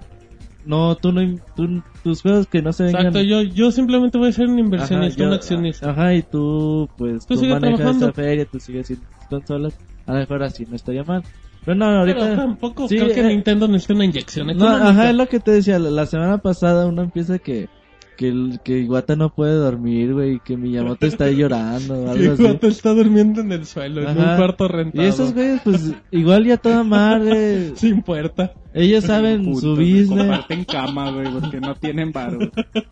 No, 0.64 0.94
tú 0.94 1.10
no, 1.12 1.22
tú- 1.56 1.82
tus 2.04 2.20
juegos 2.22 2.46
que 2.46 2.60
no 2.62 2.72
se 2.72 2.84
vengan. 2.84 3.06
Exacto, 3.06 3.22
yo, 3.22 3.42
yo 3.42 3.72
simplemente 3.72 4.18
voy 4.18 4.28
a 4.28 4.32
ser 4.32 4.46
un 4.46 4.58
inversionista, 4.58 5.22
Ajá, 5.22 5.28
un 5.30 5.34
accionista. 5.34 5.90
Ajá, 5.90 6.14
y 6.14 6.22
tú, 6.22 6.88
pues, 6.96 7.26
Tú 7.26 7.34
tú, 7.36 7.46
manejas 7.46 7.60
trabajando. 7.78 8.06
esa 8.06 8.12
feria, 8.14 8.44
tú 8.44 8.60
sigues 8.60 8.86
sin 8.86 9.02
consolas. 9.28 9.74
A 10.06 10.12
lo 10.12 10.18
mejor 10.20 10.42
así 10.42 10.66
no 10.66 10.76
estaría 10.76 11.02
mal. 11.04 11.22
Pero 11.64 11.74
no, 11.76 11.84
ahorita. 11.86 12.18
Pero 12.20 12.36
tampoco 12.36 12.88
Sí, 12.88 12.96
creo 12.96 13.12
que 13.14 13.20
eh, 13.20 13.28
Nintendo 13.28 13.68
necesita 13.68 13.94
una 13.94 14.04
inyección 14.06 14.46
No, 14.46 14.52
económica. 14.54 14.88
ajá, 14.88 15.10
es 15.10 15.16
lo 15.16 15.28
que 15.28 15.40
te 15.40 15.50
decía. 15.52 15.78
La, 15.78 15.90
la 15.90 16.06
semana 16.06 16.38
pasada 16.38 16.86
uno 16.86 17.02
empieza 17.02 17.38
que. 17.38 17.68
Que, 18.16 18.34
que 18.62 18.80
Iwata 18.80 19.16
no 19.16 19.30
puede 19.34 19.54
dormir, 19.54 20.12
güey. 20.12 20.40
Que 20.44 20.54
Miyamoto 20.56 21.06
está 21.06 21.30
llorando 21.30 21.94
algo 22.10 22.32
así. 22.34 22.42
Iwata 22.42 22.66
está 22.66 22.92
durmiendo 22.92 23.40
en 23.40 23.50
el 23.52 23.64
suelo, 23.64 24.02
en 24.02 24.08
Ajá. 24.08 24.32
un 24.32 24.36
cuarto 24.36 24.68
rentado. 24.68 25.02
Y 25.02 25.08
esos 25.08 25.32
güeyes, 25.32 25.60
pues, 25.64 25.92
igual 26.10 26.44
ya 26.44 26.58
toda 26.58 26.84
madre. 26.84 27.72
Sin 27.76 28.02
puerta. 28.02 28.52
Ellos 28.74 29.04
saben 29.04 29.44
su 29.56 29.70
business. 29.74 30.08
Comparten 30.08 30.64
cama, 30.64 31.10
güey, 31.12 31.32
porque 31.32 31.60
no 31.60 31.74
tienen 31.76 32.12
bar, 32.12 32.36
güey. 32.36 32.50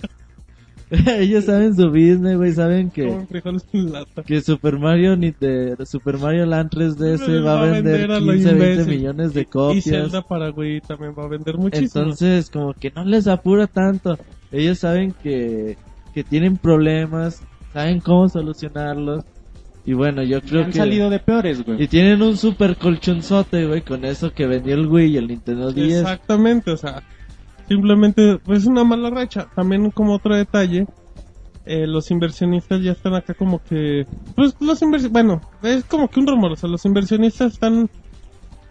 Ellos 1.18 1.44
saben 1.44 1.74
su 1.76 1.88
business, 1.90 2.36
güey. 2.36 2.52
Saben 2.52 2.90
que. 2.90 3.26
Que 4.26 4.40
Super 4.40 4.78
Mario 4.78 5.16
ni 5.16 5.32
de 5.32 5.76
Super 5.84 6.18
Mario 6.18 6.46
Land 6.46 6.70
3DS 6.70 7.22
Pero 7.26 7.44
va 7.44 7.62
a 7.62 7.70
vender 7.70 8.10
a 8.10 8.20
lo 8.20 8.32
15, 8.32 8.54
20 8.54 8.82
imbécil. 8.82 8.86
millones 8.96 9.34
de 9.34 9.40
Y 9.42 9.44
copias. 9.44 9.84
Zelda 9.84 10.22
para 10.22 10.50
Wii 10.50 10.80
también 10.82 11.14
va 11.18 11.24
a 11.24 11.28
vender 11.28 11.56
muchísimo. 11.58 12.02
Entonces, 12.04 12.50
como 12.50 12.72
que 12.74 12.90
no 12.90 13.04
les 13.04 13.26
apura 13.26 13.66
tanto. 13.66 14.18
Ellos 14.50 14.78
saben 14.78 15.14
que, 15.22 15.76
que 16.14 16.24
tienen 16.24 16.56
problemas, 16.56 17.42
saben 17.72 18.00
cómo 18.00 18.28
solucionarlos. 18.28 19.24
Y 19.84 19.94
bueno, 19.94 20.22
yo 20.22 20.38
Y 20.38 20.40
creo 20.42 20.64
han 20.64 20.70
que... 20.72 20.78
salido 20.78 21.08
de 21.10 21.18
peores, 21.18 21.64
güey. 21.64 21.82
Y 21.82 21.88
tienen 21.88 22.20
un 22.22 22.36
super 22.36 22.76
colchonzote, 22.76 23.66
güey, 23.66 23.80
con 23.82 24.04
eso 24.04 24.32
que 24.32 24.46
vendió 24.46 24.74
el 24.74 24.86
Wii 24.86 25.12
y 25.12 25.16
el 25.16 25.28
Nintendo 25.28 25.72
10. 25.72 26.00
Exactamente, 26.00 26.70
o 26.72 26.76
sea, 26.76 27.02
simplemente 27.68 28.38
pues, 28.38 28.62
es 28.62 28.66
una 28.66 28.84
mala 28.84 29.10
racha. 29.10 29.48
También 29.54 29.90
como 29.90 30.14
otro 30.14 30.34
detalle, 30.34 30.86
eh, 31.66 31.86
los 31.86 32.10
inversionistas 32.10 32.82
ya 32.82 32.92
están 32.92 33.14
acá 33.14 33.34
como 33.34 33.62
que, 33.62 34.06
pues 34.34 34.56
los 34.60 34.80
inversionistas, 34.82 35.12
bueno, 35.12 35.40
es 35.62 35.84
como 35.84 36.08
que 36.08 36.20
un 36.20 36.26
rumor, 36.26 36.52
o 36.52 36.56
sea, 36.56 36.68
los 36.68 36.84
inversionistas 36.84 37.52
están 37.52 37.90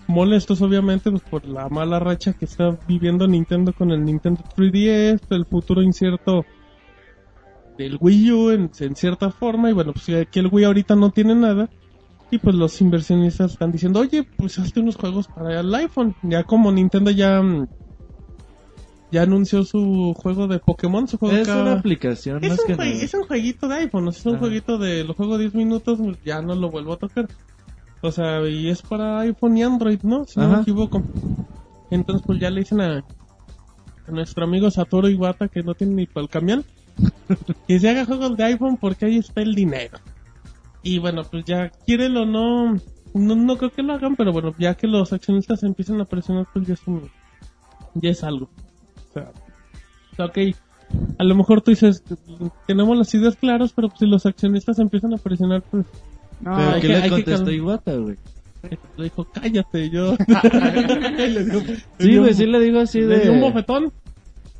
molestos 0.08 0.62
obviamente 0.62 1.12
pues, 1.12 1.22
por 1.24 1.46
la 1.46 1.70
mala 1.70 2.00
racha 2.00 2.34
que 2.34 2.46
está 2.46 2.78
viviendo 2.88 3.28
Nintendo 3.28 3.74
con 3.74 3.92
el 3.92 4.04
Nintendo 4.04 4.42
3DS, 4.56 5.22
el 5.30 5.46
futuro 5.46 5.82
incierto 5.82 6.46
del 7.78 7.98
Wii 8.00 8.32
U 8.32 8.52
en, 8.52 8.72
en 8.80 8.96
cierta 8.96 9.30
forma 9.30 9.70
y 9.70 9.74
bueno, 9.74 9.94
pues 9.94 10.28
que 10.32 10.40
el 10.40 10.48
Wii 10.48 10.66
ahorita 10.66 10.96
no 10.96 11.12
tiene 11.12 11.36
nada 11.36 11.70
y 12.32 12.40
pues 12.40 12.56
los 12.56 12.82
inversionistas 12.82 13.54
están 13.54 13.72
diciendo, 13.72 14.00
oye, 14.00 14.24
pues 14.38 14.60
hazte 14.60 14.80
unos 14.80 14.96
juegos 14.96 15.28
para 15.28 15.60
el 15.60 15.74
iPhone, 15.76 16.16
ya 16.24 16.44
como 16.44 16.72
Nintendo 16.72 17.12
ya 17.12 17.42
mm, 17.42 17.68
ya 19.12 19.24
anunció 19.24 19.64
su 19.64 20.14
juego 20.18 20.48
de 20.48 20.60
Pokémon, 20.60 21.08
su 21.08 21.18
juego 21.18 21.36
Es 21.36 21.48
acá- 21.48 21.62
una 21.62 21.74
aplicación, 21.74 22.44
es 22.44 22.50
más 22.50 22.60
un, 22.60 22.66
que 22.78 23.04
es 23.04 23.14
un 23.14 23.24
jueguito 23.24 23.68
de 23.68 23.76
iPhone, 23.76 24.08
es 24.10 24.26
un 24.26 24.34
Ajá. 24.34 24.40
jueguito 24.40 24.78
de 24.78 25.04
lo 25.04 25.14
juego 25.14 25.38
10 25.38 25.54
minutos, 25.56 26.00
ya 26.26 26.42
no 26.42 26.56
lo 26.56 26.70
vuelvo 26.70 26.94
a 26.94 26.98
tocar. 26.98 27.28
O 28.02 28.12
sea, 28.12 28.48
y 28.48 28.70
es 28.70 28.82
para 28.82 29.20
iPhone 29.22 29.58
y 29.58 29.64
Android, 29.64 30.00
¿no? 30.04 30.26
Si 30.26 30.40
no 30.40 30.50
me 30.50 30.62
equivoco. 30.62 31.02
Entonces, 31.90 32.24
pues 32.26 32.40
ya 32.40 32.50
le 32.52 32.60
dicen 32.62 32.82
a, 32.82 32.98
a 32.98 34.12
nuestro 34.12 34.44
amigo 34.44 34.70
Satoru 34.70 35.08
Iwata 35.08 35.48
que 35.48 35.64
no 35.64 35.74
tiene 35.74 35.94
ni 35.96 36.06
para 36.06 36.24
el 36.24 36.30
camión, 36.30 36.64
que 37.68 37.80
se 37.80 37.90
haga 37.90 38.06
juegos 38.06 38.36
de 38.38 38.44
iPhone 38.44 38.78
porque 38.78 39.06
ahí 39.06 39.18
está 39.18 39.42
el 39.42 39.56
dinero. 39.56 39.98
Y 40.84 41.00
bueno, 41.00 41.24
pues 41.24 41.44
ya, 41.46 41.70
quieren 41.86 42.16
o 42.18 42.26
no, 42.26 42.76
no, 43.14 43.36
no 43.36 43.58
creo 43.58 43.72
que 43.72 43.82
lo 43.84 43.94
hagan, 43.94 44.16
pero 44.16 44.32
bueno, 44.32 44.54
ya 44.60 44.76
que 44.76 44.86
los 44.88 45.12
accionistas 45.12 45.64
empiezan 45.64 46.00
a 46.00 46.06
presionar, 46.06 46.46
pues 46.54 46.68
ya 46.68 46.74
es 46.76 46.82
un, 46.88 47.10
ya 47.96 48.12
es 48.12 48.24
algo. 48.24 48.50
Ok, 50.18 50.38
a 51.20 51.24
lo 51.24 51.36
mejor 51.36 51.62
tú 51.62 51.72
dices, 51.72 52.04
tenemos 52.66 52.98
las 52.98 53.14
ideas 53.14 53.36
claras, 53.36 53.72
pero 53.76 53.90
pues 53.90 54.00
si 54.00 54.06
los 54.08 54.26
accionistas 54.26 54.80
empiezan 54.80 55.14
a 55.14 55.18
presionar, 55.18 55.62
pues 55.70 55.86
No, 56.42 56.56
Pero 56.56 56.70
hay 56.70 56.82
¿qué 56.82 56.88
que- 56.88 56.94
le 56.94 56.96
hay 57.04 57.10
contestó 57.10 57.52
Iwata, 57.52 57.96
güey? 57.96 58.16
le 58.98 59.04
dijo, 59.04 59.26
cállate, 59.32 59.90
yo. 59.90 60.16
Le 60.28 61.44
dio- 61.46 61.62
le 61.62 61.76
Sí, 62.00 62.18
güey, 62.18 62.34
sí 62.34 62.46
le 62.48 62.60
digo 62.60 62.80
así 62.80 63.02
le 63.02 63.20
dio 63.20 63.32
un 63.34 63.40
de... 63.40 63.44
bofetón. 63.44 63.92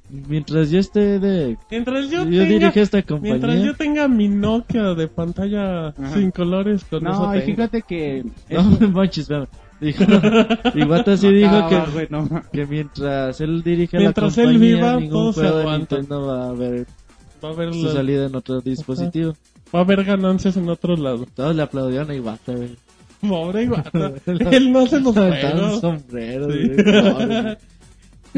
Mientras 0.10 0.70
yo 0.72 0.80
esté 0.80 1.20
de... 1.20 1.58
Mientras 1.70 2.10
yo, 2.10 2.24
Yo 2.30 2.44
tenga, 2.48 2.70
esta 2.70 3.02
compañía. 3.02 3.34
mientras 3.34 3.62
yo 3.62 3.74
tenga 3.76 4.08
mi 4.08 4.30
Nokia 4.30 4.94
de 4.94 5.08
pantalla 5.10 5.88
Ajá. 5.90 6.14
sin 6.14 6.32
colores, 6.32 6.86
con 6.86 7.06
eso 7.06 7.26
no 7.28 7.36
y 7.36 7.40
tengo. 7.40 7.46
fíjate 7.56 7.82
que... 7.82 8.24
No, 8.50 8.64
manches, 8.90 9.24
espérame. 9.24 9.48
Dijo, 9.80 10.04
Iwata 10.76 11.18
sí 11.18 11.30
dijo 11.32 11.68
que, 11.70 11.80
güey, 11.94 12.08
no. 12.10 12.28
que 12.52 12.66
mientras 12.66 13.40
él 13.42 13.62
dirige 13.64 13.98
Mientras 14.00 14.36
la 14.36 14.44
él 14.44 14.50
compañía, 14.54 14.76
viva, 14.76 14.92
todo 14.92 15.00
ningún 15.00 15.34
se 15.34 15.40
juego 15.42 15.58
de. 15.70 15.78
Nintendo 15.78 16.26
va 16.28 16.50
a 16.50 16.54
ver 16.54 16.88
Va 17.44 17.50
a 17.50 17.52
haber, 17.52 17.74
su 17.74 17.84
la- 17.86 17.92
salida 17.94 18.26
en 18.26 18.36
otro 18.36 18.62
dispositivo. 18.62 19.34
va 19.74 19.80
a 19.80 19.84
haber 19.84 20.04
ganancias 20.04 20.58
en 20.58 20.68
otro 20.70 20.96
lado. 20.96 21.28
Todos 21.36 21.56
le 21.56 21.62
aplaudieron 21.62 22.10
a 22.10 22.16
Iwata, 22.16 22.54
güey. 22.54 22.76
Pobre 23.22 23.64
Iwata. 23.64 24.14
Él 24.52 24.72
no 24.72 24.80
hace 24.80 25.00
los 25.00 25.16
Aventaron 25.16 25.74
un 25.76 25.82
sombrero, 25.82 26.52
Sí. 26.52 26.58
güey. 26.70 27.12
Pobre. 27.14 27.58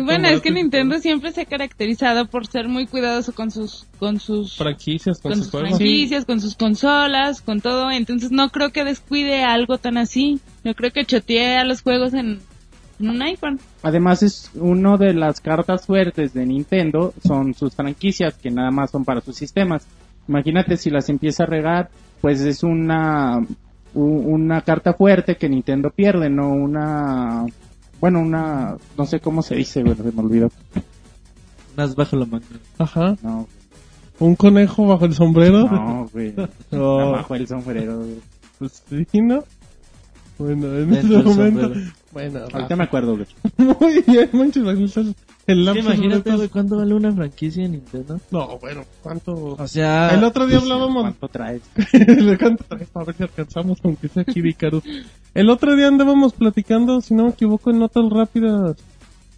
Bueno, 0.04 0.28
es 0.28 0.42
que 0.42 0.52
Nintendo 0.52 1.00
siempre 1.00 1.32
se 1.32 1.42
ha 1.42 1.46
caracterizado 1.46 2.28
por 2.28 2.48
ser 2.48 2.68
muy 2.68 2.88
cuidadoso 2.88 3.34
con 3.34 3.52
sus 3.52 3.86
con 3.98 4.20
sus 4.20 4.58
Franquicias 4.58 5.20
con, 5.20 5.32
con 5.32 5.38
sus 5.38 5.46
sus 5.46 5.52
juegos. 5.52 5.70
franquicias, 5.70 6.26
con 6.26 6.40
sus 6.42 6.56
consolas, 6.56 7.42
con 7.42 7.62
todo, 7.62 7.92
entonces 7.92 8.32
no 8.32 8.50
creo 8.50 8.72
que 8.72 8.84
descuide 8.84 9.44
algo 9.44 9.78
tan 9.78 9.98
así. 9.98 10.40
Yo 10.64 10.74
creo 10.76 10.92
que 10.92 11.06
chotee 11.06 11.58
a 11.58 11.64
los 11.64 11.82
juegos 11.82 12.14
en, 12.14 12.40
en 13.00 13.10
un 13.10 13.22
iPhone. 13.22 13.60
Además 13.84 14.24
es 14.24 14.52
una 14.56 14.98
de 14.98 15.14
las 15.14 15.40
cartas 15.42 15.86
fuertes 15.86 16.34
de 16.34 16.46
Nintendo, 16.46 17.14
son 17.26 17.54
sus 17.54 17.76
franquicias 17.76 18.36
que 18.38 18.52
nada 18.52 18.72
más 18.72 18.92
son 18.92 19.06
para 19.06 19.22
sus 19.22 19.36
sistemas. 19.36 19.88
Imagínate 20.28 20.78
si 20.78 20.90
las 20.90 21.10
empieza 21.10 21.44
a 21.44 21.48
regar, 21.48 21.90
pues 22.22 22.42
es 22.42 22.64
una 22.64 23.40
una 23.94 24.62
carta 24.62 24.94
fuerte 24.94 25.36
que 25.36 25.50
Nintendo 25.50 25.90
pierde, 25.90 26.30
no 26.30 26.50
una 26.50 27.46
bueno, 28.02 28.20
una 28.20 28.78
no 28.98 29.06
sé 29.06 29.20
cómo 29.20 29.42
se 29.42 29.56
dice, 29.56 29.84
bueno, 29.84 30.04
se 30.04 30.12
me 30.12 30.22
olvidó. 30.22 30.52
Unas 31.76 31.96
bajo 31.96 32.16
la 32.16 32.26
manga. 32.26 32.46
Ajá. 32.78 33.16
No, 33.22 33.48
Un 34.20 34.36
conejo 34.36 34.86
bajo 34.88 35.06
el 35.06 35.14
sombrero. 35.14 35.70
no, 35.70 36.10
güey. 36.12 36.34
Oh, 36.72 37.00
Abajo 37.00 37.36
el 37.36 37.48
sombrero. 37.48 37.98
güey. 37.98 38.20
pues 38.58 38.84
sí, 38.90 39.22
¿no? 39.22 39.44
Bueno, 40.38 40.68
en 40.78 40.90
Dentro 40.92 41.18
este 41.20 41.30
momento. 41.30 41.62
sombrero. 41.64 41.92
Bueno, 42.12 42.40
Ahorita 42.52 42.76
me 42.76 42.84
acuerdo, 42.84 43.16
güey. 43.16 43.28
muy 43.80 44.02
bien, 44.08 44.30
manches, 44.34 44.64
el 45.50 45.74
que 45.74 45.80
imagínate, 45.80 46.36
güey, 46.36 46.48
¿cuánto 46.48 46.78
vale 46.78 46.94
una 46.94 47.12
franquicia 47.12 47.66
en 47.66 47.72
Nintendo? 47.72 48.20
No, 48.30 48.60
bueno, 48.60 48.86
¿cuánto? 49.02 49.34
O 49.34 49.68
sea, 49.68 50.14
El 50.14 50.24
otro 50.24 50.46
día 50.46 50.60
hablábamos 50.60 51.02
¿Cuánto 51.02 51.28
traes? 51.28 51.64
¿De 51.92 52.38
cuánto 52.38 52.64
traes? 52.66 52.88
A 52.94 53.04
ver 53.04 53.16
si 53.16 53.24
alcanzamos, 53.24 53.80
aunque 53.84 54.10
sea 54.10 54.22
aquí 54.22 54.42
Vicarus. 54.42 54.84
El 55.34 55.50
otro 55.50 55.76
día 55.76 55.88
andábamos 55.88 56.34
platicando, 56.34 57.02
si 57.02 57.16
no 57.16 57.24
me 57.24 57.30
equivoco, 57.32 57.72
en 57.72 57.80
notas 57.80 58.08
rápidas. 58.12 58.78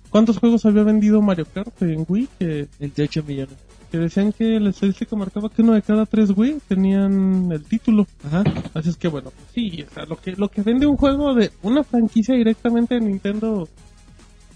¿Cuántos 0.09 0.37
juegos 0.37 0.65
había 0.65 0.83
vendido 0.83 1.21
Mario 1.21 1.45
Kart 1.53 1.81
en 1.81 2.05
Wii? 2.05 2.27
Que, 2.37 2.67
28 2.79 3.23
millones. 3.23 3.55
Que 3.91 3.97
decían 3.97 4.31
que 4.31 4.59
la 4.59 4.69
estadística 4.69 5.15
marcaba 5.17 5.49
que 5.49 5.61
uno 5.61 5.73
de 5.73 5.81
cada 5.81 6.05
tres 6.05 6.31
Wii 6.35 6.61
tenían 6.67 7.51
el 7.51 7.63
título. 7.63 8.07
Ajá. 8.25 8.43
Así 8.73 8.89
es 8.89 8.95
que 8.95 9.09
bueno, 9.09 9.31
pues 9.31 9.49
sí, 9.53 9.83
o 9.83 9.93
sea, 9.93 10.05
lo 10.05 10.15
que, 10.15 10.31
lo 10.31 10.49
que 10.49 10.61
vende 10.61 10.87
un 10.87 10.95
juego 10.95 11.33
de 11.35 11.51
una 11.61 11.83
franquicia 11.83 12.35
directamente 12.35 12.95
de 12.95 13.01
Nintendo, 13.01 13.67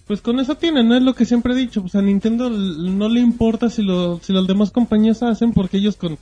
pues 0.07 0.21
con 0.21 0.39
eso 0.39 0.55
tiene, 0.55 0.83
¿no? 0.83 0.95
Es 0.95 1.03
lo 1.03 1.13
que 1.13 1.25
siempre 1.25 1.53
he 1.53 1.57
dicho, 1.57 1.81
pues 1.81 1.95
a 1.95 2.01
Nintendo 2.01 2.49
no 2.49 3.09
le 3.09 3.19
importa 3.19 3.69
si, 3.69 3.83
lo, 3.83 4.19
si 4.19 4.31
las 4.31 4.47
demás 4.47 4.71
compañías 4.71 5.21
hacen, 5.21 5.51
porque 5.51 5.77
ellos 5.77 5.97
con 5.97 6.17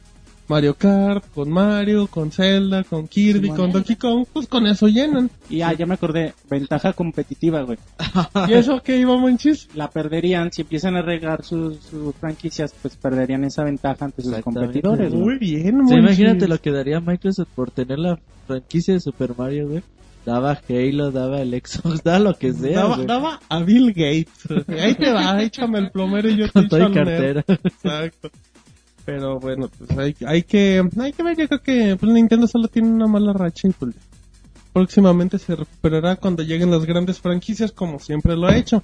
Mario 0.47 0.75
Kart, 0.75 1.23
con 1.33 1.49
Mario, 1.49 2.07
con 2.07 2.31
Zelda, 2.31 2.83
con 2.83 3.07
Kirby, 3.07 3.49
con 3.49 3.71
Donkey 3.71 3.95
Kong, 3.95 4.25
pues 4.31 4.47
con 4.47 4.67
eso 4.67 4.87
llenan. 4.87 5.29
Y 5.49 5.61
ah, 5.61 5.73
ya 5.73 5.85
me 5.85 5.93
acordé, 5.95 6.33
ventaja 6.49 6.93
competitiva, 6.93 7.61
güey. 7.61 7.77
¿Y 8.49 8.53
eso 8.53 8.81
qué 8.83 8.97
iba, 8.97 9.17
manchis? 9.17 9.69
La 9.73 9.89
perderían, 9.89 10.51
si 10.51 10.61
empiezan 10.63 10.95
a 10.95 11.01
regar 11.01 11.43
sus, 11.43 11.77
sus 11.77 12.13
franquicias, 12.15 12.73
pues 12.81 12.95
perderían 12.97 13.43
esa 13.45 13.63
ventaja 13.63 14.05
ante 14.05 14.21
sus 14.21 14.35
competidores, 14.39 15.11
güey. 15.13 15.23
Muy 15.23 15.37
bien, 15.37 15.63
Sí, 15.65 15.71
Monchis. 15.71 15.97
imagínate 15.97 16.47
lo 16.47 16.59
que 16.59 16.71
daría 16.71 16.99
Microsoft 16.99 17.49
por 17.55 17.71
tener 17.71 17.99
la 17.99 18.19
franquicia 18.47 18.93
de 18.93 18.99
Super 18.99 19.31
Mario, 19.37 19.69
güey. 19.69 19.83
Daba 20.25 20.57
Halo, 20.69 21.11
daba 21.11 21.41
el 21.41 21.51
Xbox, 21.51 22.01
daba 22.03 22.19
lo 22.19 22.33
que 22.37 22.53
sea, 22.53 22.79
Daba, 22.83 22.95
güey. 22.95 23.07
daba 23.07 23.39
a 23.49 23.59
Bill 23.61 23.89
Gates. 23.93 24.67
Ahí 24.69 24.95
te 24.95 25.11
va, 25.11 25.41
échame 25.43 25.79
el 25.79 25.91
plomero 25.91 26.29
y 26.29 26.37
yo 26.37 26.45
te 26.49 26.67
Con 26.69 26.81
echo 26.81 26.93
cartera. 26.93 27.43
Exacto. 27.47 28.29
Pero 29.05 29.39
bueno, 29.39 29.69
pues 29.77 29.97
hay, 29.97 30.15
hay 30.25 30.43
que 30.43 30.81
hay 30.97 31.11
que 31.11 31.23
ver, 31.23 31.37
yo 31.37 31.47
creo 31.47 31.61
que 31.61 31.97
pues, 31.99 32.11
Nintendo 32.11 32.47
solo 32.47 32.67
tiene 32.67 32.89
una 32.89 33.07
mala 33.07 33.33
racha 33.33 33.67
y 33.67 33.71
pues 33.71 33.95
próximamente 34.71 35.37
se 35.37 35.55
recuperará 35.55 36.15
cuando 36.15 36.41
lleguen 36.43 36.71
las 36.71 36.85
grandes 36.85 37.19
franquicias 37.19 37.71
como 37.71 37.99
siempre 37.99 38.35
lo 38.35 38.47
ha 38.47 38.55
hecho. 38.55 38.81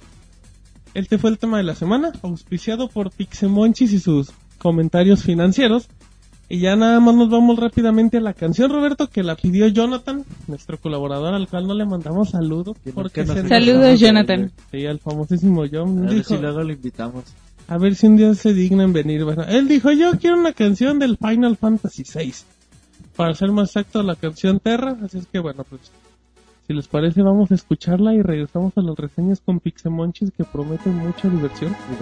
Este 0.94 1.18
fue 1.18 1.30
el 1.30 1.38
tema 1.38 1.58
de 1.58 1.64
la 1.64 1.74
semana, 1.74 2.12
auspiciado 2.22 2.88
por 2.88 3.10
Pixemonchis 3.12 3.92
y 3.92 4.00
sus 4.00 4.30
comentarios 4.58 5.22
financieros. 5.22 5.88
Y 6.48 6.58
ya 6.58 6.74
nada 6.74 6.98
más 6.98 7.14
nos 7.14 7.30
vamos 7.30 7.56
rápidamente 7.60 8.16
a 8.16 8.20
la 8.20 8.34
canción, 8.34 8.72
Roberto, 8.72 9.08
que 9.08 9.22
la 9.22 9.36
pidió 9.36 9.68
Jonathan, 9.68 10.24
nuestro 10.48 10.80
colaborador, 10.80 11.32
al 11.32 11.46
cual 11.46 11.68
no 11.68 11.74
le 11.74 11.86
mandamos 11.86 12.30
saludos. 12.30 12.76
Porque 12.92 13.24
no 13.24 13.34
se 13.34 13.46
Saludos, 13.46 14.00
Jonathan. 14.00 14.50
Sí, 14.72 14.84
al 14.84 14.98
famosísimo 14.98 15.62
John. 15.70 15.98
A 15.98 16.02
ver 16.02 16.14
Dijo- 16.14 16.34
si 16.34 16.40
luego 16.42 16.60
lo 16.64 16.72
invitamos. 16.72 17.22
A 17.70 17.78
ver 17.78 17.94
si 17.94 18.08
un 18.08 18.16
día 18.16 18.34
se 18.34 18.52
dignan 18.52 18.92
venir. 18.92 19.22
Bueno, 19.24 19.44
él 19.44 19.68
dijo, 19.68 19.92
yo 19.92 20.10
quiero 20.18 20.36
una 20.36 20.52
canción 20.52 20.98
del 20.98 21.16
Final 21.16 21.56
Fantasy 21.56 22.02
VI. 22.02 22.34
Para 23.14 23.32
ser 23.34 23.52
más 23.52 23.68
exacto, 23.68 24.02
la 24.02 24.16
canción 24.16 24.58
Terra. 24.58 24.96
Así 25.04 25.18
es 25.18 25.26
que 25.28 25.38
bueno, 25.38 25.62
pues 25.62 25.92
si 26.66 26.74
les 26.74 26.88
parece 26.88 27.22
vamos 27.22 27.52
a 27.52 27.54
escucharla 27.54 28.12
y 28.12 28.22
regresamos 28.22 28.72
a 28.76 28.80
las 28.80 28.96
reseñas 28.96 29.40
con 29.40 29.60
Pixemonchis 29.60 30.32
que 30.36 30.42
prometen 30.42 30.96
mucha 30.96 31.28
diversión. 31.28 31.76
Y 31.92 31.94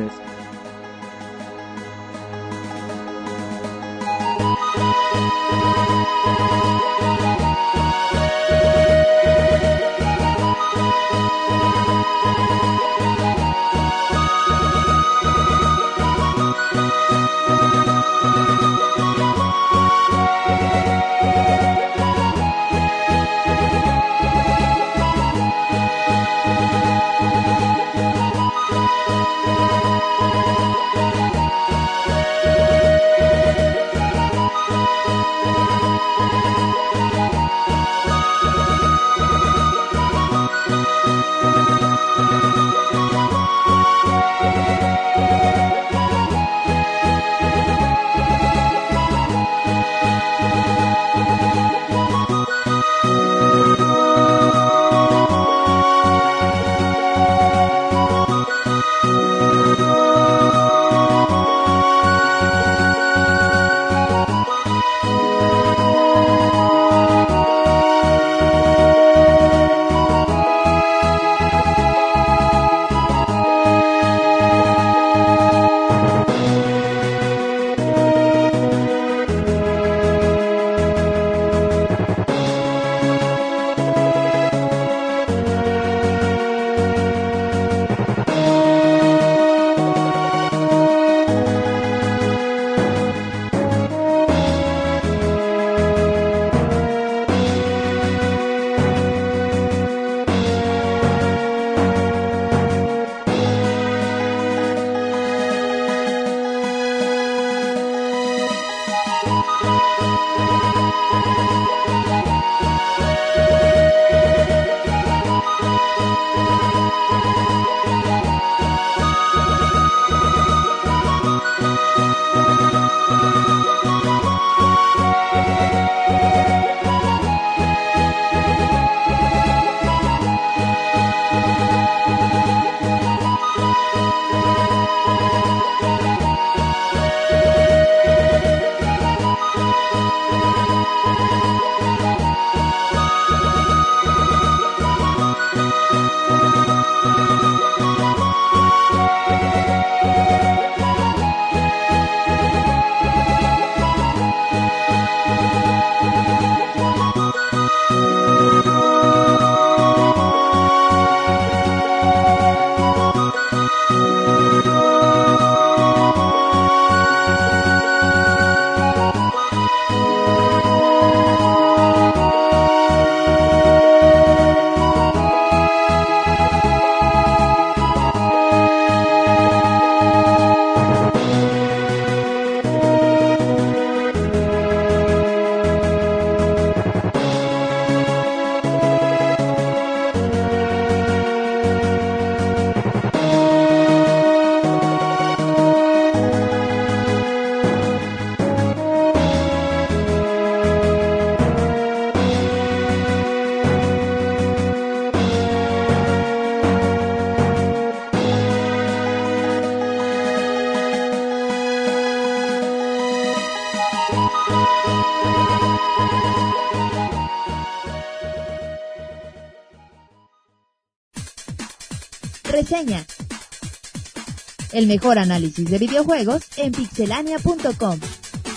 El 224.78 224.86
mejor 224.86 225.18
análisis 225.18 225.68
de 225.68 225.76
videojuegos 225.78 226.42
en 226.56 226.70
pixelania.com. 226.70 227.98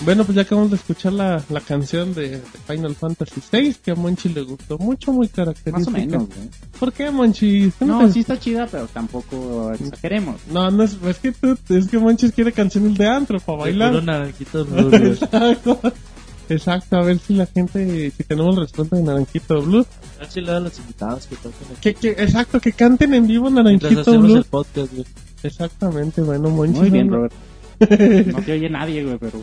Bueno, 0.05 0.23
pues 0.23 0.35
ya 0.35 0.43
acabamos 0.43 0.69
de 0.69 0.77
escuchar 0.77 1.13
la, 1.13 1.43
la 1.49 1.61
canción 1.61 2.13
de, 2.13 2.29
de 2.29 2.41
Final 2.67 2.93
Fantasy 2.95 3.41
VI 3.51 3.75
que 3.83 3.89
a 3.91 3.95
Monchi 3.95 4.29
le 4.29 4.41
gustó 4.41 4.77
mucho, 4.77 5.11
muy 5.13 5.27
característica. 5.29 5.79
Más 5.79 5.87
o 5.87 5.91
menos, 5.91 6.27
güey. 6.27 6.49
¿Por 6.79 6.93
qué, 6.93 7.09
Monchi? 7.09 7.71
¿Qué 7.79 7.85
No, 7.85 8.05
te- 8.05 8.11
sí 8.13 8.19
está 8.19 8.39
chida, 8.39 8.67
pero 8.69 8.85
tampoco 8.87 9.71
exageremos. 9.73 10.35
No, 10.51 10.69
no 10.69 10.83
es, 10.83 10.95
es 11.07 11.17
que 11.17 11.31
tú, 11.31 11.57
es 11.69 11.87
que 11.87 11.97
Monchis 11.97 12.31
quiere 12.33 12.51
canciones 12.51 12.95
de 12.99 13.07
antro 13.07 13.39
para 13.39 13.57
bailar. 13.59 14.03
naranjito 14.03 14.63
blue, 14.69 14.89
güey. 14.89 15.07
Exacto. 15.13 15.79
Exacto, 16.49 16.97
a 16.97 17.01
ver 17.03 17.17
si 17.17 17.33
la 17.33 17.45
gente, 17.47 18.11
si 18.15 18.23
tenemos 18.25 18.55
respuesta 18.57 18.95
de 18.97 19.03
Naranjito 19.03 19.61
Blue. 19.61 19.85
A 20.17 20.19
ver 20.19 20.31
si 20.31 20.41
le 20.41 20.51
da 20.51 20.57
a 20.57 20.59
los 20.59 20.77
invitados 20.79 21.25
que 21.25 21.35
toquen 21.37 21.67
aquí. 21.71 21.79
Que, 21.81 21.93
que, 21.93 22.09
exacto, 22.23 22.59
que 22.59 22.73
canten 22.73 23.13
en 23.13 23.25
vivo 23.25 23.49
Naranjito 23.49 24.01
hacemos 24.01 24.23
Blue. 24.27 24.37
el 24.37 24.43
podcast, 24.43 24.91
güey. 24.93 25.05
Exactamente, 25.43 26.21
bueno, 26.21 26.49
Monchis. 26.49 26.79
Muy 26.79 26.89
bien, 26.89 27.09
Robert. 27.09 27.33
No 27.79 27.87
te 28.45 28.51
oye 28.53 28.69
nadie, 28.69 29.03
güey, 29.03 29.17
pero 29.17 29.41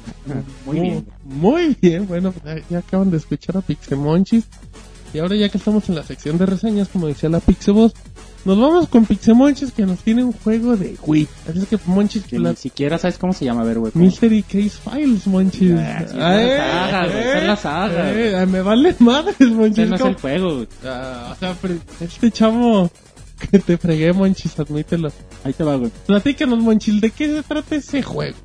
muy 0.65 0.81
bien. 0.81 1.07
Muy 1.25 1.77
bien, 1.81 2.07
bueno, 2.07 2.33
ya, 2.71 2.79
acaban 2.79 3.11
de 3.11 3.17
escuchar 3.17 3.57
a 3.57 3.61
Pixemonchis. 3.63 4.45
Y 5.13 5.19
ahora 5.19 5.35
ya 5.37 5.49
que 5.49 5.59
estamos 5.59 5.89
en 5.89 5.95
la 5.97 6.03
sección 6.05 6.37
de 6.39 6.47
reseñas, 6.47 6.89
como 6.89 7.07
decía 7.07 7.31
la 7.31 7.41
Pixeboss, 7.41 7.95
nos 8.45 8.61
vamos 8.61 8.89
con 8.89 9.07
Pixemonchis 9.07 9.73
que 9.73 9.87
nos 9.87 10.01
tiene 10.01 10.23
un 10.23 10.33
juego 10.33 10.77
de 10.77 10.97
Wii. 11.05 11.27
Así 11.49 11.59
es 11.61 11.67
que 11.67 11.79
Monchis, 11.87 12.25
Que 12.25 12.39
la- 12.39 12.51
ni 12.51 12.57
siquiera 12.57 12.99
sabes 12.99 13.17
cómo 13.19 13.33
se 13.33 13.45
llama, 13.47 13.63
a 13.63 13.65
ver, 13.65 13.79
güey. 13.79 13.91
Mystery 13.95 14.43
Case 14.43 14.71
Files, 14.85 15.27
Monchis. 15.27 15.73
Ah, 15.79 16.05
sí, 16.07 16.15
es 16.15 16.15
la 16.15 16.91
saga, 16.91 17.07
güey, 17.07 17.19
esa 17.21 17.39
es 17.39 17.47
la 17.47 17.57
saga, 17.57 18.13
eh, 18.13 18.47
me 18.47 18.61
vale 18.61 18.95
madres, 19.01 19.41
Monchis. 19.51 19.89
No 19.89 19.97
es 19.97 20.01
el 20.03 20.15
juego. 20.15 20.67
Ah, 20.85 21.33
o 21.35 21.39
sea, 21.41 21.57
este 22.01 22.31
chavo 22.31 22.91
que 23.51 23.59
te 23.59 23.77
fregué, 23.79 24.13
Monchis, 24.13 24.59
admítelo. 24.59 25.11
Ahí 25.45 25.53
te 25.53 25.65
va, 25.65 25.77
güey. 25.77 25.91
Platícanos, 26.07 26.59
Monchis, 26.61 27.01
¿de 27.01 27.11
qué 27.11 27.27
se 27.29 27.43
trata 27.43 27.77
ese 27.77 28.03
juego? 28.03 28.37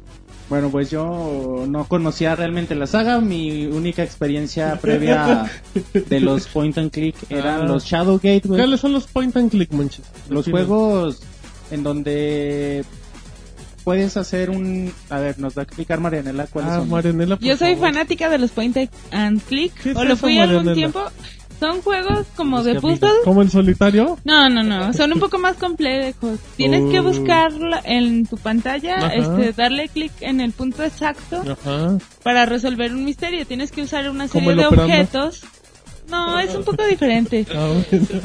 Bueno, 0.49 0.69
pues 0.69 0.91
yo 0.91 1.65
no 1.67 1.85
conocía 1.87 2.35
realmente 2.35 2.75
la 2.75 2.85
saga. 2.85 3.19
Mi 3.21 3.65
única 3.65 4.03
experiencia 4.03 4.77
previa 4.79 5.49
de 6.09 6.19
los 6.19 6.47
point 6.47 6.77
and 6.77 6.91
click 6.91 7.15
eran 7.29 7.61
Ah. 7.61 7.65
los 7.65 7.85
Shadowgate, 7.85 8.41
güey. 8.45 8.59
¿Cuáles 8.59 8.79
son 8.79 8.91
los 8.91 9.07
point 9.07 9.35
and 9.37 9.49
click, 9.49 9.71
Monchis? 9.71 10.05
Los 10.29 10.45
juegos 10.47 11.21
en 11.71 11.81
donde 11.81 12.83
puedes 13.83 14.15
hacer 14.15 14.49
un... 14.49 14.93
A 15.09 15.19
ver, 15.19 15.39
nos 15.39 15.57
va 15.57 15.61
a 15.61 15.63
explicar 15.63 15.99
Marianela 15.99 16.45
cuáles 16.47 16.71
Ah, 16.71 16.79
son. 16.79 16.89
Marianela, 16.89 17.35
por 17.37 17.45
Yo 17.47 17.57
soy 17.57 17.73
favor. 17.75 17.89
fanática 17.91 18.29
de 18.29 18.37
los 18.37 18.51
point 18.51 18.77
and 19.11 19.41
click, 19.43 19.73
¿Qué 19.81 19.91
es 19.91 19.95
o 19.95 20.03
lo 20.03 20.13
eso, 20.13 20.17
fui 20.17 20.39
algún 20.39 20.73
tiempo. 20.73 21.01
Son 21.63 21.81
juegos 21.81 22.25
como 22.35 22.61
de 22.61 22.75
caminos. 22.75 22.99
puzzle. 22.99 23.15
¿Como 23.23 23.41
el 23.41 23.49
solitario? 23.49 24.17
No, 24.25 24.49
no, 24.49 24.63
no, 24.63 24.91
son 24.91 25.13
un 25.13 25.19
poco 25.21 25.37
más 25.39 25.55
complejos. 25.55 26.37
Tienes 26.57 26.91
que 26.91 26.99
Oh. 26.99 27.03
buscarla 27.03 27.81
en 27.85 28.25
tu 28.25 28.35
pantalla, 28.37 28.97
Ajá. 28.97 29.13
este, 29.13 29.53
darle 29.53 29.87
clic 29.87 30.11
en 30.19 30.41
el 30.41 30.51
punto 30.51 30.83
exacto 30.83 31.41
Ajá. 31.49 31.97
para 32.21 32.45
resolver 32.45 32.93
un 32.93 33.05
misterio. 33.05 33.45
Tienes 33.45 33.71
que 33.71 33.81
usar 33.83 34.09
una 34.09 34.27
serie 34.27 34.55
de 34.55 34.65
operando. 34.65 34.83
objetos. 34.93 35.43
No, 36.09 36.37
es 36.37 36.53
un 36.53 36.65
poco 36.65 36.85
diferente. 36.85 37.45
Ah. 37.55 37.71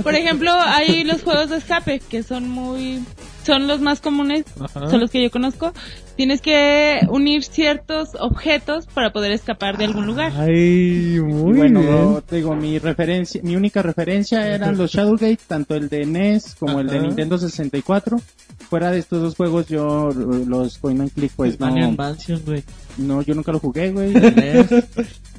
Por 0.03 0.17
ejemplo, 0.17 0.51
hay 0.53 1.05
los 1.05 1.23
juegos 1.23 1.51
de 1.51 1.59
escape 1.59 2.01
que 2.01 2.25
son 2.25 2.49
muy, 2.49 3.05
son 3.49 3.67
los 3.67 3.81
más 3.81 4.01
comunes, 4.01 4.45
Ajá. 4.61 4.91
son 4.91 5.01
los 5.01 5.11
que 5.11 5.23
yo 5.23 5.31
conozco. 5.31 5.73
Tienes 6.17 6.41
que 6.43 7.01
unir 7.09 7.43
ciertos 7.45 8.11
objetos 8.21 8.87
para 8.87 9.11
poder 9.13 9.33
escapar 9.33 9.79
de 9.79 9.87
algún 9.87 10.07
lugar. 10.07 10.33
Ay, 10.37 11.19
muy 11.25 11.57
bueno, 11.57 11.81
bien. 11.81 12.23
te 12.29 12.37
digo, 12.37 12.55
mi 12.55 12.79
referencia, 12.79 13.41
mi 13.43 13.57
única 13.57 13.81
referencia 13.83 14.47
eran 14.47 14.77
los 14.77 14.91
Shadowgate, 14.93 15.39
tanto 15.47 15.75
el 15.77 15.89
de 15.89 16.05
NES 16.05 16.57
como 16.59 16.81
el 16.81 16.89
de. 16.89 17.01
Nintendo 17.01 17.39
64. 17.39 18.21
Fuera 18.69 18.91
de 18.91 18.99
estos 18.99 19.23
dos 19.23 19.35
juegos, 19.37 19.67
yo 19.69 20.11
los 20.11 20.77
point 20.79 21.01
and 21.01 21.13
click, 21.13 21.33
pues 21.35 21.59
no, 21.59 21.71
Mansion, 21.93 22.43
güey. 22.45 22.63
no, 22.99 23.23
yo 23.23 23.35
nunca 23.35 23.51
lo 23.53 23.59
jugué, 23.61 23.91
güey. 23.93 24.13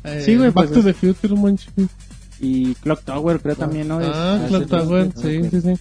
Eh, 0.05 0.21
Sí, 0.25 0.37
güey, 0.37 0.49
Back 0.51 0.69
pues, 0.69 0.71
to 0.71 0.81
the 0.81 0.93
Future, 0.93 1.35
Monchis. 1.35 1.69
y 2.39 2.73
Clock 2.75 3.03
Tower, 3.03 3.41
creo 3.41 3.55
también, 3.57 3.89
¿no? 3.89 3.99
Ah, 4.01 4.39
Clock 4.47 4.67
Tower, 4.67 5.11
sí, 5.13 5.41
sí, 5.51 5.59
sí. 5.61 5.73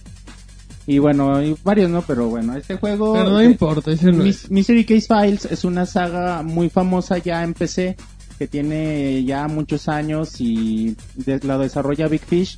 Y 0.91 0.97
bueno, 0.97 1.35
hay 1.35 1.55
varios, 1.63 1.91
¿no? 1.91 2.01
Pero 2.01 2.29
bueno, 2.29 2.55
este 2.57 2.75
juego... 2.77 3.13
Pero 3.13 3.29
no 3.29 3.39
eh, 3.41 3.45
importa, 3.45 3.91
ese 3.91 4.11
no 4.11 4.23
es. 4.25 4.49
Mystery 4.49 4.85
Case 4.85 5.05
Files 5.07 5.45
es 5.45 5.63
una 5.63 5.85
saga 5.85 6.41
muy 6.41 6.69
famosa 6.69 7.19
ya 7.19 7.43
en 7.43 7.53
PC 7.53 7.95
que 8.39 8.47
tiene 8.47 9.23
ya 9.23 9.47
muchos 9.47 9.87
años 9.87 10.41
y 10.41 10.95
de- 11.13 11.41
la 11.43 11.59
desarrolla 11.59 12.07
Big 12.07 12.21
Fish 12.25 12.57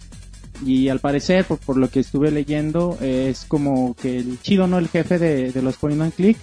y 0.66 0.88
al 0.88 1.00
parecer 1.00 1.44
por, 1.44 1.58
por 1.58 1.76
lo 1.76 1.90
que 1.90 2.00
estuve 2.00 2.32
leyendo 2.32 2.98
es 3.02 3.44
como 3.50 3.96
que 3.96 4.20
el 4.20 4.40
chido 4.42 4.66
no 4.68 4.78
el 4.78 4.88
jefe 4.88 5.18
de, 5.20 5.52
de 5.52 5.62
los 5.62 5.76
point 5.78 6.00
and 6.02 6.14
click 6.14 6.38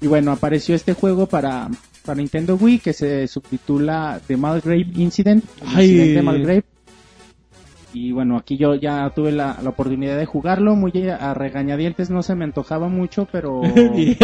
y 0.00 0.08
bueno 0.08 0.32
apareció 0.32 0.74
este 0.74 0.92
juego 0.94 1.26
para 1.26 1.70
para 2.04 2.16
Nintendo 2.20 2.56
Wii 2.56 2.80
que 2.80 2.92
se 2.92 3.28
subtitula 3.28 4.20
The 4.26 4.36
Malgrave 4.36 4.88
Incident 4.96 5.44
el 5.62 5.68
Ay. 5.76 5.84
incidente 5.86 6.14
de 6.14 6.22
Malgrave 6.22 6.64
y 7.92 8.12
bueno, 8.12 8.36
aquí 8.36 8.56
yo 8.56 8.74
ya 8.74 9.08
tuve 9.10 9.32
la, 9.32 9.56
la 9.62 9.70
oportunidad 9.70 10.16
de 10.16 10.26
jugarlo, 10.26 10.74
muy 10.76 10.92
a 11.08 11.34
regañadientes, 11.34 12.10
no 12.10 12.22
se 12.22 12.34
me 12.34 12.44
antojaba 12.44 12.88
mucho, 12.88 13.26
pero... 13.30 13.60
Bien, 13.94 14.16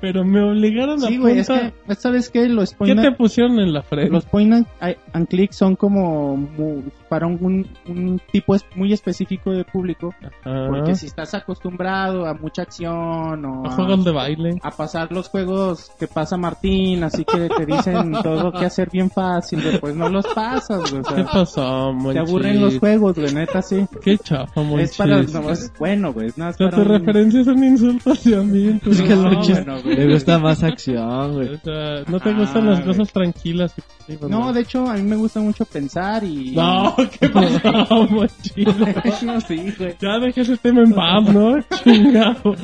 pero 0.00 0.24
me 0.24 0.42
obligaron 0.42 1.02
a 1.04 1.06
Sí, 1.08 1.18
güey, 1.18 1.38
es 1.38 1.48
que, 1.48 1.72
¿sabes 1.96 2.30
qué? 2.30 2.48
Los 2.48 2.70
¿Qué 2.70 2.76
point, 2.78 3.00
te 3.00 3.06
and, 3.08 3.16
pusieron 3.16 3.58
en 3.60 3.72
la 3.72 3.82
frente? 3.82 4.10
los 4.10 4.24
point 4.24 4.52
and, 4.80 4.96
and 5.12 5.28
click 5.28 5.52
son 5.52 5.76
como 5.76 6.36
mu- 6.36 6.82
para 7.08 7.26
un, 7.26 7.66
un 7.86 8.20
tipo 8.32 8.56
muy 8.76 8.92
específico 8.92 9.50
de 9.50 9.64
público, 9.64 10.14
Ajá. 10.44 10.66
porque 10.68 10.94
si 10.94 11.06
estás 11.06 11.34
acostumbrado 11.34 12.26
a 12.26 12.34
mucha 12.34 12.62
acción 12.62 13.44
o 13.44 13.66
A 13.66 13.68
a, 13.68 13.72
juegos 13.72 14.04
de 14.04 14.12
baile. 14.12 14.50
a 14.62 14.70
pasar 14.70 15.10
los 15.12 15.28
juegos 15.28 15.90
que 15.98 16.06
pasa 16.06 16.36
Martín, 16.36 17.02
así 17.04 17.24
que 17.24 17.48
te 17.48 17.66
dicen 17.66 18.12
todo 18.22 18.52
que 18.52 18.64
hacer 18.64 18.88
bien 18.90 19.10
fácil, 19.10 19.62
güey, 19.62 19.80
pues 19.80 19.96
no 19.96 20.08
los 20.08 20.26
pasas, 20.28 20.90
güey, 20.90 21.02
o 21.02 21.14
¿Qué 21.14 21.24
pasó, 21.24 21.92
te 22.12 22.18
aburren 22.18 22.60
los 22.60 22.69
juegos, 22.78 23.16
güey, 23.16 23.34
neta, 23.34 23.60
sí. 23.62 23.84
Qué 24.02 24.16
chafa, 24.18 24.62
Monchis. 24.62 24.90
Es 24.90 24.96
para, 24.96 25.22
no, 25.22 25.50
es 25.50 25.72
bueno, 25.78 26.12
güey, 26.12 26.28
es 26.28 26.38
nada 26.38 26.50
más 26.50 26.58
para 26.58 26.70
tus 26.70 26.78
un- 26.80 26.88
referencias 26.88 27.44
son 27.44 27.64
insultos 27.64 28.18
hacia 28.18 28.40
mí. 28.42 28.78
tú 28.82 28.90
Es 28.90 29.00
que 29.02 29.14
no, 29.16 29.22
bueno, 29.40 29.82
güey. 29.82 29.96
Le 29.96 30.12
gusta 30.12 30.38
más 30.38 30.62
acción, 30.62 31.34
güey. 31.34 31.48
O 31.54 31.58
sea, 31.58 32.02
no 32.08 32.20
te 32.20 32.32
gustan 32.34 32.62
Ah, 32.66 32.70
las 32.70 32.84
güey. 32.84 32.96
cosas 32.96 33.12
tranquilas. 33.12 33.72
positivas, 33.72 34.30
No, 34.30 34.52
de 34.52 34.60
hecho, 34.60 34.86
a 34.88 34.94
mí 34.94 35.02
me 35.02 35.16
gusta 35.16 35.40
mucho 35.40 35.64
pensar 35.64 36.22
y... 36.24 36.52
No, 36.52 36.94
¿qué 37.18 37.28
pasó, 37.28 38.06
Monchis? 38.10 38.66
no, 39.24 39.40
sí, 39.40 39.74
güey. 39.78 39.94
Ya 40.00 40.18
dejé 40.18 40.40
ese 40.42 40.56
tema 40.56 40.82
en 40.82 40.92
paz, 40.92 41.32
¿no? 41.32 41.56
Chingado. 41.84 42.54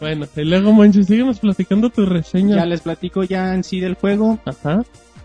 Bueno, 0.00 0.26
y 0.34 0.44
luego, 0.44 0.72
Monchis, 0.72 1.06
síguenos 1.06 1.40
platicando 1.40 1.90
tu 1.90 2.06
reseña. 2.06 2.56
Ya 2.56 2.64
les 2.66 2.80
platico 2.80 3.22
ya 3.22 3.54
en 3.54 3.62
sí 3.62 3.80
del 3.80 3.94
juego. 3.96 4.38
Ajá, 4.46 4.82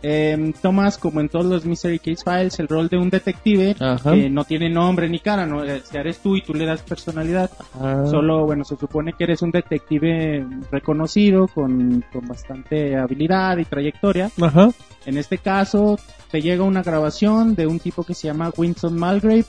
Eh, 0.08 0.54
tomas, 0.62 1.00
como 1.00 1.20
en 1.20 1.30
todos 1.30 1.46
los 1.48 1.66
Mystery 1.66 1.98
Case 1.98 2.24
Files, 2.24 2.60
el 2.60 2.68
rol 2.68 2.90
de 2.90 2.98
un 2.98 3.10
detective 3.10 3.76
Ajá. 3.80 4.12
que 4.14 4.30
no 4.30 4.44
tiene 4.44 4.70
nombre 4.70 5.10
ni 5.10 5.18
cara, 5.18 5.48
no 5.48 5.64
Eh, 5.64 5.82
eres 5.94 6.20
tú 6.20 6.36
y 6.36 6.44
tú 6.44 6.54
le 6.54 6.64
das 6.68 6.84
personalidad. 6.84 7.50
ajá. 7.74 8.06
Solo, 8.06 8.46
bueno, 8.46 8.64
se 8.64 8.76
supone 8.78 9.14
que 9.14 9.24
eres 9.24 9.42
un 9.42 9.50
detective 9.50 10.46
reconocido 10.72 11.48
con, 11.48 12.06
con 12.14 12.28
bastante 12.28 12.96
habilidad 12.96 13.58
y 13.58 13.66
trayectoria. 13.66 14.30
Ajá. 14.40 14.70
En 15.08 15.18
este 15.18 15.40
caso, 15.40 15.98
te 16.30 16.40
llega 16.40 16.64
una 16.64 16.84
grabación 16.84 17.56
de 17.56 17.66
un 17.66 17.80
tipo 17.80 18.04
que 18.04 18.14
se 18.14 18.28
llama 18.28 18.52
Winston 18.56 18.96
Malgrave. 19.00 19.46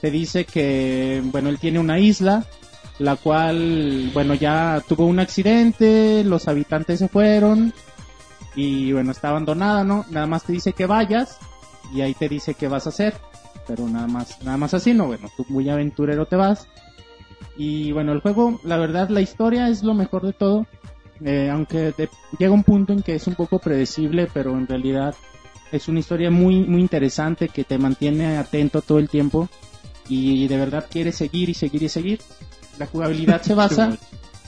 Te 0.00 0.10
dice 0.10 0.46
que, 0.46 1.20
bueno, 1.26 1.50
él 1.50 1.58
tiene 1.58 1.78
una 1.78 1.98
isla, 1.98 2.44
la 3.00 3.16
cual, 3.16 4.10
bueno, 4.14 4.32
ya 4.32 4.82
tuvo 4.88 5.04
un 5.04 5.18
accidente, 5.20 6.24
los 6.24 6.48
habitantes 6.48 7.00
se 7.00 7.08
fueron 7.08 7.72
y, 8.54 8.92
bueno, 8.92 9.12
está 9.12 9.30
abandonada, 9.30 9.84
¿no? 9.84 10.04
Nada 10.10 10.26
más 10.26 10.44
te 10.44 10.52
dice 10.52 10.72
que 10.72 10.86
vayas 10.86 11.38
y 11.94 12.00
ahí 12.00 12.14
te 12.14 12.28
dice 12.28 12.54
qué 12.54 12.68
vas 12.68 12.86
a 12.86 12.90
hacer, 12.90 13.14
pero 13.66 13.88
nada 13.88 14.06
más, 14.06 14.42
nada 14.44 14.56
más 14.56 14.74
así, 14.74 14.94
¿no? 14.94 15.06
Bueno, 15.06 15.28
tú 15.36 15.44
muy 15.48 15.68
aventurero 15.68 16.26
te 16.26 16.36
vas. 16.36 16.68
Y 17.56 17.92
bueno, 17.92 18.12
el 18.12 18.20
juego, 18.20 18.60
la 18.64 18.76
verdad, 18.76 19.08
la 19.10 19.20
historia 19.20 19.68
es 19.68 19.82
lo 19.82 19.94
mejor 19.94 20.22
de 20.26 20.32
todo. 20.32 20.66
Eh, 21.24 21.48
aunque 21.50 21.92
de- 21.96 22.08
llega 22.38 22.52
un 22.52 22.64
punto 22.64 22.92
en 22.92 23.02
que 23.02 23.14
es 23.14 23.26
un 23.28 23.34
poco 23.36 23.58
predecible, 23.60 24.28
pero 24.32 24.50
en 24.58 24.66
realidad 24.66 25.14
es 25.70 25.86
una 25.88 26.00
historia 26.00 26.30
muy, 26.30 26.60
muy 26.64 26.80
interesante 26.80 27.48
que 27.48 27.62
te 27.64 27.78
mantiene 27.78 28.36
atento 28.36 28.82
todo 28.82 28.98
el 28.98 29.08
tiempo 29.08 29.48
y 30.08 30.46
de 30.48 30.56
verdad 30.58 30.86
quieres 30.90 31.16
seguir 31.16 31.48
y 31.48 31.54
seguir 31.54 31.84
y 31.84 31.88
seguir. 31.88 32.20
La 32.78 32.86
jugabilidad 32.86 33.42
se 33.42 33.54
basa, 33.54 33.96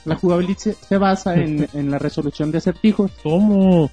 la 0.07 0.17
jugabilidad 0.17 0.59
se, 0.59 0.99
basa 0.99 1.35
en, 1.35 1.69
en 1.75 1.91
la 1.91 1.99
resolución 1.99 2.51
de 2.51 2.59
acertijos. 2.59 3.11
¿Cómo? 3.23 3.91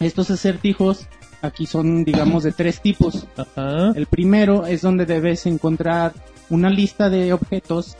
Estos 0.00 0.30
acertijos 0.30 1.06
aquí 1.42 1.66
son, 1.66 2.04
digamos, 2.04 2.44
de 2.44 2.52
tres 2.52 2.80
tipos. 2.80 3.26
Ajá. 3.36 3.92
El 3.94 4.06
primero 4.06 4.66
es 4.66 4.80
donde 4.82 5.04
debes 5.04 5.44
encontrar 5.46 6.12
una 6.48 6.70
lista 6.70 7.10
de 7.10 7.32
objetos 7.32 7.96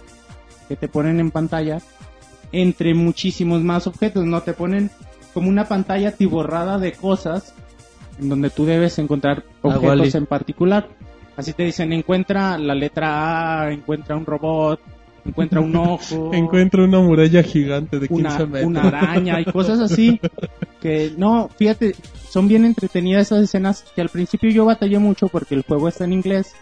que 0.68 0.76
te 0.76 0.88
ponen 0.88 1.20
en 1.20 1.30
pantalla 1.30 1.80
entre 2.53 2.95
muchísimos 2.95 3.62
más 3.62 3.86
objetos. 3.86 4.24
No 4.24 4.43
te 4.43 4.53
ponen 4.53 4.90
como 5.34 5.49
una 5.49 5.66
pantalla 5.66 6.11
atiborrada 6.11 6.78
de 6.78 6.93
cosas 6.93 7.55
en 8.20 8.28
donde 8.28 8.51
tú 8.51 8.64
debes 8.64 8.99
encontrar 8.99 9.45
Ah, 9.62 9.68
objetos 9.68 10.14
en 10.14 10.26
particular. 10.26 10.88
Así 11.36 11.53
te 11.53 11.64
dicen, 11.64 11.93
encuentra 11.93 12.59
la 12.59 12.74
letra 12.74 13.62
A, 13.62 13.72
encuentra 13.72 14.16
un 14.16 14.26
robot, 14.26 14.80
encuentra 15.25 15.61
un 15.61 15.75
ojo, 15.77 16.31
Encuentro 16.35 16.85
una 16.85 17.01
muralla 17.01 17.43
gigante 17.43 17.99
de 17.99 18.09
15 18.09 18.23
una, 18.23 18.39
metros. 18.47 18.64
una 18.64 18.83
araña 18.83 19.41
y 19.41 19.45
cosas 19.45 19.81
así. 19.81 20.20
Que 20.81 21.12
no, 21.16 21.49
fíjate, 21.57 21.95
son 22.29 22.49
bien 22.49 22.64
entretenidas 22.64 23.27
esas 23.29 23.45
escenas 23.45 23.85
que 23.95 24.01
al 24.01 24.09
principio 24.09 24.51
yo 24.51 24.64
batallé 24.64 24.99
mucho 24.99 25.29
porque 25.29 25.55
el 25.55 25.62
juego 25.62 25.89
está 25.89 26.05
en 26.05 26.12
inglés. 26.14 26.53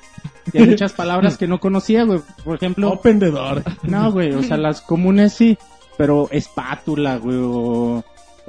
Y 0.52 0.58
hay 0.58 0.66
muchas 0.66 0.92
palabras 0.92 1.38
que 1.38 1.46
no 1.46 1.60
conocía, 1.60 2.04
güey. 2.04 2.20
Por 2.44 2.56
ejemplo, 2.56 2.90
Open 2.90 3.18
the 3.18 3.30
door. 3.30 3.62
no, 3.82 4.12
güey, 4.12 4.32
o 4.32 4.42
sea, 4.42 4.56
las 4.56 4.80
comunes 4.80 5.32
sí, 5.32 5.56
pero 5.96 6.28
espátula, 6.30 7.16
güey, 7.18 7.38
o, 7.40 8.04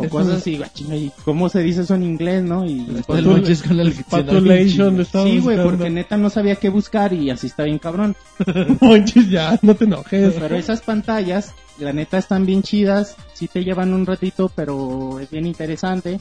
o 0.08 0.10
cosas 0.10 0.38
así, 0.38 0.62
¿y 0.93 1.12
cómo 1.24 1.49
se 1.49 1.60
dice 1.60 1.82
eso 1.82 1.95
en 1.95 2.04
inglés, 2.04 2.43
no? 2.43 2.66
Y 2.66 2.82
Patul- 3.08 3.26
Monchis 3.26 3.64
con 3.64 3.80
el 3.80 3.93
Patulation 4.10 4.99
estaba 5.02 5.26
sí, 5.26 5.39
güey, 5.39 5.58
porque 5.64 5.89
neta 5.89 6.18
no 6.18 6.30
sabía 6.30 6.56
qué 6.56 6.70
buscar 6.70 7.14
y 7.14 7.30
así 7.30 7.47
está 7.47 7.64
bien 7.64 7.80
cabrón. 7.80 8.16
Monchis, 8.82 9.30
ya, 9.30 9.58
no 9.62 9.76
te 9.76 9.86
enojes. 9.86 10.34
Pero 10.39 10.56
esas 10.56 10.82
pantallas, 10.82 11.54
la 11.80 11.93
neta 11.93 12.18
están 12.18 12.45
bien 12.45 12.64
chidas, 12.64 13.16
sí 13.34 13.47
te 13.47 13.64
llevan 13.64 13.93
un 13.93 14.06
ratito, 14.06 14.52
pero 14.56 15.20
es 15.20 15.30
bien 15.30 15.45
interesante. 15.45 16.20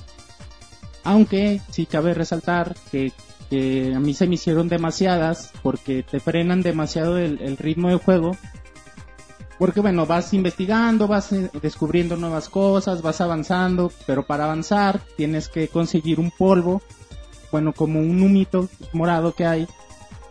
Aunque 1.02 1.60
sí 1.70 1.86
cabe 1.86 2.12
resaltar 2.12 2.74
que, 2.92 3.12
que 3.48 3.92
a 3.94 4.00
mí 4.00 4.12
se 4.12 4.26
me 4.26 4.34
hicieron 4.34 4.68
demasiadas 4.68 5.50
porque 5.62 6.02
te 6.02 6.20
frenan 6.20 6.60
demasiado 6.62 7.16
el, 7.18 7.40
el 7.40 7.56
ritmo 7.56 7.88
de 7.88 7.96
juego. 7.96 8.36
Porque 9.60 9.80
bueno, 9.80 10.06
vas 10.06 10.32
investigando, 10.32 11.06
vas 11.06 11.32
eh, 11.32 11.50
descubriendo 11.60 12.16
nuevas 12.16 12.48
cosas, 12.48 13.02
vas 13.02 13.20
avanzando, 13.20 13.92
pero 14.06 14.24
para 14.24 14.44
avanzar 14.44 15.02
tienes 15.18 15.48
que 15.48 15.68
conseguir 15.68 16.18
un 16.18 16.30
polvo, 16.30 16.80
bueno, 17.52 17.74
como 17.74 18.00
un 18.00 18.22
humito 18.22 18.70
morado 18.94 19.34
que 19.34 19.44
hay, 19.44 19.68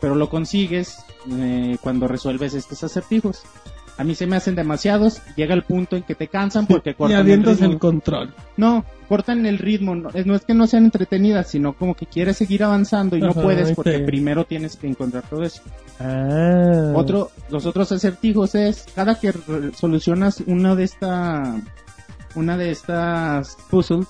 pero 0.01 0.15
lo 0.15 0.32
consigues 0.32 1.05
eh, 1.30 1.77
cuando 1.80 2.07
resuelves 2.07 2.55
estos 2.55 2.84
acertijos. 2.84 3.43
A 4.00 4.06
mí 4.06 4.16
se 4.16 4.28
me 4.28 4.38
hacen 4.38 4.56
demasiados, 4.56 5.22
llega 5.36 5.54
el 5.54 5.64
punto 5.64 5.97
en 5.97 6.04
que 6.04 6.16
te 6.16 6.30
cansan 6.30 6.66
porque 6.66 6.91
Y 6.91 6.93
cortan 6.93 7.30
el 7.30 7.43
ritmo. 7.43 7.66
el 7.66 7.78
control. 7.78 8.34
No, 8.56 8.86
cortan 9.10 9.45
el 9.45 9.58
ritmo, 9.58 9.93
no 9.93 10.10
es, 10.14 10.26
no 10.26 10.36
es 10.36 10.45
que 10.45 10.54
no 10.54 10.68
sean 10.68 10.86
entretenidas, 10.86 11.50
sino 11.50 11.74
como 11.74 11.95
que 11.95 12.06
quieres 12.06 12.38
seguir 12.38 12.64
avanzando 12.64 13.18
y 13.18 13.20
no 13.20 13.34
puedes 13.34 13.74
porque 13.74 14.00
primero 14.00 14.45
tienes 14.45 14.78
que 14.78 14.88
encontrar 14.88 15.26
todo 15.30 15.43
eso. 15.43 15.62
Ah. 16.00 16.93
Otro, 16.95 17.32
los 17.50 17.66
otros 17.66 17.91
acertijos 17.91 18.56
es 18.56 18.86
cada 18.95 19.20
que 19.20 19.34
solucionas 19.76 20.43
una 20.47 20.76
de 20.76 20.86
esta, 20.86 21.60
una 22.36 22.56
de 22.56 22.72
estas 22.72 23.58
puzzles, 23.70 24.08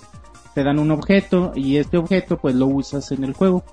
te 0.53 0.63
dan 0.63 0.77
un 0.77 0.91
objeto 0.91 1.51
y 1.55 1.77
este 1.77 1.97
objeto 1.97 2.37
pues 2.37 2.53
lo 2.53 2.67
usas 2.67 3.11
en 3.11 3.23
el 3.23 3.33
juego. 3.33 3.63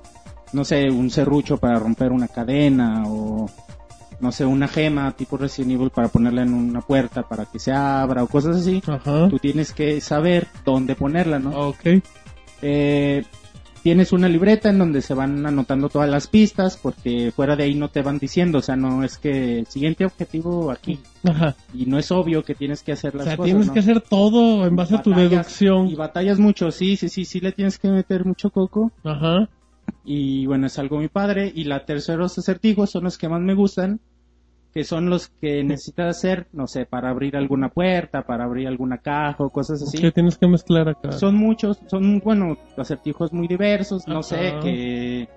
No 0.54 0.64
sé, 0.64 0.88
un 0.88 1.10
serrucho 1.10 1.58
para 1.58 1.78
romper 1.78 2.10
una 2.10 2.28
cadena 2.28 3.02
o 3.06 3.50
no 4.20 4.32
sé, 4.32 4.44
una 4.46 4.68
gema 4.68 5.12
tipo 5.12 5.36
Resident 5.36 5.72
Evil 5.72 5.90
para 5.90 6.08
ponerla 6.08 6.42
en 6.42 6.54
una 6.54 6.80
puerta 6.80 7.22
para 7.22 7.44
que 7.46 7.58
se 7.58 7.72
abra 7.72 8.22
o 8.22 8.26
cosas 8.26 8.56
así. 8.56 8.82
Ajá. 8.86 9.28
Tú 9.28 9.38
tienes 9.38 9.72
que 9.72 10.00
saber 10.00 10.46
dónde 10.64 10.94
ponerla, 10.94 11.38
¿no? 11.38 11.50
Ok. 11.68 11.80
Eh, 12.62 13.24
tienes 13.82 14.12
una 14.12 14.28
libreta 14.28 14.70
en 14.70 14.78
donde 14.78 15.00
se 15.00 15.14
van 15.14 15.46
anotando 15.46 15.88
todas 15.88 16.08
las 16.08 16.26
pistas 16.26 16.76
porque 16.76 17.30
fuera 17.34 17.54
de 17.54 17.64
ahí 17.64 17.74
no 17.76 17.88
te 17.88 18.02
van 18.02 18.18
diciendo, 18.18 18.58
o 18.58 18.62
sea, 18.62 18.74
no 18.74 19.04
es 19.04 19.16
que 19.18 19.60
el 19.60 19.66
siguiente 19.66 20.04
objetivo 20.04 20.72
aquí 20.72 20.98
Ajá. 21.22 21.54
y 21.72 21.86
no 21.86 21.96
es 21.98 22.10
obvio 22.10 22.42
que 22.42 22.56
tienes 22.56 22.82
que 22.82 22.90
hacer 22.92 23.14
O 23.14 23.18
las 23.18 23.26
sea, 23.26 23.36
cosas. 23.36 23.46
tienes 23.46 23.66
¿no? 23.68 23.72
que 23.74 23.78
hacer 23.78 24.00
todo 24.00 24.66
en 24.66 24.74
base 24.74 24.96
a 24.96 25.02
tu 25.02 25.10
deducción. 25.12 25.86
Y 25.88 25.94
batallas 25.94 26.40
mucho, 26.40 26.72
sí, 26.72 26.96
sí, 26.96 27.08
sí, 27.08 27.24
sí 27.24 27.38
le 27.38 27.52
tienes 27.52 27.78
que 27.78 27.88
meter 27.88 28.24
mucho 28.24 28.50
coco 28.50 28.90
Ajá. 29.04 29.48
Y 30.04 30.46
bueno, 30.46 30.66
es 30.66 30.78
algo 30.78 30.96
muy 30.98 31.08
padre 31.08 31.50
y 31.54 31.64
la 31.64 31.84
terceros 31.84 32.38
acertijos 32.38 32.90
son 32.90 33.04
los 33.04 33.18
que 33.18 33.28
más 33.28 33.40
me 33.40 33.54
gustan 33.54 34.00
que 34.76 34.84
son 34.84 35.08
los 35.08 35.28
que 35.40 35.64
necesitas 35.64 36.18
hacer, 36.18 36.48
no 36.52 36.66
sé, 36.66 36.84
para 36.84 37.08
abrir 37.08 37.34
alguna 37.34 37.70
puerta, 37.70 38.26
para 38.26 38.44
abrir 38.44 38.68
alguna 38.68 38.98
caja 38.98 39.42
o 39.42 39.48
cosas 39.48 39.82
así. 39.82 39.96
Que 39.96 40.12
tienes 40.12 40.36
que 40.36 40.46
mezclar 40.46 40.90
acá. 40.90 41.12
Son 41.12 41.34
muchos, 41.34 41.80
son, 41.86 42.20
bueno, 42.20 42.58
acertijos 42.76 43.32
muy 43.32 43.48
diversos, 43.48 44.06
no 44.06 44.18
Ajá. 44.18 44.22
sé, 44.22 44.58
que 44.62 45.28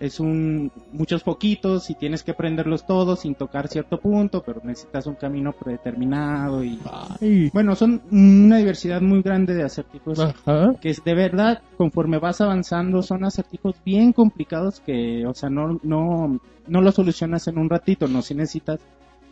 es 0.00 0.20
un, 0.20 0.70
muchos 0.92 1.22
poquitos 1.24 1.90
y 1.90 1.94
tienes 1.94 2.22
que 2.22 2.32
prenderlos 2.34 2.86
todos 2.86 3.20
sin 3.20 3.34
tocar 3.34 3.68
cierto 3.68 3.98
punto, 3.98 4.42
pero 4.44 4.60
necesitas 4.64 5.06
un 5.06 5.14
camino 5.16 5.52
predeterminado 5.52 6.62
y, 6.62 6.78
Ay. 7.20 7.50
bueno, 7.52 7.74
son 7.74 8.02
una 8.12 8.58
diversidad 8.58 9.00
muy 9.00 9.22
grande 9.22 9.54
de 9.54 9.64
acertijos 9.64 10.20
Ajá. 10.20 10.74
que 10.80 10.90
es 10.90 11.02
de 11.04 11.14
verdad, 11.14 11.62
conforme 11.76 12.18
vas 12.18 12.40
avanzando, 12.40 13.02
son 13.02 13.24
acertijos 13.24 13.74
bien 13.84 14.12
complicados 14.12 14.80
que, 14.80 15.26
o 15.26 15.34
sea, 15.34 15.50
no, 15.50 15.80
no, 15.82 16.38
no 16.66 16.80
lo 16.80 16.92
solucionas 16.92 17.48
en 17.48 17.58
un 17.58 17.68
ratito, 17.68 18.06
no, 18.06 18.22
si 18.22 18.34
necesitas 18.34 18.80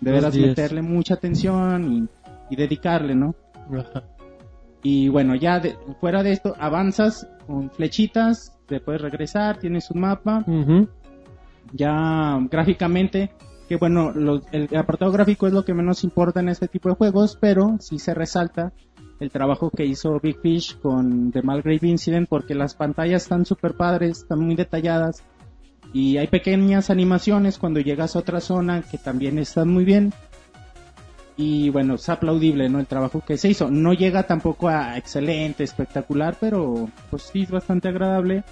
de 0.00 0.12
días. 0.34 0.48
meterle 0.48 0.82
mucha 0.82 1.14
atención 1.14 1.92
y, 2.50 2.54
y 2.54 2.56
dedicarle, 2.56 3.14
¿no? 3.14 3.34
Ajá. 3.72 4.02
Y 4.82 5.08
bueno, 5.08 5.34
ya 5.34 5.58
de- 5.60 5.76
fuera 6.00 6.22
de 6.22 6.32
esto, 6.32 6.54
avanzas 6.58 7.26
con 7.46 7.70
flechitas, 7.70 8.55
te 8.66 8.80
puedes 8.80 9.00
regresar, 9.02 9.58
tienes 9.58 9.90
un 9.90 10.00
mapa, 10.00 10.44
ya 11.72 12.38
gráficamente, 12.50 13.30
que 13.68 13.76
bueno, 13.76 14.12
lo- 14.12 14.42
el 14.52 14.68
apartado 14.76 15.10
gráfico 15.12 15.46
es 15.46 15.52
lo 15.52 15.64
que 15.64 15.74
menos 15.74 16.04
importa 16.04 16.40
en 16.40 16.48
este 16.48 16.68
tipo 16.68 16.88
de 16.88 16.94
juegos, 16.94 17.36
pero 17.40 17.76
sí 17.80 17.98
se 17.98 18.14
resalta 18.14 18.72
el 19.18 19.30
trabajo 19.30 19.70
que 19.70 19.84
hizo 19.86 20.20
Big 20.20 20.38
Fish 20.40 20.78
con 20.78 21.32
The 21.32 21.42
Malgrave 21.42 21.88
Incident, 21.88 22.28
porque 22.28 22.54
las 22.54 22.74
pantallas 22.74 23.22
están 23.22 23.44
súper 23.46 23.74
padres, 23.74 24.18
están 24.18 24.40
muy 24.40 24.54
detalladas, 24.54 25.22
y 25.92 26.18
hay 26.18 26.26
pequeñas 26.26 26.90
animaciones 26.90 27.58
cuando 27.58 27.80
llegas 27.80 28.14
a 28.14 28.18
otra 28.18 28.40
zona 28.40 28.82
que 28.82 28.98
también 28.98 29.38
están 29.38 29.68
muy 29.68 29.84
bien. 29.84 30.12
Y 31.36 31.68
bueno, 31.68 31.94
es 31.94 32.08
aplaudible, 32.08 32.68
¿no? 32.68 32.80
El 32.80 32.86
trabajo 32.86 33.20
que 33.20 33.36
se 33.36 33.50
hizo. 33.50 33.70
No 33.70 33.92
llega 33.92 34.22
tampoco 34.22 34.68
a 34.68 34.96
excelente, 34.96 35.64
espectacular, 35.64 36.36
pero 36.40 36.88
pues 37.10 37.24
sí 37.24 37.42
es 37.42 37.50
bastante 37.50 37.88
agradable. 37.88 38.42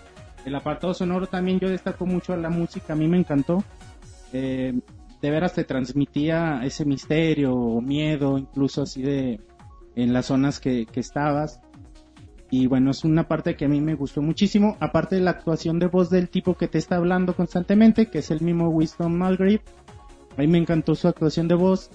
El 0.45 0.55
apartado 0.55 0.93
sonoro 0.93 1.27
también 1.27 1.59
yo 1.59 1.71
destaco 1.71 2.05
mucho 2.05 2.37
la 2.37 2.51
música, 2.51 2.93
a 2.93 2.97
mí 2.97 3.09
me 3.09 3.19
encantó. 3.19 3.65
Eh, 4.33 4.79
de 5.23 5.31
veras 5.31 5.55
te 5.55 5.65
transmitía 5.65 6.61
ese 6.65 6.85
misterio 6.85 7.55
o 7.55 7.81
miedo, 7.81 8.37
incluso 8.37 8.83
así 8.83 9.01
de 9.01 9.41
en 9.97 10.13
las 10.13 10.27
zonas 10.27 10.61
que, 10.61 10.85
que 10.85 11.01
estabas. 11.01 11.61
Y 12.51 12.67
bueno, 12.67 12.91
es 12.91 13.05
una 13.05 13.27
parte 13.27 13.57
que 13.57 13.65
a 13.65 13.69
mí 13.69 13.81
me 13.81 13.95
gustó 13.95 14.21
muchísimo, 14.21 14.77
aparte 14.81 15.17
de 15.17 15.23
la 15.23 15.31
actuación 15.31 15.79
de 15.79 15.87
voz 15.87 16.11
del 16.11 16.29
tipo 16.29 16.55
que 16.57 16.69
te 16.69 16.79
está 16.79 16.97
hablando 16.97 17.35
constantemente, 17.35 18.11
que 18.11 18.19
es 18.19 18.31
el 18.31 18.43
mismo 18.43 18.69
Winston 18.69 19.17
Malgrave. 19.17 19.63
A 20.37 20.41
mí 20.41 20.47
me 20.47 20.59
encantó 20.59 20.95
su 20.95 21.09
actuación 21.09 21.49
de 21.49 21.55
voz. 21.55 21.91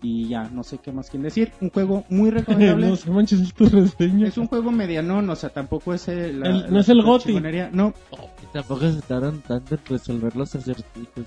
Y 0.00 0.28
ya, 0.28 0.44
no 0.44 0.62
sé 0.62 0.78
qué 0.78 0.92
más 0.92 1.10
quieren 1.10 1.24
decir. 1.24 1.50
Un 1.60 1.70
juego 1.70 2.04
muy 2.08 2.30
recomendable. 2.30 2.86
no 2.90 2.96
se 2.96 3.10
manches, 3.10 3.40
es 3.40 3.52
tu 3.54 3.68
reseña. 3.68 4.28
Es 4.28 4.38
un 4.38 4.46
juego 4.46 4.70
medianón, 4.70 5.28
o 5.28 5.34
sea, 5.36 5.50
tampoco 5.50 5.92
es 5.94 6.06
el, 6.08 6.38
la- 6.40 6.48
El- 6.48 6.72
no 6.72 6.80
es 6.80 6.88
el 6.88 7.02
chingonería. 7.18 7.70
No, 7.72 7.92
Y 8.42 8.52
tampoco 8.52 8.90
se 8.92 9.00
tardan 9.02 9.40
tanto 9.40 9.74
en 9.74 9.80
resolver 9.88 10.36
los 10.36 10.54
acertijos. 10.54 11.26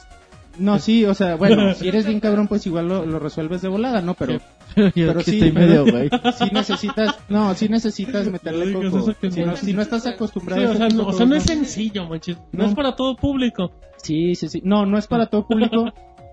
no, 0.57 0.79
sí, 0.79 1.03
o 1.05 1.13
sea, 1.13 1.35
bueno, 1.35 1.73
si 1.75 1.87
eres 1.89 2.05
bien 2.05 2.19
cabrón, 2.21 2.47
pues 2.47 2.65
igual 2.65 2.87
lo, 2.87 3.05
lo 3.05 3.19
resuelves 3.19 3.61
de 3.61 3.67
volada, 3.67 4.01
¿no? 4.01 4.13
Pero 4.13 4.39
Pero 4.75 5.15
que 5.19 5.23
sí, 5.25 5.31
estoy 5.33 5.51
pero- 5.51 5.83
medio 5.83 5.91
güey. 5.91 6.09
si 6.37 6.45
necesitas, 6.53 7.15
no, 7.27 7.53
si 7.55 7.67
necesitas 7.67 8.29
meterle 8.31 8.67
No 8.67 8.89
coco. 8.89 9.13
Si 9.29 9.39
no. 9.41 9.47
no, 9.47 9.55
si 9.57 9.73
no 9.73 9.81
estás 9.81 10.07
acostumbrado 10.07 10.61
Sí, 10.61 10.65
a 10.67 10.69
o 10.69 10.73
ese 10.75 10.87
sea, 10.89 10.97
no, 10.97 11.07
o 11.07 11.13
sea, 11.13 11.25
no 11.25 11.35
es 11.35 11.43
sencillo, 11.43 12.07
manches. 12.07 12.37
No, 12.53 12.63
No. 12.63 12.69
es 12.69 12.75
para 12.75 12.95
todo 12.95 13.17
público. 13.17 13.71
Sí, 13.97 14.33
sí, 14.35 14.47
sí. 14.47 14.61
No, 14.63 14.85
no 14.85 14.97
es 14.97 15.07
para 15.07 15.25
todo 15.27 15.45
público, 15.45 15.91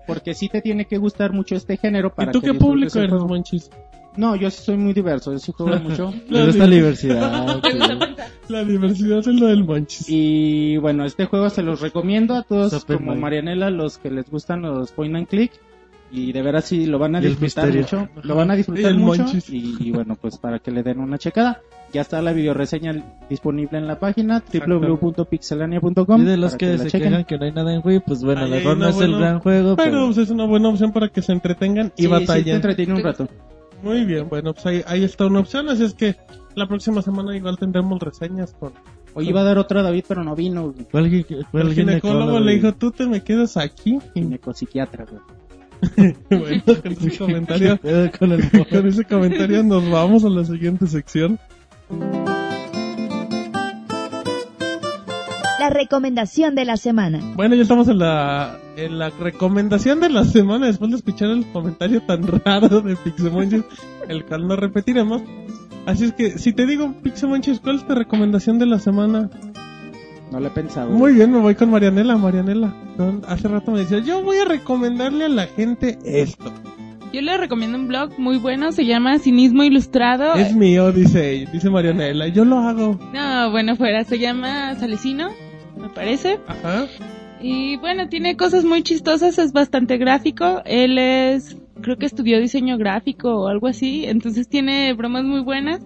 porque 0.09 0.33
sí 0.33 0.49
te 0.49 0.61
tiene 0.61 0.85
que 0.85 0.97
gustar 0.97 1.33
mucho 1.33 1.55
este 1.55 1.77
género 1.77 2.13
para 2.13 2.31
¿Y 2.31 2.33
tú 2.33 2.41
que 2.41 2.51
qué 2.51 2.53
público 2.57 2.99
eres, 2.99 3.23
manches? 3.23 3.69
No, 4.17 4.35
yo 4.35 4.49
sí 4.49 4.63
soy 4.63 4.75
muy 4.75 4.93
diverso, 4.93 5.31
yo 5.31 5.39
sí 5.39 5.51
juego 5.51 5.79
mucho. 5.83 6.13
Gusta 6.29 6.57
la 6.57 6.67
diversidad. 6.67 7.43
Gusta 7.61 7.69
pensar. 7.69 8.15
La 8.47 8.63
diversidad 8.63 9.19
es 9.19 9.27
lo 9.27 9.47
del 9.47 9.63
manches. 9.63 10.05
Y 10.09 10.77
bueno, 10.77 11.05
este 11.05 11.25
juego 11.25 11.49
se 11.49 11.61
los 11.61 11.79
recomiendo 11.79 12.33
a 12.33 12.43
todos 12.43 12.71
Super 12.71 12.97
como 12.97 13.09
Mario. 13.09 13.21
Marianela, 13.21 13.69
los 13.69 13.97
que 13.99 14.09
les 14.09 14.29
gustan 14.29 14.63
los 14.63 14.91
point 14.91 15.15
and 15.15 15.27
click. 15.27 15.51
Y 16.11 16.31
de 16.31 16.41
veras 16.41 16.65
sí 16.65 16.85
lo 16.87 16.97
van 16.97 17.15
a 17.15 17.21
disfrutar 17.21 17.71
mucho. 17.73 18.09
Lo 18.23 18.35
van 18.35 18.49
a 18.51 18.55
disfrutar 18.55 18.93
mucho. 18.95 19.21
monchis. 19.23 19.49
Y, 19.49 19.75
y 19.79 19.91
bueno, 19.91 20.15
pues 20.19 20.37
para 20.37 20.57
que 20.59 20.71
le 20.71 20.81
den 20.83 20.99
una 20.99 21.17
checada. 21.17 21.61
Ya 21.93 22.01
está 22.01 22.21
la 22.21 22.33
videoreseña 22.33 23.03
disponible 23.29 23.77
en 23.79 23.87
la 23.87 23.99
página 23.99 24.43
www.pixelania.com. 24.53 26.21
Y 26.21 26.25
de 26.25 26.37
los 26.37 26.55
que, 26.55 26.77
la 26.77 26.77
se 26.83 26.91
chequen. 26.91 27.09
quejan 27.09 27.25
que 27.25 27.37
no 27.37 27.45
hay 27.45 27.51
nada 27.51 27.73
en 27.73 27.81
Wii, 27.83 28.01
pues 28.05 28.23
bueno, 28.23 28.41
a 28.41 28.43
Ahí 28.43 28.49
lo 28.49 28.55
hay 28.55 28.61
mejor 28.63 28.77
no 28.77 28.89
es 28.89 29.01
el 29.01 29.17
gran 29.17 29.39
juego, 29.39 29.75
Pero 29.75 29.91
pero... 29.91 30.05
pues, 30.05 30.17
es 30.19 30.29
una 30.29 30.45
buena 30.45 30.69
opción 30.69 30.91
para 30.91 31.09
que 31.09 31.21
se 31.21 31.31
entretengan 31.31 31.87
y 31.97 32.03
Sí, 32.03 32.03
sí, 32.03 32.07
te 32.07 32.19
batallen. 32.19 32.55
entretiene 32.55 32.93
un 32.93 33.03
rato. 33.03 33.27
Muy 33.81 34.03
bien, 34.05 34.27
bueno, 34.29 34.53
pues 34.53 34.65
ahí, 34.65 34.83
ahí 34.87 35.03
está 35.03 35.25
una 35.25 35.39
opción. 35.39 35.69
Así 35.69 35.83
es 35.83 35.93
que 35.93 36.15
la 36.55 36.67
próxima 36.67 37.01
semana 37.01 37.35
igual 37.35 37.57
tendremos 37.57 37.99
reseñas 37.99 38.53
con 38.59 38.73
Hoy 39.15 39.29
iba 39.29 39.41
a 39.41 39.43
dar 39.43 39.57
otra 39.57 39.81
David, 39.81 40.03
pero 40.07 40.23
no 40.23 40.35
vino. 40.35 40.71
güey. 40.71 40.85
¿Cuál, 40.91 41.09
gi- 41.09 41.25
cuál 41.49 41.69
el 41.69 41.73
ginecólogo. 41.73 42.39
Le 42.39 42.53
y- 42.53 42.55
dijo, 42.57 42.73
tú 42.73 42.91
te 42.91 43.07
me 43.07 43.23
quedas 43.23 43.57
aquí. 43.57 43.97
Y 44.13 44.21
Ginecopsiquiatra, 44.21 45.05
güey. 45.05 45.21
bueno, 46.29 46.63
con 46.83 46.91
ese 46.91 47.17
comentario, 47.17 47.79
¿Qué 47.79 47.87
pedo 47.87 48.11
con 48.17 48.31
el 48.31 48.67
con 48.67 48.87
ese 48.87 49.05
comentario 49.05 49.63
nos 49.63 49.89
vamos 49.89 50.23
a 50.25 50.29
la 50.29 50.43
siguiente 50.45 50.87
sección. 50.87 51.39
La 55.59 55.69
recomendación 55.69 56.55
de 56.55 56.65
la 56.65 56.77
semana. 56.77 57.19
Bueno, 57.35 57.55
ya 57.55 57.63
estamos 57.63 57.87
en 57.89 57.99
la, 57.99 58.57
en 58.77 58.97
la 58.97 59.09
recomendación 59.09 59.99
de 59.99 60.09
la 60.09 60.23
semana 60.23 60.67
después 60.67 60.91
de 60.91 60.97
escuchar 60.97 61.29
el 61.29 61.45
comentario 61.51 62.01
tan 62.01 62.25
raro 62.25 62.81
de 62.81 62.95
Pixemonchis, 62.95 63.63
el 64.07 64.25
cual 64.25 64.47
no 64.47 64.55
repetiremos. 64.55 65.21
Así 65.85 66.05
es 66.05 66.13
que, 66.13 66.37
si 66.37 66.53
te 66.53 66.65
digo, 66.65 66.93
Pixemonchis, 67.03 67.59
¿cuál 67.59 67.77
es 67.77 67.87
tu 67.87 67.93
recomendación 67.93 68.59
de 68.59 68.65
la 68.67 68.79
semana? 68.79 69.29
No 70.31 70.39
lo 70.39 70.47
he 70.47 70.51
pensado. 70.51 70.91
Muy 70.91 71.13
bien, 71.13 71.31
me 71.31 71.39
voy 71.39 71.55
con 71.55 71.71
Marianela. 71.71 72.15
Marianela, 72.17 72.73
¿no? 72.97 73.21
hace 73.27 73.47
rato 73.47 73.71
me 73.71 73.79
decía, 73.79 73.99
yo 73.99 74.21
voy 74.21 74.37
a 74.37 74.45
recomendarle 74.45 75.25
a 75.25 75.29
la 75.29 75.47
gente 75.47 75.97
esto. 76.03 76.53
Yo 77.11 77.21
le 77.21 77.37
recomiendo 77.37 77.77
un 77.77 77.87
blog 77.87 78.19
muy 78.19 78.37
bueno, 78.37 78.71
se 78.71 78.85
llama 78.85 79.17
Cinismo 79.17 79.63
Ilustrado. 79.63 80.35
Es 80.35 80.55
mío, 80.55 80.91
dice, 80.91 81.47
dice 81.51 81.69
Marianela, 81.71 82.27
yo 82.27 82.45
lo 82.45 82.59
hago. 82.59 82.99
No, 83.11 83.49
bueno, 83.49 83.75
fuera, 83.75 84.03
se 84.03 84.19
llama 84.19 84.75
Salecino, 84.75 85.31
me 85.75 85.89
parece. 85.89 86.39
Ajá. 86.47 86.85
Y 87.41 87.77
bueno, 87.77 88.09
tiene 88.09 88.37
cosas 88.37 88.63
muy 88.63 88.83
chistosas, 88.83 89.39
es 89.39 89.53
bastante 89.53 89.97
gráfico. 89.97 90.61
Él 90.65 90.99
es, 90.99 91.57
creo 91.81 91.97
que 91.97 92.05
estudió 92.05 92.39
diseño 92.39 92.77
gráfico 92.77 93.41
o 93.41 93.47
algo 93.47 93.67
así, 93.67 94.05
entonces 94.05 94.47
tiene 94.47 94.93
bromas 94.93 95.23
muy 95.23 95.41
buenas. 95.41 95.81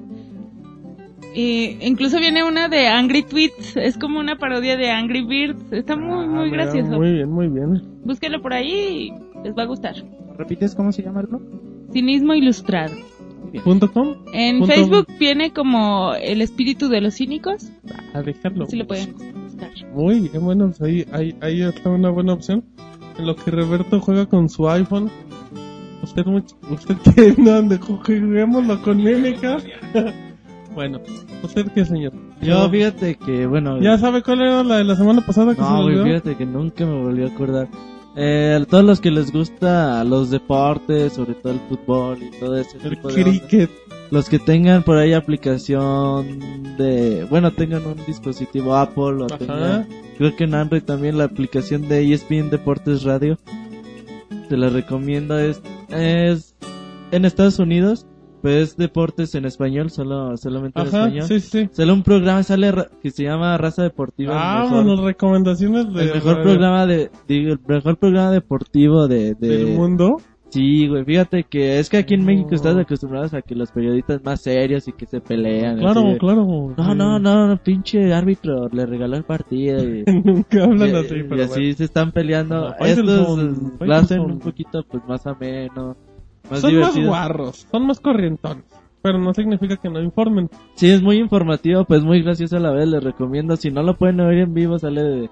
Y 1.36 1.78
incluso 1.82 2.20
viene 2.20 2.44
una 2.44 2.68
de 2.68 2.88
Angry 2.88 3.24
Tweets, 3.24 3.76
es 3.78 3.98
como 3.98 4.20
una 4.20 4.38
parodia 4.38 4.78
de 4.78 4.92
Angry 4.92 5.26
Birds, 5.26 5.72
está 5.72 5.96
muy, 5.96 6.26
Ah, 6.26 6.28
muy 6.28 6.52
mira, 6.52 6.64
gracioso. 6.66 6.92
Muy 6.92 7.14
bien, 7.14 7.32
muy 7.32 7.48
bien. 7.48 7.82
Búsquelo 8.04 8.42
por 8.42 8.54
ahí 8.54 8.72
y 9.12 9.44
les 9.44 9.56
va 9.58 9.64
a 9.64 9.66
gustar. 9.66 9.96
¿Repites 10.38 10.76
cómo 10.76 10.92
se 10.92 11.02
llama 11.02 11.22
el 11.22 11.28
blog? 11.28 11.42
Cinismo 11.92 12.34
Ilustrado. 12.36 12.94
¿Punto 13.64 13.92
com? 13.92 14.16
En 14.34 14.60
Punto- 14.60 14.74
Facebook 14.74 15.08
viene 15.20 15.52
como 15.54 16.14
El 16.16 16.42
Espíritu 16.42 16.88
de 16.88 17.02
los 17.02 17.16
Cínicos, 17.16 17.72
A 18.14 18.22
dejarlo. 18.22 18.66
si 18.66 18.78
lo 18.78 18.88
pueden 18.88 19.14
buscar. 19.44 19.70
Muy 19.94 20.22
bien, 20.22 20.44
bueno, 20.44 20.68
pues 20.70 20.82
ahí, 20.82 21.06
ahí, 21.12 21.36
ahí 21.42 21.62
está 21.62 21.90
una 21.90 22.10
buena 22.10 22.34
opción. 22.34 22.64
En 23.18 23.28
lo 23.28 23.36
que 23.36 23.52
Roberto 23.52 24.00
juega 24.00 24.26
con 24.26 24.50
su 24.50 24.68
iPhone. 24.70 25.12
Usted, 26.02 26.26
usted 26.28 26.96
que 27.16 27.36
no 27.42 27.78
juguémoslo 27.80 28.82
con 28.82 28.98
MMK. 28.98 30.33
Bueno, 30.74 31.00
¿usted 31.44 31.68
qué, 31.74 31.86
señor? 31.86 32.14
Yo, 32.42 32.70
fíjate 32.70 33.16
que, 33.16 33.46
bueno... 33.46 33.80
¿Ya 33.82 33.98
sabe 33.98 34.22
cuál 34.22 34.42
era 34.42 34.64
la 34.64 34.78
de 34.78 34.84
la 34.84 34.96
semana 34.96 35.26
pasada 35.26 35.52
que 35.56 35.62
se 35.62 35.68
No, 35.68 35.78
me 35.78 35.84
güey, 35.84 35.96
olvidó? 36.00 36.06
fíjate 36.06 36.36
que 36.38 36.46
nunca 36.46 36.86
me 36.86 37.02
volví 37.02 37.24
a 37.24 37.28
acordar. 37.28 37.68
Eh, 38.16 38.60
a 38.62 38.66
todos 38.66 38.84
los 38.84 39.02
que 39.02 39.10
les 39.12 39.32
gusta 39.32 40.04
los 40.04 40.30
deportes, 40.30 41.14
sobre 41.14 41.34
todo 41.34 41.54
el 41.54 41.60
fútbol 41.62 42.20
y 42.22 42.30
todo 42.40 42.58
ese 42.58 42.78
El 42.84 42.92
tipo 42.92 43.08
de 43.08 43.24
cricket. 43.24 43.70
los 44.12 44.30
que 44.30 44.38
tengan 44.38 44.84
por 44.84 44.98
ahí 44.98 45.14
aplicación 45.14 46.40
de, 46.78 47.26
bueno, 47.30 47.52
tengan 47.52 47.86
un 47.88 47.96
dispositivo 48.06 48.76
Apple 48.76 49.24
o 49.24 49.28
tengan, 49.28 49.88
creo 50.18 50.36
que 50.36 50.44
en 50.44 50.54
Android 50.54 50.84
también 50.84 51.18
la 51.18 51.24
aplicación 51.24 51.88
de 51.88 52.14
ESPN 52.14 52.50
Deportes 52.52 53.04
Radio, 53.04 53.40
te 54.48 54.58
la 54.58 54.70
recomiendo, 54.70 55.40
es, 55.40 55.62
es 55.90 56.54
en 57.12 57.26
Estados 57.26 57.58
Unidos, 57.58 58.06
pues 58.44 58.56
es 58.72 58.78
deportes 58.78 59.34
en 59.34 59.46
español, 59.46 59.90
solo, 59.90 60.38
solamente 60.38 60.80
en 60.80 60.86
español. 60.86 61.24
sí, 61.24 61.40
sí. 61.40 61.70
Sale 61.72 61.92
un 61.92 62.04
programa, 62.04 62.44
sale 62.44 62.72
que 63.02 63.10
se 63.10 63.24
llama 63.24 63.58
Raza 63.58 63.82
Deportiva. 63.84 64.36
mejor- 64.36 64.72
Vámonos, 64.72 65.00
recomendaciones 65.00 65.92
de, 65.92 66.04
el 66.04 66.14
mejor 66.14 66.44
programa 66.44 66.86
de, 66.86 67.10
digo, 67.28 67.54
el 67.54 67.60
mejor 67.68 67.98
programa 67.98 68.30
deportivo 68.32 69.08
de, 69.08 69.34
de- 69.34 69.48
del 69.48 69.76
mundo. 69.78 70.18
Sí, 70.50 70.88
güey, 70.88 71.04
fíjate 71.04 71.46
que 71.50 71.80
es 71.80 71.90
que 71.90 71.98
aquí 71.98 72.14
en 72.14 72.26
México 72.26 72.50
estás 72.54 72.78
acostumbrados 72.78 73.34
a 73.34 73.42
que 73.42 73.56
los 73.56 73.72
periodistas 73.72 74.24
más 74.24 74.40
serios 74.42 74.88
y 74.88 74.92
que 74.92 75.08
se 75.08 75.20
pelean. 75.20 75.80
Claro, 75.80 76.02
así 76.02 76.10
de, 76.12 76.18
claro. 76.20 76.46
No, 76.78 76.94
no, 76.94 77.18
no, 77.18 77.48
no, 77.48 77.58
pinche 77.58 78.14
árbitro, 78.14 78.68
le 78.72 78.86
regaló 78.86 79.16
el 79.18 79.24
partido 79.24 79.80
y, 79.84 80.04
Nunca 80.24 80.64
hablan 80.66 80.90
y- 80.90 80.96
así, 80.96 81.16
y 81.16 81.24
pero 81.24 81.44
así 81.46 81.60
bueno. 81.62 81.76
se 81.78 81.84
están 81.86 82.12
peleando. 82.12 82.70
No, 82.70 82.86
Estos 82.86 83.40
eh, 83.40 83.54
lo 83.80 83.96
hacen 83.96 84.20
un 84.20 84.38
poquito 84.38 84.84
pues 84.88 85.02
más 85.08 85.26
ameno, 85.26 85.96
más 86.54 86.62
Son 86.62 86.80
más 86.80 86.98
guarros, 86.98 87.68
son 87.72 87.88
más 87.88 88.00
corrientones. 88.00 88.66
Pero 89.02 89.20
no 89.20 89.34
significa 89.34 89.76
que 89.76 89.90
no 89.90 90.02
informen. 90.02 90.50
Sí, 90.76 90.90
es 90.90 91.02
muy 91.02 91.18
informativo, 91.18 91.84
pues 91.84 92.04
muy 92.04 92.22
gracioso 92.22 92.56
a 92.56 92.60
la 92.62 92.72
vez, 92.72 92.88
les 92.88 93.04
recomiendo. 93.04 93.58
Si 93.58 93.70
no 93.70 93.84
lo 93.84 93.98
pueden 93.98 94.22
oír 94.22 94.40
en 94.40 94.54
vivo, 94.54 94.80
sale 94.80 95.04
de, 95.04 95.30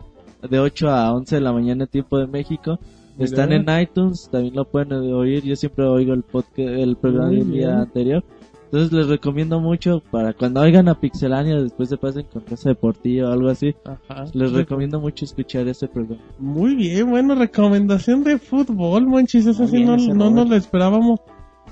de 0.49 0.59
8 0.59 0.89
a 0.89 1.13
11 1.13 1.35
de 1.35 1.41
la 1.41 1.53
mañana, 1.53 1.85
tiempo 1.85 2.17
de 2.17 2.27
México. 2.27 2.79
Mira. 3.15 3.25
Están 3.25 3.53
en 3.53 3.65
iTunes, 3.81 4.27
también 4.29 4.55
lo 4.55 4.65
pueden 4.65 4.91
oír. 4.91 5.43
Yo 5.43 5.55
siempre 5.55 5.85
oigo 5.85 6.13
el 6.13 6.23
podcast, 6.23 6.59
el 6.59 6.97
programa 6.97 7.29
del 7.29 7.49
día 7.49 7.79
anterior. 7.79 8.23
Entonces 8.71 8.93
les 8.93 9.07
recomiendo 9.07 9.59
mucho 9.59 10.01
para 10.11 10.31
cuando 10.31 10.61
oigan 10.61 10.87
a 10.87 10.95
Pixelania, 10.95 11.61
después 11.61 11.89
se 11.89 11.97
pasen 11.97 12.25
con 12.31 12.43
Casa 12.43 12.69
Deportiva 12.69 13.29
o 13.29 13.33
algo 13.33 13.49
así. 13.49 13.75
Ajá. 13.83 14.23
Les 14.33 14.53
recomiendo 14.53 15.01
mucho 15.01 15.25
escuchar 15.25 15.67
ese 15.67 15.89
programa. 15.89 16.21
Muy 16.39 16.75
bien, 16.75 17.09
bueno, 17.09 17.35
recomendación 17.35 18.23
de 18.23 18.39
fútbol, 18.39 19.07
Monchis. 19.07 19.45
Eso 19.45 19.67
sí 19.67 19.83
no, 19.83 19.97
no 19.97 20.29
nos 20.29 20.49
lo 20.49 20.55
esperábamos. 20.55 21.19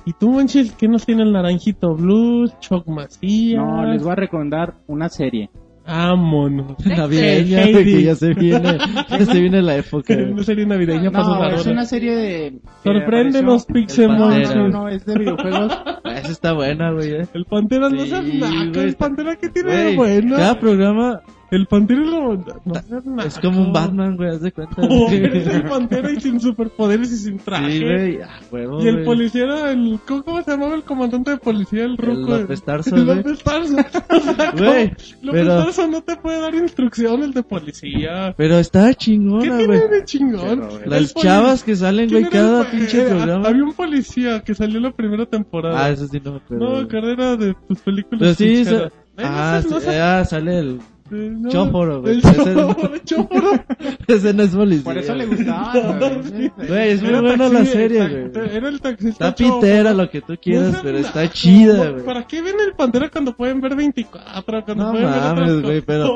¿Y 0.05 0.11
tú, 0.11 0.29
Monchis, 0.29 0.73
qué 0.73 0.89
nos 0.89 1.05
tiene 1.05 1.23
el 1.23 1.31
Naranjito 1.31 1.95
Blues, 1.95 2.53
Choc 2.59 2.85
Macías? 2.87 3.63
No, 3.63 3.85
les 3.85 4.03
voy 4.03 4.11
a 4.11 4.15
recomendar 4.15 4.75
una 4.87 5.07
serie. 5.07 5.49
Vámonos. 5.89 6.85
Navideña, 6.85 7.63
que 7.65 8.03
ya 8.03 8.15
se 8.15 8.33
viene, 8.35 8.77
ya 9.09 9.25
se 9.25 9.39
viene 9.39 9.61
la 9.61 9.77
época. 9.77 10.13
Una 10.31 10.43
serie 10.43 10.65
navideña 10.65 11.09
No, 11.09 11.11
para 11.11 11.55
es 11.55 11.65
una 11.65 11.85
serie 11.85 12.15
de... 12.15 12.59
Sorpréndenos, 12.83 13.65
Pixel 13.65 14.07
No, 14.09 14.29
no, 14.29 14.67
no, 14.69 14.87
es 14.87 15.03
de 15.05 15.17
videojuegos. 15.17 15.77
Esa 16.05 16.31
está 16.31 16.53
buena, 16.53 16.91
güey. 16.91 17.11
eh. 17.13 17.27
El 17.33 17.45
Pantera 17.45 17.89
no 17.89 18.01
Sí, 18.03 18.09
seas 18.09 18.23
naco, 18.25 18.71
güey. 18.73 18.85
el 18.87 18.95
Pantera 18.95 19.35
que 19.37 19.49
tiene 19.49 19.71
de 19.75 19.95
bueno. 19.95 20.35
Cada 20.35 20.59
programa 20.59 21.21
El 21.51 21.65
Pantera 21.65 22.01
lo... 22.01 22.35
no 22.35 22.73
seas 22.87 23.05
naco. 23.05 23.27
es 23.27 23.39
como 23.39 23.61
un 23.61 23.73
Batman, 23.73 24.15
güey, 24.17 24.29
haz 24.29 24.41
de 24.41 24.51
cuenta. 24.51 24.75
Oh, 24.81 25.05
güey. 25.07 25.37
es 25.37 25.47
el 25.47 25.63
Pantera 25.63 26.11
y 26.11 26.19
sin 26.19 26.39
superpoderes 26.39 27.11
y 27.11 27.17
sin 27.17 27.37
traje. 27.39 27.71
Sí, 27.71 27.83
güey. 27.83 28.21
Ah, 28.21 28.39
huevo, 28.51 28.83
Y 28.83 28.87
el 28.87 28.93
güey. 28.95 29.05
policía 29.05 29.43
era 29.45 29.71
el... 29.71 29.99
¿Cómo 30.07 30.41
se 30.43 30.51
llamaba 30.51 30.75
el 30.75 30.83
comandante 30.83 31.31
de 31.31 31.37
policía? 31.37 31.85
El 31.85 31.97
ruco. 31.97 32.37
López 32.37 32.63
Tarso, 32.63 32.95
El 32.95 33.05
güey. 33.05 33.17
López 33.17 33.43
Tarso. 33.43 33.75
O 33.77 34.19
sea, 34.35 34.51
Güey. 34.57 34.91
López 35.21 35.47
Tarso 35.47 35.87
no 35.87 36.01
te 36.03 36.15
puede 36.17 36.39
dar 36.39 36.53
instrucciones 36.55 37.33
de 37.33 37.43
policía. 37.43 38.33
Pero 38.37 38.59
está 38.59 38.87
¿Qué 38.89 38.95
chingona, 38.95 39.41
tiene 39.41 39.65
güey. 39.65 39.89
de 39.89 40.05
chingón? 40.05 40.59
Pero, 40.59 40.69
güey. 40.69 40.83
El 40.83 40.89
Las 40.89 41.13
chavas 41.15 41.63
que 41.63 41.75
salen, 41.75 42.09
¿Quién 42.09 42.23
güey, 42.23 42.23
el 42.25 42.29
cada 42.47 42.63
po- 42.63 42.71
pinche 42.71 43.01
eh, 43.01 43.09
programa. 43.09 43.47
Había 43.47 43.63
un 43.63 43.73
policía 43.73 44.41
que 44.41 44.53
salió 44.53 44.77
en 44.77 44.83
la 44.83 44.91
primera 44.91 45.25
temporada. 45.25 45.85
Ah, 45.85 45.89
eso 45.89 46.07
sí 46.07 46.21
no 46.23 46.31
me 46.33 46.37
acuerdo. 46.37 46.81
no, 46.81 46.87
carrera 46.87 47.35
de 47.35 47.55
tus 47.67 47.79
películas. 47.79 48.19
Pero 48.19 48.33
sí, 48.35 48.63
no 48.69 48.89
ah, 49.17 49.59
sé, 49.63 49.69
no 49.69 49.79
sé. 49.79 49.99
ah, 49.99 50.23
sale 50.25 50.59
el... 50.59 50.79
No. 51.11 51.49
Chóforo, 51.49 52.01
güey. 52.01 52.21
Chóforo, 52.21 52.97
Chóforo. 53.05 53.51
Ese 54.07 54.33
no 54.33 54.43
es 54.43 54.49
policía. 54.55 54.83
Por 54.83 54.97
eso 54.97 55.15
le 55.15 55.25
gustaba. 55.25 55.73
güey. 55.99 56.51
Güey, 56.67 56.89
es 56.91 57.01
muy 57.01 57.09
Era 57.09 57.21
buena 57.21 57.49
la 57.49 57.65
serie, 57.65 58.07
güey. 58.07 58.55
Era 58.55 58.69
el 58.69 58.81
taxista. 58.81 59.29
Está 59.29 59.35
pitera 59.35 59.93
lo 59.93 60.09
que 60.09 60.21
tú 60.21 60.35
quieras, 60.41 60.79
pero 60.83 60.97
está 60.97 61.29
chida, 61.29 61.91
güey. 61.91 62.03
¿Para 62.05 62.25
qué 62.27 62.41
ven 62.41 62.55
el 62.65 62.73
Pantera 62.73 63.09
cuando 63.09 63.35
pueden 63.35 63.61
ver 63.61 63.75
24? 63.75 64.63
Cuando 64.65 64.83
No 64.85 64.91
pueden 64.91 65.09
mames, 65.09 65.61
güey, 65.61 65.81
cosas? 65.81 66.09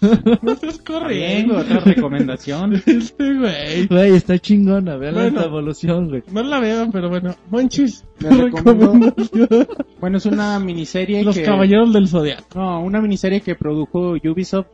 No 0.42 0.54
seas 0.56 0.78
corriendo. 0.78 1.58
otra 1.58 1.80
recomendación. 1.80 2.74
Este 2.86 3.34
güey. 3.34 3.86
Güey, 3.86 4.14
está 4.16 4.38
chingona, 4.38 4.96
vean 4.96 5.14
Bueno. 5.14 5.28
esta 5.28 5.44
evolución, 5.44 6.08
güey. 6.08 6.22
No 6.32 6.42
la 6.42 6.60
vean, 6.60 6.90
pero 6.92 7.08
bueno. 7.08 7.34
Monchis. 7.50 8.04
Recomiendo-. 8.20 9.14
Bueno, 10.00 10.18
es 10.18 10.26
una 10.26 10.58
miniserie 10.58 11.22
Los 11.24 11.36
que... 11.36 11.42
Caballeros 11.42 11.92
del 11.92 12.08
Zodiaco. 12.08 12.58
No, 12.58 12.82
una 12.82 13.00
miniserie 13.00 13.40
que 13.40 13.54
produjo 13.54 14.09
Ubisoft 14.12 14.66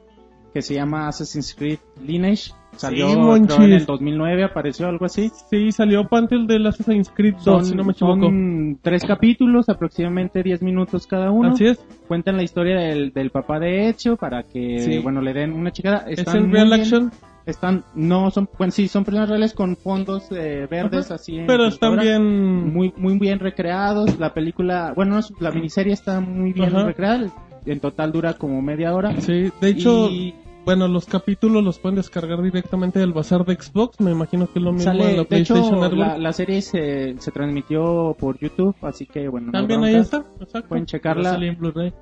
que 0.55 0.63
se 0.63 0.73
llama 0.75 1.09
Assassin's 1.09 1.55
Creed 1.55 1.79
Lineage. 2.03 2.51
Salió 2.77 3.09
Sí, 3.09 3.15
creo, 3.15 3.63
en 3.65 3.73
el 3.73 3.85
2009, 3.87 4.45
apareció 4.45 4.87
algo 4.89 5.05
así. 5.07 5.31
Sí, 5.51 5.71
salió 5.73 6.09
Pantel 6.09 6.47
del 6.47 6.67
Assassin's 6.67 7.11
Creed 7.11 7.35
2, 7.35 7.43
Son, 7.45 7.65
si 7.65 7.75
no 7.75 7.85
me 7.85 7.93
equivoco. 7.93 8.21
son 8.27 8.79
tres 8.83 9.03
capítulos, 9.05 9.69
aproximadamente 9.69 10.43
10 10.43 10.63
minutos 10.63 11.07
cada 11.07 11.31
uno. 11.31 11.51
Así 11.51 11.67
es. 11.67 11.79
Cuentan 12.09 12.37
la 12.39 12.43
historia 12.43 12.79
del, 12.81 13.13
del 13.13 13.31
papá 13.31 13.59
de 13.59 13.89
Ezio 13.91 14.17
para 14.17 14.43
que, 14.45 14.79
Sí. 14.81 14.99
bueno, 14.99 15.21
le 15.21 15.33
den 15.35 15.53
una 15.53 15.73
chicada. 15.73 16.05
Es 16.09 16.21
Están 16.21 16.37
en 16.37 16.43
muy 16.45 16.53
real 16.55 16.69
bien. 16.69 16.81
action, 16.81 17.13
Están, 17.47 17.85
no, 17.95 18.31
son, 18.31 18.49
bueno, 18.59 18.71
sí, 18.73 18.89
son 18.89 19.05
personas 19.05 19.29
reales 19.29 19.53
con 19.55 19.77
fondos 19.77 20.27
eh, 20.33 20.67
verdes 20.71 21.07
Ajá. 21.07 21.15
así. 21.15 21.37
en 21.39 21.47
pero 21.47 21.67
están 21.69 21.97
bien... 21.99 22.73
muy 22.73 22.93
muy 22.97 23.19
bien 23.19 23.39
recreados. 23.39 24.19
La 24.19 24.35
película, 24.35 24.93
bueno, 24.97 25.13
no 25.15 25.19
es- 25.21 25.33
la 25.39 25.51
miniserie 25.51 25.93
está 25.93 26.21
muy 26.21 26.53
bien 26.53 26.75
Ajá. 26.75 26.87
recreada. 26.87 27.31
En 27.67 27.81
total 27.81 28.13
dura 28.13 28.35
como 28.35 28.63
media 28.63 28.95
hora. 28.95 29.21
Sí, 29.21 29.51
de 29.61 29.69
hecho, 29.69 30.09
Y 30.09 30.35
bueno, 30.65 30.89
los 30.89 31.07
capítulos 31.07 31.63
los 31.63 31.79
pueden 31.79 31.97
descargar 31.97 32.43
directamente 32.43 32.99
del 32.99 33.13
bazar 33.13 33.45
de 33.45 33.55
Xbox. 33.55 34.01
Me 34.01 34.11
imagino 34.13 34.47
que 34.47 34.59
es 34.59 34.65
lo 34.65 34.73
mismo 34.73 34.91
en 34.93 34.99
sale, 34.99 35.13
la 35.13 35.19
de 35.19 35.25
PlayStation 35.27 35.85
hecho, 35.85 35.97
la, 35.97 36.19
la 36.19 36.33
serie 36.33 36.63
se, 36.63 37.17
se 37.19 37.31
transmitió 37.31 38.17
por 38.19 38.39
YouTube, 38.39 38.75
así 38.83 39.07
que 39.07 39.29
bueno, 39.29 39.47
no 39.47 39.53
También 39.53 39.83
hay 39.85 39.95
ahí 39.97 40.01
está, 40.01 40.25
exacto. 40.41 40.69
Pueden 40.69 40.87
checarla. 40.87 41.35
en 41.37 41.57
Blu-ray. 41.59 41.93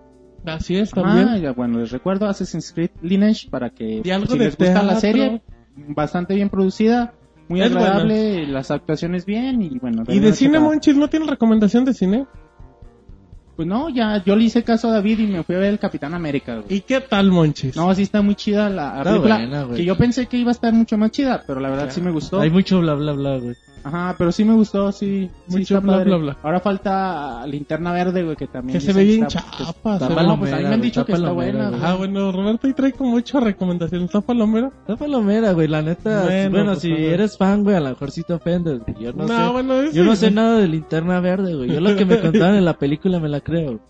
Así 0.47 0.77
es, 0.77 0.93
Ah, 0.95 1.03
también. 1.03 1.43
ya, 1.43 1.53
bueno, 1.53 1.79
les 1.81 1.91
recuerdo 1.91 2.27
Assassin's 2.27 2.73
Creed 2.73 2.91
Lineage 3.03 3.49
para 3.51 3.71
que 3.71 4.03
si 4.03 4.39
les 4.39 4.57
gusta 4.57 4.83
la 4.83 4.99
teatro. 4.99 5.01
serie, 5.01 5.43
bastante 5.89 6.35
bien 6.35 6.51
producida, 6.51 7.15
muy 7.49 7.61
Es 7.61 7.67
agradable, 7.67 8.47
las 8.47 8.71
actuaciones 8.71 9.25
bien 9.27 9.63
y 9.63 9.79
bueno. 9.79 10.05
¿Y 10.09 10.19
de 10.21 10.33
cine. 10.33 10.59
Monchis, 10.59 10.97
no 10.97 11.09
tiene 11.09 11.27
recomendación 11.27 11.85
de 11.87 11.95
cine? 11.95 12.27
Pues 13.57 13.69
no, 13.69 13.89
ya 13.89 14.23
yo 14.25 14.35
le 14.35 14.45
hice 14.45 14.65
caso 14.65 14.89
a 14.89 14.93
David 14.95 15.21
y 15.21 15.27
me 15.29 15.43
fui 15.45 15.55
a 15.55 15.59
ver 15.59 15.71
el 15.71 15.79
Capitán 15.79 16.13
América, 16.13 16.57
güey. 16.57 16.67
¿Y 16.79 16.81
qué 16.81 17.01
tal, 17.01 17.31
Monchis? 17.31 17.77
No, 17.77 17.95
sí 17.95 18.03
está 18.03 18.21
muy 18.21 18.35
chida 18.35 18.69
la 18.69 18.99
Está 18.99 19.05
película. 19.11 19.37
buena, 19.37 19.67
que 19.77 19.85
yo 19.85 19.97
pensé 19.97 20.27
que 20.27 20.37
iba 20.39 20.51
a 20.51 20.53
estar 20.53 20.73
mucho 20.73 20.99
más 20.99 21.13
chida, 21.13 21.45
pero 21.47 21.61
la 21.61 21.71
verdad 21.71 21.91
sí 21.91 22.01
me 22.01 22.11
gustó. 22.11 22.41
Hay 22.41 22.51
mucho 22.51 22.81
bla 22.81 22.95
bla 22.95 23.13
bla, 23.13 23.39
güey. 23.39 23.55
Ajá, 23.85 24.15
pero 24.17 24.33
sí 24.33 24.45
me 24.45 24.55
gustó, 24.55 24.91
sí. 24.93 25.31
sí 25.47 25.53
Mucho 25.59 25.77
está 25.77 25.81
bla, 25.81 26.03
bla, 26.05 26.17
bla. 26.17 26.37
Ahora 26.43 26.59
falta 26.61 27.47
Linterna 27.47 27.93
Verde, 27.93 28.23
güey, 28.25 28.35
que 28.35 28.47
también. 28.47 28.79
Que 28.79 28.85
se 28.85 28.93
ve 28.95 29.05
bien 29.05 29.25
está- 29.27 29.41
chapa. 29.43 29.97
está 29.97 30.09
se 30.09 30.15
ve- 30.15 30.23
No, 30.23 30.39
pues 30.39 30.53
a 30.53 30.57
mí 30.57 30.63
me 30.63 30.69
han 30.69 30.71
Palomera, 30.71 30.77
dicho 30.83 31.05
que 31.05 31.13
está 31.13 31.23
está 31.27 31.35
palomera, 31.35 31.59
buena, 31.59 31.69
güey. 31.79 31.91
Ah, 31.91 31.95
bueno, 31.97 32.33
Roberto 32.33 32.67
ahí 32.67 32.73
trae 32.73 32.93
con 32.93 33.09
muchas 33.11 33.43
recomendaciones. 33.43 34.07
¿Está 34.07 34.21
palomera? 34.23 34.69
Está 34.81 34.97
palomera, 34.97 35.53
güey, 35.53 35.69
la 35.69 35.83
neta. 35.83 36.23
Bueno, 36.25 36.51
Bueno, 36.51 36.67
pues, 36.73 36.79
si 36.81 36.93
eres 36.93 37.37
fan, 37.37 37.63
güey, 37.63 37.77
a 37.77 37.81
lo 37.81 37.91
mejor 37.91 38.11
sí 38.11 38.23
te 38.27 38.33
ofendes, 38.33 38.81
güey. 38.81 38.97
Yo 38.99 39.13
no, 39.13 39.27
No, 39.27 39.47
sé. 39.47 39.53
bueno, 39.53 39.91
Yo 39.93 40.05
no 40.05 40.17
sé 40.17 40.31
nada 40.31 40.59
de 40.59 40.67
linterna 40.69 41.21
verde, 41.21 41.55
güey. 41.55 41.71
Yo 41.71 41.81
lo 41.81 41.95
que 41.95 42.05
me 42.07 42.19
contaron 42.21 42.57
en 42.57 42.65
la 42.65 42.75
película 42.79 43.21
me 43.21 43.29
la 43.29 43.41
creo. 43.41 43.81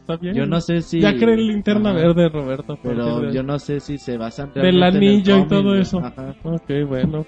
Está 0.00 0.16
bien. 0.16 0.34
Yo 0.34 0.46
no 0.46 0.60
sé 0.60 0.80
si. 0.82 0.98
Ya 1.00 1.14
cree 1.16 1.34
en 1.34 1.46
linterna 1.46 1.90
Ajá. 1.90 1.98
verde, 2.00 2.28
Roberto. 2.28 2.76
Pero 2.82 3.20
de- 3.20 3.32
yo 3.34 3.42
no 3.42 3.58
sé 3.58 3.78
si 3.80 3.98
se 3.98 4.16
basan 4.16 4.50
Del 4.54 4.82
anillo 4.82 5.38
y 5.38 5.46
todo 5.46 5.74
eso. 5.76 6.00
Ajá. 6.00 6.34
Ok, 6.42 6.70
bueno. 6.88 7.24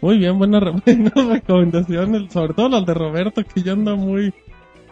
Muy 0.00 0.18
bien, 0.18 0.38
buena, 0.38 0.60
re- 0.60 0.72
buena 0.86 1.10
recomendación. 1.34 2.30
Sobre 2.30 2.54
todo 2.54 2.68
las 2.68 2.86
de 2.86 2.94
Roberto, 2.94 3.42
que 3.44 3.62
ya 3.62 3.72
anda 3.72 3.94
muy... 3.94 4.32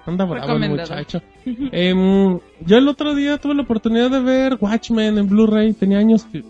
Anda 0.04 0.24
bravo 0.24 0.52
el 0.52 0.70
muchacho. 0.70 1.20
Em, 1.44 2.38
yo 2.64 2.78
el 2.78 2.86
otro 2.88 3.14
día 3.14 3.38
tuve 3.38 3.54
la 3.54 3.62
oportunidad 3.62 4.08
de 4.10 4.20
ver 4.20 4.56
Watchmen 4.60 5.18
en 5.18 5.28
Blu-ray. 5.28 5.72
Tenía 5.72 5.98
años 5.98 6.24
que 6.26 6.44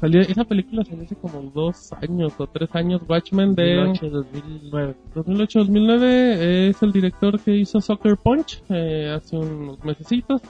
salió... 0.00 0.20
Esa 0.22 0.44
película 0.44 0.82
salió 0.82 1.04
hace 1.04 1.16
como 1.16 1.42
dos 1.54 1.92
años 1.92 2.32
o 2.38 2.46
tres 2.46 2.70
años. 2.74 3.02
Watchmen 3.06 3.54
de... 3.54 3.74
2008, 3.76 4.08
2009. 4.10 4.94
2008-2009 5.14 6.04
es 6.70 6.82
el 6.82 6.92
director 6.92 7.38
que 7.38 7.54
hizo 7.56 7.80
Soccer 7.82 8.16
Punch 8.16 8.62
eh, 8.70 9.12
hace 9.14 9.36
unos 9.36 9.84
mesecitos. 9.84 10.40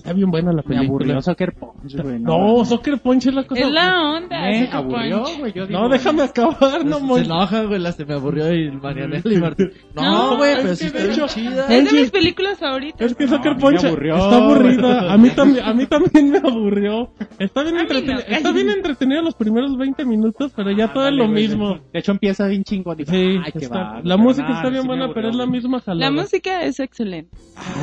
Está 0.00 0.12
bien 0.14 0.30
buena 0.30 0.52
la 0.52 0.62
Me 0.66 0.76
aburrió 0.78 0.98
película. 0.98 1.22
Soccer 1.22 1.54
Punch, 1.54 1.96
güey. 2.02 2.18
No, 2.20 2.64
Soccer 2.64 2.98
Punch 2.98 3.26
es 3.26 3.34
la 3.34 3.44
cosa... 3.46 3.60
Es 3.60 3.70
la 3.70 4.00
onda. 4.16 4.40
Me 4.40 4.60
Sucker 4.64 4.76
aburrió, 4.76 5.22
Punch. 5.24 5.38
güey. 5.38 5.52
yo 5.52 5.66
digo, 5.66 5.80
No, 5.80 5.88
déjame 5.88 6.22
acabar, 6.22 6.84
no, 6.84 6.96
se 6.98 7.04
Monch. 7.04 7.24
enoja, 7.26 7.62
güey, 7.64 7.92
se 7.92 8.04
me 8.04 8.14
aburrió 8.14 8.54
y 8.54 8.70
Marianela 8.70 9.22
y 9.32 9.36
Martín. 9.36 9.70
No, 9.94 10.02
No, 10.02 10.36
güey, 10.38 10.52
es 10.52 10.58
pero 10.60 10.74
sí 10.76 10.88
de 10.88 10.98
está 10.98 11.12
hecho- 11.12 11.26
chida. 11.28 11.66
Es 11.68 11.92
de 11.92 12.00
mis 12.00 12.10
películas 12.10 12.58
favoritas. 12.58 13.00
Es 13.10 13.14
que 13.16 13.24
No, 13.26 13.30
Soccer 13.36 13.56
Punch 13.58 13.84
está 13.84 14.36
aburrida. 14.36 15.12
A 15.12 15.16
mí 15.18 15.30
también, 15.30 15.64
a 15.64 15.74
mí 15.74 15.86
también 15.86 16.30
me 16.30 16.38
aburrió. 16.38 17.10
Está 17.38 17.62
bien 17.62 17.74
A 17.74 17.78
mí 17.78 17.82
entretenido, 17.82 18.24
no. 18.28 18.36
está 18.36 18.52
bien 18.52 18.70
entretenido 18.70 19.22
los 19.22 19.34
primeros 19.34 19.76
20 19.76 20.04
minutos, 20.06 20.52
pero 20.56 20.70
ya 20.70 20.92
todo 20.92 21.06
es 21.08 21.14
lo 21.14 21.28
güey, 21.28 21.42
mismo. 21.48 21.78
De 21.92 21.98
hecho, 22.00 22.12
empieza 22.12 22.46
bien 22.46 22.64
chingón. 22.64 22.96
Digo, 22.96 23.10
Sí, 23.10 23.38
ay, 23.44 23.52
qué 23.52 23.58
está- 23.58 23.78
va. 23.78 24.00
la 24.02 24.16
música 24.16 24.48
nada, 24.48 24.56
está 24.58 24.70
bien 24.70 24.82
sí 24.82 24.88
buena, 24.88 25.12
pero 25.12 25.28
es 25.28 25.36
la 25.36 25.46
misma 25.46 25.80
jalada. 25.80 26.10
La 26.10 26.22
música 26.22 26.62
es 26.62 26.80
excelente. 26.80 27.36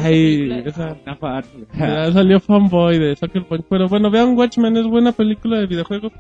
Ay, 0.04 0.64
esa, 0.66 0.96
salió 2.14 2.40
fanboy 2.40 2.98
de 3.00 3.16
Soccer 3.16 3.46
Punch. 3.46 3.66
Pero 3.70 3.88
bueno, 3.90 4.10
vean 4.12 4.38
Watchmen, 4.38 4.78
es 4.78 4.86
buena 4.88 5.12
película 5.12 5.60
de 5.60 5.68
videojuegos. 5.68 6.12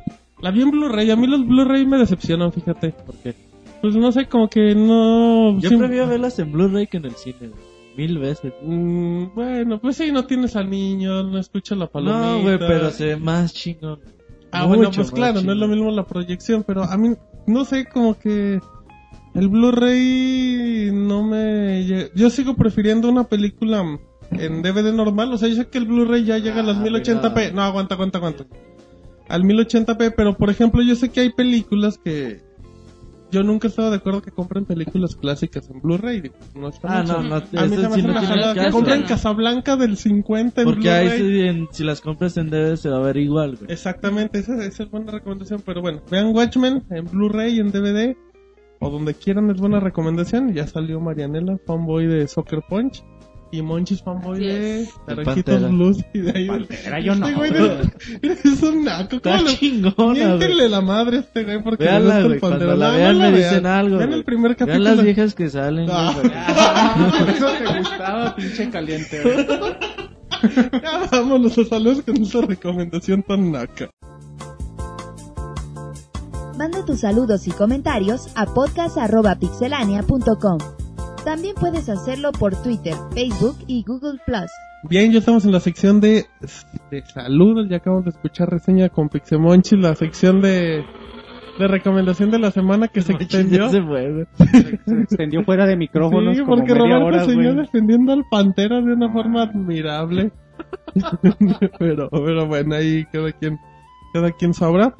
La 0.41 0.51
vi 0.51 0.61
en 0.61 0.71
Blu-ray, 0.71 1.09
a 1.11 1.15
mí 1.15 1.27
los 1.27 1.45
Blu-ray 1.47 1.85
me 1.85 1.97
decepcionan, 1.97 2.51
fíjate. 2.51 2.93
Porque 3.05 3.33
Pues 3.81 3.95
no 3.95 4.11
sé, 4.11 4.27
como 4.27 4.49
que 4.49 4.75
no... 4.75 5.59
yo 5.59 5.69
sí- 5.69 5.77
prefiero 5.77 6.07
verlas 6.07 6.37
en 6.39 6.51
Blu-ray 6.51 6.87
que 6.87 6.97
en 6.97 7.05
el 7.05 7.15
cine. 7.15 7.51
Mil 7.95 8.19
veces. 8.19 8.53
Mm, 8.61 9.25
bueno, 9.33 9.79
pues 9.79 9.97
sí, 9.97 10.11
no 10.11 10.25
tienes 10.25 10.55
al 10.55 10.69
niño, 10.69 11.23
no 11.23 11.39
escuchas 11.39 11.77
la 11.79 11.87
palomita. 11.87 12.19
No, 12.33 12.41
güey, 12.41 12.59
pero 12.59 12.91
se 12.91 13.05
ve 13.07 13.17
más 13.17 13.53
chingón. 13.53 13.99
Ah, 14.51 14.65
bueno, 14.65 14.83
Mucho 14.83 14.97
pues 14.97 15.07
más 15.11 15.15
claro, 15.15 15.41
no 15.41 15.51
es 15.51 15.57
lo 15.57 15.67
mismo 15.67 15.89
la 15.91 16.05
proyección, 16.05 16.63
pero 16.65 16.83
a 16.83 16.95
mí, 16.97 17.15
no 17.47 17.65
sé, 17.65 17.85
como 17.85 18.17
que 18.17 18.59
el 19.33 19.47
Blu-ray 19.49 20.91
no 20.93 21.23
me... 21.23 21.85
Yo 22.15 22.29
sigo 22.29 22.55
prefiriendo 22.55 23.09
una 23.09 23.23
película 23.25 23.83
en 24.31 24.61
DVD 24.61 24.93
normal, 24.93 25.33
o 25.33 25.37
sea, 25.37 25.47
yo 25.49 25.55
sé 25.55 25.67
que 25.67 25.77
el 25.77 25.85
Blu-ray 25.85 26.25
ya 26.25 26.37
llega 26.37 26.59
a 26.59 26.63
las 26.63 26.77
Ah, 26.77 26.83
1080p. 26.83 27.35
mira. 27.35 27.51
No, 27.53 27.61
aguanta, 27.63 27.95
aguanta, 27.95 28.17
aguanta. 28.17 28.45
Al 29.29 29.43
1080p, 29.43 30.13
pero 30.15 30.35
por 30.37 30.49
ejemplo, 30.49 30.81
yo 30.81 30.95
sé 30.95 31.09
que 31.09 31.21
hay 31.21 31.31
películas 31.31 31.97
que... 31.97 32.45
Yo 33.29 33.43
nunca 33.43 33.67
he 33.67 33.69
estado 33.69 33.89
de 33.91 33.97
acuerdo 33.97 34.21
que 34.21 34.31
compren 34.31 34.63
películas 34.63 35.17
clásicas 35.17 35.69
en 35.69 35.81
Bluray. 35.81 36.31
No 36.55 36.69
está 36.69 36.87
Ah, 36.99 37.01
mucho. 37.01 37.21
no, 37.21 37.23
no, 37.27 37.35
A 37.35 37.39
mí 37.41 37.45
eso 37.51 37.67
se 37.67 37.69
me 37.69 37.75
sí 37.75 37.85
hace 37.85 38.01
no 38.03 38.11
una 38.11 38.19
tiene 38.21 38.25
jalada 38.35 38.53
que 38.53 38.59
caso. 38.61 38.71
compren. 38.71 39.03
Casablanca 39.03 39.75
del 39.75 39.97
50 39.97 40.61
en 40.61 40.65
Porque 40.65 40.89
ahí 40.89 41.41
en- 41.41 41.67
si 41.71 41.83
las 41.83 41.99
compras 41.99 42.37
en 42.37 42.49
DVD 42.49 42.77
se 42.77 42.87
va 42.89 42.99
a 42.99 43.01
ver 43.01 43.17
igual, 43.17 43.57
güey. 43.57 43.69
Exactamente, 43.69 44.39
esa, 44.39 44.63
esa 44.63 44.83
es 44.83 44.89
buena 44.89 45.11
recomendación. 45.11 45.61
Pero 45.65 45.81
bueno, 45.81 45.99
vean 46.09 46.33
Watchmen 46.33 46.83
en 46.89 47.03
Blu-ray, 47.03 47.59
en 47.59 47.71
DVD, 47.73 48.15
o 48.79 48.89
donde 48.89 49.13
quieran, 49.13 49.49
es 49.51 49.57
buena 49.59 49.81
recomendación. 49.81 50.53
Ya 50.53 50.65
salió 50.65 51.01
Marianela, 51.01 51.57
fanboy 51.65 52.05
de 52.07 52.29
Soccer 52.29 52.61
Punch, 52.69 53.03
y 53.51 53.61
Monchis, 53.61 54.01
fanboy 54.03 54.39
de 54.39 54.81
es. 54.81 54.89
Naranjitos. 55.07 55.69
Blues. 55.71 56.03
Y 56.13 56.19
de 56.19 56.31
ahí 56.35 56.47
Pantera, 56.47 56.99
yo 56.99 57.15
no. 57.15 57.27
Este 57.27 57.37
güey 57.39 57.51
de- 57.51 57.91
es 58.43 58.61
un 58.63 58.83
naco. 58.83 59.15
Está 59.17 59.37
¿cómo 59.37 59.49
le- 59.49 59.57
chingona, 59.57 59.93
güey. 60.03 60.15
Miéntenle 60.25 60.69
la 60.69 60.81
madre 60.81 61.17
a 61.17 61.19
este 61.21 61.43
güey 61.43 61.63
porque 61.63 61.85
le 61.85 61.99
gusta 62.01 62.17
el 62.19 62.39
Pantera. 62.39 62.75
la 62.75 62.89
vean 62.91 63.17
me 63.17 63.31
vean. 63.31 63.35
dicen 63.35 63.65
algo, 63.65 63.97
Vean 63.97 64.09
güey. 64.09 64.19
el 64.19 64.25
primer 64.25 64.55
Vean 64.55 64.69
capítulo. 64.69 64.95
las 64.95 65.03
viejas 65.03 65.33
que 65.35 65.49
salen, 65.49 65.89
Ah. 65.91 66.13
Por 67.19 67.29
eso 67.29 67.47
te 67.47 67.79
gustaba, 67.79 68.35
pinche 68.35 68.69
caliente. 68.69 69.21
Ya 70.83 71.07
vámonos 71.11 71.57
a 71.57 71.65
saludos 71.65 72.03
con 72.05 72.21
esa 72.21 72.41
recomendación 72.41 73.23
tan 73.23 73.51
naca. 73.51 73.89
Manda 76.57 76.85
tus 76.85 76.99
saludos 76.99 77.47
y 77.47 77.51
comentarios 77.51 78.27
a 78.35 78.45
podcast.pixelania.com. 78.45 80.57
También 81.27 81.55
puedes 81.59 81.89
hacerlo 81.89 82.31
por 82.31 82.55
Twitter, 82.63 82.93
Facebook 83.13 83.57
y 83.67 83.83
Google 83.83 84.17
Plus. 84.25 84.49
Bien, 84.83 85.11
ya 85.11 85.19
estamos 85.19 85.43
en 85.43 85.51
la 85.51 85.59
sección 85.59 85.99
de, 85.99 86.25
de 86.89 87.05
saludos. 87.05 87.67
Ya 87.69 87.77
acabamos 87.77 88.05
de 88.05 88.11
escuchar 88.11 88.49
reseña 88.49 88.87
con 88.87 89.09
Pixemonchi, 89.09 89.75
la 89.75 89.93
sección 89.95 90.39
de, 90.39 90.85
de 91.59 91.67
recomendación 91.67 92.31
de 92.31 92.39
la 92.39 92.51
semana 92.51 92.87
que 92.87 93.01
se 93.01 93.11
extendió. 93.11 93.67
Se 93.67 93.81
fue, 93.81 94.09
güey. 94.09 94.25
Se 94.85 95.01
extendió 95.01 95.43
fuera 95.43 95.65
de 95.65 95.75
micrófonos 95.75 96.37
Sí, 96.37 96.43
como 96.43 96.55
porque 96.55 96.73
media 96.73 96.97
Roberto 96.97 97.05
hora, 97.07 97.25
siguió 97.25 97.55
defendiendo 97.55 98.13
al 98.13 98.23
Pantera 98.31 98.79
de 98.79 98.93
una 98.93 99.11
forma 99.11 99.41
admirable. 99.41 100.31
pero, 101.77 102.09
pero 102.09 102.47
bueno, 102.47 102.73
ahí 102.73 103.03
cada 103.11 103.33
quien, 103.33 103.59
cada 104.13 104.31
quien 104.31 104.53
sabrá. 104.53 104.95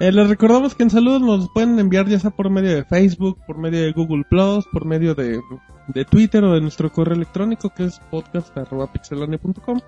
Eh, 0.00 0.12
les 0.12 0.28
recordamos 0.28 0.74
que 0.76 0.84
en 0.84 0.90
saludos 0.90 1.20
nos 1.22 1.48
pueden 1.50 1.76
enviar 1.78 2.06
ya 2.06 2.18
sea 2.20 2.30
por 2.30 2.50
medio 2.50 2.70
de 2.74 2.84
Facebook, 2.84 3.38
por 3.46 3.58
medio 3.58 3.82
de 3.82 3.92
Google 3.92 4.24
Plus, 4.30 4.64
por 4.72 4.84
medio 4.84 5.14
de, 5.16 5.40
de 5.88 6.04
Twitter 6.04 6.44
o 6.44 6.54
de 6.54 6.60
nuestro 6.60 6.92
correo 6.92 7.16
electrónico 7.16 7.70
que 7.70 7.86
es 7.86 7.98
podcast.pixelania.com. 8.10 9.80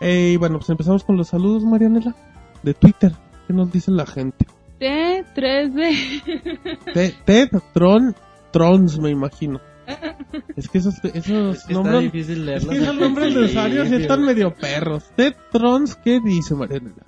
Eh, 0.00 0.30
y 0.34 0.36
bueno, 0.36 0.58
pues 0.58 0.70
empezamos 0.70 1.02
con 1.02 1.16
los 1.16 1.26
saludos, 1.28 1.64
Marianela, 1.64 2.14
de 2.62 2.72
Twitter. 2.74 3.12
¿Qué 3.46 3.52
nos 3.52 3.72
dice 3.72 3.90
la 3.90 4.06
gente? 4.06 4.46
T3D. 4.78 6.92
Ted, 6.94 7.14
Ted 7.24 7.48
Tron, 7.74 8.14
Trons, 8.52 8.98
me 8.98 9.10
imagino. 9.10 9.60
Es 10.56 10.68
que 10.68 10.78
esos, 10.78 10.94
esos 11.04 11.56
Es 11.56 11.64
que 11.64 11.70
está 11.72 11.72
nombres, 11.72 12.02
difícil 12.12 12.38
es 12.38 12.44
leerlos. 12.46 12.70
que 12.74 12.80
esos 12.82 12.94
nombres 12.94 13.34
de 13.34 13.44
usuarios 13.44 13.90
ya 13.90 13.96
están 13.96 14.22
medio 14.24 14.54
perros. 14.54 15.10
Ted 15.16 15.34
Trons, 15.50 15.96
¿qué 15.96 16.20
dice 16.20 16.54
Marianela? 16.54 17.04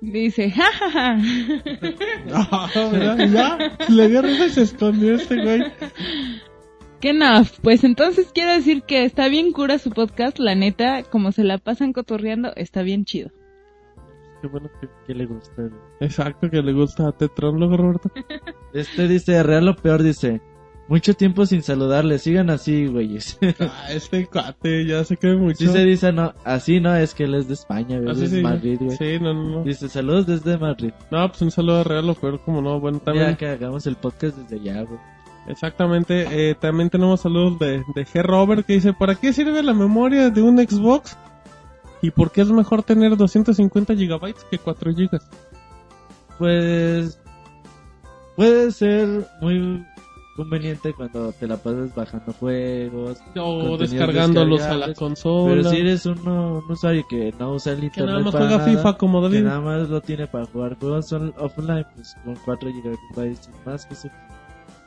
Dice, 0.00 0.50
jajaja. 0.50 1.18
Ah, 2.32 2.70
¿verdad? 2.90 3.28
Ya, 3.28 3.76
le 3.88 4.08
dio 4.08 4.22
risa 4.22 4.46
y 4.46 4.50
se 4.50 4.62
escondió 4.62 5.14
este 5.14 5.42
güey. 5.42 5.60
Que 7.00 7.14
no, 7.14 7.44
pues 7.62 7.82
entonces 7.82 8.30
quiero 8.30 8.52
decir 8.52 8.82
que 8.82 9.04
está 9.04 9.28
bien 9.28 9.52
cura 9.52 9.78
su 9.78 9.88
podcast, 9.88 10.38
la 10.38 10.54
neta, 10.54 11.02
como 11.02 11.32
se 11.32 11.44
la 11.44 11.56
pasan 11.56 11.94
cotorreando, 11.94 12.52
está 12.56 12.82
bien 12.82 13.06
chido. 13.06 13.30
Qué 14.42 14.48
bueno 14.48 14.68
que, 14.78 14.88
que 15.06 15.14
le 15.14 15.24
gusta. 15.24 15.70
Exacto, 16.00 16.50
que 16.50 16.60
le 16.60 16.74
gusta 16.74 17.08
a 17.08 17.12
Ted 17.12 17.30
Tron, 17.34 17.58
luego 17.58 17.78
Roberto. 17.78 18.10
Este 18.74 19.08
dice, 19.08 19.42
real 19.42 19.64
lo 19.64 19.76
peor, 19.76 20.02
dice. 20.02 20.42
Mucho 20.90 21.14
tiempo 21.14 21.46
sin 21.46 21.62
saludarle, 21.62 22.18
sigan 22.18 22.50
así, 22.50 22.88
güeyes. 22.88 23.38
Ah, 23.60 23.92
este 23.92 24.26
cuate 24.26 24.84
ya 24.84 25.04
se 25.04 25.16
cree 25.16 25.36
mucho. 25.36 25.58
Sí 25.58 25.68
se 25.68 25.84
dice, 25.84 26.12
no, 26.12 26.34
así 26.44 26.80
no, 26.80 26.96
es 26.96 27.14
que 27.14 27.24
él 27.24 27.36
es 27.36 27.46
de 27.46 27.54
España, 27.54 28.00
güey, 28.00 28.10
Así 28.10 28.24
es 28.24 28.32
de 28.32 28.38
sí. 28.38 28.42
Madrid, 28.42 28.78
güey. 28.80 28.96
Sí, 28.96 29.20
no, 29.20 29.32
no, 29.32 29.48
no. 29.50 29.62
Dice, 29.62 29.88
saludos 29.88 30.26
desde 30.26 30.58
Madrid. 30.58 30.90
No, 31.12 31.28
pues 31.28 31.42
un 31.42 31.52
saludo 31.52 31.82
a 31.82 31.84
Real, 31.84 32.08
lo 32.08 32.14
peor, 32.16 32.40
como 32.40 32.60
no. 32.60 32.80
Bueno, 32.80 32.98
también. 32.98 33.28
Ya 33.28 33.36
que 33.36 33.46
hagamos 33.46 33.86
el 33.86 33.94
podcast 33.94 34.36
desde 34.36 34.56
allá, 34.56 34.82
güey. 34.82 34.98
Exactamente, 35.46 36.26
eh, 36.28 36.56
también 36.56 36.90
tenemos 36.90 37.20
saludos 37.20 37.60
de, 37.60 37.84
de 37.94 38.04
G. 38.04 38.22
Robert 38.24 38.66
que 38.66 38.72
dice, 38.72 38.92
¿para 38.92 39.14
qué 39.14 39.32
sirve 39.32 39.62
la 39.62 39.74
memoria 39.74 40.28
de 40.30 40.42
un 40.42 40.58
Xbox? 40.58 41.16
¿Y 42.02 42.10
por 42.10 42.32
qué 42.32 42.40
es 42.40 42.50
mejor 42.50 42.82
tener 42.82 43.16
250 43.16 43.94
gigabytes 43.94 44.44
que 44.50 44.58
4 44.58 44.92
gigas? 44.92 45.30
Pues 46.36 47.20
puede 48.34 48.72
ser 48.72 49.28
muy 49.40 49.86
conveniente 50.44 50.92
cuando 50.94 51.32
te 51.32 51.46
la 51.46 51.56
pasas 51.56 51.94
bajando 51.94 52.32
juegos 52.32 53.18
O 53.36 53.76
descargándolos 53.76 54.62
a 54.62 54.74
la 54.76 54.94
consola. 54.94 55.54
Pero 55.54 55.70
si 55.70 55.76
eres 55.78 56.06
uno- 56.06 56.58
un 56.66 56.70
usuario 56.72 57.04
que 57.08 57.32
no 57.38 57.52
usa 57.54 57.72
el 57.72 57.80
que 57.80 57.86
internet 57.86 58.08
nada 58.12 58.24
más 58.24 58.32
para 58.32 58.44
juega 58.46 58.58
nada, 58.66 58.76
FIFA 58.78 58.96
como 58.98 59.20
que 59.22 59.28
David. 59.28 59.44
nada 59.44 59.60
más 59.60 59.88
lo 59.88 60.00
tiene 60.00 60.26
para 60.26 60.46
jugar 60.46 60.76
juegos 60.78 61.12
on- 61.12 61.34
offline, 61.38 61.84
pues 61.94 62.16
con 62.24 62.34
4 62.44 62.70
GB 62.70 63.36
más 63.66 63.86
que 63.86 63.94
su... 63.94 64.08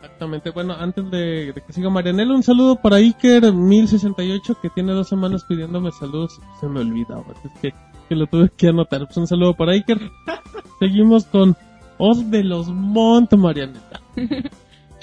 Exactamente. 0.02 0.50
Bueno, 0.52 0.74
antes 0.74 1.10
de, 1.12 1.54
de 1.54 1.62
que 1.66 1.72
siga 1.72 1.90
Marianela, 1.90 2.34
un 2.36 2.44
saludo 2.44 2.76
para 2.76 3.00
Iker1068 3.00 4.58
que 4.62 4.70
tiene 4.70 4.92
dos 4.92 5.08
semanas 5.08 5.46
pidiéndome 5.48 5.92
saludos. 5.92 6.40
Se 6.60 6.68
me 6.68 6.82
olvidaba. 6.82 7.24
Es 7.46 7.52
que, 7.62 7.74
que 8.10 8.16
lo 8.16 8.28
tuve 8.28 8.50
que 8.58 8.68
anotar. 8.68 9.06
Pues 9.06 9.16
un 9.16 9.28
saludo 9.28 9.54
para 9.54 9.72
Iker. 9.72 10.00
Seguimos 10.80 11.24
con 11.26 11.56
Os 11.98 12.30
de 12.30 12.44
los 12.44 12.68
Mont, 12.68 13.32
Marianela. 13.34 14.02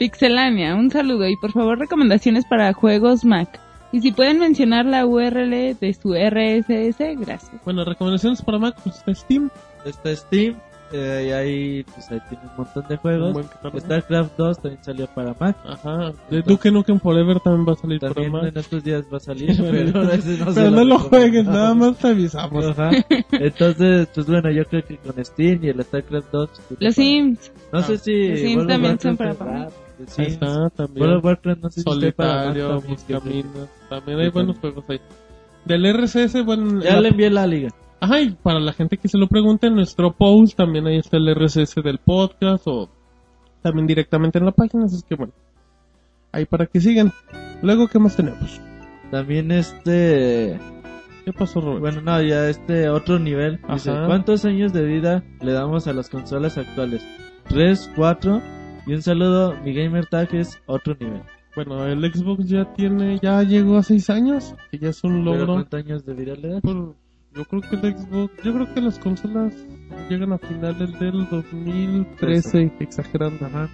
Pixelania, 0.04 0.74
un 0.76 0.90
saludo 0.90 1.28
y 1.28 1.36
por 1.36 1.52
favor 1.52 1.78
recomendaciones 1.78 2.46
para 2.46 2.72
juegos 2.72 3.22
Mac. 3.22 3.60
Y 3.92 4.00
si 4.00 4.12
pueden 4.12 4.38
mencionar 4.38 4.86
la 4.86 5.04
URL 5.04 5.50
de 5.78 5.94
su 6.00 6.14
RSS, 6.14 7.16
gracias. 7.20 7.50
Bueno, 7.66 7.84
recomendaciones 7.84 8.40
para 8.40 8.58
Mac, 8.58 8.76
pues 8.82 8.96
está 8.96 9.14
Steam. 9.14 9.50
Está 9.84 10.16
Steam, 10.16 10.56
eh, 10.92 11.26
y 11.28 11.32
ahí, 11.32 11.84
pues 11.84 12.10
ahí 12.10 12.18
tiene 12.30 12.44
un 12.44 12.50
montón 12.56 12.84
de 12.88 12.96
juegos. 12.96 13.46
StarCraft 13.78 14.36
2 14.38 14.62
también 14.62 14.82
salió 14.84 15.06
para 15.08 15.34
Mac. 15.38 15.56
Ajá. 15.66 16.12
De 16.30 16.40
Duke 16.42 16.70
Nukem 16.70 16.98
Forever 16.98 17.38
también 17.40 17.66
va 17.68 17.72
a 17.72 17.76
salir 17.76 18.00
para 18.00 18.28
Mac. 18.30 18.44
en 18.44 18.56
estos 18.58 18.82
días 18.82 19.04
va 19.12 19.18
a 19.18 19.20
salir, 19.20 19.54
pero, 19.58 20.02
no 20.02 20.54
Pero 20.54 20.70
no 20.70 20.84
lo 20.84 20.96
recomiendo. 20.96 20.98
juegues, 21.10 21.44
nada 21.46 21.74
más 21.74 21.98
te 21.98 22.08
avisamos. 22.08 22.64
Ajá. 22.64 22.90
Entonces, 23.32 24.08
pues 24.14 24.26
bueno, 24.26 24.50
yo 24.50 24.64
creo 24.64 24.82
que 24.82 24.96
con 24.96 25.22
Steam 25.22 25.64
y 25.64 25.68
el 25.68 25.82
StarCraft 25.82 26.30
2. 26.32 26.48
pues, 26.50 26.62
Los 26.70 26.78
para- 26.78 26.92
Sims, 26.92 27.52
No 27.72 27.82
sé 27.82 27.98
si. 27.98 28.28
Los 28.28 28.38
Sims 28.40 28.66
también 28.66 28.98
son 28.98 29.16
para 29.18 29.34
Mac. 29.34 29.70
The 30.06 30.22
Ahí 30.22 30.30
Sims. 30.30 30.32
está 30.42 30.70
también. 30.70 31.02
World 31.06 31.18
of 31.18 31.24
Warcraft 31.24 31.62
no 31.62 31.70
sé 31.70 31.80
si 31.80 31.84
para 31.84 32.44
Solitario, 32.44 32.68
también, 32.68 32.96
que- 33.06 33.12
Buscaminos. 33.14 33.68
También 33.88 34.18
hay 34.18 34.24
Sí, 34.26 34.30
buenos 34.32 34.58
juegos 34.58 34.84
ahí. 34.88 35.00
Del 35.64 35.86
RSS, 35.86 36.42
bueno. 36.42 36.80
Ya 36.82 36.94
la- 36.94 37.00
le 37.02 37.08
envié 37.08 37.30
la 37.30 37.46
liga. 37.46 37.70
Ajá, 38.00 38.20
y 38.20 38.30
para 38.30 38.60
la 38.60 38.72
gente 38.72 38.96
que 38.96 39.08
se 39.08 39.18
lo 39.18 39.26
pregunte, 39.28 39.66
en 39.66 39.74
nuestro 39.74 40.12
post 40.12 40.56
también 40.56 40.86
ahí 40.86 40.96
está 40.96 41.18
el 41.18 41.28
RSS 41.28 41.82
del 41.82 41.98
podcast 41.98 42.66
o 42.66 42.88
también 43.62 43.86
directamente 43.86 44.38
en 44.38 44.46
la 44.46 44.52
página. 44.52 44.86
Así 44.86 44.96
es 44.96 45.04
que 45.04 45.16
bueno, 45.16 45.32
ahí 46.32 46.46
para 46.46 46.66
que 46.66 46.80
sigan. 46.80 47.12
Luego, 47.62 47.88
¿qué 47.88 47.98
más 47.98 48.16
tenemos? 48.16 48.58
También 49.10 49.50
este. 49.52 50.58
¿Qué 51.26 51.32
pasó, 51.34 51.60
Robert? 51.60 51.80
Bueno, 51.80 52.00
no, 52.00 52.22
ya 52.22 52.48
este 52.48 52.88
otro 52.88 53.18
nivel. 53.18 53.60
Dice, 53.70 53.90
Ajá. 53.90 54.06
¿cuántos 54.06 54.46
años 54.46 54.72
de 54.72 54.82
vida 54.84 55.22
le 55.42 55.52
damos 55.52 55.86
a 55.86 55.92
las 55.92 56.08
consolas 56.08 56.56
actuales? 56.56 57.04
¿Tres, 57.48 57.90
cuatro? 57.94 58.40
Y 58.90 58.94
un 58.94 59.02
saludo, 59.02 59.54
mi 59.64 59.72
gamer 59.72 60.04
tag 60.06 60.34
es 60.34 60.60
otro 60.66 60.96
nivel. 60.98 61.22
Bueno, 61.54 61.86
el 61.86 62.12
Xbox 62.12 62.48
ya 62.48 62.64
tiene, 62.74 63.20
ya 63.22 63.40
llegó 63.44 63.76
a 63.78 63.84
seis 63.84 64.10
años, 64.10 64.56
que 64.72 64.78
ya 64.80 64.88
es 64.88 65.04
un 65.04 65.22
¿Pero 65.22 65.36
logro. 65.36 65.52
cuántos 65.54 65.78
años 65.84 66.04
le? 66.08 66.60
Por- 66.60 66.96
yo 67.32 67.44
creo 67.44 67.60
que 67.62 67.76
el 67.76 67.96
Xbox, 67.96 68.32
yo 68.42 68.52
creo 68.52 68.74
que 68.74 68.80
las 68.80 68.98
consolas 68.98 69.54
llegan 70.08 70.32
a 70.32 70.38
finales 70.38 70.98
del 70.98 71.24
2013, 71.30 72.72
exagerando. 72.80 73.46
Ajá. 73.46 73.68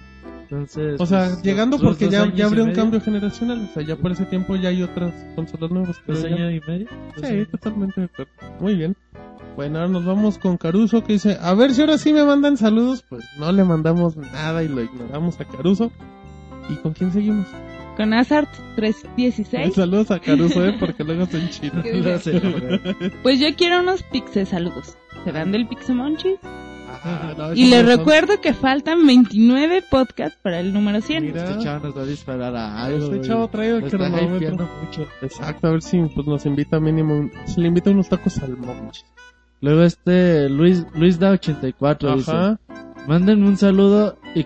Entonces, 0.49 0.99
O 0.99 1.05
sea, 1.05 1.25
pues, 1.25 1.43
llegando 1.43 1.77
porque 1.77 2.09
ya, 2.09 2.31
ya 2.33 2.45
habría 2.45 2.63
un 2.63 2.69
medio, 2.69 2.81
cambio 2.81 3.01
generacional. 3.01 3.67
O 3.69 3.73
sea, 3.73 3.83
ya 3.83 3.95
por 3.97 4.11
ese 4.11 4.25
tiempo 4.25 4.55
ya 4.55 4.69
hay 4.69 4.81
otras 4.81 5.13
consolas 5.35 5.71
nuevas. 5.71 5.97
¿Dos 6.07 6.23
años 6.23 6.53
y 6.53 6.69
medio? 6.69 6.87
Sí, 7.17 7.25
años. 7.25 7.49
totalmente. 7.49 8.09
Muy 8.59 8.75
bien. 8.75 8.95
Bueno, 9.55 9.79
ahora 9.79 9.91
nos 9.91 10.05
vamos 10.05 10.37
con 10.37 10.57
Caruso 10.57 11.03
que 11.03 11.13
dice, 11.13 11.37
a 11.41 11.53
ver 11.53 11.73
si 11.73 11.81
ahora 11.81 11.97
sí 11.97 12.13
me 12.13 12.23
mandan 12.23 12.57
saludos. 12.57 13.03
Pues 13.09 13.25
no 13.39 13.51
le 13.51 13.63
mandamos 13.63 14.15
nada 14.15 14.63
y 14.63 14.67
lo 14.67 14.81
ignoramos 14.81 15.39
a 15.41 15.45
Caruso. 15.45 15.91
¿Y 16.69 16.75
con 16.75 16.93
quién 16.93 17.11
seguimos? 17.11 17.47
con 17.97 18.13
Azart 18.13 18.47
316. 18.75 19.73
Saludos 19.73 20.11
a 20.11 20.19
Caruso, 20.19 20.63
eh, 20.63 20.77
porque 20.79 21.03
luego. 21.03 21.27
Lo 21.93 22.19
sé, 22.19 22.37
hombre. 22.37 22.79
Pues 23.23 23.39
yo 23.39 23.47
quiero 23.57 23.79
unos 23.79 24.03
Pixe 24.03 24.45
saludos. 24.45 24.95
¿Serán 25.25 25.51
del 25.51 25.67
Pixemonchis? 25.67 26.37
Ah, 26.87 27.33
no, 27.37 27.53
Y 27.53 27.69
les 27.69 27.85
recuerdo 27.85 28.39
que 28.41 28.53
faltan 28.53 29.05
29 29.05 29.83
podcasts 29.89 30.37
para 30.41 30.59
el 30.59 30.73
número 30.73 31.01
100. 31.01 31.23
Mira. 31.23 31.49
Este 31.49 31.63
chavo 31.63 31.87
nos 31.87 31.97
va 31.97 32.01
a 32.01 32.05
disparar 32.05 32.55
a 32.55 32.83
algo. 32.83 33.13
Este 33.13 33.27
chavo 33.27 33.47
trae 33.49 33.69
el 33.69 33.83
cronómetro. 33.83 34.69
mucho. 34.83 35.07
Exacto, 35.21 35.67
a 35.67 35.71
ver 35.71 35.81
si 35.81 36.01
pues, 36.01 36.27
nos 36.27 36.45
invita 36.45 36.79
mínimo, 36.79 37.29
si 37.45 37.61
le 37.61 37.67
invita 37.67 37.91
unos 37.91 38.09
tacos 38.09 38.37
al. 38.39 38.57
Luego 39.59 39.81
este 39.83 40.49
Luis 40.49 40.85
Luis 40.93 41.19
da 41.19 41.31
84 41.31 42.15
dice, 42.15 42.31
Ajá. 42.31 42.59
manden 43.07 43.43
un 43.43 43.57
saludo 43.57 44.17
y, 44.35 44.45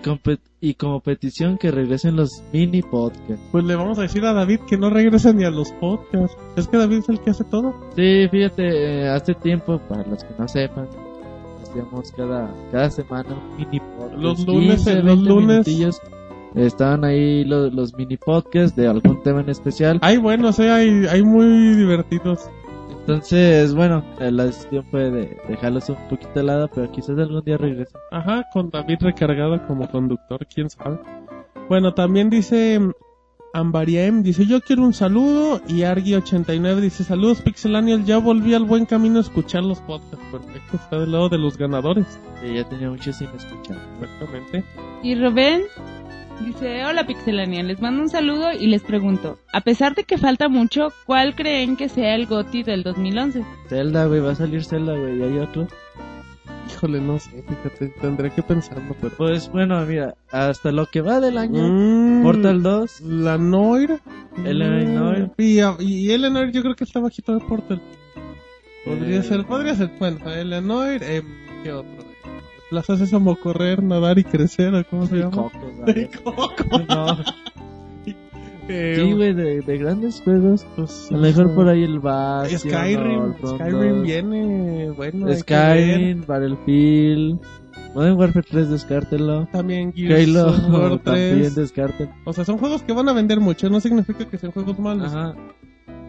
y 0.60 0.74
como 0.74 1.00
petición 1.00 1.58
que 1.58 1.70
regresen 1.70 2.16
los 2.16 2.42
mini 2.52 2.82
podcasts. 2.82 3.44
Pues 3.52 3.64
le 3.64 3.74
vamos 3.74 3.98
a 3.98 4.02
decir 4.02 4.24
a 4.24 4.32
David 4.32 4.60
que 4.66 4.78
no 4.78 4.88
regrese 4.88 5.34
ni 5.34 5.44
a 5.44 5.50
los 5.50 5.70
podcasts. 5.72 6.36
Es 6.56 6.66
que 6.68 6.78
David 6.78 6.98
es 6.98 7.08
el 7.10 7.20
que 7.20 7.30
hace 7.30 7.44
todo. 7.44 7.74
Sí, 7.94 8.26
fíjate, 8.30 9.02
eh, 9.02 9.08
hace 9.08 9.34
tiempo, 9.34 9.78
para 9.88 10.06
los 10.06 10.24
que 10.24 10.34
no 10.38 10.48
sepan, 10.48 10.88
hacíamos 11.72 12.12
cada, 12.12 12.54
cada 12.70 12.90
semana 12.90 13.28
un 13.30 13.56
mini 13.56 13.80
podcast. 13.80 14.14
Los 14.14 14.46
lunes, 14.46 14.86
eh, 14.86 15.02
los 15.02 15.24
20 15.24 15.28
lunes. 15.28 16.00
Estaban 16.54 17.04
ahí 17.04 17.44
los, 17.44 17.72
los 17.72 17.94
mini 17.94 18.18
podcasts 18.18 18.76
de 18.76 18.86
algún 18.86 19.22
tema 19.22 19.40
en 19.40 19.48
especial. 19.48 19.98
Ay, 20.02 20.18
bueno, 20.18 20.52
sea, 20.52 20.76
hay, 20.76 21.06
hay 21.06 21.22
muy 21.22 21.76
divertidos. 21.76 22.50
Entonces, 22.90 23.74
bueno, 23.74 24.04
eh, 24.20 24.30
la 24.30 24.44
decisión 24.44 24.84
fue 24.90 25.10
de 25.10 25.36
dejarlos 25.48 25.88
un 25.88 25.96
poquito 26.08 26.32
de 26.34 26.42
lado, 26.42 26.70
pero 26.72 26.90
quizás 26.92 27.18
algún 27.18 27.42
día 27.42 27.56
regresen. 27.56 27.98
Ajá, 28.10 28.44
con 28.52 28.70
David 28.70 28.98
recargado 29.00 29.66
como 29.66 29.90
conductor, 29.90 30.46
quién 30.54 30.68
sabe. 30.68 30.98
Bueno, 31.68 31.94
también 31.94 32.28
dice 32.28 32.78
Ambariem, 33.54 34.22
dice 34.22 34.46
yo 34.46 34.60
quiero 34.62 34.82
un 34.82 34.94
saludo 34.94 35.60
y 35.68 35.80
Argi89 35.80 36.80
dice 36.80 37.04
saludos 37.04 37.42
Pixelanial, 37.42 38.04
ya 38.04 38.18
volví 38.18 38.54
al 38.54 38.64
buen 38.64 38.86
camino 38.86 39.18
a 39.18 39.22
escuchar 39.22 39.62
los 39.62 39.80
podcasts. 39.80 40.24
Perfecto, 40.30 40.76
está 40.76 40.98
del 40.98 41.12
lado 41.12 41.28
de 41.28 41.38
los 41.38 41.58
ganadores. 41.58 42.06
Sí, 42.42 42.54
ya 42.54 42.66
tenía 42.68 42.88
mucho 42.88 43.12
sin 43.12 43.28
escuchar. 43.28 43.76
Exactamente. 44.00 44.64
Y 45.02 45.14
Rubén 45.16 45.62
dice, 46.46 46.84
hola 46.86 47.06
Pixelania, 47.06 47.62
les 47.62 47.80
mando 47.82 48.02
un 48.02 48.08
saludo 48.08 48.52
y 48.52 48.66
les 48.68 48.82
pregunto, 48.82 49.38
a 49.52 49.60
pesar 49.60 49.94
de 49.94 50.04
que 50.04 50.16
falta 50.16 50.48
mucho, 50.48 50.88
¿cuál 51.04 51.34
creen 51.34 51.76
que 51.76 51.90
sea 51.90 52.14
el 52.14 52.26
GOTI 52.26 52.62
del 52.62 52.82
2011? 52.82 53.44
Zelda, 53.68 54.06
güey, 54.06 54.20
va 54.20 54.32
a 54.32 54.34
salir 54.34 54.64
Zelda, 54.64 54.96
güey, 54.96 55.18
y 55.18 55.22
hay 55.22 55.38
otro. 55.38 55.68
Híjole, 56.72 57.00
no 57.00 57.18
sé, 57.18 57.30
fíjate, 57.48 57.88
tendré 58.00 58.30
que 58.30 58.42
pensarlo, 58.42 58.94
pero... 59.00 59.14
Pues 59.16 59.48
bueno, 59.50 59.84
mira, 59.86 60.14
hasta 60.30 60.72
lo 60.72 60.86
que 60.86 61.00
va 61.00 61.20
del 61.20 61.38
año, 61.38 61.62
Mm, 61.68 62.22
Portal 62.22 62.62
2, 62.62 63.00
La 63.02 63.38
Noir. 63.38 64.00
Eleanor. 64.44 65.30
Y, 65.38 65.60
y 65.80 66.10
Eleanor 66.10 66.50
yo 66.50 66.62
creo 66.62 66.74
que 66.74 66.84
está 66.84 67.00
bajito 67.00 67.34
de 67.34 67.40
Portal. 67.44 67.80
Podría 68.84 69.18
Eh. 69.18 69.22
ser, 69.22 69.44
podría 69.46 69.74
ser, 69.74 69.90
bueno, 69.98 70.18
Eleanor, 70.30 70.98
eh, 71.02 71.22
¿qué 71.62 71.72
otro? 71.72 72.04
Las 72.70 72.88
haces 72.88 73.10
como 73.10 73.36
correr, 73.36 73.82
nadar 73.82 74.18
y 74.18 74.24
crecer, 74.24 74.74
¿o 74.74 74.84
¿cómo 74.88 75.06
se 75.06 75.16
llama? 75.16 75.30
Coco, 75.30 75.58
De 75.84 75.92
güey. 75.92 76.08
Coco. 76.24 76.78
No, 76.88 77.18
Eh, 78.68 78.94
sí, 78.96 79.12
güey, 79.12 79.34
de, 79.34 79.60
de 79.60 79.78
grandes 79.78 80.20
juegos. 80.22 80.64
pues, 80.76 81.08
A 81.10 81.14
lo 81.14 81.20
mejor 81.20 81.54
por 81.54 81.68
ahí 81.68 81.82
el 81.82 81.98
Bastion. 81.98 82.60
Skyrim, 82.60 83.34
Skyrim 83.44 83.94
2. 83.96 84.02
viene, 84.02 84.90
bueno. 84.90 85.34
Skyrim, 85.34 86.24
Battlefield, 86.26 87.40
Modern 87.94 88.16
Warfare 88.18 88.46
3, 88.48 88.70
descártelo. 88.70 89.46
También 89.52 89.92
Gears 89.92 90.28
Halo 90.28 90.48
of 90.48 90.68
War 90.70 90.98
también 91.00 91.38
3. 91.40 91.54
descártelo. 91.56 92.10
O 92.24 92.32
sea, 92.32 92.44
son 92.44 92.58
juegos 92.58 92.82
que 92.82 92.92
van 92.92 93.08
a 93.08 93.12
vender 93.12 93.40
mucho, 93.40 93.68
no 93.68 93.80
significa 93.80 94.24
que 94.28 94.38
sean 94.38 94.52
juegos 94.52 94.78
malos. 94.78 95.12
Ajá. 95.12 95.34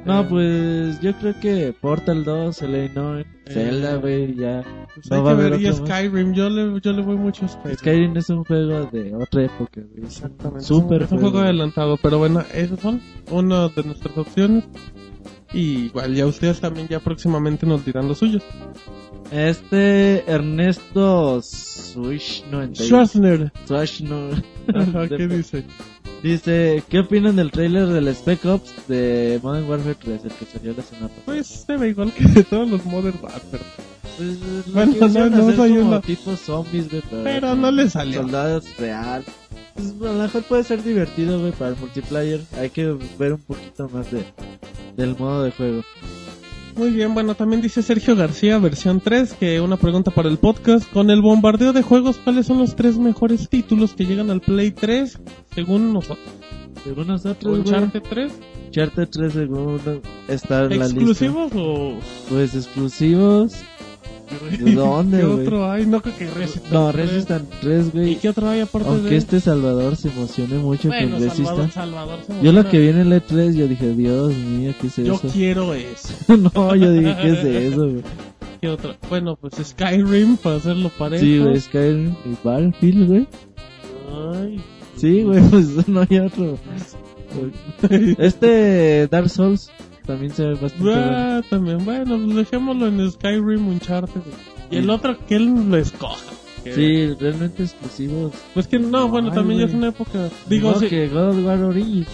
No, 0.06 0.22
Eh. 0.22 0.26
pues 0.30 1.00
yo 1.02 1.14
creo 1.14 1.40
que 1.40 1.74
Portal 1.80 2.24
2, 2.24 2.62
Eleanor, 2.62 3.26
Zelda, 3.48 3.96
güey, 3.96 4.36
ya. 4.36 4.64
Pues 4.94 5.10
No 5.10 5.16
hay 5.18 5.22
va 5.24 5.36
que 5.38 5.50
ver, 5.50 5.62
y. 5.62 5.74
Skyrim, 5.74 6.34
yo 6.34 6.50
le, 6.50 6.80
yo 6.82 6.92
le 6.92 7.02
voy 7.02 7.16
mucho 7.18 7.46
a 7.46 7.48
Skyrim. 7.48 7.78
Skyrim 7.78 8.18
es 8.18 8.30
un 8.30 8.44
juego 8.44 8.86
de 8.92 9.16
otra 9.16 9.44
época, 9.44 9.82
güey. 9.82 10.06
Exactamente. 10.06 10.64
Súper 10.66 11.04
Es 11.04 11.12
un 11.12 11.20
juego 11.22 11.40
adelantado, 11.40 11.98
pero 12.02 12.18
bueno, 12.20 12.42
esas 12.54 12.80
son 12.80 13.02
una 13.32 13.70
de 13.70 13.84
nuestras 13.84 14.18
opciones. 14.18 14.66
Y 15.54 15.86
igual 15.86 16.16
ya 16.16 16.26
ustedes 16.26 16.60
también 16.60 16.88
ya 16.88 17.00
próximamente 17.00 17.66
nos 17.66 17.86
dirán 17.86 18.08
los 18.08 18.18
suyos. 18.18 18.42
Este 19.32 20.24
Ernesto 20.30 21.42
Swish 21.42 22.44
90. 22.52 22.84
Schwarzenegger. 22.84 23.52
No. 24.04 24.30
Ajá, 24.80 25.08
¿qué 25.08 25.28
dice? 25.28 25.64
Dice, 26.22 26.84
¿qué 26.88 27.00
opinan 27.00 27.36
del 27.36 27.52
trailer 27.52 27.88
del 27.88 28.08
Spec 28.10 28.46
Ops 28.46 28.72
de 28.88 29.40
Modern 29.44 29.70
Warfare 29.70 29.96
3, 29.96 30.22
el 30.26 30.32
que 30.32 30.46
salió 30.46 30.74
la 30.76 30.84
semana 30.84 31.08
pasada? 31.10 31.24
Pues 31.26 31.48
se 31.48 31.78
ve 31.78 31.90
igual 31.90 32.14
que 32.14 32.24
de 32.26 32.44
todos 32.44 32.70
los 32.70 32.86
Modern 32.86 33.18
Warfare. 33.22 33.64
Pues, 34.18 34.74
Bueno, 34.74 34.94
no, 35.02 35.30
no 35.30 35.44
hacer 35.44 35.56
soy 35.56 35.72
una- 35.80 36.02
tipo 36.02 36.36
zombies, 36.38 36.90
güey, 36.90 37.04
pero, 37.10 37.24
Pero 37.24 37.56
no 37.56 37.72
le 37.72 37.90
salió. 37.90 38.22
soldados 38.22 38.66
real. 38.78 39.24
Pues, 39.76 39.88
a 40.02 40.14
lo 40.14 40.22
mejor 40.24 40.44
puede 40.44 40.64
ser 40.64 40.84
divertido, 40.84 41.40
güey, 41.42 41.52
para 41.52 41.72
el 41.72 41.78
multiplayer. 41.78 42.42
Hay 42.58 42.70
que 42.70 42.86
ver 43.18 43.34
un 43.34 43.42
poquito 43.42 43.90
más 43.90 44.10
de 44.12 44.24
del 44.96 45.18
modo 45.18 45.44
de 45.44 45.52
juego. 45.52 45.84
Muy 46.76 46.90
bien, 46.90 47.14
bueno, 47.14 47.36
también 47.36 47.62
dice 47.62 47.84
Sergio 47.84 48.16
García, 48.16 48.58
versión 48.58 49.00
3, 49.00 49.34
que 49.34 49.62
una 49.62 49.78
pregunta 49.78 50.10
para 50.10 50.28
el 50.28 50.38
podcast. 50.38 50.92
Con 50.92 51.12
el 51.12 51.22
bombardeo 51.22 51.72
de 51.72 51.84
juegos, 51.84 52.18
¿cuáles 52.24 52.48
son 52.48 52.58
los 52.58 52.76
tres 52.76 52.98
mejores 52.98 53.48
títulos 53.48 53.94
que 53.94 54.06
llegan 54.06 54.32
al 54.32 54.42
Play 54.42 54.72
3 54.72 55.20
según 55.54 55.94
nosotros? 55.94 56.28
Según 56.84 57.08
nosotros, 57.08 57.60
¿Uncharted 57.60 58.02
3? 58.02 58.34
Uncharted 58.68 59.08
3 59.08 59.34
segundos 59.34 60.00
está 60.28 60.64
en 60.64 60.80
la 60.80 60.88
lista. 60.88 60.96
¿Exclusivos 60.96 61.52
o...? 61.56 62.00
Pues 62.30 62.56
exclusivos. 62.56 63.54
Yo 64.34 64.40
güey. 64.40 64.58
¿De 64.58 64.76
dónde, 64.76 65.18
¿Qué 65.22 65.26
güey? 65.26 65.42
otro 65.42 65.72
hay? 65.72 65.86
No 65.86 66.02
creo 66.02 66.18
que 66.18 66.30
Resistance. 66.30 66.74
No, 66.74 66.92
3. 66.92 67.10
Resistant 67.10 67.50
3, 67.62 67.88
¿Y 67.88 67.90
güey. 67.92 68.16
qué 68.18 68.30
otro 68.30 68.50
hay 68.50 68.60
aparte 68.62 68.90
de 68.90 68.96
Aunque 68.96 69.16
este 69.18 69.40
Salvador 69.40 69.96
se 69.96 70.10
emocione 70.10 70.56
mucho 70.58 70.88
Bueno, 70.90 71.12
con 71.18 71.20
Salvador, 71.20 71.30
Resistant. 71.38 71.72
Salvador 71.74 72.20
se 72.28 72.42
Yo 72.44 72.52
lo 72.52 72.70
que 72.70 72.80
vi 72.80 72.88
en 72.90 72.98
el 72.98 73.12
E3, 73.12 73.54
yo 73.56 73.68
dije, 73.68 73.94
Dios 73.94 74.34
mío, 74.36 74.74
¿qué 74.80 74.88
es 74.88 74.96
Yo 74.98 75.14
eso? 75.16 75.28
quiero 75.32 75.74
eso. 75.74 76.14
no, 76.38 76.76
yo 76.76 76.92
dije, 76.92 77.16
¿qué 77.22 77.30
es 77.32 77.44
eso, 77.74 77.90
güey? 77.90 78.04
¿Qué 78.62 78.70
otro? 78.70 78.96
Bueno, 79.10 79.36
pues 79.36 79.56
Skyrim 79.62 80.38
para 80.38 80.56
hacerlo 80.56 80.90
parejo. 80.98 81.22
Sí, 81.24 81.38
güey, 81.40 81.60
Skyrim 81.60 82.16
y 82.26 82.36
Battlefield, 82.44 83.08
güey. 83.10 83.28
Ay. 84.36 84.64
Sí, 84.96 85.22
güey, 85.24 85.42
pues 85.50 85.88
no 85.88 86.06
hay 86.10 86.20
otro. 86.20 86.58
Este 88.20 89.08
Dark 89.08 89.30
Souls 89.30 89.70
también 90.06 90.32
se 90.34 90.44
ve 90.46 90.54
bastante 90.54 90.84
bueno. 90.84 91.02
Ah, 91.12 91.42
también, 91.50 91.84
bueno, 91.86 92.18
pues 92.24 92.36
dejémoslo 92.36 92.88
en 92.88 93.12
Skyrim 93.12 93.68
Uncharted. 93.68 94.22
Y 94.72 94.78
el 94.78 94.90
otro 94.90 95.18
que 95.28 95.36
él 95.36 95.70
lo 95.70 95.78
escoja. 95.78 96.18
Sí, 96.64 97.14
realmente 97.20 97.64
exclusivos. 97.64 98.32
Pues 98.54 98.68
que 98.68 98.80
no, 98.80 99.10
bueno, 99.10 99.30
Ay, 99.30 99.36
también 99.36 99.60
ya 99.60 99.66
güey. 99.66 99.76
es 99.76 99.78
una 99.78 99.90
época. 99.90 100.30
Digo, 100.48 100.72
no, 100.72 100.80
sí, 100.80 100.88
que 100.88 101.10
God 101.10 101.30
of 101.38 101.46
War 101.46 101.62
Origins, 101.62 102.08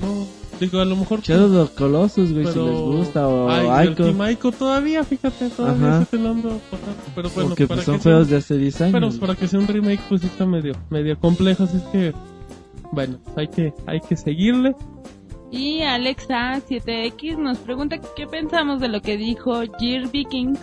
no, 0.00 0.26
digo, 0.58 0.80
a 0.80 0.84
lo 0.86 0.96
mejor. 0.96 1.20
Shadow 1.20 1.62
of 1.62 1.70
Colossus, 1.74 2.32
güey, 2.32 2.46
si 2.46 2.58
les 2.58 2.78
gusta, 2.80 3.28
o 3.28 3.50
Ay, 3.50 3.94
Ico. 4.32 4.52
Todavía, 4.52 5.04
fíjate, 5.04 5.50
todavía 5.50 5.88
Ajá. 5.96 6.04
se 6.06 6.16
te 6.16 6.22
lo 6.22 6.30
ando 6.30 6.60
pasando. 6.70 6.96
Pero 7.14 7.28
bueno, 7.30 7.48
porque 7.50 7.66
para 7.66 7.76
pues, 7.82 7.84
son 7.84 7.96
que 7.96 8.02
sea- 8.02 8.12
juegos 8.12 8.28
de 8.30 8.36
hace 8.38 8.56
10 8.56 8.80
años. 8.80 8.92
Pero 8.94 9.06
güey. 9.08 9.20
para 9.20 9.34
que 9.34 9.48
sea 9.48 9.60
un 9.60 9.68
remake, 9.68 10.00
pues 10.08 10.24
está 10.24 10.46
medio, 10.46 10.74
medio 10.88 11.18
complejo, 11.18 11.64
así 11.64 11.76
es 11.76 11.82
que. 11.84 12.14
Bueno, 12.92 13.18
hay 13.36 13.48
que, 13.48 13.74
hay 13.86 14.00
que 14.00 14.16
seguirle. 14.16 14.74
Y 15.50 15.80
Alexa7X 15.80 17.36
nos 17.38 17.58
pregunta 17.58 17.98
qué 18.16 18.26
pensamos 18.26 18.80
de 18.80 18.88
lo 18.88 19.00
que 19.00 19.16
dijo 19.16 19.62
Gear 19.78 20.10
Viking 20.10 20.54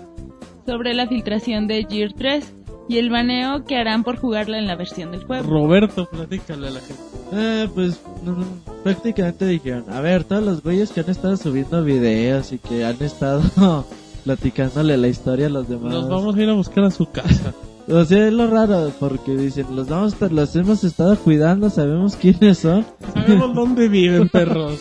sobre 0.65 0.93
la 0.93 1.07
filtración 1.07 1.67
de 1.67 1.85
Gear 1.89 2.13
3 2.13 2.53
y 2.87 2.97
el 2.97 3.09
baneo 3.09 3.63
que 3.63 3.77
harán 3.77 4.03
por 4.03 4.17
jugarla 4.17 4.57
en 4.57 4.67
la 4.67 4.75
versión 4.75 5.11
del 5.11 5.23
juego. 5.23 5.47
Roberto, 5.47 6.09
platícale 6.09 6.67
a 6.67 6.71
la 6.71 6.79
gente. 6.81 7.01
Eh, 7.33 7.69
pues 7.73 8.01
no, 8.23 8.33
no, 8.33 8.45
prácticamente 8.83 9.45
dijeron, 9.45 9.85
a 9.89 10.01
ver, 10.01 10.25
todos 10.25 10.43
los 10.43 10.61
güeyes 10.61 10.91
que 10.91 10.99
han 10.99 11.09
estado 11.09 11.37
subiendo 11.37 11.83
videos 11.83 12.51
y 12.51 12.59
que 12.59 12.83
han 12.83 13.01
estado 13.01 13.41
platicándole 14.25 14.97
la 14.97 15.07
historia 15.07 15.47
a 15.47 15.49
los 15.49 15.69
demás. 15.69 15.93
Nos 15.93 16.09
vamos 16.09 16.35
a 16.35 16.41
ir 16.41 16.49
a 16.49 16.53
buscar 16.53 16.83
a 16.83 16.91
su 16.91 17.09
casa. 17.09 17.53
O 17.91 18.05
sea, 18.05 18.27
es 18.27 18.33
lo 18.33 18.47
raro, 18.47 18.91
porque 18.99 19.35
dicen, 19.35 19.65
los 19.75 19.87
vamos, 19.89 20.15
los 20.31 20.55
hemos 20.55 20.83
estado 20.83 21.17
cuidando, 21.17 21.69
sabemos 21.69 22.15
quiénes 22.15 22.59
son. 22.59 22.85
Sabemos 23.13 23.53
dónde 23.55 23.89
viven, 23.89 24.29
perros. 24.29 24.79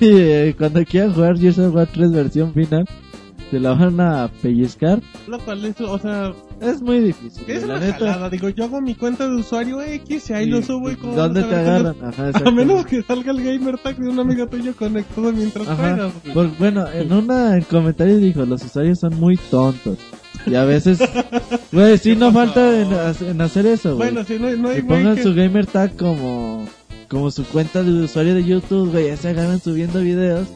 Y 0.00 0.08
eh, 0.10 0.54
cuando 0.56 0.84
quieran 0.84 1.12
jugar 1.12 1.38
Gears 1.38 1.58
of 1.58 1.74
War 1.74 1.88
3 1.92 2.12
versión 2.12 2.52
final, 2.54 2.84
se 3.50 3.58
la 3.60 3.74
van 3.74 4.00
a 4.00 4.30
pellizcar. 4.40 5.00
Lo 5.26 5.38
cual 5.40 5.64
es, 5.64 5.78
o 5.80 5.98
sea, 5.98 6.32
Es 6.60 6.80
muy 6.80 7.00
difícil. 7.00 7.42
es 7.48 7.62
la 7.66 7.74
una 7.76 7.84
neta. 7.86 7.98
jalada. 7.98 8.30
Digo, 8.30 8.48
yo 8.48 8.64
hago 8.64 8.80
mi 8.80 8.94
cuenta 8.94 9.26
de 9.28 9.34
usuario 9.36 9.82
X 9.82 10.30
y 10.30 10.32
ahí 10.32 10.46
Y- 10.46 10.50
lo 10.50 10.62
subo 10.62 10.90
y 10.90 10.94
como 10.96 11.14
¿Dónde 11.14 11.42
te 11.42 11.54
agarran? 11.54 11.96
Ajá? 12.02 12.30
A 12.46 12.50
menos 12.50 12.86
que 12.86 13.02
salga 13.02 13.32
el 13.32 13.42
gamer 13.42 13.76
tag 13.78 13.96
de 13.98 14.08
un 14.08 14.18
amigo 14.20 14.46
tuyo 14.46 14.74
conectado 14.74 15.32
mientras 15.32 15.66
Ajá. 15.68 15.76
juegas. 15.76 16.12
Por- 16.32 16.58
bueno, 16.58 16.86
en 16.90 17.12
una 17.12 17.56
en 17.58 17.64
comentarios 17.64 18.20
dijo, 18.20 18.44
los 18.46 18.64
usuarios 18.64 19.00
son 19.00 19.18
muy 19.20 19.36
tontos. 19.50 19.98
Y 20.46 20.54
a 20.54 20.64
veces, 20.64 20.98
güey, 21.70 21.98
sí 21.98 22.16
no 22.16 22.32
falta 22.32 22.80
en, 22.80 22.92
ha- 22.92 23.30
en 23.30 23.40
hacer 23.40 23.66
eso, 23.66 23.96
güey. 23.96 24.10
Bueno, 24.10 24.24
si 24.26 24.38
no, 24.38 24.50
no 24.56 24.68
hay 24.70 24.78
y 24.78 24.82
pongan 24.82 25.16
que... 25.16 25.22
su 25.22 25.34
gamer 25.34 25.66
tag 25.66 25.96
como, 25.96 26.66
como 27.08 27.30
su 27.30 27.44
cuenta 27.44 27.82
de 27.82 27.90
usuario 28.04 28.34
de 28.34 28.44
YouTube, 28.44 28.90
güey, 28.90 29.06
ya 29.08 29.16
se 29.16 29.28
agarran 29.28 29.60
subiendo 29.60 30.00
videos. 30.00 30.48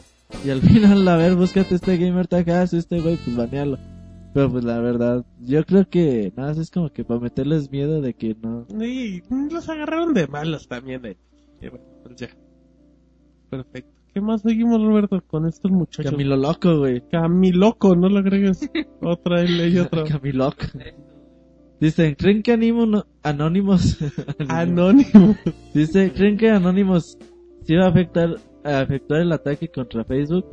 Y 0.45 0.49
al 0.49 0.61
final, 0.63 1.07
a 1.07 1.15
ver, 1.15 1.35
búscate 1.35 1.75
este 1.75 1.97
gamer 1.97 2.27
tag, 2.27 2.49
ah, 2.49 2.63
es 2.63 2.73
este 2.73 2.99
güey, 2.99 3.15
pues 3.17 3.35
banealo. 3.37 3.77
Pero 4.33 4.51
pues 4.51 4.63
la 4.65 4.77
verdad, 4.79 5.25
yo 5.39 5.65
creo 5.65 5.89
que 5.89 6.31
nada, 6.35 6.51
es 6.61 6.69
como 6.69 6.91
que 6.91 7.03
para 7.03 7.19
meterles 7.19 7.71
miedo 7.71 8.01
de 8.01 8.13
que 8.13 8.35
no. 8.41 8.67
Sí, 8.79 9.23
los 9.51 9.67
agarraron 9.69 10.13
de 10.13 10.27
malas 10.27 10.67
también. 10.67 11.05
Eh. 11.05 11.17
Y 11.61 11.69
bueno, 11.69 11.85
pues 12.03 12.17
ya. 12.17 12.29
Perfecto. 13.49 13.96
¿Qué 14.17 14.21
más 14.21 14.41
seguimos, 14.41 14.81
Roberto, 14.81 15.21
con 15.27 15.45
estos 15.45 15.69
muchachos? 15.69 16.09
Camilo 16.09 16.35
loco, 16.35 16.79
güey. 16.79 17.03
Camiloco, 17.11 17.95
no 17.95 18.09
lo 18.09 18.17
agregues. 18.17 18.67
otra 18.99 19.43
y 19.43 19.47
leí 19.47 19.77
otra. 19.77 20.05
Camiloco. 20.05 20.65
Dicen, 21.79 22.15
¿creen 22.15 22.41
que 22.41 22.53
animo 22.53 23.03
Anónimos? 23.21 23.99
Anónimo. 24.49 25.35
Dice, 25.75 26.11
¿creen 26.13 26.35
que 26.35 26.49
Anonymous 26.49 27.15
sí 27.61 27.75
va 27.75 27.85
a 27.85 27.89
afectar 27.89 28.37
a 28.63 28.81
efectuar 28.81 29.21
el 29.21 29.31
ataque 29.31 29.67
contra 29.67 30.03
Facebook? 30.03 30.45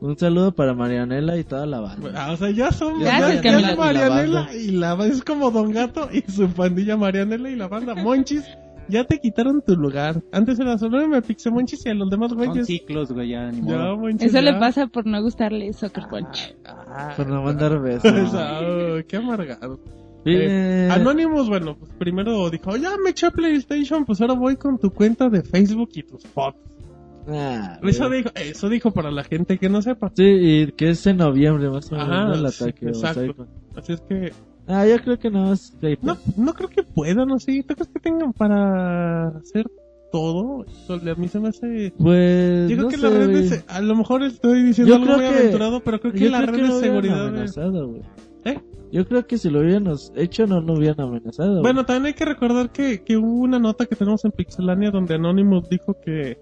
Un 0.00 0.16
saludo 0.16 0.52
para 0.52 0.72
Marianela 0.72 1.36
y 1.36 1.44
toda 1.44 1.66
la 1.66 1.80
banda. 1.80 2.12
Ah, 2.14 2.32
o 2.32 2.38
sea, 2.38 2.48
ya 2.48 2.72
son 2.72 3.00
ya, 3.00 3.18
ya 3.20 3.34
es 3.34 3.44
Y 3.44 3.62
la 3.62 3.76
Marianela 3.76 4.40
banda. 4.44 4.54
y 4.54 4.70
la 4.70 5.06
es 5.06 5.22
como 5.22 5.50
Don 5.50 5.72
Gato 5.72 6.08
y 6.10 6.22
su 6.22 6.48
pandilla 6.48 6.96
Marianela 6.96 7.50
y 7.50 7.56
la 7.56 7.68
banda 7.68 7.94
Monchis. 7.94 8.44
Ya 8.90 9.04
te 9.04 9.18
quitaron 9.18 9.62
tu 9.66 9.74
lugar. 9.76 10.22
Antes 10.32 10.58
era 10.60 10.76
solo 10.78 11.06
me 11.08 11.22
Pixel 11.22 11.52
Monchis 11.52 11.86
y 11.86 11.90
a 11.90 11.94
los 11.94 12.10
demás 12.10 12.30
Son 12.30 12.38
güeyes. 12.38 12.66
ciclos, 12.66 13.12
güey, 13.12 13.30
ya 13.30 13.50
ni 13.50 13.62
modo. 13.62 13.76
Ya, 13.94 14.00
Monchis, 14.00 14.22
Eso 14.34 14.40
le 14.42 14.54
pasa 14.54 14.86
por 14.88 15.06
no 15.06 15.22
gustarle 15.22 15.72
Soccer 15.72 16.04
Punch. 16.08 16.56
Ah, 16.66 17.14
Por 17.16 17.26
no 17.28 17.42
mandar 17.42 17.80
besos. 17.80 18.04
ah, 18.34 18.98
qué 19.06 19.16
amargado. 19.16 19.78
Eh, 20.26 20.88
Anonymous, 20.92 21.48
bueno, 21.48 21.76
pues 21.78 21.90
primero 21.98 22.50
dijo, 22.50 22.76
ya 22.76 22.90
me 23.02 23.10
eché 23.10 23.26
a 23.26 23.30
PlayStation, 23.30 24.04
pues 24.04 24.20
ahora 24.20 24.34
voy 24.34 24.56
con 24.56 24.78
tu 24.78 24.90
cuenta 24.90 25.30
de 25.30 25.42
Facebook 25.42 25.88
y 25.94 26.02
tus 26.02 26.26
fotos. 26.26 26.60
ah, 27.28 27.78
Eso 27.82 28.10
dijo, 28.10 28.28
eso 28.34 28.68
dijo 28.68 28.90
para 28.90 29.10
la 29.10 29.24
gente 29.24 29.56
que 29.56 29.70
no 29.70 29.80
sepa. 29.80 30.12
Sí, 30.14 30.24
y 30.24 30.72
que 30.72 30.90
es 30.90 31.06
en 31.06 31.16
noviembre 31.18 31.70
más 31.70 31.90
o 31.90 31.94
menos 31.96 32.08
Ajá, 32.10 32.24
¿no? 32.26 32.34
el 32.34 32.48
sí, 32.52 32.64
ataque. 32.64 32.88
o 32.90 32.94
sea, 32.94 33.10
exacto. 33.12 33.46
Así 33.76 33.92
es 33.94 34.00
que 34.02 34.32
ah, 34.70 34.86
yo 34.86 34.98
creo 35.02 35.18
que 35.18 35.30
no 35.30 35.52
es 35.52 35.74
no, 36.02 36.16
no 36.36 36.54
creo 36.54 36.68
que 36.68 36.82
puedan, 36.82 37.30
así. 37.32 37.62
¿Tú 37.62 37.74
crees 37.74 37.88
que 37.88 38.00
tengan 38.00 38.32
para 38.32 39.28
hacer 39.28 39.66
todo? 40.12 40.64
A 40.88 41.14
mí 41.16 41.28
se 41.28 41.38
me 41.40 41.48
hace... 41.48 41.92
Pues, 41.98 42.68
Yo 42.70 42.76
creo 42.76 42.82
no 42.84 42.88
que 42.88 42.96
sé, 42.96 43.02
la 43.02 43.10
red 43.10 43.50
de... 43.50 43.62
A 43.68 43.80
lo 43.80 43.94
mejor 43.96 44.22
estoy 44.24 44.62
diciendo 44.62 44.94
Yo 44.96 45.02
algo 45.02 45.12
muy 45.16 45.20
que- 45.20 45.26
aventurado, 45.38 45.80
pero 45.80 46.00
creo 46.00 46.12
que 46.12 46.18
Yo 46.20 46.30
la 46.30 46.38
creo 46.38 46.50
red 46.50 46.56
que 46.56 46.62
de 46.62 46.90
hubieran 46.98 47.48
seguridad... 47.48 48.04
¿Eh? 48.44 48.58
Yo 48.92 49.06
creo 49.06 49.24
que 49.26 49.38
si 49.38 49.50
lo 49.50 49.60
hubiéramos 49.60 50.12
hecho 50.16 50.46
no 50.48 50.60
lo 50.60 50.74
hubieran 50.74 51.00
amenazado. 51.08 51.60
Bueno, 51.62 51.86
también 51.86 52.06
hay 52.06 52.14
que 52.14 52.24
recordar 52.24 52.70
que, 52.70 53.04
que 53.04 53.16
hubo 53.16 53.42
una 53.42 53.60
nota 53.60 53.86
que 53.86 53.94
tenemos 53.94 54.24
en 54.24 54.32
Pixelania 54.32 54.90
donde 54.90 55.14
Anonymous 55.14 55.68
dijo 55.68 55.96
que, 56.04 56.38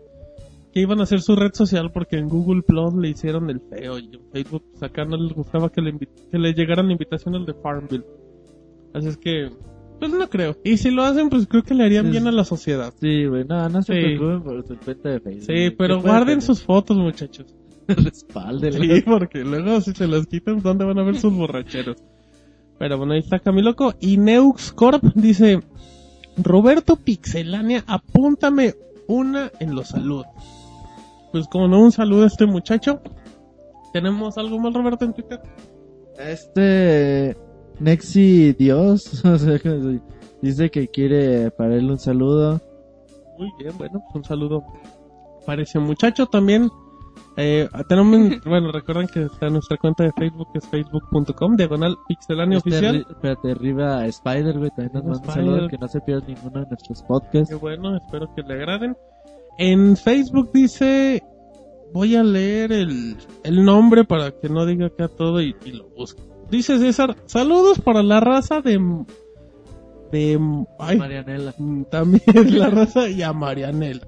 que 0.73 0.81
iban 0.81 1.01
a 1.01 1.05
hacer 1.05 1.21
su 1.23 1.35
red 1.37 1.53
social 1.55 1.91
porque 1.93 2.17
en 2.19 2.29
Google 2.29 2.63
Plus 2.63 2.95
le 2.95 3.09
hicieron 3.09 3.49
el 3.51 3.61
feo 3.61 3.99
y 3.99 4.05
en 4.15 4.21
Facebook 4.33 4.65
pues, 4.71 4.83
acá 4.83 5.05
no 5.05 5.17
les 5.17 5.33
gustaba 5.35 5.71
que 5.71 5.81
le, 5.81 5.97
que 5.99 6.39
le 6.39 6.53
llegaran 6.53 6.91
invitaciones 6.91 7.47
de 7.47 7.55
Farmville. 7.55 8.05
Así 8.95 9.09
es 9.09 9.17
que, 9.17 9.51
pues 9.99 10.13
no 10.13 10.29
creo. 10.29 10.57
Y 10.65 10.77
si 10.77 10.91
lo 10.91 11.03
hacen, 11.03 11.29
pues 11.29 11.47
creo 11.47 11.63
que 11.63 11.75
le 11.75 11.85
harían 11.85 12.11
bien 12.11 12.27
a 12.27 12.33
la 12.33 12.45
sociedad. 12.45 12.93
Sí, 13.01 13.27
güey, 13.27 13.45
no, 13.45 13.69
no 13.69 13.83
se 13.83 13.95
Sí. 13.95 14.01
preocupen 14.17 14.43
por 14.43 14.67
su 14.67 14.77
cuenta 14.77 15.09
de 15.11 15.21
Facebook. 15.21 15.45
Sí, 15.45 15.71
pero 15.71 15.97
¿Qué 15.97 16.03
puede 16.03 16.15
guarden 16.15 16.41
sus 16.43 16.63
fotos, 16.63 16.97
muchachos. 16.97 17.55
Respáldenlo. 17.89 18.95
Sí, 18.95 19.03
porque 19.03 19.39
luego 19.45 19.81
si 19.81 19.93
se 19.93 20.07
las 20.07 20.27
quitan, 20.27 20.61
¿dónde 20.61 20.85
van 20.85 20.99
a 20.99 21.03
ver 21.05 21.19
sus 21.19 21.33
borracheros? 21.35 21.97
Pero 22.79 22.97
bueno, 22.99 23.15
ahí 23.15 23.21
está 23.21 23.39
Camiloco. 23.41 23.95
Y 24.01 24.19
Neux 24.19 24.73
Corp 24.73 25.03
dice, 25.15 25.61
Roberto 26.37 26.97
Pixelania, 26.97 27.83
apúntame 27.87 28.75
una 29.09 29.51
en 29.59 29.75
los 29.75 29.89
saludos. 29.89 30.27
Pues 31.33 31.47
como 31.49 31.69
no, 31.69 31.81
un 31.81 31.93
saludo 31.93 32.25
a 32.25 32.27
este 32.27 32.47
muchacho. 32.47 33.01
¿Tenemos 33.93 34.37
algo 34.39 34.59
más, 34.59 34.73
Roberto, 34.75 35.05
en 35.05 35.13
Twitter? 35.15 35.41
Este 36.19 37.37
Nexi 37.81 38.53
Dios 38.55 39.23
dice 40.43 40.71
que 40.71 40.89
quiere 40.89 41.51
para 41.51 41.75
él 41.77 41.91
un 41.91 41.99
saludo. 41.99 42.61
Muy 43.39 43.49
bien, 43.59 43.77
bueno, 43.79 44.01
pues 44.05 44.17
un 44.17 44.25
saludo 44.25 44.65
para 45.47 45.63
ese 45.63 45.79
muchacho 45.79 46.27
también. 46.27 46.69
Eh, 47.37 47.69
tenemos, 47.89 48.43
bueno, 48.45 48.73
recuerden 48.73 49.07
que 49.07 49.23
está 49.23 49.49
nuestra 49.49 49.77
cuenta 49.77 50.03
de 50.05 50.13
Facebook, 50.13 50.49
que 50.53 50.59
es 50.59 50.67
facebook.com, 50.69 51.57
diagonal 51.57 51.97
pixelania 52.09 52.59
Este, 52.59 52.71
oficial. 52.71 53.07
espérate, 53.09 53.53
arriba 53.53 54.07
Spider, 54.07 54.59
güey, 54.59 54.71
también 54.71 54.93
nos 54.95 55.05
manda 55.05 55.29
un 55.29 55.35
saludo 55.35 55.69
que 55.69 55.79
no 55.79 55.87
se 55.89 56.01
pierda 56.01 56.27
ninguno 56.27 56.61
de 56.61 56.67
nuestros 56.67 57.03
podcasts. 57.05 57.49
Qué 57.49 57.55
bueno, 57.55 57.97
espero 57.97 58.29
que 58.35 58.43
le 58.43 58.55
agraden. 58.55 58.97
En 59.59 59.97
Facebook 59.97 60.51
dice, 60.53 61.23
voy 61.93 62.15
a 62.17 62.23
leer 62.23 62.73
el, 62.73 63.17
el 63.45 63.65
nombre 63.65 64.05
para 64.05 64.31
que 64.31 64.49
no 64.49 64.65
diga 64.67 64.87
acá 64.87 65.09
todo 65.09 65.41
y, 65.43 65.55
y 65.65 65.73
lo 65.73 65.89
busco. 65.91 66.23
Dice 66.51 66.79
César, 66.79 67.17
saludos 67.27 67.81
para 67.81 68.03
la 68.03 68.21
raza 68.21 68.61
de... 68.61 68.79
de 70.13 70.41
ay, 70.79 70.97
Marianela. 70.97 71.55
mm, 71.59 71.83
también 71.91 72.23
la 72.59 72.71
raza 72.71 73.09
y 73.11 73.23
a 73.23 73.33
Marianela. 73.33 74.07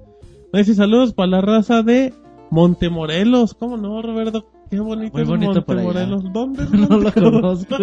Dice 0.52 0.74
saludos 0.74 1.12
para 1.12 1.28
la 1.28 1.40
raza 1.40 1.82
de 1.82 2.14
Montemorelos. 2.50 3.54
¿Cómo 3.54 3.76
no, 3.76 4.00
Roberto? 4.02 4.46
Qué 4.70 4.78
bonito 4.78 5.12
Muy 5.12 5.22
es 5.22 5.28
bonito 5.28 5.64
por 5.64 5.78
allá. 5.78 6.06
Montemorelos. 6.06 6.32
¿Dónde 6.32 6.62
es 6.62 6.70
No 6.72 6.96
lo 6.98 7.12
conozco, 7.12 7.76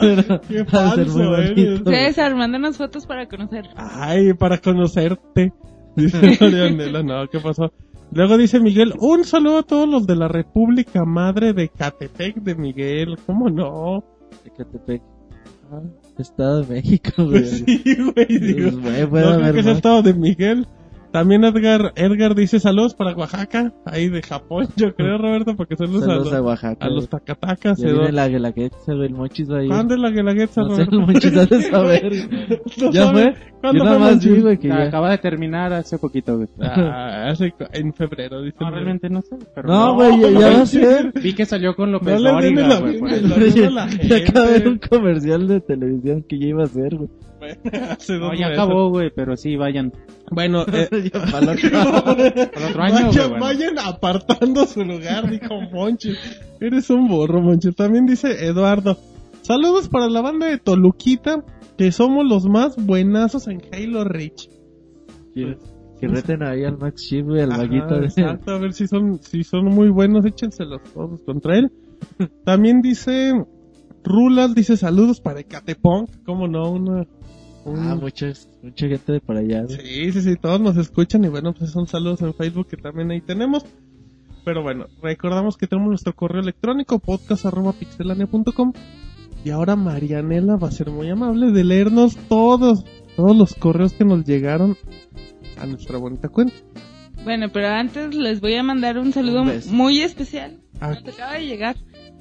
pero 0.00 0.40
Qué 0.48 0.64
ser 0.64 0.66
falso 0.66 1.18
muy 1.18 1.34
eres. 1.34 1.54
bonito. 1.54 1.90
César, 1.90 2.36
mándanos 2.36 2.76
fotos 2.78 3.04
para 3.06 3.28
conocer. 3.28 3.64
Ay, 3.76 4.32
para 4.34 4.58
conocerte. 4.58 5.52
Dice 6.12 6.38
Marianela, 6.40 7.02
no, 7.02 7.28
¿qué 7.28 7.38
pasó? 7.40 7.72
Luego 8.12 8.36
dice 8.36 8.58
Miguel, 8.58 8.92
un 8.98 9.24
saludo 9.24 9.58
a 9.58 9.62
todos 9.62 9.88
los 9.88 10.04
de 10.06 10.16
la 10.16 10.26
República 10.26 11.04
Madre 11.04 11.52
de 11.52 11.68
Catepec 11.68 12.36
de 12.42 12.56
Miguel. 12.56 13.16
¿Cómo 13.24 13.48
no? 13.48 14.02
Ecatepec. 14.44 15.00
Estado 16.18 16.62
de 16.62 16.74
México, 16.74 17.10
güey. 17.18 17.30
Pues 17.30 17.50
sí, 17.66 17.82
güey, 17.84 18.38
digo. 18.38 18.80
Pues, 18.82 19.08
güey, 19.08 19.24
no 19.24 19.36
creo 19.38 19.52
que 19.52 19.62
sea 19.62 19.72
estado 19.72 20.02
de 20.02 20.14
Miguel. 20.14 20.66
También 21.12 21.42
Edgar, 21.44 21.92
Edgar 21.96 22.34
dice 22.36 22.60
saludos 22.60 22.94
para 22.94 23.14
Oaxaca, 23.16 23.72
ahí 23.84 24.08
de 24.08 24.22
Japón, 24.22 24.68
yo 24.76 24.94
creo, 24.94 25.18
Roberto, 25.18 25.56
porque 25.56 25.76
saludos, 25.76 26.04
Saludos 26.04 26.32
a, 26.32 26.36
a 26.36 26.38
los, 26.38 26.46
Oaxaca. 26.46 26.86
a 26.86 26.88
los 26.88 27.08
tacatacas. 27.08 27.78
Ya 27.78 27.92
viene 27.92 28.12
la 28.12 28.28
Guelaguetza. 28.28 28.92
El 28.92 29.10
Monchis 29.14 29.50
va 29.50 29.58
a 29.58 29.62
ir. 29.64 29.68
¿Cuándo 29.70 29.94
es 29.94 30.00
la 30.00 30.10
Guelaguetza, 30.10 30.60
No 30.62 30.68
sé, 30.76 30.84
Roberto? 30.84 30.94
el 30.96 31.00
Monchis 31.06 31.36
ha 31.36 31.46
de 31.46 31.62
saber. 31.70 32.12
¿No 32.80 32.90
¿Ya 32.92 33.04
sabe? 33.06 33.22
fue? 33.22 33.34
¿Cuándo 33.60 33.78
Yo 33.78 33.84
fue, 33.84 33.84
nada 33.84 33.98
más 33.98 34.10
Monchis? 34.12 34.32
vi, 34.34 34.40
güey, 34.40 34.58
que 34.58 34.68
ya. 34.68 34.82
Acaba 34.84 35.10
de 35.10 35.18
terminar 35.18 35.72
hace 35.72 35.98
poquito, 35.98 36.36
güey. 36.36 36.48
Ah, 36.60 37.28
hace 37.30 37.52
en 37.72 37.92
febrero, 37.92 38.42
dice. 38.42 38.56
No, 38.60 38.70
realmente 38.70 39.10
no 39.10 39.20
sé. 39.22 39.36
Pero 39.54 39.68
No, 39.68 39.94
güey, 39.94 40.20
ya, 40.20 40.30
ya 40.30 40.48
va 40.50 40.62
a 40.62 40.66
ser. 40.66 41.12
Vi 41.20 41.34
que 41.34 41.44
salió 41.44 41.74
con 41.74 41.90
No 41.90 41.98
López 41.98 42.22
Dóriga, 42.22 42.66
la 42.68 42.80
güey. 42.80 42.98
a 43.78 43.88
Ya 44.06 44.16
acaba 44.18 44.46
de 44.46 44.52
ver 44.60 44.68
un 44.68 44.78
comercial 44.78 45.48
de 45.48 45.60
televisión 45.60 46.22
que 46.28 46.38
ya 46.38 46.46
iba 46.46 46.62
a 46.62 46.66
ser, 46.68 46.94
güey. 46.96 47.10
Hace 47.90 48.14
dos 48.14 48.32
No, 48.32 48.34
ya 48.34 48.48
meses. 48.48 48.58
acabó, 48.58 48.90
güey, 48.90 49.10
pero 49.14 49.36
sí, 49.36 49.56
vayan. 49.56 49.92
Bueno, 50.30 50.64
eh, 50.72 50.88
para. 51.30 51.52
Al 51.52 52.64
otro 52.68 52.82
año, 52.82 53.10
güey, 53.10 53.16
vayan, 53.16 53.28
bueno. 53.30 53.44
vayan 53.44 53.78
apartando 53.78 54.66
su 54.66 54.84
lugar, 54.84 55.30
dijo 55.30 55.60
Monchi. 55.72 56.12
Eres 56.60 56.90
un 56.90 57.08
borro, 57.08 57.40
Monchi. 57.40 57.72
También 57.72 58.06
dice 58.06 58.46
Eduardo. 58.46 58.98
Saludos 59.42 59.88
para 59.88 60.08
la 60.08 60.20
banda 60.20 60.46
de 60.46 60.58
Toluquita, 60.58 61.44
que 61.78 61.92
somos 61.92 62.26
los 62.26 62.46
más 62.46 62.76
buenazos 62.76 63.48
en 63.48 63.62
Halo 63.72 64.04
Reach. 64.04 64.48
Que, 65.34 65.56
que 65.98 66.08
reten 66.08 66.42
ahí 66.42 66.64
al 66.64 66.76
Max 66.78 67.06
Chip, 67.08 67.24
güey, 67.26 67.40
al 67.42 67.52
Ajá, 67.52 67.62
vaguito 67.62 67.98
de... 67.98 68.06
Exacto, 68.06 68.52
a 68.52 68.58
ver 68.58 68.72
si 68.74 68.86
son, 68.86 69.18
si 69.22 69.42
son 69.42 69.64
muy 69.66 69.88
buenos, 69.88 70.24
échenselos 70.26 70.82
todos 70.92 71.22
contra 71.22 71.56
él. 71.56 71.72
También 72.44 72.82
dice 72.82 73.32
Rulas, 74.04 74.54
dice 74.54 74.76
saludos 74.76 75.20
para 75.20 75.40
Ecatepunk, 75.40 76.10
cómo 76.24 76.46
no, 76.48 76.70
una... 76.70 77.06
un- 77.64 77.78
Ah, 77.78 77.94
muchas, 77.94 78.48
mucha 78.62 78.86
gente 78.88 79.12
de 79.12 79.20
por 79.20 79.36
allá. 79.36 79.66
Sí, 79.68 80.12
sí, 80.12 80.22
sí, 80.22 80.36
todos 80.36 80.60
nos 80.60 80.76
escuchan 80.76 81.24
y 81.24 81.28
bueno, 81.28 81.52
pues 81.54 81.70
son 81.70 81.86
saludos 81.86 82.22
en 82.22 82.34
Facebook 82.34 82.68
que 82.68 82.76
también 82.76 83.10
ahí 83.10 83.20
tenemos. 83.20 83.64
Pero 84.44 84.62
bueno, 84.62 84.86
recordamos 85.02 85.56
que 85.58 85.66
tenemos 85.66 85.90
nuestro 85.90 86.14
correo 86.14 86.40
electrónico 86.42 86.98
podcast.pixelania.com 86.98 88.72
y 89.44 89.50
ahora 89.50 89.76
Marianela 89.76 90.56
va 90.56 90.68
a 90.68 90.72
ser 90.72 90.90
muy 90.90 91.08
amable 91.10 91.50
de 91.52 91.64
leernos 91.64 92.16
todos, 92.28 92.84
todos 93.16 93.36
los 93.36 93.54
correos 93.54 93.92
que 93.92 94.04
nos 94.04 94.24
llegaron 94.24 94.76
a 95.58 95.66
nuestra 95.66 95.98
bonita 95.98 96.28
cuenta. 96.28 96.54
Bueno, 97.24 97.48
pero 97.52 97.68
antes 97.68 98.14
les 98.14 98.40
voy 98.40 98.54
a 98.54 98.62
mandar 98.62 98.98
un 98.98 99.12
saludo 99.12 99.42
Un 99.42 99.60
muy 99.72 100.00
especial. 100.00 100.58
Ah, 100.80 100.94
Nos 101.04 101.14
acaba 101.14 101.34
de 101.34 101.44
llegar 101.46 101.76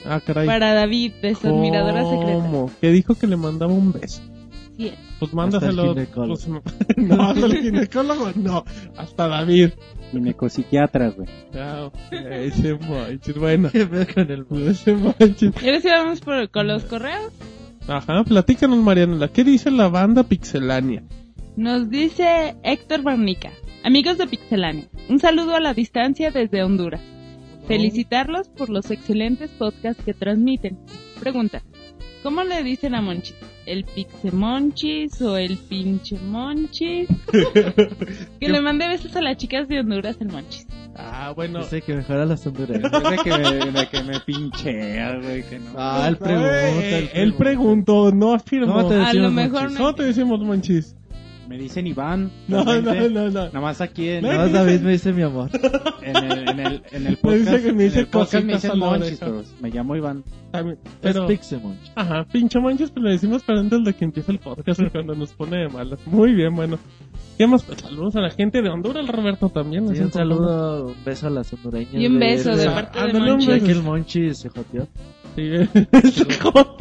ah, 0.06 0.20
caray. 0.26 0.45
para 0.45 0.74
David, 0.74 1.14
de 1.22 1.36
su 1.36 1.48
admiradora 1.48 2.03
secreta. 2.03 2.34
¿Cómo? 2.34 2.70
Que 2.82 2.91
dijo 2.91 3.16
que 3.16 3.28
le 3.28 3.38
mandaba 3.38 3.72
un 3.72 3.94
beso. 3.94 4.22
Pues 5.20 5.34
mándaselo. 5.34 5.90
Hasta 5.90 6.02
el 6.02 6.08
ginecólogo. 6.08 6.62
pues, 6.62 6.98
no, 6.98 7.22
hasta 7.22 7.46
el 7.46 7.62
ginecólogo, 7.62 8.32
no. 8.36 8.66
Hasta 8.98 9.28
David. 9.28 9.72
Ginecopsiquiatra, 10.12 11.10
güey. 11.10 11.28
Chao. 11.54 11.92
Ese 12.12 12.78
manches, 12.78 13.38
bueno. 13.38 13.70
¿Qué 13.74 13.86
pedo 13.86 14.06
con 14.14 14.32
el 14.32 14.70
Ese 14.70 14.96
manches. 14.96 15.54
Y 15.62 15.66
ahora 15.66 15.82
sí 15.82 15.88
vamos 15.88 16.22
por, 16.22 16.50
con 16.50 16.68
los 16.68 16.84
correos. 16.86 17.34
Ajá, 17.88 18.24
platícanos, 18.24 18.80
Marianela. 18.80 19.28
¿Qué 19.28 19.44
dice 19.44 19.72
la 19.72 19.90
banda 19.90 20.24
Pixelania? 20.24 21.04
Nos 21.58 21.90
dice 21.90 22.56
Héctor 22.64 23.02
Barnica. 23.04 23.52
Amigos 23.84 24.18
de 24.18 24.28
Pixelania, 24.28 24.90
un 25.08 25.20
saludo 25.20 25.56
a 25.56 25.60
la 25.60 25.74
distancia 25.74 26.32
desde 26.32 26.64
Honduras. 26.64 27.02
Felicitarlos 27.68 28.50
por 28.50 28.70
los 28.70 28.92
excelentes 28.92 29.52
podcasts 29.52 30.04
que 30.04 30.14
transmiten. 30.14 30.78
Pregunta, 31.20 31.64
¿cómo 32.24 32.44
le 32.44 32.62
dicen 32.64 32.94
a 32.94 33.02
Monchis? 33.02 33.36
¿El 33.70 33.84
Pixemonchis 33.84 35.22
o 35.22 35.38
el 35.38 35.56
pinche 35.58 36.18
Monchis? 36.18 37.08
que 38.40 38.50
le 38.50 38.62
mande 38.62 38.88
besos 38.88 39.16
a 39.16 39.22
las 39.22 39.38
chicas 39.38 39.68
de 39.68 39.80
Honduras 39.80 40.18
el 40.20 40.30
Monchis. 40.30 40.66
Ah, 40.96 41.34
bueno. 41.36 41.60
Dice 41.60 41.82
que 41.84 41.94
mejora 41.94 42.26
las 42.26 42.46
hondureñas. 42.48 42.91
Que 43.24 43.72
me, 43.72 43.88
que 43.88 44.04
me 44.04 44.20
pinchea, 44.22 45.20
güey, 45.20 45.44
que 45.44 45.60
no. 45.60 45.72
Ah, 45.78 46.08
él 46.08 46.18
pregunta. 46.18 46.50
Eh, 46.52 47.12
él 47.14 47.34
preguntó, 47.36 48.12
no 48.12 48.34
afirmó. 48.34 48.74
¿Cómo 48.74 48.88
te 48.88 48.96
A 48.96 48.98
lo 48.98 49.06
decimos, 49.06 49.34
mejor 49.34 49.62
Monchis? 49.62 49.74
no. 49.78 49.80
¿Cómo 49.86 49.96
te 49.96 50.04
decimos, 50.04 50.40
Monchis? 50.40 50.96
Me 51.50 51.58
dicen 51.58 51.88
Iván. 51.88 52.32
No, 52.48 52.64
no, 52.64 52.80
no, 52.80 53.10
no. 53.10 53.30
Nada 53.48 53.60
más 53.60 53.82
aquí 53.82 54.08
en, 54.08 54.22
No, 54.24 54.32
No, 54.32 54.50
David 54.50 54.82
me 54.82 54.92
dice 54.92 55.12
mi 55.12 55.24
amor. 55.24 55.50
en 56.04 56.16
el, 56.16 56.48
en 56.50 56.60
el, 56.60 56.84
en 56.92 57.08
el 57.08 57.20
Me 57.24 57.38
dice 57.40 57.46
podcast. 57.50 57.64
que 57.64 57.74
me 57.74 57.84
dice 57.86 57.96
en 57.96 58.06
el 58.06 58.08
podcast 58.12 58.44
me 58.46 58.54
dicen 58.54 58.78
Monchis, 58.80 59.18
pero 59.20 59.44
me 59.60 59.70
llamo 59.72 59.96
Iván. 59.96 60.24
También, 60.52 60.78
Pero... 61.02 61.24
Es 61.24 61.28
Pixemonch. 61.40 61.92
ajá, 61.96 62.26
pinche 62.32 62.60
Monchis, 62.60 62.92
pero 62.92 63.08
le 63.08 63.12
decimos 63.14 63.42
para 63.44 63.60
antes 63.62 63.84
de 63.84 63.94
que 63.94 64.06
empiece 64.06 64.32
el 64.32 64.38
podcast 64.40 64.80
y 64.80 64.90
cuando 64.92 65.16
nos 65.16 65.34
pone 65.34 65.58
de 65.58 65.70
malas. 65.70 66.00
Muy 66.06 66.34
bien, 66.36 66.56
bueno. 66.56 66.78
¿Qué 67.38 67.48
más? 67.48 67.64
Pues 67.64 67.80
saludos 67.82 68.16
a 68.16 68.22
la 68.22 68.30
gente 68.30 68.62
de 68.62 68.70
Honduras, 68.70 69.08
Roberto, 69.08 69.50
también. 69.50 69.88
Sí, 69.88 69.94
un 70.04 70.10
como- 70.10 70.12
saludo, 70.12 70.86
un 70.88 71.04
beso 71.04 71.28
a 71.28 71.30
las 71.32 71.52
hondureñas. 71.52 71.94
Y 71.96 72.06
un 72.06 72.20
beso 72.20 72.56
de 72.56 72.68
Ah, 72.68 72.74
parte 72.76 73.00
de 73.00 73.06
ándale, 73.06 73.26
un 73.26 73.38
Monchis. 73.40 73.48
Ya 73.48 73.60
que 73.66 73.72
el 73.72 73.82
Monchi 73.82 74.34
se 74.36 74.50
joteó. 74.50 74.88
Sí, 75.36 75.50
se 76.12 76.34
joteó. 76.40 76.78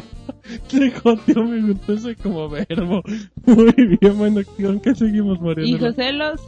Joteó, 1.03 1.43
me 1.43 1.61
gustó 1.61 1.93
ese 1.93 2.15
como 2.15 2.49
verbo. 2.49 3.01
Muy 3.45 3.97
bien, 3.99 4.17
bueno, 4.17 4.41
¿con 4.61 4.79
qué 4.79 4.95
seguimos, 4.95 5.39
Mariana? 5.41 5.69
Y 5.69 5.77
José 5.77 6.11
Los 6.13 6.41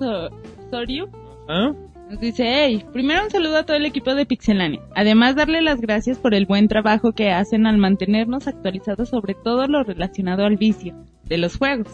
Soriu 0.70 1.08
¿Ah? 1.48 1.74
Nos 2.10 2.20
dice, 2.20 2.44
hey, 2.46 2.86
primero 2.92 3.24
un 3.24 3.30
saludo 3.30 3.58
a 3.58 3.64
todo 3.64 3.78
el 3.78 3.86
equipo 3.86 4.14
de 4.14 4.26
Pixelania. 4.26 4.82
Además, 4.96 5.36
darle 5.36 5.62
las 5.62 5.80
gracias 5.80 6.18
por 6.18 6.34
el 6.34 6.46
buen 6.46 6.68
trabajo 6.68 7.14
que 7.14 7.32
hacen 7.32 7.66
al 7.66 7.78
mantenernos 7.78 8.48
actualizados 8.48 9.10
sobre 9.10 9.34
todo 9.34 9.68
lo 9.68 9.84
relacionado 9.84 10.44
al 10.44 10.58
vicio 10.58 10.94
de 11.24 11.38
los 11.38 11.58
juegos. 11.58 11.88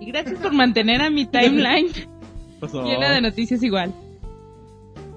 Y 0.00 0.06
gracias 0.06 0.38
por 0.40 0.52
mantener 0.52 1.00
a 1.00 1.08
mi 1.08 1.24
timeline 1.24 1.88
llena 2.84 3.10
de 3.10 3.20
noticias 3.22 3.62
igual. 3.62 3.92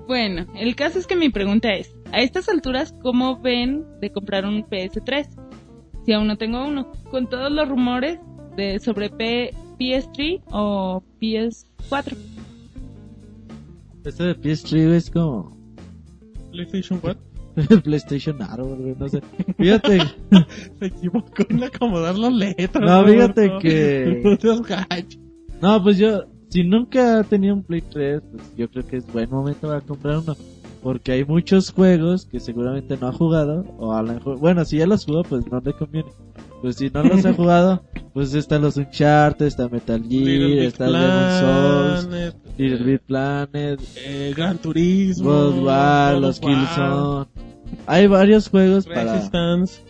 Bueno, 0.08 0.46
el 0.56 0.76
caso 0.76 1.00
es 1.00 1.08
que 1.08 1.16
mi 1.16 1.30
pregunta 1.30 1.74
es, 1.74 1.94
a 2.12 2.22
estas 2.22 2.50
alturas, 2.50 2.94
¿cómo 3.02 3.40
ven 3.40 3.86
de 4.00 4.12
comprar 4.12 4.46
un 4.46 4.64
PS3? 4.64 5.28
Si 6.06 6.14
aún 6.14 6.28
no 6.28 6.38
tengo 6.38 6.66
uno, 6.68 6.92
con 7.10 7.28
todos 7.30 7.52
los 7.52 7.68
rumores 7.70 8.20
de 8.56 8.80
sobre 8.80 9.10
P- 9.10 9.54
PS3 9.80 10.42
o 10.52 11.04
PS4. 11.22 12.16
Esto 14.04 14.24
de 14.24 14.36
PS3 14.36 14.86
güey, 14.86 14.96
es 14.98 15.10
como 15.12 15.58
PlayStation 16.52 17.00
4 17.00 17.22
PlayStation 17.84 18.42
Árbol, 18.42 18.78
güey, 18.80 18.96
no 18.98 19.08
sé. 19.10 19.22
Fíjate, 19.58 20.00
se 20.80 20.86
equivocó 20.86 21.44
en 21.50 21.64
acomodar 21.64 22.18
las 22.18 22.34
letras. 22.34 22.84
No, 22.84 23.06
fíjate 23.06 23.48
Roberto. 23.48 23.60
que- 23.60 24.38
No 25.62 25.78
no, 25.78 25.84
pues 25.84 25.98
yo, 25.98 26.24
si 26.50 26.64
nunca 26.64 27.20
he 27.20 27.24
tenido 27.26 27.54
un 27.54 27.62
Play 27.64 27.82
3, 27.82 28.22
pues 28.32 28.56
yo 28.58 28.68
creo 28.70 28.88
que 28.88 28.98
es 28.98 29.06
buen 29.14 29.30
momento 29.30 29.68
para 29.68 29.82
comprar 29.82 30.18
uno. 30.20 30.36
Porque 30.84 31.12
hay 31.12 31.24
muchos 31.26 31.72
juegos 31.72 32.26
que 32.26 32.40
seguramente 32.40 32.98
no 33.00 33.08
ha 33.08 33.14
jugado, 33.14 33.64
o 33.78 33.94
a 33.94 34.02
lo 34.02 34.14
mejor, 34.14 34.38
bueno, 34.40 34.66
si 34.66 34.78
ya 34.78 34.88
los 34.88 35.06
jugó, 35.06 35.22
pues 35.24 35.46
no 35.52 35.62
le 35.64 35.74
conviene. 35.74 36.10
Pues 36.62 36.78
si 36.78 36.90
no 36.90 37.04
los 37.04 37.24
ha 37.26 37.34
jugado, 37.36 37.84
pues 38.14 38.34
están 38.34 38.64
los 38.64 38.78
Uncharted, 38.78 39.46
está 39.46 39.70
Metal 39.70 40.02
Gear, 40.08 40.42
está 40.66 40.86
el 40.88 40.94
Demon 40.94 42.04
Souls, 42.10 42.36
Little 42.58 42.84
Big 42.86 43.00
Planet, 43.02 43.80
eh, 43.98 44.34
Gran 44.36 44.58
Turismo, 44.58 45.30
World 45.30 45.64
War, 45.64 46.18
los 46.18 46.40
Killzone. 46.40 47.28
Hay 47.86 48.08
varios 48.08 48.50
juegos 48.50 48.86
para, 48.88 49.14
Resistance, 49.14 49.82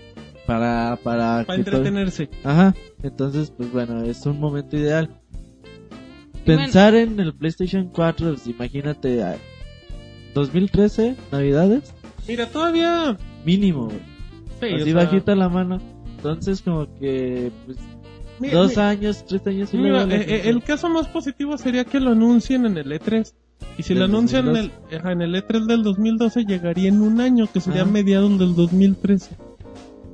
para, 0.46 0.98
para, 1.04 1.44
para 1.46 1.46
todo- 1.46 1.56
entretenerse. 1.56 2.30
Ajá, 2.44 2.76
entonces, 3.02 3.52
pues 3.56 3.72
bueno, 3.72 4.04
es 4.04 4.26
un 4.26 4.40
momento 4.42 4.76
ideal. 4.76 5.10
Pensar 6.46 6.96
en 6.96 7.20
el 7.20 7.34
PlayStation 7.34 7.90
4, 7.94 8.30
pues, 8.34 8.48
imagínate, 8.48 9.24
a- 9.24 9.38
2013, 10.34 11.16
Navidades, 11.32 11.94
Mira, 12.28 12.48
todavía... 12.48 13.18
mínimo, 13.46 13.86
güey. 13.86 14.00
Sí, 14.60 14.68
o 14.74 14.76
así 14.76 14.86
sea, 14.86 14.94
bajita 14.94 15.36
la 15.36 15.50
mano. 15.50 15.80
Entonces, 16.18 16.62
como 16.62 16.88
que, 17.00 17.52
pues, 17.66 17.78
dos 18.52 18.78
años, 18.78 19.26
tres 19.26 19.46
años 19.48 19.74
y 19.74 19.78
Mira, 19.78 20.06
la 20.06 20.16
eh, 20.16 20.26
eh, 20.28 20.42
el 20.46 20.64
caso 20.64 20.88
más 20.90 21.08
positivo 21.08 21.58
sería 21.58 21.84
que 21.84 22.00
lo 22.00 22.12
anuncien 22.12 22.66
en 22.66 22.78
el 22.78 22.92
E3. 22.92 23.34
Y 23.78 23.84
si 23.84 23.94
lo 23.96 24.06
anuncian 24.06 24.50
en 24.50 24.56
el, 24.56 24.70
2012. 24.70 24.96
ajá, 24.98 25.12
en 25.12 25.22
el 25.22 25.36
E3 25.36 25.66
del 25.66 25.84
2012, 25.84 26.46
llegaría 26.46 26.90
en 26.90 27.02
un 27.02 27.22
año, 27.22 27.48
que 27.52 27.60
sería 27.60 27.84
Ajá. 27.84 27.92
mediados 27.92 28.38
del 28.38 28.56
2013. 28.56 29.36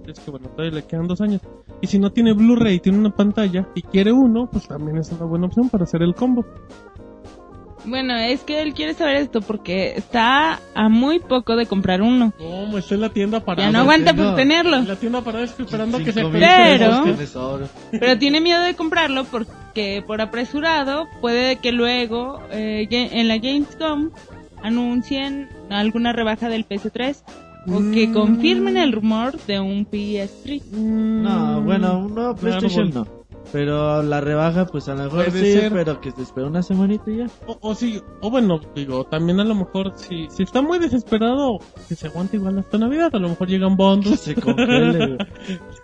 Es 0.08 0.20
que 0.20 0.32
bueno, 0.32 0.48
todavía 0.50 0.80
le 0.80 0.86
quedan 0.86 1.08
dos 1.08 1.20
años. 1.20 1.42
Y 1.82 1.88
si 1.88 2.00
no 2.00 2.12
tiene 2.12 2.34
Blu-ray 2.34 2.76
y 2.76 2.80
tiene 2.80 2.98
una 2.98 3.10
pantalla 3.10 3.68
y 3.76 3.82
quiere 3.82 4.12
uno, 4.14 4.50
pues 4.50 4.68
también 4.68 4.98
es 4.98 5.12
una 5.12 5.26
buena 5.26 5.48
opción 5.48 5.70
para 5.70 5.84
hacer 5.84 6.02
el 6.02 6.16
combo. 6.16 6.46
Bueno, 7.88 8.16
es 8.18 8.42
que 8.42 8.62
él 8.62 8.74
quiere 8.74 8.94
saber 8.94 9.16
esto 9.16 9.42
porque 9.42 9.94
está 9.96 10.60
a 10.76 10.90
muy 10.90 11.20
poco 11.20 11.56
de 11.56 11.66
comprar 11.66 12.02
uno. 12.02 12.34
No, 12.40 12.78
está 12.78 12.96
en 12.96 13.02
la 13.02 13.10
tienda 13.10 13.40
para 13.40 13.64
Ya 13.64 13.72
no 13.72 13.80
aguanta 13.80 14.12
no. 14.14 14.24
por 14.26 14.36
tenerlo. 14.36 14.78
En 14.78 14.88
la 14.88 14.96
tienda 14.98 15.22
para 15.22 15.42
esperando 15.44 15.98
que 16.00 16.12
se. 16.12 16.24
Pero-. 16.26 17.04
Pero 17.92 18.18
tiene 18.20 18.42
miedo 18.42 18.62
de 18.62 18.76
comprarlo 18.76 19.24
porque 19.26 20.04
por 20.06 20.22
apresurado 20.22 21.08
puede 21.22 21.56
que 21.58 21.72
luego 21.72 22.42
eh, 22.52 22.88
en 22.92 23.28
la 23.28 23.38
Gamescom 23.38 24.10
anuncien 24.62 25.48
alguna 25.70 26.12
rebaja 26.14 26.50
del 26.50 26.68
PS3 26.68 27.24
o 27.70 27.80
que 27.94 28.08
Mm. 28.08 28.14
confirmen 28.14 28.78
el 28.78 28.92
rumor 28.92 29.38
de 29.46 29.60
un 29.60 29.86
PS3. 29.90 30.64
No, 30.72 31.62
bueno, 31.62 32.00
un 32.00 32.16
nuevo 32.16 32.36
PlayStation 32.36 32.92
no. 32.94 33.08
Pero 33.52 34.04
la 34.04 34.20
rebaja, 34.20 34.66
pues 34.66 34.90
a 34.90 34.94
lo 34.94 35.04
mejor 35.06 35.26
Puede 35.26 35.46
sí, 35.46 35.54
ser. 35.54 35.72
pero 35.72 36.02
que 36.02 36.12
se 36.12 36.22
espera 36.24 36.48
una 36.48 36.62
semanita 36.62 37.10
y 37.10 37.18
ya. 37.18 37.28
O, 37.48 37.58
o 37.62 37.76
sí, 37.76 38.02
o 38.22 38.30
bueno, 38.30 38.60
digo, 38.76 39.06
también 39.06 39.40
a 39.40 39.46
lo 39.46 39.56
mejor 39.56 39.94
si, 39.96 40.28
si 40.30 40.44
está 40.44 40.62
muy 40.62 40.80
desesperado, 40.80 41.60
que 41.88 41.96
se 41.96 42.08
aguante 42.08 42.38
igual 42.38 42.60
hasta 42.60 42.78
Navidad, 42.78 43.10
a 43.14 43.20
lo 43.20 43.30
mejor 43.30 43.48
llegan 43.48 43.78
Que 43.78 43.84
bundles. 43.84 44.20
se 44.20 44.36
congele, 44.36 45.08
güey. 45.08 45.18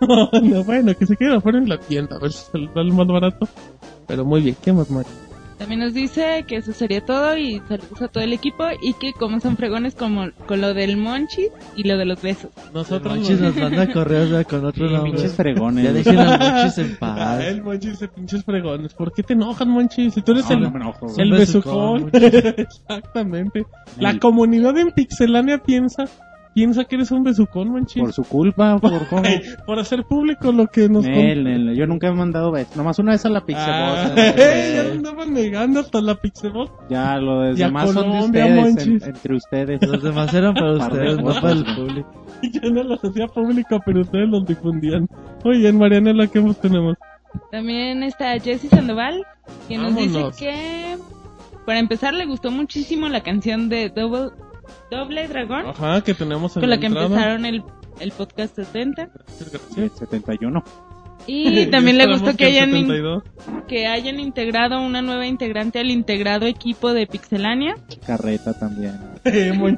no, 0.00 0.30
no, 0.42 0.64
bueno, 0.64 0.94
que 0.94 1.06
se 1.06 1.16
quede 1.16 1.36
afuera 1.36 1.58
en 1.58 1.68
la 1.68 1.78
tienda, 1.78 2.16
a 2.16 2.18
ver 2.18 2.32
si 2.32 2.44
se 2.50 2.58
da 2.74 2.82
el 2.82 2.92
más 2.92 3.06
barato. 3.06 3.48
Pero 4.06 4.24
muy 4.24 4.42
bien, 4.42 4.56
¿qué 4.62 4.72
más, 4.72 4.90
Mario? 4.90 5.10
También 5.64 5.80
nos 5.80 5.94
dice 5.94 6.44
que 6.46 6.56
eso 6.56 6.74
sería 6.74 7.02
todo 7.02 7.38
y 7.38 7.58
saludos 7.66 8.02
a 8.02 8.08
todo 8.08 8.22
el 8.22 8.34
equipo 8.34 8.64
y 8.82 8.92
que 8.92 9.14
como 9.14 9.40
son 9.40 9.56
fregones 9.56 9.94
como 9.94 10.26
con 10.46 10.60
lo 10.60 10.74
del 10.74 10.98
Monchis 10.98 11.48
y 11.74 11.84
lo 11.88 11.96
de 11.96 12.04
los 12.04 12.20
besos. 12.20 12.50
Nosotros 12.74 13.16
Monchis 13.16 13.40
nos- 13.40 13.56
manda 13.56 13.90
correos 13.90 14.28
ya 14.28 14.44
con 14.44 14.62
otro 14.66 14.86
Sí, 14.88 14.92
nombre. 14.92 15.12
pinches 15.12 15.32
fregones. 15.34 15.84
Ya 15.84 15.92
dejen 15.94 16.18
al 16.18 16.38
Monchis 16.38 16.78
en 16.78 16.92
Ah, 16.92 16.96
paz. 17.00 17.44
el 17.44 17.62
Monchis 17.62 17.98
de 17.98 18.08
pinches 18.08 18.44
fregones. 18.44 18.92
¿Por 18.92 19.10
qué 19.14 19.22
te 19.22 19.32
enojan, 19.32 19.70
Monchis? 19.70 20.12
Si 20.12 20.20
tú 20.20 20.32
eres 20.32 20.44
No, 20.50 20.52
el, 20.54 20.60
no 20.64 20.70
me 20.70 20.76
enojo, 20.80 21.06
güey. 21.06 21.20
el 21.20 21.30
besucón. 21.32 22.10
besucón, 22.10 22.54
Exactamente. 22.58 23.64
La 23.98 24.10
El- 24.10 24.20
comunidad 24.20 24.76
en 24.76 24.90
Pixelania 24.90 25.58
piensa, 25.62 26.04
piensa 26.54 26.84
que 26.84 26.94
eres 26.96 27.10
un 27.10 27.24
besucón, 27.24 27.68
Monchis. 27.70 28.02
Por 28.02 28.12
su 28.12 28.22
culpa, 28.24 28.78
por 28.80 29.06
cómo. 29.08 29.22
Por 29.66 29.78
hacer 29.78 30.04
público 30.04 30.52
lo 30.52 30.66
que 30.68 30.88
nos 30.88 31.04
Nel, 31.04 31.44
Nel, 31.44 31.74
yo 31.76 31.86
nunca 31.86 32.08
he 32.08 32.12
mandado 32.12 32.50
besos. 32.52 32.76
Nomás 32.76 32.98
una 32.98 33.12
vez 33.12 33.24
a 33.26 33.28
la 33.28 33.40
Ah, 33.40 33.44
Pixelboss. 33.44 34.36
ya 34.76 34.92
andaban 34.92 35.34
negando 35.34 35.80
hasta 35.80 36.00
la 36.00 36.14
Pixelboss. 36.14 36.70
Ya, 36.88 37.16
lo 37.18 37.40
de 37.40 37.54
demás 37.54 37.90
son 37.90 38.10
de 38.10 38.18
ustedes, 38.44 38.86
en- 38.86 39.02
entre 39.04 39.34
ustedes. 39.36 39.80
Los 39.86 40.02
demás 40.02 40.32
eran 40.32 40.54
para 40.54 40.78
Par 40.78 40.92
de 40.92 40.98
ustedes, 41.00 41.16
no 41.18 41.40
para 41.40 41.52
el 41.52 41.64
público. 41.74 42.24
Yo 42.62 42.70
no 42.70 42.82
los 42.84 43.04
hacía 43.04 43.26
público, 43.26 43.80
pero 43.84 44.00
ustedes 44.02 44.28
los 44.28 44.46
difundían. 44.46 45.08
Muy 45.44 45.58
bien, 45.58 45.78
Marianela, 45.78 46.26
¿qué 46.26 46.40
más 46.40 46.58
tenemos? 46.60 46.96
También 47.50 48.02
está 48.04 48.38
Jesse 48.38 48.68
Sandoval 48.70 49.24
que 49.68 49.76
nos 49.76 49.94
Vámonos. 49.94 50.36
dice 50.38 50.44
que 50.44 50.96
para 51.66 51.78
empezar 51.80 52.14
le 52.14 52.26
gustó 52.26 52.50
muchísimo 52.50 53.08
la 53.08 53.22
canción 53.22 53.68
de 53.68 53.88
Double, 53.88 54.30
Doble 54.90 55.26
Dragón 55.28 55.66
Ajá, 55.66 56.00
que 56.02 56.14
tenemos 56.14 56.56
en 56.56 56.60
con 56.62 56.70
la 56.70 56.78
que 56.78 56.86
entrada. 56.86 57.06
empezaron 57.08 57.46
el, 57.46 57.62
el 58.00 58.12
podcast 58.12 58.54
70 58.56 59.08
Sí, 59.74 59.90
71. 59.98 60.62
y 61.26 61.66
también 61.66 61.98
le 61.98 62.06
gustó 62.06 62.36
que 62.36 62.44
hayan, 62.46 62.70
in- 62.76 62.86
72. 62.86 63.22
que 63.66 63.86
hayan 63.86 64.20
integrado 64.20 64.80
una 64.80 65.02
nueva 65.02 65.26
integrante 65.26 65.80
al 65.80 65.90
integrado 65.90 66.46
equipo 66.46 66.92
de 66.92 67.06
Pixelania. 67.06 67.74
Carreta 68.06 68.58
también. 68.58 68.98
Eh, 69.26 69.54
fue 69.58 69.74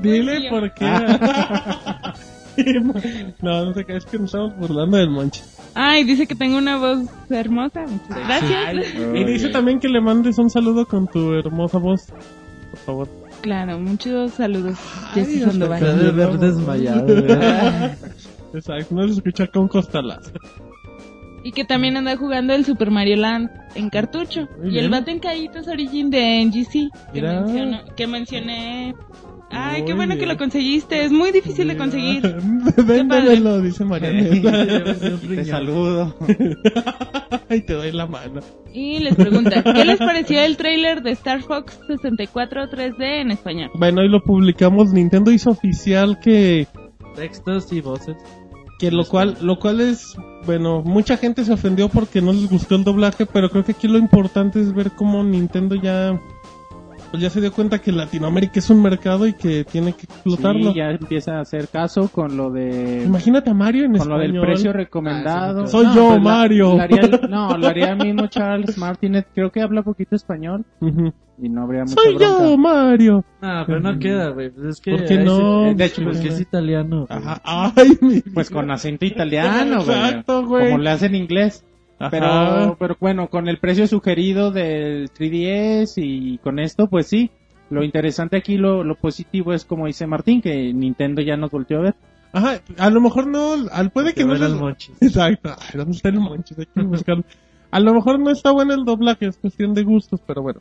dile 0.00 0.48
por 0.48 0.72
qué. 0.72 0.86
no, 3.42 3.64
no 3.66 3.74
sé 3.74 3.84
qué, 3.84 3.96
es 3.96 4.06
que 4.06 4.18
nos 4.18 4.26
estamos 4.26 4.56
burlando 4.56 4.96
del 4.96 5.10
Monchis. 5.10 5.58
Ay, 5.74 6.04
dice 6.04 6.26
que 6.26 6.34
tengo 6.34 6.56
una 6.56 6.78
voz 6.78 7.00
hermosa. 7.28 7.84
Muchas 7.86 8.26
gracias. 8.26 8.94
Y 9.14 9.24
dice 9.24 9.50
también 9.50 9.80
que 9.80 9.88
le 9.88 10.00
mandes 10.00 10.38
un 10.38 10.48
saludo 10.48 10.86
con 10.86 11.06
tu 11.08 11.34
hermosa 11.34 11.76
voz. 11.76 12.06
Por 12.70 12.78
favor. 12.80 13.08
Claro, 13.46 13.78
muchos 13.78 14.32
saludos, 14.32 14.76
hasta 15.14 15.24
Sandoval. 15.24 15.80
de 16.02 16.10
ver 16.10 16.30
desmayado. 16.40 17.06
Exacto, 18.52 18.92
no 18.92 19.06
se 19.06 19.14
escucha 19.14 19.46
con 19.46 19.68
costalazo. 19.68 20.32
Y 21.44 21.52
que 21.52 21.64
también 21.64 21.96
anda 21.96 22.16
jugando 22.16 22.54
el 22.54 22.64
Super 22.64 22.90
Mario 22.90 23.18
Land 23.18 23.48
en 23.76 23.88
cartucho. 23.88 24.48
Muy 24.58 24.74
y 24.74 24.78
el 24.78 24.88
bien. 24.88 24.90
vato 24.90 25.12
en 25.12 25.20
Caítos 25.20 25.68
Origin 25.68 26.10
de 26.10 26.44
NGC. 26.44 26.72
Que, 26.72 26.90
Mira. 27.12 27.40
menciono- 27.40 27.84
que 27.94 28.06
mencioné. 28.08 28.94
Ay, 29.50 29.84
qué 29.84 29.94
bueno 29.94 30.16
que 30.16 30.26
lo 30.26 30.36
conseguiste. 30.36 31.04
Es 31.04 31.12
muy 31.12 31.30
difícil 31.30 31.68
de 31.68 31.76
conseguir. 31.76 32.22
Véndemelo, 32.84 33.60
dice 33.60 33.84
Marianela. 33.84 34.64
Te 35.28 35.44
saludo. 35.44 36.14
Ay, 37.48 37.60
te 37.62 37.74
doy 37.74 37.92
la 37.92 38.06
mano. 38.06 38.40
Y 38.72 38.98
les 38.98 39.14
pregunta, 39.14 39.62
¿qué 39.62 39.84
les 39.84 39.98
pareció 39.98 40.40
el 40.40 40.56
tráiler 40.56 41.02
de 41.02 41.12
Star 41.12 41.42
Fox 41.42 41.78
64 41.86 42.68
3D 42.70 43.20
en 43.20 43.30
español? 43.30 43.70
Bueno, 43.74 44.00
hoy 44.00 44.08
lo 44.08 44.20
publicamos. 44.22 44.92
Nintendo 44.92 45.30
hizo 45.30 45.50
oficial 45.50 46.18
que 46.20 46.66
Textos 47.14 47.72
y 47.72 47.80
voces. 47.80 48.16
que 48.78 48.90
lo 48.90 49.04
cual 49.06 49.38
lo 49.40 49.58
cual 49.58 49.80
es 49.80 50.16
bueno 50.44 50.82
mucha 50.82 51.16
gente 51.16 51.44
se 51.44 51.52
ofendió 51.52 51.88
porque 51.88 52.20
no 52.20 52.32
les 52.32 52.50
gustó 52.50 52.74
el 52.76 52.84
doblaje 52.84 53.24
pero 53.24 53.48
creo 53.48 53.64
que 53.64 53.72
aquí 53.72 53.88
lo 53.88 53.96
importante 53.96 54.60
es 54.60 54.74
ver 54.74 54.90
cómo 54.92 55.24
Nintendo 55.24 55.74
ya 55.76 56.20
pues 57.10 57.22
ya 57.22 57.30
se 57.30 57.40
dio 57.40 57.52
cuenta 57.52 57.78
que 57.80 57.92
Latinoamérica 57.92 58.58
es 58.58 58.68
un 58.70 58.82
mercado 58.82 59.26
y 59.26 59.32
que 59.32 59.64
tiene 59.64 59.92
que 59.92 60.02
explotarlo 60.04 60.72
Sí, 60.72 60.78
ya 60.78 60.90
empieza 60.90 61.38
a 61.38 61.40
hacer 61.40 61.68
caso 61.68 62.08
con 62.08 62.36
lo 62.36 62.50
de 62.50 63.02
imagínate 63.04 63.50
a 63.50 63.54
Mario 63.54 63.84
en 63.84 63.96
con 63.96 64.08
lo 64.08 64.18
del 64.18 64.26
español 64.30 64.46
precio 64.46 64.72
recomendado. 64.72 65.62
Ah, 65.62 65.66
Soy 65.66 65.86
yo, 65.94 66.08
pues 66.08 66.14
la- 66.16 66.18
Mario. 66.20 66.76
la 66.76 66.82
haría 66.84 67.00
el- 67.02 67.20
no, 67.30 67.56
lo 67.58 67.66
haría 67.66 67.90
el 67.92 67.96
mismo 67.98 68.26
Charles 68.28 68.76
Martinet. 68.78 69.26
Creo 69.34 69.50
que 69.50 69.60
habla 69.62 69.82
poquito 69.82 70.16
español 70.16 70.64
Ujú. 70.80 71.12
y 71.38 71.48
no 71.48 71.62
habría 71.62 71.82
mucha 71.82 71.94
soy 71.94 72.14
bronca. 72.16 72.44
yo 72.48 72.56
Mario 72.58 73.24
Ah, 73.42 73.64
pero 73.66 73.80
no 73.80 73.98
queda, 73.98 74.30
güey. 74.30 74.50
Pues 74.50 74.66
es 74.66 74.80
que. 74.80 74.90
¿Por 74.92 75.04
qué 75.04 75.18
no? 75.18 75.68
sí- 75.70 75.74
De 75.74 75.84
hecho, 75.84 76.02
porque 76.02 76.18
pues, 76.20 76.34
es 76.34 76.40
italiano. 76.40 77.06
Ajá. 77.08 77.40
ay 77.44 77.90
mi 78.00 78.20
Pues 78.22 78.50
con 78.50 78.70
acento 78.70 79.04
italiano, 79.04 79.84
güey. 79.84 79.96
Exacto, 79.98 80.46
güey. 80.46 80.70
Como 80.70 80.78
le 80.82 80.90
hacen 80.90 81.14
en 81.14 81.22
inglés. 81.22 81.64
Ajá. 81.98 82.10
Pero, 82.10 82.76
pero 82.78 82.96
bueno, 83.00 83.28
con 83.28 83.48
el 83.48 83.58
precio 83.58 83.86
sugerido 83.86 84.50
del 84.50 85.10
3DS 85.10 85.94
y 85.96 86.38
con 86.38 86.58
esto, 86.58 86.88
pues 86.88 87.06
sí. 87.06 87.30
Lo 87.68 87.82
interesante 87.82 88.36
aquí, 88.36 88.56
lo, 88.56 88.84
lo 88.84 88.94
positivo 88.94 89.52
es 89.52 89.64
como 89.64 89.86
dice 89.86 90.06
Martín, 90.06 90.40
que 90.40 90.72
Nintendo 90.72 91.20
ya 91.22 91.36
nos 91.36 91.50
volteó 91.50 91.78
a 91.78 91.82
ver. 91.82 91.94
Ajá, 92.32 92.60
a 92.78 92.90
lo 92.90 93.00
mejor 93.00 93.26
no, 93.26 93.54
al, 93.72 93.90
puede 93.90 94.12
que 94.12 94.20
Que 94.20 94.26
no 94.26 94.34
les-. 94.34 94.90
Exacto. 95.00 95.56
Ay, 95.58 95.70
¿dónde 95.74 95.96
está 95.96 96.10
el 96.10 96.20
Monchis? 96.20 96.58
Hay 96.58 96.66
que 96.66 96.82
buscarlo. 96.82 97.24
A 97.70 97.80
lo 97.80 97.94
mejor 97.94 98.20
no 98.20 98.30
está 98.30 98.52
bueno 98.52 98.74
el 98.74 98.84
doblaje, 98.84 99.26
es 99.26 99.38
cuestión 99.38 99.74
de 99.74 99.82
gustos, 99.82 100.20
pero 100.26 100.42
bueno. 100.42 100.60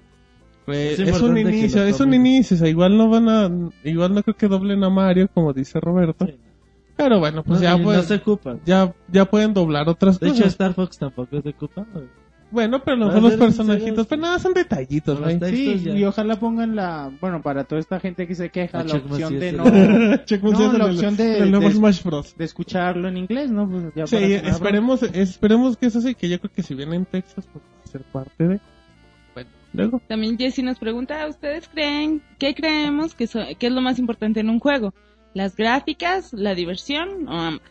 Pues, 0.66 1.00
Es 1.00 1.10
es, 1.10 1.22
un 1.22 1.38
inicio, 1.38 1.84
es 1.84 2.00
un 2.00 2.14
inicio, 2.14 2.56
o 2.56 2.60
sea, 2.60 2.68
igual 2.68 2.98
no 2.98 3.08
van 3.08 3.30
a, 3.30 3.72
igual 3.84 4.16
no 4.16 4.24
creo 4.24 4.36
que 4.36 4.48
doblen 4.48 4.84
a 4.84 4.90
Mario, 4.90 5.30
como 5.32 5.54
dice 5.54 5.80
Roberto. 5.80 6.26
Sí. 6.26 6.34
Pero 6.98 7.20
bueno, 7.20 7.44
pues 7.44 7.60
No, 7.60 7.64
ya, 7.64 7.84
pues, 7.84 7.98
no 7.98 8.04
se 8.04 8.16
ocupan. 8.16 8.60
ya, 8.66 8.94
ya 9.12 9.26
pueden 9.26 9.54
doblar 9.54 9.90
otras 9.90 10.20
De 10.20 10.28
hecho, 10.28 10.36
cosas. 10.38 10.52
Star 10.54 10.74
Fox 10.74 10.98
tampoco 10.98 11.42
se 11.42 11.50
ocupa. 11.50 11.86
Bueno, 12.52 12.82
pero 12.84 12.96
a 12.96 13.00
lo 13.00 13.06
mejor 13.08 13.22
los 13.24 13.34
personajitos, 13.36 14.08
pero 14.08 14.22
nada, 14.22 14.40
son 14.40 14.54
detallitos, 14.54 15.20
textos 15.22 15.50
Sí, 15.50 15.82
ya. 15.84 15.92
y 15.94 16.06
ojalá 16.06 16.40
pongan 16.40 16.76
la, 16.76 17.12
bueno, 17.20 17.42
para 17.42 17.66
toda 17.66 17.82
esta 17.82 18.00
gente 18.00 18.28
que 18.28 18.36
se 18.36 18.50
queja, 18.50 18.80
A 18.80 18.84
la 18.86 18.96
opción 18.96 19.40
de 19.40 19.52
no, 19.52 19.64
No, 19.66 20.74
la 20.78 20.86
opción 20.86 21.18
de- 21.18 21.40
el 21.40 21.52
nuevo 21.52 21.68
de- 21.68 21.74
Smash 21.74 22.04
Bros. 22.04 22.38
de 22.38 22.46
escucharlo 22.46 23.10
en 23.10 23.18
inglés, 23.18 23.52
¿no? 23.52 23.68
Pues 23.70 23.86
ya 23.96 24.08
Sí, 24.08 24.16
esperemos, 24.34 25.04
esperemos 25.04 25.76
que 25.76 25.88
eso 25.88 26.00
sí, 26.00 26.16
que 26.16 26.30
yo 26.30 26.40
creo 26.40 26.52
que 26.54 26.64
si 26.64 26.76
viene 26.76 26.96
en 26.96 27.06
Texas, 27.06 27.46
pues 27.52 27.66
va 27.66 27.84
a 27.84 27.88
ser 27.88 28.04
parte 28.04 28.48
de. 28.48 28.60
Bueno, 29.34 29.50
luego. 29.74 30.02
También 30.08 30.38
Jesse 30.38 30.60
nos 30.64 30.78
pregunta, 30.80 31.28
¿ustedes 31.28 31.68
creen, 31.68 32.22
qué 32.38 32.54
creemos 32.56 33.16
que, 33.16 33.28
so- 33.28 33.44
que 33.60 33.68
es 33.68 33.74
lo 33.74 33.82
más 33.82 34.00
importante 34.00 34.40
en 34.40 34.50
un 34.50 34.60
juego? 34.60 34.94
¿Las 35.36 35.56
gráficas, 35.56 36.34
la 36.34 36.56
diversión 36.56 37.28
o 37.28 37.32
ambas? 37.34 37.70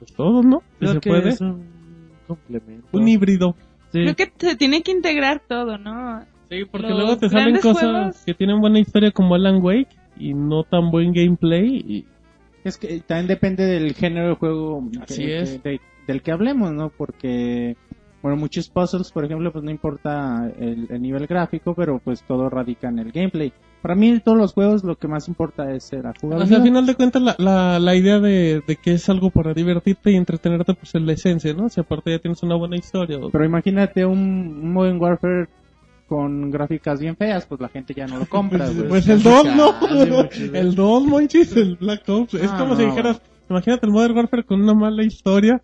Pues 0.00 0.12
todos, 0.14 0.44
¿no? 0.44 0.58
Si 0.72 0.78
Creo 0.80 0.92
se 0.94 1.00
que 1.00 1.10
puede. 1.10 1.28
es 1.28 1.40
un 1.40 1.64
complemento. 2.26 2.88
Un 2.92 3.06
híbrido. 3.06 3.54
Sí. 3.92 4.00
Creo 4.02 4.16
que 4.16 4.32
se 4.36 4.56
tiene 4.56 4.82
que 4.82 4.90
integrar 4.90 5.40
todo, 5.46 5.78
¿no? 5.78 6.24
Sí, 6.50 6.64
porque 6.64 6.88
Los 6.88 6.98
luego 6.98 7.16
te 7.18 7.28
salen 7.28 7.56
cosas 7.60 7.82
juegos- 7.82 8.24
que 8.26 8.34
tienen 8.34 8.60
buena 8.60 8.80
historia 8.80 9.12
como 9.12 9.34
Alan 9.36 9.62
Wake 9.62 9.94
y 10.18 10.34
no 10.34 10.64
tan 10.64 10.90
buen 10.90 11.12
gameplay. 11.12 11.76
Y... 11.86 12.06
Es 12.64 12.76
que 12.78 13.00
también 13.00 13.28
depende 13.28 13.64
del 13.66 13.94
género 13.94 14.30
de 14.30 14.34
juego 14.34 14.82
Así 15.02 15.22
que- 15.26 15.38
es. 15.40 15.60
que- 15.60 15.68
de- 15.70 15.80
del 16.06 16.22
que 16.22 16.32
hablemos, 16.32 16.72
¿no? 16.72 16.90
Porque, 16.90 17.76
bueno, 18.22 18.36
muchos 18.36 18.68
puzzles, 18.68 19.10
por 19.12 19.24
ejemplo, 19.24 19.52
pues 19.52 19.62
no 19.64 19.70
importa 19.70 20.50
el, 20.58 20.86
el 20.90 21.00
nivel 21.02 21.26
gráfico, 21.26 21.74
pero 21.74 21.98
pues 21.98 22.22
todo 22.24 22.48
radica 22.50 22.88
en 22.88 22.98
el 22.98 23.12
gameplay. 23.12 23.52
Para 23.84 23.96
mí, 23.96 24.08
en 24.08 24.20
todos 24.22 24.38
los 24.38 24.54
juegos, 24.54 24.82
lo 24.82 24.96
que 24.96 25.08
más 25.08 25.28
importa 25.28 25.70
es 25.70 25.92
la 25.92 25.98
O 25.98 26.02
sea, 26.02 26.12
jugabilidad. 26.22 26.56
al 26.58 26.64
final 26.66 26.86
de 26.86 26.94
cuentas, 26.94 27.20
la, 27.20 27.34
la, 27.36 27.78
la 27.78 27.94
idea 27.94 28.18
de, 28.18 28.62
de 28.66 28.76
que 28.76 28.94
es 28.94 29.06
algo 29.10 29.28
para 29.28 29.52
divertirte 29.52 30.10
y 30.10 30.14
entretenerte, 30.16 30.72
pues 30.72 30.94
es 30.94 31.02
la 31.02 31.12
esencia, 31.12 31.52
¿no? 31.52 31.68
Si 31.68 31.80
aparte 31.82 32.10
ya 32.10 32.18
tienes 32.18 32.42
una 32.42 32.54
buena 32.54 32.78
historia. 32.78 33.18
o- 33.18 33.28
Pero 33.30 33.44
imagínate 33.44 34.06
un, 34.06 34.18
un 34.18 34.72
Modern 34.72 34.98
Warfare 34.98 35.48
con 36.08 36.50
gráficas 36.50 36.98
bien 36.98 37.14
feas, 37.14 37.44
pues 37.44 37.60
la 37.60 37.68
gente 37.68 37.92
ya 37.92 38.06
no 38.06 38.18
lo 38.18 38.24
compra. 38.24 38.66
Pues, 38.74 38.88
pues 38.88 39.08
el 39.08 39.22
2, 39.22 39.44
¿no? 39.54 39.74
El 40.54 40.74
2, 40.74 41.04
Monchis, 41.04 41.54
el 41.54 41.76
Black 41.76 42.08
Ops. 42.08 42.32
Es 42.34 42.50
Ah, 42.52 42.56
como 42.58 42.76
si 42.76 42.82
no. 42.84 42.88
dijeras, 42.88 43.20
imagínate 43.50 43.84
el 43.84 43.92
Modern 43.92 44.16
Warfare 44.16 44.44
con 44.44 44.62
una 44.62 44.72
mala 44.72 45.04
historia. 45.04 45.62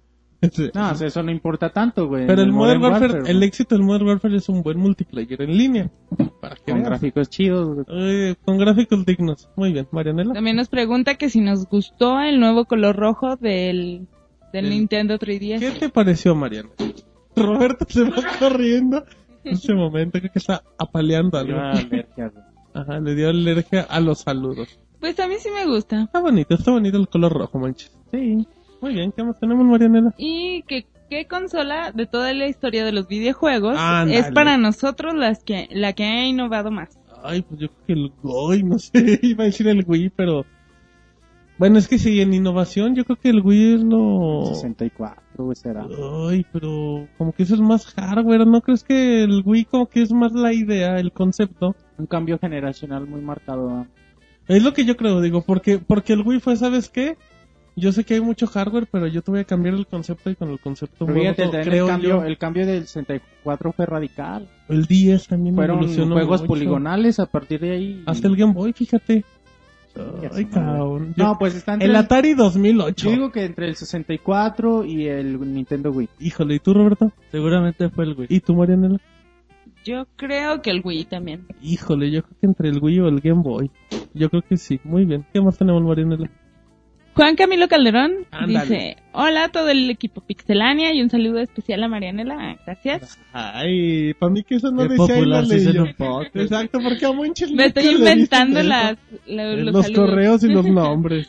No, 0.74 0.90
o 0.90 0.94
sea, 0.94 1.06
eso 1.08 1.22
no 1.22 1.30
importa 1.30 1.68
tanto, 1.70 2.06
güey. 2.08 2.26
Pero 2.26 2.40
En 2.42 2.48
el 2.48 2.52
Modern 2.54 2.82
Warfare, 2.82 3.18
el 3.30 3.36
güey, 3.36 3.44
éxito 3.48 3.74
del 3.74 3.84
Modern 3.84 4.06
Warfare 4.06 4.36
es 4.36 4.48
un 4.48 4.62
buen 4.62 4.78
multiplayer 4.78 5.42
en 5.42 5.56
línea. 5.56 5.90
Para 6.40 6.56
que 6.56 6.62
con 6.72 6.76
veas. 6.76 6.88
gráficos 6.88 7.28
chidos. 7.28 7.86
Eh, 7.88 8.34
con 8.44 8.56
gráficos 8.58 9.04
dignos. 9.04 9.50
Muy 9.56 9.72
bien, 9.72 9.86
Marianela. 9.90 10.32
También 10.32 10.56
nos 10.56 10.68
pregunta 10.68 11.16
que 11.16 11.28
si 11.28 11.40
nos 11.40 11.66
gustó 11.68 12.20
el 12.20 12.40
nuevo 12.40 12.64
color 12.64 12.96
rojo 12.96 13.36
del, 13.36 14.06
del 14.52 14.64
Del- 14.64 14.70
Nintendo 14.70 15.18
3DS. 15.18 15.58
¿Qué 15.58 15.70
te 15.78 15.88
pareció, 15.90 16.34
Mariana? 16.34 16.70
Roberto 17.36 17.84
se 17.88 18.04
va 18.04 18.16
corriendo. 18.38 19.04
En 19.44 19.54
ese 19.54 19.74
momento 19.74 20.18
creo 20.18 20.32
que 20.32 20.38
está 20.38 20.62
apaleando 20.78 21.38
algo. 21.38 21.58
alergia. 21.58 22.32
Ajá, 22.74 22.98
le 23.00 23.14
dio 23.14 23.28
alergia 23.30 23.82
a 23.82 24.00
los 24.00 24.20
saludos. 24.20 24.78
Pues 25.00 25.18
a 25.18 25.26
mí 25.26 25.34
sí 25.38 25.48
me 25.50 25.66
gusta. 25.66 26.02
Está 26.02 26.20
bonito, 26.20 26.54
está 26.54 26.70
bonito 26.72 26.98
el 26.98 27.08
color 27.08 27.32
rojo, 27.32 27.58
manches. 27.58 27.90
Sí. 28.10 28.46
Muy 28.80 28.94
bien, 28.94 29.12
¿qué 29.12 29.22
más 29.22 29.38
tenemos, 29.38 29.64
Marianela? 29.66 30.14
Y 30.16 30.62
que 30.62 30.86
qué 31.10 31.26
consola 31.26 31.92
de 31.92 32.06
toda 32.06 32.32
la 32.32 32.46
historia 32.46 32.84
de 32.84 32.92
los 32.92 33.08
videojuegos 33.08 33.76
es 34.08 34.30
para 34.30 34.56
nosotros 34.56 35.14
las 35.14 35.42
que 35.42 35.68
la 35.72 35.92
que 35.92 36.04
ha 36.04 36.26
innovado 36.26 36.70
más. 36.70 36.98
Ay, 37.22 37.42
pues 37.42 37.60
yo 37.60 37.68
creo 37.68 37.86
que 37.86 37.92
el 37.92 38.12
Wii, 38.22 38.62
no 38.62 38.78
sé, 38.78 39.18
iba 39.22 39.44
a 39.44 39.46
decir 39.46 39.68
el 39.68 39.84
Wii, 39.86 40.10
pero... 40.16 40.46
Bueno, 41.58 41.78
es 41.78 41.88
que 41.88 41.98
sí, 41.98 42.22
en 42.22 42.32
innovación 42.32 42.94
yo 42.94 43.04
creo 43.04 43.16
que 43.16 43.28
el 43.28 43.42
Wii 43.42 43.74
es 43.74 43.82
lo... 43.82 44.46
64, 44.46 45.44
güey, 45.44 45.54
será. 45.54 45.86
Ay, 46.30 46.46
pero 46.50 47.06
como 47.18 47.32
que 47.32 47.42
eso 47.42 47.54
es 47.54 47.60
más 47.60 47.84
hardware, 47.84 48.46
¿no 48.46 48.62
crees 48.62 48.82
que 48.82 49.24
el 49.24 49.42
Wii 49.44 49.66
como 49.66 49.86
que 49.86 50.00
es 50.00 50.10
más 50.10 50.32
la 50.32 50.54
idea, 50.54 50.96
el 50.96 51.12
concepto? 51.12 51.76
Un 51.98 52.06
cambio 52.06 52.38
generacional 52.38 53.06
muy 53.06 53.20
marcado. 53.20 53.68
¿no? 53.68 53.86
Es 54.48 54.62
lo 54.62 54.72
que 54.72 54.86
yo 54.86 54.96
creo, 54.96 55.20
digo, 55.20 55.42
porque 55.42 55.78
porque 55.78 56.14
el 56.14 56.22
Wii 56.22 56.40
fue, 56.40 56.56
¿sabes 56.56 56.88
qué? 56.88 57.18
Yo 57.80 57.92
sé 57.92 58.04
que 58.04 58.14
hay 58.14 58.20
mucho 58.20 58.46
hardware, 58.46 58.86
pero 58.90 59.06
yo 59.06 59.22
te 59.22 59.30
voy 59.30 59.40
a 59.40 59.44
cambiar 59.44 59.74
el 59.74 59.86
concepto 59.86 60.30
y 60.30 60.36
con 60.36 60.50
el 60.50 60.58
concepto 60.60 61.06
fíjate, 61.06 61.48
creo 61.62 61.86
el, 61.86 61.90
cambio, 61.90 62.08
yo. 62.20 62.24
el 62.24 62.38
cambio 62.38 62.66
del 62.66 62.86
64 62.86 63.72
fue 63.72 63.86
radical. 63.86 64.48
El 64.68 64.84
10 64.86 65.28
también 65.28 65.54
Fueron 65.54 65.78
evolucionó 65.78 66.14
juegos 66.14 66.40
mucho. 66.42 66.48
poligonales 66.48 67.18
a 67.18 67.26
partir 67.26 67.60
de 67.60 67.70
ahí. 67.72 68.02
Hasta 68.06 68.28
el 68.28 68.36
Game 68.36 68.52
Boy, 68.52 68.72
fíjate. 68.72 69.24
Ay, 70.32 70.44
cabrón. 70.44 71.14
Yo- 71.16 71.24
No, 71.24 71.38
pues 71.38 71.54
está 71.54 71.72
entre 71.74 71.86
el 71.86 71.90
el, 71.92 71.96
Atari 71.96 72.34
2008. 72.34 73.06
yo 73.08 73.10
digo 73.10 73.32
que 73.32 73.44
entre 73.44 73.66
el 73.66 73.74
64 73.76 74.84
y 74.84 75.06
el 75.08 75.40
Nintendo 75.52 75.90
Wii. 75.90 76.08
Híjole, 76.20 76.54
¿y 76.54 76.58
tú, 76.60 76.74
Roberto? 76.74 77.12
Seguramente 77.32 77.88
fue 77.90 78.04
el 78.04 78.14
Wii. 78.16 78.26
¿Y 78.30 78.40
tú, 78.40 78.54
Marianela? 78.54 78.98
Yo 79.84 80.06
creo 80.16 80.62
que 80.62 80.70
el 80.70 80.82
Wii 80.84 81.06
también. 81.06 81.46
Híjole, 81.62 82.10
yo 82.10 82.22
creo 82.22 82.36
que 82.40 82.46
entre 82.46 82.68
el 82.68 82.78
Wii 82.80 83.00
o 83.00 83.08
el 83.08 83.20
Game 83.20 83.42
Boy. 83.42 83.70
Yo 84.14 84.28
creo 84.30 84.42
que 84.42 84.56
sí. 84.56 84.78
Muy 84.84 85.04
bien. 85.06 85.24
¿Qué 85.32 85.40
más 85.40 85.56
tenemos, 85.58 85.82
Marianela? 85.82 86.30
Juan 87.14 87.34
Camilo 87.36 87.68
Calderón 87.68 88.12
Ándale. 88.30 88.60
dice, 88.60 88.96
hola 89.12 89.44
a 89.44 89.48
todo 89.48 89.68
el 89.68 89.90
equipo 89.90 90.20
Pixelania 90.20 90.94
y 90.94 91.02
un 91.02 91.10
saludo 91.10 91.40
especial 91.40 91.82
a 91.82 91.88
Marianela, 91.88 92.56
gracias. 92.64 93.18
Ay, 93.32 94.14
para 94.14 94.30
mí 94.32 94.42
que 94.44 94.54
eso 94.54 94.70
no 94.70 94.82
Qué 94.84 94.94
decía 94.94 95.16
popular 95.16 95.46
se 95.46 95.72
podcast. 95.98 96.36
Exacto, 96.36 96.78
porque 96.82 97.04
a 97.06 97.12
Monchis 97.12 97.50
Me 97.52 97.66
estoy 97.66 97.88
inventando 97.88 98.62
las, 98.62 98.96
la- 99.26 99.42
Eh, 99.52 99.56
los, 99.56 99.72
los 99.74 99.84
saludos. 99.86 100.06
correos 100.10 100.44
y 100.44 100.48
los 100.48 100.66
nombres. 100.68 101.28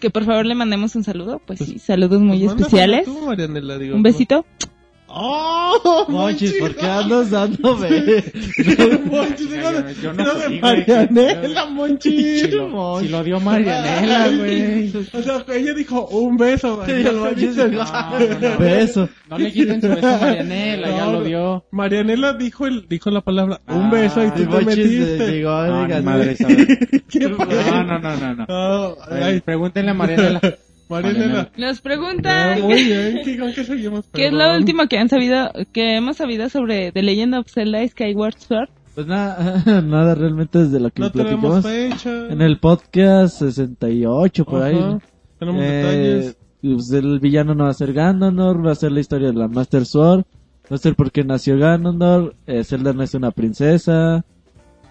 que 0.00 0.10
por 0.10 0.24
favor 0.24 0.44
le 0.44 0.56
mandemos 0.56 0.96
un 0.96 1.04
saludo, 1.04 1.40
pues 1.46 1.60
sí, 1.60 1.78
saludos 1.78 2.20
muy 2.20 2.40
Pues 2.40 2.56
especiales. 2.56 3.04
tú, 3.04 3.16
Marianela, 3.26 3.78
digo, 3.78 3.94
Un 3.94 4.02
besito. 4.02 4.44
¡Oh! 5.10 6.04
Monchis, 6.08 6.52
¿por 6.60 6.74
qué 6.76 6.86
andas 6.86 7.30
dándome? 7.30 8.22
Monchis, 9.06 9.48
Yo 10.02 10.12
no 10.12 10.24
fui, 10.24 10.58
güey. 10.58 10.60
Marianela, 10.60 11.66
Monchis. 11.66 12.40
Si 12.42 12.48
lo, 12.50 12.68
Monchis. 12.68 13.06
si 13.08 13.12
lo 13.12 13.24
dio 13.24 13.40
Marianela, 13.40 14.28
güey. 14.36 14.92
O 15.12 15.22
sea, 15.22 15.44
ella 15.54 15.72
dijo 15.74 16.06
un 16.08 16.36
beso. 16.36 16.82
Sí, 16.84 16.92
el 16.92 17.16
Monchis 17.16 17.56
No, 17.56 17.66
No, 17.68 17.84
no, 18.18 18.38
no. 18.50 18.58
Beso. 18.58 19.08
No 19.30 19.38
le 19.38 19.52
quiten 19.52 19.80
su 19.80 19.88
beso 19.88 20.06
a 20.08 20.18
Marianela, 20.18 20.88
ya 20.90 21.06
lo 21.06 21.22
dio. 21.24 21.64
Marianela 21.70 22.32
dijo 22.34 22.66
el, 22.66 22.86
dijo 22.88 23.10
la 23.10 23.20
palabra 23.22 23.60
un 23.68 23.84
Ah, 23.84 23.90
beso 23.90 24.24
y 24.24 24.30
tú 24.30 24.46
te 24.46 24.56
eh, 24.58 24.64
metiste. 24.64 25.46
a 25.46 25.66
No, 25.66 26.02
madre. 26.02 26.36
No, 27.18 27.84
no, 27.84 27.98
no, 27.98 28.16
no, 28.16 28.34
no. 28.34 28.46
No, 28.46 28.96
Ay, 29.10 29.22
ay, 29.22 29.40
pregúntenle 29.40 29.90
a 29.90 29.94
Marianela. 29.94 30.40
Marianela. 30.88 31.50
Nos 31.56 31.78
Ah, 31.78 31.80
preguntan 31.82 32.60
muy 32.62 32.82
bien, 32.84 33.20
¿qué, 33.24 33.38
¿con 33.38 33.52
qué 33.52 33.64
seguimos? 33.64 34.06
qué 34.12 34.26
es 34.28 34.32
lo 34.32 34.54
último 34.56 34.86
que 34.88 34.98
han 34.98 35.08
sabido, 35.08 35.50
que 35.72 35.96
hemos 35.96 36.16
sabido 36.16 36.48
sobre 36.48 36.92
The 36.92 37.02
Legend 37.02 37.34
of 37.34 37.46
Zelda 37.50 37.86
Skyward 37.86 38.38
Sword. 38.38 38.68
Pues 38.94 39.06
nada, 39.06 39.62
nada 39.82 40.14
realmente 40.14 40.58
desde 40.58 40.80
lo 40.80 40.90
que 40.90 41.02
No 41.02 41.10
platicamos 41.12 41.64
fecha. 41.64 42.28
en 42.30 42.42
el 42.42 42.58
podcast 42.58 43.38
68 43.38 44.44
por 44.44 44.62
ahí. 44.62 44.76
Ajá, 44.76 44.98
Tenemos 45.38 45.62
Eh, 45.62 45.66
detalles. 45.66 46.36
pues 46.62 46.90
el 46.92 47.20
villano 47.20 47.54
no 47.54 47.64
va 47.64 47.70
a 47.70 47.74
ser 47.74 47.92
Ganondorf, 47.92 48.66
va 48.66 48.72
a 48.72 48.74
ser 48.74 48.90
la 48.92 49.00
historia 49.00 49.28
de 49.28 49.34
la 49.34 49.46
Master 49.46 49.84
Sword, 49.86 50.24
va 50.70 50.74
a 50.74 50.78
ser 50.78 50.96
porque 50.96 51.22
nació 51.22 51.56
Ganondorf, 51.58 52.34
eh, 52.46 52.64
Zelda 52.64 52.92
no 52.92 53.04
es 53.04 53.14
una 53.14 53.30
princesa, 53.30 54.24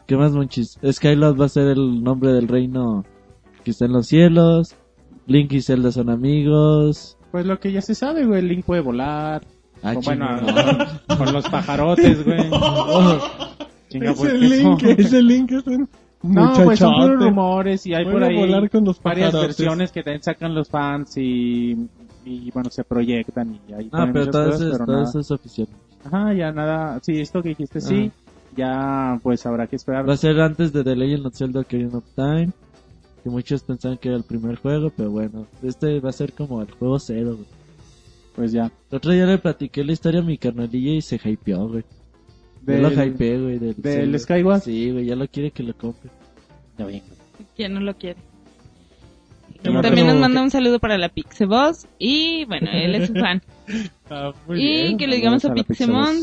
¿qué 0.06 0.16
más 0.16 0.32
monchis? 0.32 0.80
Skylord 0.90 1.40
va 1.40 1.46
a 1.46 1.50
ser 1.50 1.68
el 1.68 2.02
nombre 2.02 2.32
del 2.32 2.48
reino 2.48 3.04
que 3.66 3.72
está 3.72 3.86
en 3.86 3.92
los 3.92 4.08
cielos, 4.08 4.74
Link 5.28 5.52
y 5.54 5.62
Zelda 5.62 5.92
son 5.92 6.10
amigos, 6.10 7.18
Pues 7.32 7.46
lo 7.46 7.60
que 7.60 7.72
ya 7.72 7.82
se 7.82 7.94
sabe, 7.96 8.26
güey. 8.26 8.42
Link 8.42 8.66
puede 8.66 8.82
volar. 8.82 9.44
ah, 9.84 9.94
O 9.96 10.02
bueno, 10.02 10.28
con 11.18 11.34
los 11.34 11.48
pajarotes, 11.50 12.24
güey. 12.26 12.50
Chinga, 13.90 14.14
pues, 14.14 14.34
Ese 14.34 14.40
¿qué 14.40 14.48
link, 14.58 14.80
son? 14.82 14.90
ese 15.00 15.22
link 15.22 15.52
es 15.52 15.68
un 15.68 15.90
No, 16.24 16.54
pues 16.64 16.80
son 16.80 16.94
puros 16.94 17.24
rumores 17.24 17.86
y 17.86 17.94
hay 17.94 18.04
por 18.04 18.14
Puede 18.16 18.28
ahí 18.28 18.36
volar 18.38 18.70
con 18.70 18.84
los 18.84 19.02
varias 19.02 19.34
versiones 19.34 19.92
que 19.92 20.04
también 20.04 20.24
sacan 20.24 20.54
los 20.56 20.68
fans 20.70 21.16
y, 21.18 21.88
y 22.26 22.52
bueno, 22.52 22.70
se 22.70 22.84
proyectan 22.84 23.58
y 23.68 23.74
ahí 23.74 23.90
Ah, 23.94 24.08
pero 24.12 24.28
todo, 24.30 24.46
cosas, 24.46 24.62
eso, 24.62 24.72
pero 24.74 24.86
todo 24.86 25.04
eso 25.04 25.20
es 25.20 25.32
oficial. 25.32 25.68
Ajá, 26.06 26.34
ya 26.34 26.52
nada. 26.52 27.00
Sí, 27.02 27.20
esto 27.20 27.42
que 27.42 27.50
dijiste 27.50 27.80
sí. 27.82 28.12
Ya, 28.56 29.20
pues 29.22 29.46
habrá 29.46 29.68
que 29.68 29.76
esperar. 29.76 30.08
Va 30.10 30.14
a 30.14 30.18
ser 30.18 30.40
antes 30.42 30.74
de 30.74 30.84
The 30.84 30.96
Legend 30.96 31.28
of 31.28 31.36
Zelda 31.36 31.60
Ocarina 31.62 31.98
of 31.98 32.04
Time, 32.16 32.50
que 33.28 33.32
muchos 33.34 33.62
pensaban 33.64 33.98
que 33.98 34.08
era 34.08 34.18
el 34.18 34.24
primer 34.24 34.56
juego, 34.56 34.90
pero 34.96 35.12
bueno, 35.12 35.48
este 35.62 36.00
va 36.00 36.10
a 36.10 36.14
ser 36.14 36.32
como 36.34 36.62
el 36.62 36.72
juego 36.72 36.98
cero, 37.00 37.34
güey. 37.36 37.48
Pues 38.36 38.52
ya. 38.52 38.72
El 38.92 38.98
otro 38.98 39.12
día 39.12 39.26
le 39.26 39.38
platiqué 39.38 39.84
la 39.84 39.92
historia 39.92 40.20
a 40.22 40.24
mi 40.24 40.38
carnalilla 40.38 40.92
y 40.94 41.02
se 41.02 41.20
hypeó, 41.24 41.68
güey. 41.68 41.84
Yo 42.66 42.74
lo 42.78 42.90
Del- 42.90 43.10
hypeé, 43.10 43.42
güey. 43.42 43.60
Del, 43.60 43.76
del 43.76 43.94
Zelda. 43.94 44.20
Skyward. 44.20 44.62
Sí, 44.62 44.92
güey, 44.92 45.06
ya 45.06 45.16
lo 45.16 45.28
quiere 45.28 45.52
que 45.52 45.64
lo 45.64 45.76
compre. 45.76 46.10
¿Quién 47.56 47.74
no 47.74 47.80
lo 47.80 47.96
quiere? 47.98 48.20
También 49.64 50.08
nos 50.08 50.18
manda 50.18 50.42
un 50.44 50.52
saludo 50.52 50.80
para 50.80 50.98
la 50.98 51.10
Pixeboss 51.10 51.88
y 51.98 52.46
bueno, 52.46 52.70
él 52.72 52.96
es 52.96 53.08
su 53.08 53.14
fan. 53.20 53.42
Ah, 54.10 54.32
muy 54.48 54.62
y 54.62 54.66
bien. 54.84 54.98
que 54.98 55.08
le 55.08 55.16
digamos 55.18 55.44
a 55.46 55.52
a 55.52 55.54
Pixemon 55.56 56.16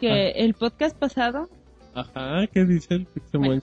que 0.00 0.30
el 0.32 0.52
podcast 0.54 0.94
pasado 0.98 1.48
Ajá, 1.94 2.46
¿qué 2.52 2.64
dice 2.66 2.94
el 2.94 3.06
Pixel 3.06 3.40
Bueno. 3.40 3.62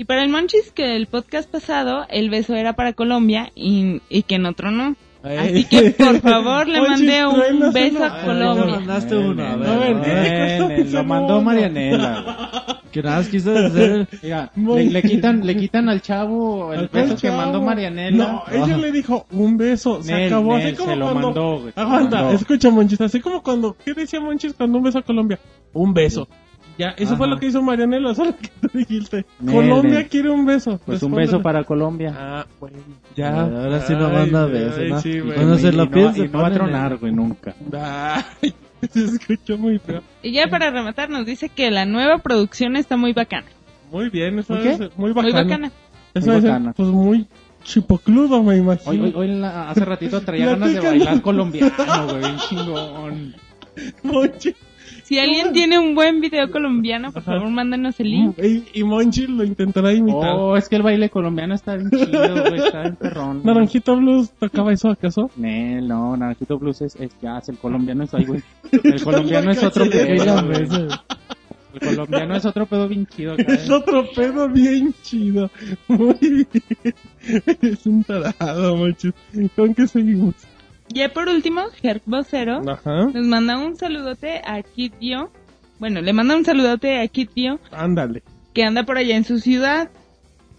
Y 0.00 0.04
para 0.04 0.22
el 0.22 0.30
Monchis 0.30 0.72
que 0.72 0.96
el 0.96 1.08
podcast 1.08 1.50
pasado 1.50 2.06
el 2.08 2.30
beso 2.30 2.54
era 2.54 2.72
para 2.72 2.94
Colombia 2.94 3.52
y, 3.54 4.00
y 4.08 4.22
que 4.22 4.36
en 4.36 4.46
otro 4.46 4.70
no. 4.70 4.96
Así 5.22 5.64
que 5.64 5.90
por 5.90 6.18
favor 6.22 6.66
le 6.68 6.78
Monchis, 6.80 7.06
mandé 7.06 7.26
un 7.26 7.70
beso 7.70 7.98
Ay, 8.02 8.10
a 8.10 8.24
Colombia. 8.24 8.76
mandaste 8.76 9.14
uno, 9.18 9.44
a 9.44 9.56
ver. 9.56 9.94
Ver, 9.96 9.96
a 9.96 10.02
¿qué 10.02 10.10
ver. 10.64 10.76
Pixel 10.76 10.94
lo 10.94 11.04
mandó 11.04 11.34
uno? 11.34 11.42
Marianela. 11.42 12.80
Que 12.90 13.02
nada 13.02 13.18
más 13.18 13.28
quiso 13.28 13.54
hacer... 13.54 14.08
Mira, 14.22 14.50
le, 14.56 14.84
le 14.86 15.02
quitan, 15.02 15.46
le 15.46 15.54
quitan 15.58 15.90
al 15.90 16.00
chavo 16.00 16.72
el 16.72 16.88
beso 16.88 17.14
que 17.18 17.30
mandó 17.30 17.60
Marianela. 17.60 18.16
No, 18.16 18.42
ella 18.50 18.78
le 18.78 18.92
dijo 18.92 19.26
un 19.32 19.58
beso, 19.58 20.02
se 20.02 20.14
Nel, 20.14 20.28
acabó. 20.28 20.56
Nel, 20.56 20.66
así 20.68 20.76
como 20.76 20.90
se 20.92 20.96
lo 20.96 21.04
cuando... 21.12 21.26
mandó, 21.28 21.72
Aguanta, 21.76 22.32
escucha 22.32 22.70
Monchis, 22.70 23.02
así 23.02 23.20
como 23.20 23.42
cuando... 23.42 23.76
¿Qué 23.84 23.92
decía 23.92 24.18
Monchis 24.18 24.54
cuando 24.54 24.78
un 24.78 24.84
beso 24.84 25.00
a 25.00 25.02
Colombia? 25.02 25.38
Un 25.74 25.92
beso. 25.92 26.26
Ya, 26.80 26.94
eso 26.96 27.14
fue 27.18 27.28
lo 27.28 27.38
que 27.38 27.44
hizo 27.46 27.60
Marianela, 27.60 28.14
solo 28.14 28.34
que 28.40 28.48
tú 28.60 28.78
dijiste. 28.78 29.26
Colombia 29.44 30.08
quiere 30.08 30.30
un 30.30 30.46
beso. 30.46 30.80
Pues 30.86 31.02
un 31.02 31.12
beso 31.12 31.42
para 31.42 31.62
Colombia. 31.64 32.14
Ah, 32.16 32.46
bueno, 32.58 32.78
ya. 33.14 33.42
Ahora 33.42 33.82
sí 33.82 33.92
no 33.92 34.08
manda 34.08 34.46
beso, 34.46 34.80
¿no? 34.88 35.00
Sí, 35.02 35.20
güey. 35.20 35.34
Cuando 35.34 35.58
se 35.58 35.72
lo 35.72 35.84
no- 35.84 35.90
piense, 35.90 36.24
y 36.24 36.28
no 36.28 36.38
va 36.38 36.48
a 36.48 36.52
tronar, 36.52 36.96
güey, 36.96 37.12
nunca. 37.12 37.54
Ay, 38.40 38.54
se 38.90 39.04
escuchó 39.04 39.58
muy 39.58 39.78
feo. 39.78 40.00
Y 40.22 40.32
ya 40.32 40.48
para 40.48 40.70
rematar 40.70 41.10
nos 41.10 41.26
dice 41.26 41.50
que 41.50 41.70
la 41.70 41.84
nueva 41.84 42.16
producción 42.18 42.76
está 42.76 42.96
muy 42.96 43.12
bacana. 43.12 43.46
Muy 43.92 44.08
bien, 44.08 44.38
eso 44.38 44.54
¿Muy 44.54 44.62
qué? 44.62 44.70
es 44.70 44.78
muy 44.96 45.12
Muy 45.12 45.12
bacana. 45.12 45.42
bacana. 45.42 45.72
Eso 46.14 46.26
Muy 46.28 46.36
es, 46.38 46.44
bacana. 46.44 46.72
pues 46.72 46.88
muy 46.88 47.26
chipocludo, 47.62 48.42
me 48.42 48.56
imagino. 48.56 48.90
Hoy, 48.90 49.00
hoy, 49.00 49.12
hoy 49.16 49.28
la- 49.38 49.68
hace 49.68 49.84
ratito 49.84 50.20
traía 50.22 50.46
ganas 50.46 50.72
de 50.72 50.80
bailar 50.80 51.20
colombiano, 51.20 51.74
güey, 52.08 52.36
chingón. 52.48 53.34
Si 55.10 55.18
alguien 55.18 55.52
tiene 55.52 55.76
un 55.76 55.96
buen 55.96 56.20
video 56.20 56.48
colombiano, 56.52 57.10
por 57.10 57.22
Ajá. 57.22 57.32
favor, 57.32 57.50
mándanos 57.50 57.98
el 57.98 58.10
link. 58.12 58.38
Y, 58.38 58.78
y 58.78 58.84
Monchis 58.84 59.28
lo 59.28 59.42
intentará 59.42 59.92
imitar. 59.92 60.36
Oh, 60.36 60.56
es 60.56 60.68
que 60.68 60.76
el 60.76 60.82
baile 60.82 61.10
colombiano 61.10 61.52
está 61.52 61.74
bien 61.74 61.90
chido, 61.90 62.44
güey, 62.44 62.60
está 62.60 62.82
bien 62.82 62.94
perrón. 62.94 63.40
güey. 63.42 63.44
Naranjito 63.44 63.96
Blues 63.96 64.30
tocaba 64.38 64.72
eso 64.72 64.88
acaso? 64.88 65.28
Nel, 65.34 65.88
no, 65.88 66.16
Naranjito 66.16 66.60
Blues 66.60 66.82
es, 66.82 66.94
es 66.94 67.10
jazz, 67.20 67.48
el 67.48 67.58
colombiano 67.58 68.04
es 68.04 68.14
ahí, 68.14 68.24
güey. 68.24 68.40
El 68.70 69.02
colombiano 69.04 69.50
es 69.50 69.64
otro 69.64 69.84
pedo, 69.90 70.46
güey. 70.46 70.68
El 71.72 71.80
colombiano 71.80 72.36
es 72.36 72.44
otro 72.46 72.66
pedo 72.66 72.86
bien 72.86 73.06
chido, 73.06 73.32
acá, 73.32 73.52
Es 73.52 73.68
eh. 73.68 73.72
otro 73.72 74.04
pedo 74.14 74.48
bien 74.48 74.94
chido. 75.02 75.50
Muy 75.88 76.14
bien. 76.20 76.46
Es 77.62 77.84
un 77.86 78.04
tarado, 78.04 78.76
Monchis. 78.76 79.12
¿Con 79.56 79.74
qué 79.74 79.88
seguimos? 79.88 80.34
Ya 80.92 81.08
por 81.12 81.28
último, 81.28 81.62
Herc 81.82 82.02
Vocero 82.06 82.62
Ajá. 82.68 83.06
nos 83.06 83.26
manda 83.26 83.58
un 83.58 83.76
saludote 83.76 84.40
a 84.44 84.62
Kid 84.62 84.92
Dio. 85.00 85.30
Bueno, 85.78 86.00
le 86.00 86.12
manda 86.12 86.36
un 86.36 86.44
saludote 86.44 87.00
a 87.00 87.06
Kid 87.08 87.28
Dio 87.34 87.58
Ándale. 87.70 88.22
que 88.52 88.64
anda 88.64 88.84
por 88.84 88.98
allá 88.98 89.16
en 89.16 89.24
su 89.24 89.38
ciudad 89.38 89.88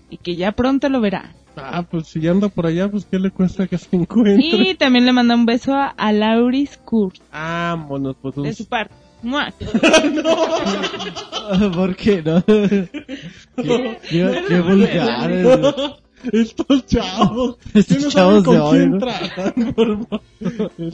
y 0.10 0.18
que 0.18 0.36
ya 0.36 0.54
pronto 0.54 0.90
lo 0.90 1.02
verá. 1.02 1.34
Ah, 1.58 1.84
pues 1.84 2.08
si 2.08 2.22
ya 2.22 2.32
anda 2.32 2.48
por 2.48 2.66
allá, 2.66 2.90
pues 2.90 3.06
¿qué 3.06 3.20
le 3.20 3.30
cuesta 3.30 3.68
que 3.68 3.78
se 3.78 3.94
encuentre? 4.02 4.40
Y 4.42 4.74
también 4.76 5.06
le 5.06 5.12
manda 5.12 5.36
un 5.36 5.46
beso 5.46 5.74
a, 5.76 5.88
a 5.88 6.12
Lauris 6.14 6.78
Kurz 6.78 7.22
Vámonos, 7.32 8.16
pues 8.22 8.38
un, 8.38 8.44
de 8.44 8.54
su 8.54 8.66
parte. 8.68 8.94
¡Mua! 9.22 9.54
¿Por 11.76 11.96
qué 11.96 12.24
no? 12.24 12.44
qué, 12.46 12.90
qué- 14.10 14.44
qué 14.48 14.62
vulgares. 14.62 15.48
Estos 16.32 16.86
chavos. 16.86 17.58
Estos 17.74 17.98
que 17.98 18.04
no 18.04 18.10
chavos 18.10 18.44
de 18.44 18.60
hoy, 18.60 18.90
¿no? 18.90 18.98
tratan, 19.00 19.74
por 19.76 20.08
favor. 20.08 20.22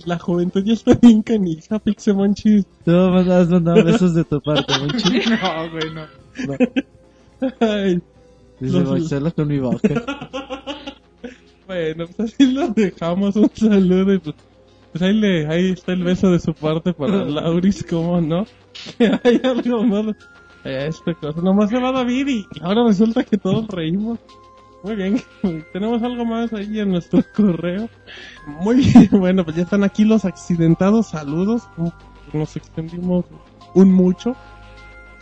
La 0.05 0.17
juventud 0.19 0.63
ya 0.63 0.73
está 0.73 0.93
bien 0.95 1.21
canija, 1.23 1.79
Pixemonchis. 1.79 2.65
Tú 2.85 2.91
me 2.91 3.33
has 3.33 3.49
mandado 3.49 3.83
besos 3.83 4.13
de 4.13 4.23
tu 4.23 4.39
parte, 4.41 4.73
Monchi. 4.79 5.19
No, 5.29 5.69
güey, 5.71 5.93
no. 5.93 6.05
Ay, 7.59 8.01
Dice, 8.59 8.79
Los- 8.79 8.89
voy 8.89 9.01
a 9.01 9.05
hacerlo 9.05 9.33
con 9.33 9.47
mi 9.47 9.59
boca. 9.59 9.89
bueno, 11.67 12.05
pues 12.15 12.33
así 12.33 12.51
lo 12.51 12.67
dejamos. 12.69 13.35
Un 13.35 13.49
saludo 13.53 14.13
y 14.13 14.19
pues, 14.19 14.35
pues 14.91 15.01
ahí, 15.03 15.13
le, 15.13 15.47
ahí 15.47 15.69
está 15.71 15.93
el 15.93 16.03
beso 16.03 16.31
de 16.31 16.39
su 16.39 16.53
parte 16.53 16.93
para 16.93 17.25
Lauris, 17.25 17.85
¿cómo 17.87 18.19
no? 18.21 18.45
Hay 19.23 19.41
algo 19.43 19.83
más. 19.83 20.15
Eh, 20.63 20.87
Esta 20.89 21.13
cosa. 21.13 21.39
Nomás 21.41 21.69
se 21.69 21.79
va 21.79 21.91
David 21.91 22.27
y 22.27 22.45
ahora 22.61 22.83
resulta 22.87 23.23
que 23.23 23.37
todos 23.37 23.67
reímos. 23.67 24.17
Muy 24.87 24.95
bien, 24.95 25.21
tenemos 25.73 26.01
algo 26.01 26.23
más 26.23 26.53
ahí 26.53 26.79
en 26.79 26.91
nuestro 26.91 27.21
correo. 27.35 27.89
Muy 28.61 28.77
bien, 28.77 29.09
bueno, 29.11 29.43
pues 29.43 29.57
ya 29.57 29.63
están 29.63 29.83
aquí 29.83 30.05
los 30.05 30.23
accidentados. 30.23 31.07
Saludos. 31.07 31.63
Nos 32.31 32.55
extendimos 32.55 33.25
un 33.73 33.91
mucho. 33.91 34.33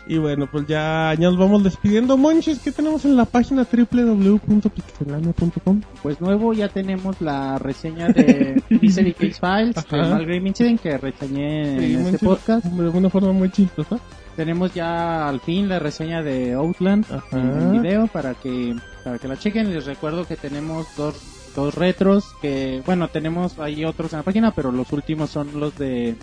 Y 0.08 0.20
bueno, 0.20 0.48
pues 0.52 0.68
ya, 0.68 1.14
ya 1.18 1.30
nos 1.30 1.38
vamos 1.38 1.64
despidiendo. 1.64 2.16
Monches, 2.16 2.60
¿qué 2.60 2.72
tenemos 2.72 3.06
en 3.06 3.18
la 3.18 3.26
página 3.26 3.66
www.pixelania.com? 3.66 5.82
Pues 6.04 6.22
nuevo 6.22 6.54
ya 6.54 6.70
tenemos 6.70 7.20
la 7.22 7.58
reseña 7.58 8.10
de 8.10 8.62
Mystery 8.70 9.14
Case 9.14 9.40
Files, 9.40 9.74
de 9.76 9.82
Ajá. 9.82 10.10
Malgrave 10.14 10.48
Incident 10.48 10.80
que 10.80 10.98
reseñé 10.98 11.80
Sí, 11.80 11.94
en 11.96 12.06
este 12.08 12.26
podcast. 12.26 12.66
De 12.66 12.90
una 12.90 13.10
forma 13.10 13.32
muy 13.32 13.50
chistosa. 13.50 13.98
Tenemos 14.36 14.74
ya 14.74 15.28
al 15.28 15.40
fin 15.40 15.70
la 15.70 15.80
reseña 15.80 16.22
de 16.22 16.54
Outland 16.54 17.06
Ajá. 17.12 17.40
en 17.40 17.82
video 17.82 18.08
para 18.08 18.34
que 18.36 18.76
para 19.04 19.18
que 19.18 19.28
la 19.28 19.38
chequen. 19.38 19.74
Les 19.74 19.86
recuerdo 19.86 20.28
que 20.28 20.36
tenemos 20.36 20.88
dos, 20.98 21.16
dos 21.56 21.74
retros 21.74 22.26
que 22.42 22.82
bueno 22.86 23.08
tenemos 23.08 23.58
ahí 23.60 23.86
otros 23.86 24.12
en 24.14 24.20
la 24.20 24.24
página, 24.24 24.52
pero 24.52 24.72
los 24.72 24.92
últimos 24.92 25.30
son 25.30 25.60
los 25.60 25.78
de 25.78 26.16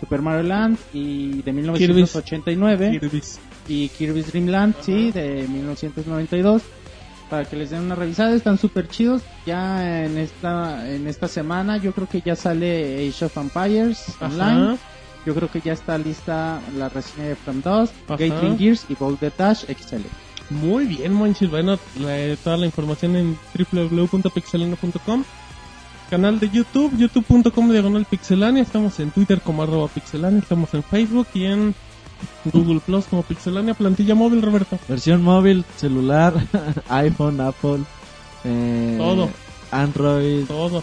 Super 0.00 0.22
Mario 0.22 0.44
Land 0.44 0.78
y 0.92 1.42
de 1.42 1.52
1989 1.52 2.98
Kirby's. 3.00 3.38
y 3.68 3.88
Kirby's 3.88 4.28
Dream 4.28 4.46
Land, 4.48 4.74
sí, 4.80 5.10
de 5.12 5.46
1992. 5.48 6.62
Para 7.30 7.44
que 7.44 7.56
les 7.56 7.68
den 7.70 7.82
una 7.82 7.94
revisada, 7.94 8.34
están 8.34 8.56
súper 8.56 8.88
chidos. 8.88 9.22
Ya 9.44 10.04
en 10.04 10.16
esta 10.16 10.88
en 10.90 11.06
esta 11.06 11.28
semana 11.28 11.76
yo 11.76 11.92
creo 11.92 12.08
que 12.08 12.22
ya 12.22 12.34
sale 12.36 13.06
Age 13.08 13.24
of 13.26 13.36
Empires 13.36 14.14
online. 14.20 14.78
Yo 15.26 15.34
creo 15.34 15.50
que 15.50 15.60
ya 15.60 15.74
está 15.74 15.98
lista 15.98 16.58
la 16.78 16.88
reseña 16.88 17.28
de 17.28 17.34
From 17.36 17.60
Dust, 17.60 17.92
Ajá. 18.08 18.16
Gatling 18.16 18.56
Gears 18.58 18.86
y 18.88 18.94
Boulder 18.94 19.32
Dash 19.36 19.64
XL. 19.66 19.96
Muy 20.48 20.86
bien, 20.86 21.12
Monchis. 21.12 21.50
Bueno, 21.50 21.78
la- 22.00 22.34
toda 22.42 22.56
la 22.56 22.64
información 22.64 23.14
en 23.16 23.36
www.pixelania.com. 23.72 25.24
Canal 26.10 26.40
de 26.40 26.48
YouTube, 26.48 26.96
youtube.com 26.96 27.70
diagonal 27.70 28.06
pixelania. 28.06 28.62
Estamos 28.62 28.98
en 28.98 29.10
Twitter 29.10 29.40
como 29.42 29.62
arroba 29.62 29.88
pixelania. 29.88 30.38
Estamos 30.38 30.72
en 30.72 30.82
Facebook 30.82 31.26
y 31.34 31.44
en 31.44 31.74
Google 32.46 32.80
Plus 32.80 33.04
como 33.04 33.22
pixelania. 33.22 33.74
Plantilla 33.74 34.14
móvil, 34.14 34.40
Roberto. 34.40 34.78
Versión 34.88 35.22
móvil, 35.22 35.66
celular, 35.76 36.32
iPhone, 36.88 37.40
Apple, 37.42 37.80
eh, 38.44 38.94
Todo. 38.96 39.28
Android, 39.70 40.46
Todo. 40.46 40.82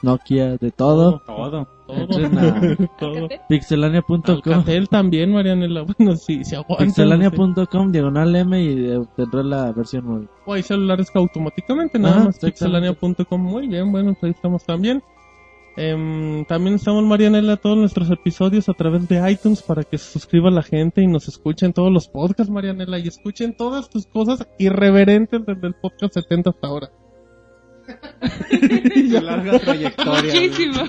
Nokia, 0.00 0.56
de 0.56 0.70
todo. 0.70 1.20
Todo. 1.26 1.36
Todo. 1.50 1.68
Entren 1.94 2.38
a 2.38 2.76
Todo. 2.98 3.28
pixelania.com. 3.48 4.64
También, 4.90 5.32
Marianela. 5.32 5.84
Bueno, 5.98 6.16
sí, 6.16 6.44
se 6.44 6.56
aguanta. 6.56 6.84
Pixelania.com, 6.84 7.92
diagonal 7.92 8.34
M 8.34 8.62
y 8.62 8.90
eh, 8.90 9.00
tendrá 9.16 9.42
la 9.42 9.72
versión 9.72 10.06
móvil. 10.06 10.28
O 10.46 10.54
hay 10.54 10.62
celulares 10.62 11.10
que 11.10 11.18
automáticamente, 11.18 11.98
nada 11.98 12.16
Ajá, 12.16 12.24
más 12.26 12.38
pixelania.com. 12.38 13.40
Muy 13.40 13.68
bien, 13.68 13.92
bueno, 13.92 14.12
pues 14.14 14.24
ahí 14.24 14.30
estamos 14.30 14.64
también. 14.64 15.02
Em, 15.76 16.44
también 16.44 16.76
estamos, 16.76 17.02
Marianela, 17.04 17.56
todos 17.56 17.78
nuestros 17.78 18.10
episodios 18.10 18.68
a 18.68 18.74
través 18.74 19.08
de 19.08 19.30
iTunes 19.30 19.62
para 19.62 19.84
que 19.84 19.96
se 19.96 20.10
suscriba 20.12 20.50
la 20.50 20.62
gente 20.62 21.02
y 21.02 21.06
nos 21.06 21.28
escuchen 21.28 21.72
todos 21.72 21.90
los 21.90 22.08
podcasts, 22.08 22.52
Marianela, 22.52 22.98
y 22.98 23.08
escuchen 23.08 23.56
todas 23.56 23.88
tus 23.88 24.06
cosas 24.06 24.46
irreverentes 24.58 25.46
desde 25.46 25.66
el 25.66 25.74
podcast 25.74 26.14
70 26.14 26.50
hasta 26.50 26.66
ahora. 26.66 26.90
larga 29.22 29.58
trayectoria. 29.58 30.34
Muchísimo. 30.34 30.84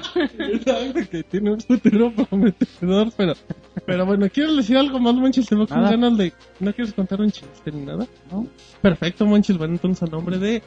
Que 1.10 1.24
tiene 1.24 1.52
un 1.52 1.60
futuro 1.60 2.14
prometedor, 2.14 3.12
pero, 3.16 3.34
pero 3.86 4.06
bueno, 4.06 4.28
¿quieres 4.30 4.56
decir 4.56 4.78
algo 4.78 5.00
más, 5.00 5.16
Monchis? 5.16 5.46
Se 5.46 5.56
va 5.56 5.68
con 5.68 5.84
ganas 5.84 6.18
de... 6.18 6.34
¿No 6.60 6.74
quieres 6.74 6.94
contar 6.94 7.22
un 7.22 7.32
chiste 7.32 7.72
ni 7.72 7.86
nada? 7.86 8.08
¿No? 8.32 8.48
Perfecto, 8.82 9.26
Monchis. 9.26 9.58
Bueno, 9.58 9.74
entonces 9.74 10.04
a 10.04 10.12
nombre 10.12 10.38
de 10.38 10.62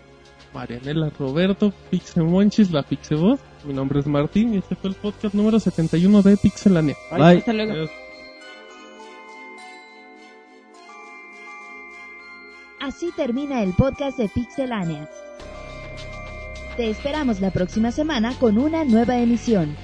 Marianela 0.52 1.10
Roberto, 1.18 1.72
Pixe 1.90 2.20
Monchis, 2.22 2.70
la 2.70 2.82
Pixe 2.82 3.14
Voz. 3.14 3.40
Mi 3.64 3.74
nombre 3.74 4.00
es 4.00 4.06
Martín 4.06 4.54
y 4.54 4.58
este 4.58 4.74
fue 4.74 4.90
el 4.90 4.96
podcast 4.96 5.34
número 5.34 5.60
71 5.60 6.22
de 6.22 6.36
Pixelania. 6.36 6.96
Bye. 7.10 7.38
Hasta 7.38 7.52
luego. 7.52 7.72
Adiós. 7.72 7.90
Así 12.80 13.10
termina 13.16 13.62
el 13.62 13.74
podcast 13.74 14.16
de 14.16 14.28
Pixelania. 14.28 15.10
Te 16.76 16.90
esperamos 16.90 17.40
la 17.40 17.50
próxima 17.52 17.90
semana 17.90 18.34
con 18.38 18.58
una 18.58 18.84
nueva 18.84 19.16
emisión. 19.16 19.74